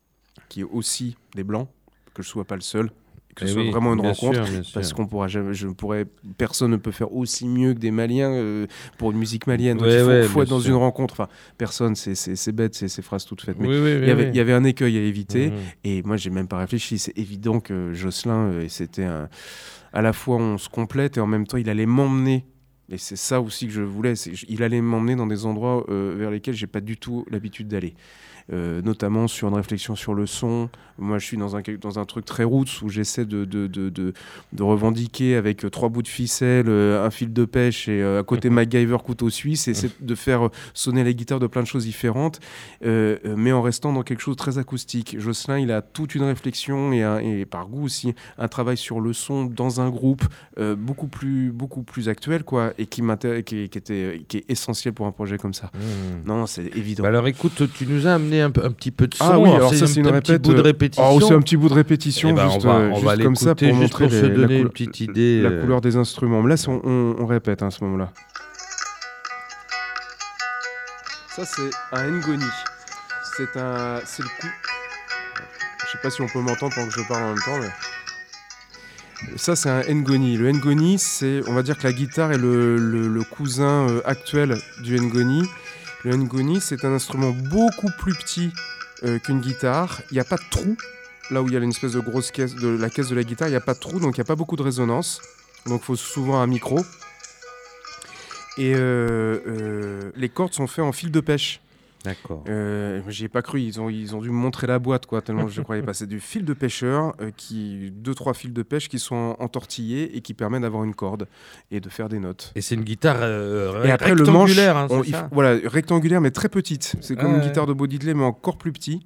qui 0.48 0.60
est 0.60 0.64
aussi 0.64 1.18
des 1.34 1.44
blancs, 1.44 1.68
que 2.14 2.22
je 2.22 2.28
sois 2.28 2.44
pas 2.44 2.54
le 2.54 2.62
seul, 2.62 2.90
que 3.36 3.46
ce 3.46 3.52
soit 3.52 3.70
vraiment 3.70 3.92
une 3.92 4.00
rencontre, 4.00 4.40
parce 4.72 4.92
qu'on 4.92 5.06
pourra 5.06 5.28
jamais, 5.28 5.54
je 5.54 5.68
pourrais, 5.68 6.06
personne 6.38 6.72
ne 6.72 6.76
peut 6.76 6.90
faire 6.90 7.12
aussi 7.14 7.46
mieux 7.46 7.74
que 7.74 7.78
des 7.78 7.90
Maliens 7.90 8.32
euh, 8.32 8.66
pour 8.98 9.12
une 9.12 9.18
musique 9.18 9.46
malienne. 9.46 9.76
Donc 9.76 9.88
il 9.88 10.28
faut, 10.28 10.42
être 10.42 10.48
dans 10.48 10.58
une 10.58 10.74
rencontre. 10.74 11.14
Enfin, 11.14 11.28
personne, 11.58 11.94
c'est 11.94 12.52
bête, 12.52 12.74
c'est 12.74 12.88
ces 12.88 13.02
phrases 13.02 13.26
toutes 13.26 13.42
faites. 13.42 13.58
Mais 13.58 13.68
il, 13.68 14.08
y 14.08 14.10
avait, 14.10 14.28
il 14.30 14.36
y 14.36 14.40
avait 14.40 14.54
un 14.54 14.64
écueil 14.64 14.96
à 14.96 15.02
éviter, 15.02 15.50
mmh. 15.50 15.54
et 15.84 16.02
moi 16.02 16.16
j'ai 16.16 16.30
même 16.30 16.48
pas 16.48 16.58
réfléchi. 16.58 16.98
C'est 16.98 17.16
évident 17.16 17.60
que 17.60 17.92
Jocelyn, 17.92 18.48
euh, 18.48 18.66
c'était 18.68 19.04
un, 19.04 19.28
à 19.92 20.02
la 20.02 20.12
fois 20.12 20.36
on 20.36 20.58
se 20.58 20.68
complète 20.68 21.18
et 21.18 21.20
en 21.20 21.26
même 21.26 21.46
temps 21.46 21.58
il 21.58 21.68
allait 21.68 21.86
m'emmener 21.86 22.46
et 22.88 22.98
c'est 22.98 23.16
ça 23.16 23.40
aussi 23.40 23.66
que 23.66 23.72
je 23.72 23.82
voulais. 23.82 24.14
Il 24.48 24.62
allait 24.62 24.80
m'emmener 24.80 25.16
dans 25.16 25.26
des 25.26 25.44
endroits 25.44 25.84
euh, 25.88 26.14
vers 26.16 26.30
lesquels 26.30 26.54
j'ai 26.54 26.68
pas 26.68 26.80
du 26.80 26.96
tout 26.96 27.24
l'habitude 27.30 27.68
d'aller. 27.68 27.94
Euh, 28.52 28.80
notamment 28.80 29.26
sur 29.26 29.48
une 29.48 29.54
réflexion 29.54 29.96
sur 29.96 30.14
le 30.14 30.24
son. 30.26 30.70
Moi, 30.98 31.18
je 31.18 31.26
suis 31.26 31.36
dans 31.36 31.56
un, 31.56 31.62
dans 31.80 31.98
un 31.98 32.04
truc 32.04 32.24
très 32.24 32.44
roots 32.44 32.82
où 32.82 32.88
j'essaie 32.88 33.24
de, 33.24 33.44
de, 33.44 33.66
de, 33.66 33.90
de, 33.90 34.62
revendiquer 34.62 35.36
avec 35.36 35.64
euh, 35.64 35.70
trois 35.70 35.88
bouts 35.88 36.02
de 36.02 36.08
ficelle, 36.08 36.66
euh, 36.68 37.04
un 37.04 37.10
fil 37.10 37.32
de 37.32 37.44
pêche 37.44 37.88
et 37.88 38.02
à 38.02 38.22
côté 38.22 38.50
MacGyver 38.56 38.98
couteau 39.04 39.30
suisse, 39.30 39.68
et 39.68 39.74
c'est 39.74 40.02
de 40.02 40.14
faire 40.14 40.48
sonner 40.74 41.04
la 41.04 41.12
guitare 41.12 41.40
de 41.40 41.46
plein 41.46 41.62
de 41.62 41.66
choses 41.66 41.84
différentes, 41.84 42.40
mais 42.82 43.52
en 43.52 43.62
restant 43.62 43.92
dans 43.92 44.02
quelque 44.02 44.20
chose 44.20 44.36
de 44.36 44.38
très 44.38 44.58
acoustique. 44.58 45.16
Jocelyn, 45.18 45.58
il 45.58 45.70
a 45.70 45.82
toute 45.82 46.14
une 46.14 46.22
réflexion 46.22 46.92
et, 46.92 47.00
et 47.22 47.46
par 47.46 47.68
goût 47.68 47.84
aussi 47.84 48.14
un 48.38 48.48
travail 48.48 48.76
sur 48.76 49.00
le 49.00 49.12
son 49.12 49.44
dans 49.44 49.80
un 49.80 49.90
groupe 49.90 50.24
beaucoup, 50.78 51.08
plus, 51.08 51.52
beaucoup 51.52 51.82
plus 51.82 52.08
actuel, 52.08 52.44
quoi, 52.44 52.72
et 52.78 52.86
qui, 52.86 53.02
qui, 53.44 53.68
qui, 53.68 53.78
était, 53.78 54.22
qui 54.28 54.38
est 54.38 54.44
essentiel 54.48 54.94
pour 54.94 55.06
un 55.06 55.12
projet 55.12 55.38
comme 55.38 55.54
ça. 55.54 55.70
Mmh. 55.74 56.28
Non, 56.28 56.46
c'est 56.46 56.76
évident. 56.76 57.02
Bah 57.02 57.08
alors 57.08 57.28
écoute, 57.28 57.62
tu 57.74 57.86
nous 57.86 58.06
as 58.06 58.14
amené 58.14 58.40
un, 58.40 58.50
petit 58.50 58.90
peu 58.90 59.06
de 59.06 59.14
son. 59.14 59.24
Ah 59.24 59.38
oui, 59.38 59.50
alors, 59.50 59.74
ça 59.74 59.86
c'est 59.86 60.00
une 60.00 60.08
un 60.08 60.20
petit 60.20 60.38
bout 60.38 60.54
de 60.54 60.60
répétition. 60.60 60.85
Oh, 60.98 61.20
c'est 61.20 61.34
un 61.34 61.40
petit 61.40 61.56
bout 61.56 61.68
de 61.68 61.74
répétition, 61.74 62.30
eh 62.30 62.32
ben, 62.32 62.50
juste, 62.50 62.64
on 62.64 62.68
va, 62.68 62.96
on 62.96 63.00
va 63.00 63.16
comme 63.16 63.36
ça 63.36 63.54
pour 63.54 63.74
montrer 63.74 64.08
se 64.08 64.26
donner 64.26 64.58
une 64.58 64.68
petite 64.68 65.00
idée. 65.00 65.42
La, 65.42 65.50
euh. 65.50 65.60
couleur 65.60 65.80
des 65.80 65.96
instruments. 65.96 66.42
Mais 66.42 66.54
là, 66.54 66.64
on, 66.68 67.16
on, 67.18 67.26
répète 67.26 67.62
hein, 67.62 67.68
à 67.68 67.70
ce 67.70 67.82
moment-là. 67.84 68.10
Ça 71.34 71.44
c'est 71.44 71.70
un 71.92 72.10
ngoni. 72.10 72.44
C'est 73.36 73.58
un, 73.58 74.00
c'est 74.04 74.22
le 74.22 74.28
coup. 74.40 74.48
Je 75.84 75.92
sais 75.92 75.98
pas 76.02 76.10
si 76.10 76.22
on 76.22 76.26
peut 76.26 76.40
m'entendre 76.40 76.74
pendant 76.74 76.88
que 76.88 76.94
je 76.94 77.06
parle 77.06 77.22
en 77.22 77.28
même 77.28 77.42
temps, 77.44 77.58
mais. 77.60 77.68
Ça, 79.36 79.56
c'est 79.56 79.70
un 79.70 79.82
ngoni. 79.82 80.36
Le 80.36 80.52
ngoni, 80.52 80.98
c'est, 80.98 81.40
on 81.48 81.54
va 81.54 81.62
dire 81.62 81.78
que 81.78 81.84
la 81.84 81.92
guitare 81.92 82.32
est 82.32 82.38
le, 82.38 82.76
le, 82.76 83.22
cousin 83.24 83.88
euh, 83.88 84.00
actuel 84.04 84.56
du 84.82 84.98
ngoni. 85.00 85.42
Le 86.04 86.16
ngoni, 86.16 86.60
c'est 86.60 86.84
un 86.84 86.92
instrument 86.92 87.30
beaucoup 87.30 87.90
plus 87.98 88.14
petit 88.14 88.52
euh, 89.06 89.18
qu'une 89.18 89.40
guitare. 89.40 90.02
Il 90.10 90.14
n'y 90.14 90.20
a 90.20 90.24
pas 90.24 90.36
de 90.36 90.48
trou. 90.50 90.76
Là 91.30 91.42
où 91.42 91.48
il 91.48 91.54
y 91.54 91.56
a 91.56 91.60
une 91.60 91.70
espèce 91.70 91.92
de 91.92 92.00
grosse 92.00 92.30
caisse, 92.30 92.54
de 92.54 92.68
la 92.68 92.90
caisse 92.90 93.08
de 93.08 93.16
la 93.16 93.24
guitare, 93.24 93.48
il 93.48 93.52
n'y 93.52 93.56
a 93.56 93.60
pas 93.60 93.74
de 93.74 93.80
trou, 93.80 93.98
donc 93.98 94.16
il 94.16 94.20
n'y 94.20 94.22
a 94.22 94.24
pas 94.24 94.36
beaucoup 94.36 94.56
de 94.56 94.62
résonance. 94.62 95.20
Donc 95.66 95.80
il 95.82 95.84
faut 95.84 95.96
souvent 95.96 96.40
un 96.40 96.46
micro. 96.46 96.80
Et 98.58 98.74
euh, 98.74 99.40
euh, 99.46 100.10
les 100.14 100.28
cordes 100.28 100.54
sont 100.54 100.66
faites 100.66 100.84
en 100.84 100.92
fil 100.92 101.10
de 101.10 101.20
pêche. 101.20 101.60
D'accord. 102.06 102.44
Euh, 102.48 103.02
J'y 103.08 103.24
ai 103.24 103.28
pas 103.28 103.42
cru. 103.42 103.60
Ils 103.60 103.80
ont, 103.80 103.90
ils 103.90 104.14
ont 104.14 104.20
dû 104.20 104.30
me 104.30 104.34
montrer 104.34 104.66
la 104.66 104.78
boîte, 104.78 105.06
quoi, 105.06 105.20
tellement 105.20 105.48
je 105.48 105.60
croyais 105.60 105.82
pas. 105.82 105.92
C'est 105.92 106.06
du 106.06 106.20
fil 106.20 106.44
de 106.44 106.54
pêcheur, 106.54 107.14
euh, 107.20 107.30
qui, 107.36 107.90
deux, 107.90 108.14
trois 108.14 108.32
fils 108.32 108.52
de 108.52 108.62
pêche 108.62 108.88
qui 108.88 108.98
sont 108.98 109.36
entortillés 109.38 110.16
et 110.16 110.20
qui 110.20 110.32
permettent 110.32 110.62
d'avoir 110.62 110.84
une 110.84 110.94
corde 110.94 111.26
et 111.70 111.80
de 111.80 111.88
faire 111.88 112.08
des 112.08 112.20
notes. 112.20 112.52
Et 112.54 112.60
c'est 112.60 112.76
une 112.76 112.84
guitare 112.84 113.18
euh, 113.20 113.84
et 113.84 113.90
après, 113.90 114.12
rectangulaire. 114.12 114.86
Le 114.88 114.96
manche, 114.96 115.12
hein, 115.12 115.28
voilà, 115.32 115.58
rectangulaire, 115.64 116.20
mais 116.20 116.30
très 116.30 116.48
petite. 116.48 116.96
C'est 117.00 117.16
comme 117.16 117.34
une 117.34 117.40
guitare 117.40 117.66
de 117.66 117.72
Bodidley, 117.72 118.14
mais 118.14 118.24
encore 118.24 118.56
plus 118.56 118.72
petit. 118.72 119.04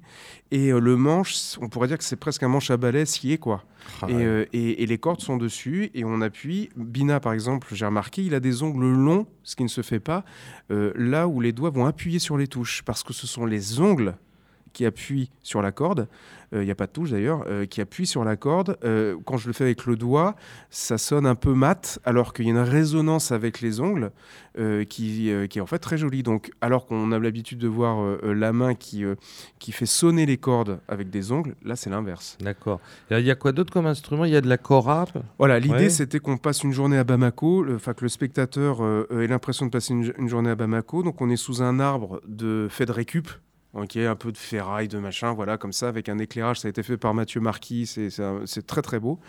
Et 0.51 0.71
euh, 0.71 0.79
le 0.79 0.97
manche, 0.97 1.57
on 1.61 1.69
pourrait 1.69 1.87
dire 1.87 1.97
que 1.97 2.03
c'est 2.03 2.17
presque 2.17 2.43
un 2.43 2.49
manche 2.49 2.69
à 2.71 2.77
balai 2.77 3.05
scié, 3.05 3.37
quoi. 3.37 3.63
Ah 4.01 4.07
euh, 4.09 4.45
et, 4.51 4.85
les 4.85 4.97
cordes 4.97 5.21
sont 5.21 5.37
dessus 5.37 5.89
et 5.93 6.03
on 6.03 6.21
appuie. 6.21 6.69
Bina, 6.75 7.21
par 7.21 7.31
exemple, 7.31 7.69
j'ai 7.71 7.85
remarqué, 7.85 8.21
il 8.23 8.35
a 8.35 8.41
des 8.41 8.61
ongles 8.61 8.85
longs, 8.85 9.25
ce 9.43 9.55
qui 9.55 9.63
ne 9.63 9.69
se 9.69 9.81
fait 9.81 10.01
pas, 10.01 10.25
euh, 10.69 10.91
là 10.95 11.27
où 11.27 11.39
les 11.39 11.53
doigts 11.53 11.69
vont 11.69 11.85
appuyer 11.85 12.19
sur 12.19 12.37
les 12.37 12.47
touches, 12.47 12.83
parce 12.83 13.01
que 13.01 13.13
ce 13.13 13.27
sont 13.27 13.45
les 13.45 13.79
ongles 13.79 14.15
qui 14.73 14.85
appuient 14.85 15.29
sur 15.41 15.61
la 15.61 15.71
corde 15.71 16.07
il 16.51 16.57
euh, 16.57 16.65
n'y 16.65 16.71
a 16.71 16.75
pas 16.75 16.87
de 16.87 16.91
touche 16.91 17.11
d'ailleurs, 17.11 17.45
euh, 17.47 17.65
qui 17.65 17.79
appuie 17.79 18.05
sur 18.05 18.25
la 18.25 18.35
corde. 18.35 18.77
Euh, 18.83 19.15
quand 19.25 19.37
je 19.37 19.47
le 19.47 19.53
fais 19.53 19.63
avec 19.63 19.85
le 19.85 19.95
doigt, 19.95 20.35
ça 20.69 20.97
sonne 20.97 21.25
un 21.25 21.35
peu 21.35 21.53
mat, 21.53 21.99
alors 22.03 22.33
qu'il 22.33 22.45
y 22.45 22.49
a 22.49 22.51
une 22.51 22.57
résonance 22.57 23.31
avec 23.31 23.61
les 23.61 23.79
ongles 23.79 24.11
qui, 24.89 25.31
qui, 25.49 25.59
est 25.59 25.61
en 25.61 25.65
fait 25.65 25.79
très 25.79 25.97
jolie. 25.97 26.23
Donc, 26.23 26.51
alors 26.59 26.85
qu'on 26.85 27.13
a 27.13 27.19
l'habitude 27.19 27.57
de 27.57 27.69
voir 27.69 28.17
la 28.21 28.51
main 28.51 28.75
qui, 28.75 29.05
qui 29.59 29.71
fait 29.71 29.85
sonner 29.85 30.25
les 30.25 30.35
cordes 30.35 30.81
avec 30.89 31.09
des 31.09 31.31
ongles, 31.31 31.55
là 31.63 31.77
c'est 31.77 31.89
l'inverse. 31.89 32.37
D'accord. 32.41 32.81
Il 33.11 33.19
y 33.21 33.31
a 33.31 33.35
quoi 33.35 33.53
d'autre 33.53 33.71
comme 33.71 33.85
instrument? 33.85 34.25
Il 34.25 34.31
y 34.31 34.35
a 34.35 34.41
de 34.41 34.49
la 34.49 34.57
cora? 34.57 35.05
Voilà, 35.37 35.57
l'idée 35.57 35.89
c'était 35.89 36.19
qu'on 36.19 36.37
passe 36.37 36.63
une 36.63 36.73
journée 36.73 36.97
à 36.97 37.05
Bamako, 37.05 37.65
enfin 37.73 37.93
que 37.93 38.01
le 38.01 38.09
spectateur 38.09 38.81
ait 39.09 39.27
l'impression 39.27 39.67
de 39.67 39.71
passer 39.71 39.93
une, 39.93 40.13
une, 40.17 40.27
journée 40.27 40.49
à 40.49 40.55
Bamako. 40.55 41.03
Donc 41.03 41.21
on 41.21 41.29
est 41.29 41.37
sous 41.37 41.61
un 41.61 41.79
arbre 41.79 42.21
de 42.27 42.67
fait 42.69 42.85
de 42.85 42.91
récup, 42.91 43.29
Ok, 43.73 43.95
un 43.95 44.15
peu 44.15 44.33
de 44.33 44.37
ferraille, 44.37 44.89
de 44.89 44.99
machin, 44.99 45.33
voilà, 45.33 45.57
comme 45.57 45.71
ça, 45.71 45.87
avec 45.87 46.09
un 46.09 46.17
éclairage. 46.17 46.59
Ça 46.59 46.67
a 46.67 46.69
été 46.69 46.83
fait 46.83 46.97
par 46.97 47.13
Mathieu 47.13 47.39
Marquis, 47.39 47.85
c'est 47.85 48.67
très 48.67 48.81
très 48.81 48.99
beau. 48.99 49.19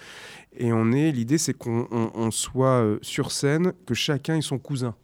Et 0.57 0.73
on 0.73 0.91
est, 0.91 1.13
l'idée, 1.13 1.39
c'est 1.39 1.55
qu'on 1.55 2.31
soit 2.33 2.83
euh, 2.83 2.99
sur 3.03 3.31
scène, 3.31 3.73
que 3.87 3.95
chacun 3.95 4.37
ait 4.37 4.43
son 4.43 4.59
cousin 4.59 4.97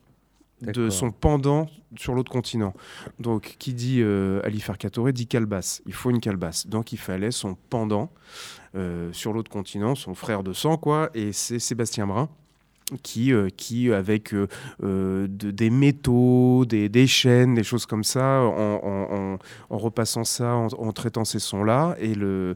de 0.61 0.91
son 0.91 1.13
pendant 1.13 1.69
sur 1.97 2.15
l'autre 2.15 2.33
continent. 2.33 2.75
Donc, 3.21 3.57
qui 3.61 3.75
dit 3.75 4.01
euh, 4.03 4.41
Ali 4.43 4.61
Farkatore 4.61 5.13
dit 5.13 5.29
calebasse. 5.29 5.83
Il 5.87 5.95
faut 5.95 6.11
une 6.11 6.21
calebasse. 6.21 6.67
Donc, 6.67 6.93
il 6.93 6.99
fallait 6.99 7.31
son 7.31 7.57
pendant 7.71 8.11
euh, 8.75 9.13
sur 9.13 9.33
l'autre 9.33 9.51
continent, 9.51 9.95
son 9.95 10.15
frère 10.15 10.43
de 10.43 10.53
sang, 10.53 10.77
quoi. 10.77 11.11
Et 11.15 11.33
c'est 11.33 11.61
Sébastien 11.61 12.09
Brun 12.09 12.29
qui, 13.03 13.33
euh, 13.33 13.49
qui 13.55 13.93
avec 13.93 14.33
euh, 14.33 14.49
euh, 14.83 15.27
des 15.29 15.71
métaux, 15.71 16.65
des, 16.65 16.89
des, 16.89 17.07
chaînes, 17.07 17.55
des 17.55 17.65
choses 17.65 17.87
comme 17.87 18.05
ça, 18.05 18.41
en, 18.41 19.39
repassant 19.71 20.25
ça, 20.25 20.55
en, 20.55 20.93
traitant 20.93 21.25
ces 21.25 21.39
sons-là, 21.39 21.97
et 22.01 22.15
le, 22.15 22.55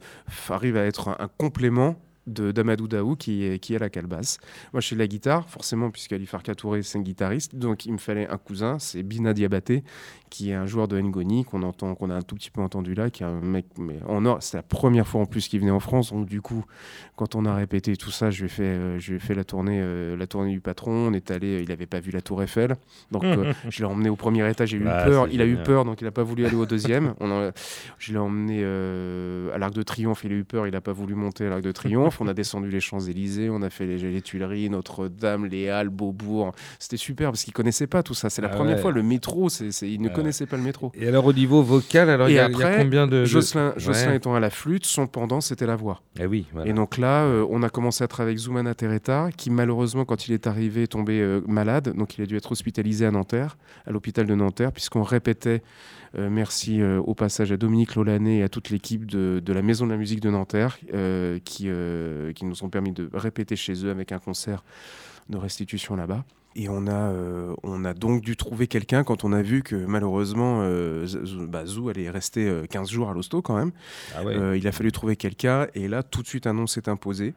arrive 0.49 0.77
à 0.77 0.85
être 0.85 1.09
un 1.09 1.29
complément 1.39 1.97
d'Amadou 2.27 2.89
Daou 2.89 3.17
qui 3.17 3.45
est, 3.45 3.59
qui 3.59 3.75
est 3.75 3.79
la 3.79 3.91
calebasse. 3.91 4.39
Moi, 4.73 4.81
je 4.81 4.87
suis 4.87 4.97
de 4.97 5.01
la 5.01 5.07
guitare, 5.07 5.49
forcément, 5.49 5.91
puisqu'Ali 5.91 6.27
Farka 6.27 6.55
Touré, 6.55 6.83
c'est 6.83 6.99
un 6.99 7.03
guitariste. 7.03 7.57
Donc, 7.57 7.87
il 7.87 7.93
me 7.93 7.99
fallait 7.99 8.29
un 8.29 8.39
cousin, 8.39 8.79
c'est 8.79 9.03
Bina 9.03 9.35
Diabaté, 9.35 9.83
qui 10.31 10.51
est 10.51 10.55
un 10.55 10.67
joueur 10.67 10.89
de 10.89 10.99
Ngoni, 10.99 11.45
qu'on 11.45 11.63
entend, 11.63 11.95
qu'on 11.95 12.11
a 12.11 12.15
un 12.15 12.23
tout 12.23 12.35
petit 12.35 12.51
peu 12.51 12.61
entendu 12.61 12.95
là, 12.95 13.11
qui 13.11 13.23
est 13.23 13.27
un 13.27 13.41
mec 13.41 13.67
mais 13.79 13.99
en 14.07 14.25
or. 14.25 14.39
C'est 14.41 14.57
la 14.57 14.63
première 14.63 15.07
fois 15.07 15.21
en 15.21 15.27
plus 15.27 15.49
qu'il 15.49 15.61
venait 15.61 15.71
en 15.71 15.81
France. 15.81 16.13
Donc, 16.13 16.27
du 16.27 16.41
coup, 16.41 16.65
quand 17.17 17.35
on 17.35 17.45
a 17.45 17.55
répété 17.55 17.97
tout 17.97 18.11
ça, 18.11 18.31
je 18.31 18.41
lui 18.41 18.47
ai 18.47 18.49
fait, 18.49 18.63
euh, 18.63 18.99
je 18.99 19.11
lui 19.11 19.17
ai 19.17 19.21
fait 19.21 19.35
la, 19.35 19.45
tournée, 19.45 19.81
euh, 19.83 20.17
la 20.17 20.27
tournée 20.27 20.53
du 20.53 20.61
patron. 20.61 21.09
On 21.09 21.13
est 21.13 21.31
allé, 21.31 21.61
il 21.63 21.69
n'avait 21.69 21.87
pas 21.87 22.01
vu 22.01 22.11
la 22.13 22.21
Tour 22.21 22.43
Eiffel. 22.43 22.77
Donc, 23.11 23.25
euh, 23.25 23.53
je 23.69 23.81
l'ai 23.81 23.85
emmené 23.85 24.09
au 24.09 24.17
premier 24.17 24.49
étage. 24.49 24.71
J'ai 24.71 24.79
eu 24.79 24.85
bah, 24.85 25.05
peur. 25.05 25.29
Il 25.31 25.43
a 25.43 25.47
eu 25.47 25.57
peur, 25.57 25.85
donc 25.85 26.01
il 26.01 26.05
n'a 26.05 26.13
pas 26.13 26.23
voulu 26.23 26.47
aller 26.47 26.57
au 26.57 26.67
deuxième. 26.67 27.15
On 27.21 27.53
je 27.99 28.13
l'ai 28.13 28.19
emmené 28.19 28.65
à 28.65 29.59
l'Arc 29.59 29.75
de 29.75 29.83
Triomphe. 29.83 30.25
Il 30.25 30.33
a 30.33 30.37
eu 30.37 30.45
peur. 30.45 30.67
Il 30.67 30.73
n'a 30.73 30.81
pas 30.81 30.93
voulu 30.93 31.15
monter 31.15 31.47
à 31.47 31.51
l'Arc 31.51 31.63
de 31.63 31.73
Triomphe. 31.73 32.12
On 32.21 32.29
a 32.29 32.35
descendu 32.35 32.69
les 32.69 32.81
Champs-Élysées, 32.81 33.51
on 33.51 33.63
a 33.63 33.71
fait 33.71 33.87
les, 33.87 34.23
Tuileries, 34.23 34.71
Notre-Dame, 34.71 35.47
les 35.47 35.69
Halles, 35.69 35.89
Beaubourg. 35.89 36.53
C'était 36.79 36.97
super 36.97 37.31
parce 37.31 37.45
qu'ils 37.45 37.55
connaissaient 37.55 37.87
pas 37.87 38.03
tout 38.03 38.15
ça. 38.15 38.31
C'est 38.31 38.43
la 38.43 38.51
ah 38.53 38.57
première 38.57 38.81
fois. 38.81 38.93
Le 38.93 39.03
métro, 39.03 39.49
c'est, 39.49 39.71
ils 39.83 40.01
ne 40.01 40.09
connaissaient 40.09 40.47
pas 40.47 40.57
le 40.57 40.63
métro. 40.63 40.93
Et 40.95 41.09
alors 41.09 41.27
au 41.27 41.33
niveau 41.33 41.63
vocal, 41.63 42.11
alors 42.11 42.29
il 42.29 42.35
y, 42.35 42.39
a 42.39 42.49
combien 42.49 43.07
de 43.07 43.25
Jocelyn, 43.25 43.73
Jocelyn 43.77 44.15
étant 44.15 44.35
à 44.35 44.41
la 44.41 44.51
flûte, 44.51 44.87
son 44.87 45.07
pendant 45.07 45.41
c'était 45.41 45.67
la 45.67 45.77
voix. 45.77 46.03
Et 46.19 46.23
eh 46.23 46.27
oui. 46.27 46.47
Et 46.65 46.73
donc 46.73 46.99
là, 46.99 47.25
euh, 47.25 47.47
on 47.51 47.63
a 47.63 47.69
commencé 47.69 48.05
à 48.05 48.09
travailler 48.09 48.33
avec 48.33 48.39
Zoumana 48.39 48.75
Tereta, 48.75 49.29
qui 49.37 49.51
malheureusement 49.51 50.05
quand 50.05 50.29
il 50.29 50.33
est 50.33 50.47
arrivé 50.47 50.85
est 50.85 50.89
tombé 50.89 51.21
euh, 51.21 51.41
malade, 51.47 51.95
donc 51.97 52.19
il 52.19 52.23
a 52.23 52.27
dû 52.27 52.37
être 52.37 52.53
hospitalisé 52.53 53.07
à 53.07 53.11
Nanterre, 53.11 53.57
à 53.87 53.91
l'hôpital 53.91 54.27
de 54.27 54.35
Nanterre, 54.35 54.73
puisqu'on 54.73 55.03
répétait 55.03 55.63
euh, 56.19 56.29
merci 56.31 56.83
au 56.83 57.15
passage 57.15 57.53
à 57.53 57.57
Dominique 57.57 57.95
Lolané 57.95 58.39
et 58.39 58.43
à 58.43 58.49
toute 58.49 58.71
l'équipe 58.71 59.07
de, 59.07 59.53
la 59.53 59.63
Maison 59.63 59.87
de 59.87 59.93
la 59.93 59.97
musique 59.97 60.21
de 60.21 60.31
Nanterre 60.31 60.79
euh, 62.03 62.33
qui, 62.33 62.45
nous 62.45 62.65
ont 62.65 62.69
permis 62.69 62.93
de 62.93 63.09
répéter 63.13 63.57
chez 63.57 63.85
eux 63.85 63.91
avec 63.91 64.13
un 64.13 64.19
concert 64.19 64.65
de 65.29 65.37
restitution 65.37 65.97
là-bas. 65.97 66.25
Et 66.55 66.69
on 66.69 66.87
a, 66.87 67.15
on 67.63 67.83
a 67.87 67.95
donc 67.95 68.21
dû 68.21 68.37
trouver 68.37 68.67
quelqu'un 68.67 69.05
quand 69.05 69.25
on 69.25 69.33
a 69.33 69.41
vu 69.41 69.63
que 69.63 69.75
malheureusement 69.75 70.59
bah, 71.49 71.65
Zou 71.65 71.89
allait 71.89 72.11
rester 72.11 72.65
15 72.69 72.91
jours 72.91 73.09
à 73.09 73.15
l'hosto 73.15 73.41
quand 73.41 73.57
même. 73.57 73.73
Ah 74.15 74.21
il 74.55 74.69
a 74.69 74.73
fallu 74.73 74.93
trouver 74.93 75.17
quelqu'un 75.17 75.69
et 75.75 75.89
là 75.89 76.03
tout 76.03 76.21
de 76.21 76.27
suite 76.27 76.47
un 76.47 76.53
nom 76.53 76.67
s'est 76.67 76.91
imposé. 76.91 77.33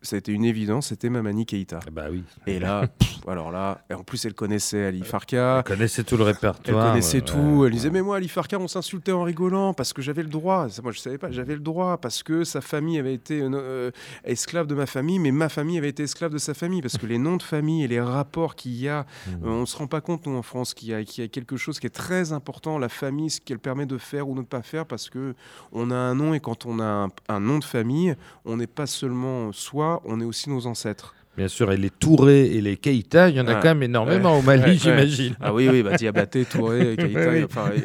Ça 0.00 0.16
a 0.16 0.18
été 0.18 0.32
une 0.32 0.44
évidence, 0.44 0.88
c'était 0.88 1.10
Mamani 1.10 1.44
Keita. 1.44 1.80
Bah 1.92 2.06
oui. 2.10 2.22
Et 2.46 2.60
là, 2.60 2.86
alors 3.26 3.50
là, 3.50 3.82
et 3.90 3.94
en 3.94 4.04
plus 4.04 4.24
elle 4.24 4.34
connaissait 4.34 4.84
Ali 4.84 5.02
Farka. 5.02 5.58
Elle 5.58 5.64
connaissait 5.64 6.04
tout 6.04 6.16
le 6.16 6.22
répertoire. 6.22 6.84
Elle 6.84 6.90
connaissait 6.90 7.20
tout. 7.20 7.64
elle 7.66 7.72
disait 7.72 7.90
mais 7.90 8.02
moi 8.02 8.16
Ali 8.16 8.28
Farka, 8.28 8.58
on 8.58 8.68
s'insultait 8.68 9.12
en 9.12 9.24
rigolant 9.24 9.74
parce 9.74 9.92
que 9.92 10.00
j'avais 10.00 10.22
le 10.22 10.28
droit. 10.28 10.68
Moi 10.82 10.92
je 10.92 11.00
savais 11.00 11.18
pas, 11.18 11.30
j'avais 11.32 11.54
le 11.54 11.60
droit 11.60 11.98
parce 11.98 12.22
que 12.22 12.44
sa 12.44 12.60
famille 12.60 12.98
avait 12.98 13.14
été 13.14 13.40
euh, 13.42 13.90
esclave 14.24 14.66
de 14.66 14.74
ma 14.74 14.86
famille, 14.86 15.18
mais 15.18 15.32
ma 15.32 15.48
famille 15.48 15.78
avait 15.78 15.88
été 15.88 16.04
esclave 16.04 16.32
de 16.32 16.38
sa 16.38 16.54
famille 16.54 16.80
parce 16.80 16.96
que 16.96 17.06
les 17.06 17.18
noms 17.18 17.36
de 17.36 17.42
famille 17.42 17.82
et 17.82 17.88
les 17.88 18.00
rapports 18.00 18.54
qu'il 18.54 18.76
y 18.76 18.88
a, 18.88 19.02
mmh. 19.02 19.30
euh, 19.44 19.48
on 19.48 19.66
se 19.66 19.76
rend 19.76 19.88
pas 19.88 20.00
compte 20.00 20.26
nous 20.26 20.36
en 20.36 20.42
France 20.42 20.74
qu'il 20.74 20.88
y, 20.88 20.94
a, 20.94 21.00
y 21.00 21.22
a 21.22 21.28
quelque 21.28 21.56
chose 21.56 21.80
qui 21.80 21.86
est 21.86 21.90
très 21.90 22.32
important, 22.32 22.78
la 22.78 22.88
famille, 22.88 23.30
ce 23.30 23.40
qu'elle 23.40 23.58
permet 23.58 23.86
de 23.86 23.98
faire 23.98 24.28
ou 24.28 24.34
de 24.34 24.40
ne 24.40 24.44
pas 24.44 24.62
faire 24.62 24.86
parce 24.86 25.10
que 25.10 25.34
on 25.72 25.90
a 25.90 25.96
un 25.96 26.14
nom 26.14 26.34
et 26.34 26.40
quand 26.40 26.66
on 26.66 26.78
a 26.78 26.84
un, 26.84 27.08
un 27.28 27.40
nom 27.40 27.58
de 27.58 27.64
famille, 27.64 28.14
on 28.44 28.56
n'est 28.56 28.66
pas 28.66 28.86
seulement 28.86 29.52
soi, 29.52 29.87
on 30.04 30.20
est 30.20 30.24
aussi 30.24 30.50
nos 30.50 30.66
ancêtres. 30.66 31.14
Bien 31.38 31.46
sûr, 31.46 31.70
et 31.70 31.76
les 31.76 31.88
Touré 31.88 32.46
et 32.46 32.60
les 32.60 32.76
Keïta, 32.76 33.28
il 33.28 33.36
y 33.36 33.40
en 33.40 33.46
a 33.46 33.54
quand 33.54 33.68
même 33.68 33.84
énormément 33.84 34.36
au 34.36 34.42
Mali, 34.42 34.76
j'imagine. 34.76 35.36
Ah 35.40 35.54
oui, 35.54 35.68
oui, 35.70 35.84
bah, 35.84 35.96
Diabaté, 35.96 36.44
Touré, 36.44 36.96
Keïta, 36.98 37.36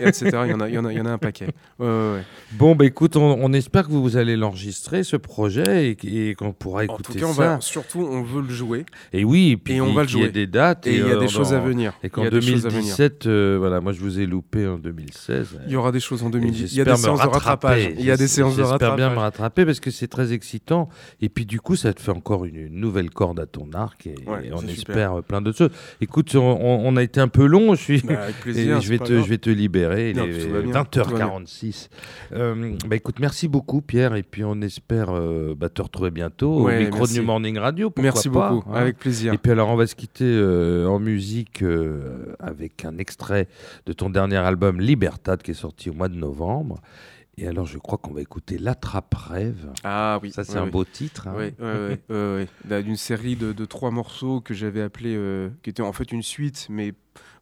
etc. 0.01 0.31
Il 0.45 0.49
y, 0.49 0.53
en 0.55 0.59
a, 0.59 0.69
il, 0.69 0.73
y 0.73 0.77
en 0.79 0.85
a, 0.85 0.91
il 0.91 0.97
y 0.97 1.01
en 1.01 1.05
a 1.05 1.11
un 1.11 1.17
paquet. 1.19 1.49
Bon, 1.77 2.75
bah, 2.75 2.85
écoute, 2.85 3.15
on, 3.15 3.53
espère 3.53 3.85
que 3.85 3.91
vous 3.91 4.17
allez 4.17 4.35
l'enregistrer, 4.35 5.03
ce 5.03 5.17
projet, 5.17 5.95
et, 6.03 6.33
qu'on 6.33 6.51
pourra 6.51 6.83
écouter 6.83 7.09
en 7.09 7.13
tout 7.13 7.19
cas, 7.19 7.25
on 7.27 7.33
ça. 7.33 7.47
Va, 7.55 7.61
surtout, 7.61 7.99
on 7.99 8.23
veut 8.23 8.41
le 8.41 8.49
jouer. 8.49 8.87
Et 9.11 9.23
oui, 9.23 9.51
et 9.51 9.57
puis 9.57 9.79
on 9.81 9.93
va 9.93 10.01
le 10.01 10.07
jouer. 10.07 10.21
Il 10.21 10.25
y 10.25 10.29
a 10.29 10.31
des 10.31 10.47
dates. 10.47 10.87
Et 10.87 10.97
il 10.97 11.07
y 11.07 11.11
a 11.11 11.17
des 11.17 11.27
choses 11.27 11.53
à 11.53 11.59
venir. 11.59 11.93
Et 12.01 12.09
qu'en 12.09 12.27
2017, 12.27 13.27
euh, 13.27 13.57
voilà, 13.59 13.81
moi 13.81 13.93
je 13.93 13.99
vous 13.99 14.19
ai 14.19 14.25
loupé 14.25 14.65
en 14.65 14.79
2016. 14.79 15.59
Il 15.67 15.73
y 15.73 15.75
aura 15.75 15.91
des 15.91 15.99
choses 15.99 16.23
en 16.23 16.31
2017. 16.31 16.71
Il 16.71 16.77
y 16.77 16.81
a 16.81 16.85
des 16.85 16.95
séances 16.95 17.21
de 17.21 17.27
rattrapage. 17.27 17.89
Il 17.99 18.03
y 18.03 18.09
a 18.09 18.17
des 18.17 18.27
séances 18.27 18.55
de 18.55 18.63
rattrapage. 18.63 18.89
J'espère 18.89 18.95
bien 18.95 19.15
me 19.15 19.19
rattraper 19.19 19.63
parce 19.63 19.79
que 19.79 19.91
c'est 19.91 20.07
très 20.07 20.33
excitant. 20.33 20.89
Et 21.21 21.29
puis 21.29 21.45
du 21.45 21.61
coup, 21.61 21.75
ça 21.75 21.93
te 21.93 22.01
fait 22.01 22.11
encore 22.11 22.45
une 22.45 22.69
nouvelle 22.69 23.11
corde 23.11 23.42
à 23.43 23.45
ton 23.45 23.69
arc. 23.73 24.07
Et 24.07 24.15
on 24.51 24.61
espère 24.67 25.21
plein 25.23 25.41
d'autres 25.41 25.57
choses. 25.57 25.71
Écoute, 26.01 26.33
on, 26.35 26.95
a 26.97 27.03
été 27.03 27.19
un 27.19 27.27
peu 27.27 27.45
long. 27.45 27.75
Je 27.75 27.81
suis. 27.81 28.01
Bah, 28.01 28.23
avec 28.23 28.35
plaisir, 28.41 28.81
je 28.81 28.89
vais 28.89 28.99
te, 28.99 29.21
je 29.21 29.27
vais 29.27 29.37
te 29.37 29.49
libérer. 29.49 30.11
il 30.11 30.19
est 30.19 30.47
20h46. 30.71 31.89
Euh, 32.33 32.75
bah, 32.87 32.95
écoute, 32.95 33.19
merci 33.19 33.47
beaucoup, 33.47 33.81
Pierre. 33.81 34.15
Et 34.15 34.23
puis 34.23 34.43
on 34.43 34.61
espère 34.61 35.09
euh, 35.09 35.55
bah, 35.55 35.69
te 35.69 35.81
retrouver 35.81 36.11
bientôt 36.11 36.51
au 36.51 36.69
micro 36.69 37.05
de 37.07 37.13
New 37.13 37.23
Morning 37.23 37.57
Radio. 37.57 37.91
Merci 37.97 38.29
beaucoup. 38.29 38.63
Hein. 38.69 38.73
Avec 38.73 38.97
plaisir. 38.97 39.33
Et 39.33 39.37
puis 39.37 39.51
alors, 39.51 39.69
on 39.69 39.75
va 39.75 39.87
se 39.87 39.95
quitter 39.95 40.25
euh, 40.25 40.87
en 40.87 40.99
musique 40.99 41.63
avec 42.39 42.85
un 42.85 42.97
extrait 42.97 43.47
de 43.85 43.93
ton 43.93 44.09
dernier 44.09 44.37
album 44.37 44.79
Libertad 44.79 45.41
qui 45.41 45.51
est 45.51 45.55
sorti 45.55 45.89
au 45.89 45.93
mois 45.93 46.09
de 46.09 46.15
novembre. 46.15 46.81
Et 47.37 47.47
alors, 47.47 47.65
je 47.65 47.79
crois 47.79 47.97
qu'on 47.97 48.13
va 48.13 48.21
écouter 48.21 48.57
L'Attrape-Rêve. 48.59 49.71
Ah 49.83 50.19
oui. 50.21 50.31
Ça, 50.31 50.43
c'est 50.43 50.57
un 50.57 50.67
beau 50.67 50.85
titre. 50.85 51.27
Hein. 51.27 51.35
Oui, 51.35 51.53
oui, 51.59 51.97
oui. 52.09 52.47
Bah, 52.65 52.81
d'une 52.81 52.95
série 52.95 53.35
de, 53.35 53.53
de, 53.53 53.65
trois 53.65 53.89
morceaux 53.89 54.39
que 54.39 54.53
j'avais 54.53 54.81
appelé, 54.81 55.15
euh, 55.15 55.49
qui 55.63 55.71
était 55.71 55.81
en 55.81 55.93
fait 55.93 56.11
une 56.11 56.21
suite, 56.21 56.67
mais 56.69 56.93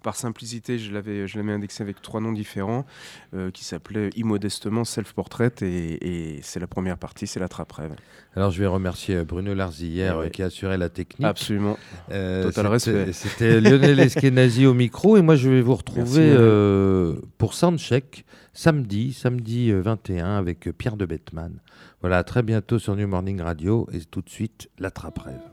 par 0.01 0.15
simplicité, 0.15 0.79
je 0.79 0.93
l'avais, 0.93 1.27
je 1.27 1.37
l'avais 1.37 1.51
indexé 1.51 1.83
avec 1.83 2.01
trois 2.01 2.21
noms 2.21 2.31
différents, 2.31 2.85
euh, 3.33 3.51
qui 3.51 3.63
s'appelaient 3.63 4.09
immodestement 4.15 4.83
Self 4.83 5.13
Portrait, 5.13 5.51
et, 5.61 6.35
et 6.35 6.39
c'est 6.41 6.59
la 6.59 6.67
première 6.67 6.97
partie, 6.97 7.27
c'est 7.27 7.39
l'attrape-rêve. 7.39 7.93
Alors 8.35 8.51
je 8.51 8.59
vais 8.59 8.67
remercier 8.67 9.17
euh, 9.17 9.23
Bruno 9.23 9.53
Larzillière 9.53 10.29
qui 10.31 10.43
a 10.43 10.45
assuré 10.45 10.77
la 10.77 10.89
technique. 10.89 11.27
Absolument. 11.27 11.77
Total 12.09 12.67
respect. 12.67 13.11
C'était 13.13 13.61
Lionel 13.61 13.99
Eskenazi 13.99 14.65
au 14.65 14.73
micro, 14.73 15.17
et 15.17 15.21
moi 15.21 15.35
je 15.35 15.49
vais 15.49 15.61
vous 15.61 15.75
retrouver 15.75 16.35
pour 17.37 17.53
Soundcheck 17.53 18.25
samedi, 18.53 19.13
samedi 19.13 19.71
21 19.71 20.25
euh, 20.25 20.39
avec 20.39 20.67
euh, 20.67 20.73
Pierre 20.73 20.97
de 20.97 21.05
Bettman. 21.05 21.59
Voilà, 22.01 22.17
à 22.17 22.23
très 22.23 22.43
bientôt 22.43 22.79
sur 22.79 22.95
New 22.95 23.07
Morning 23.07 23.41
Radio 23.41 23.87
et 23.93 23.99
tout 23.99 24.21
de 24.21 24.29
suite, 24.29 24.69
l'attrape-rêve. 24.79 25.50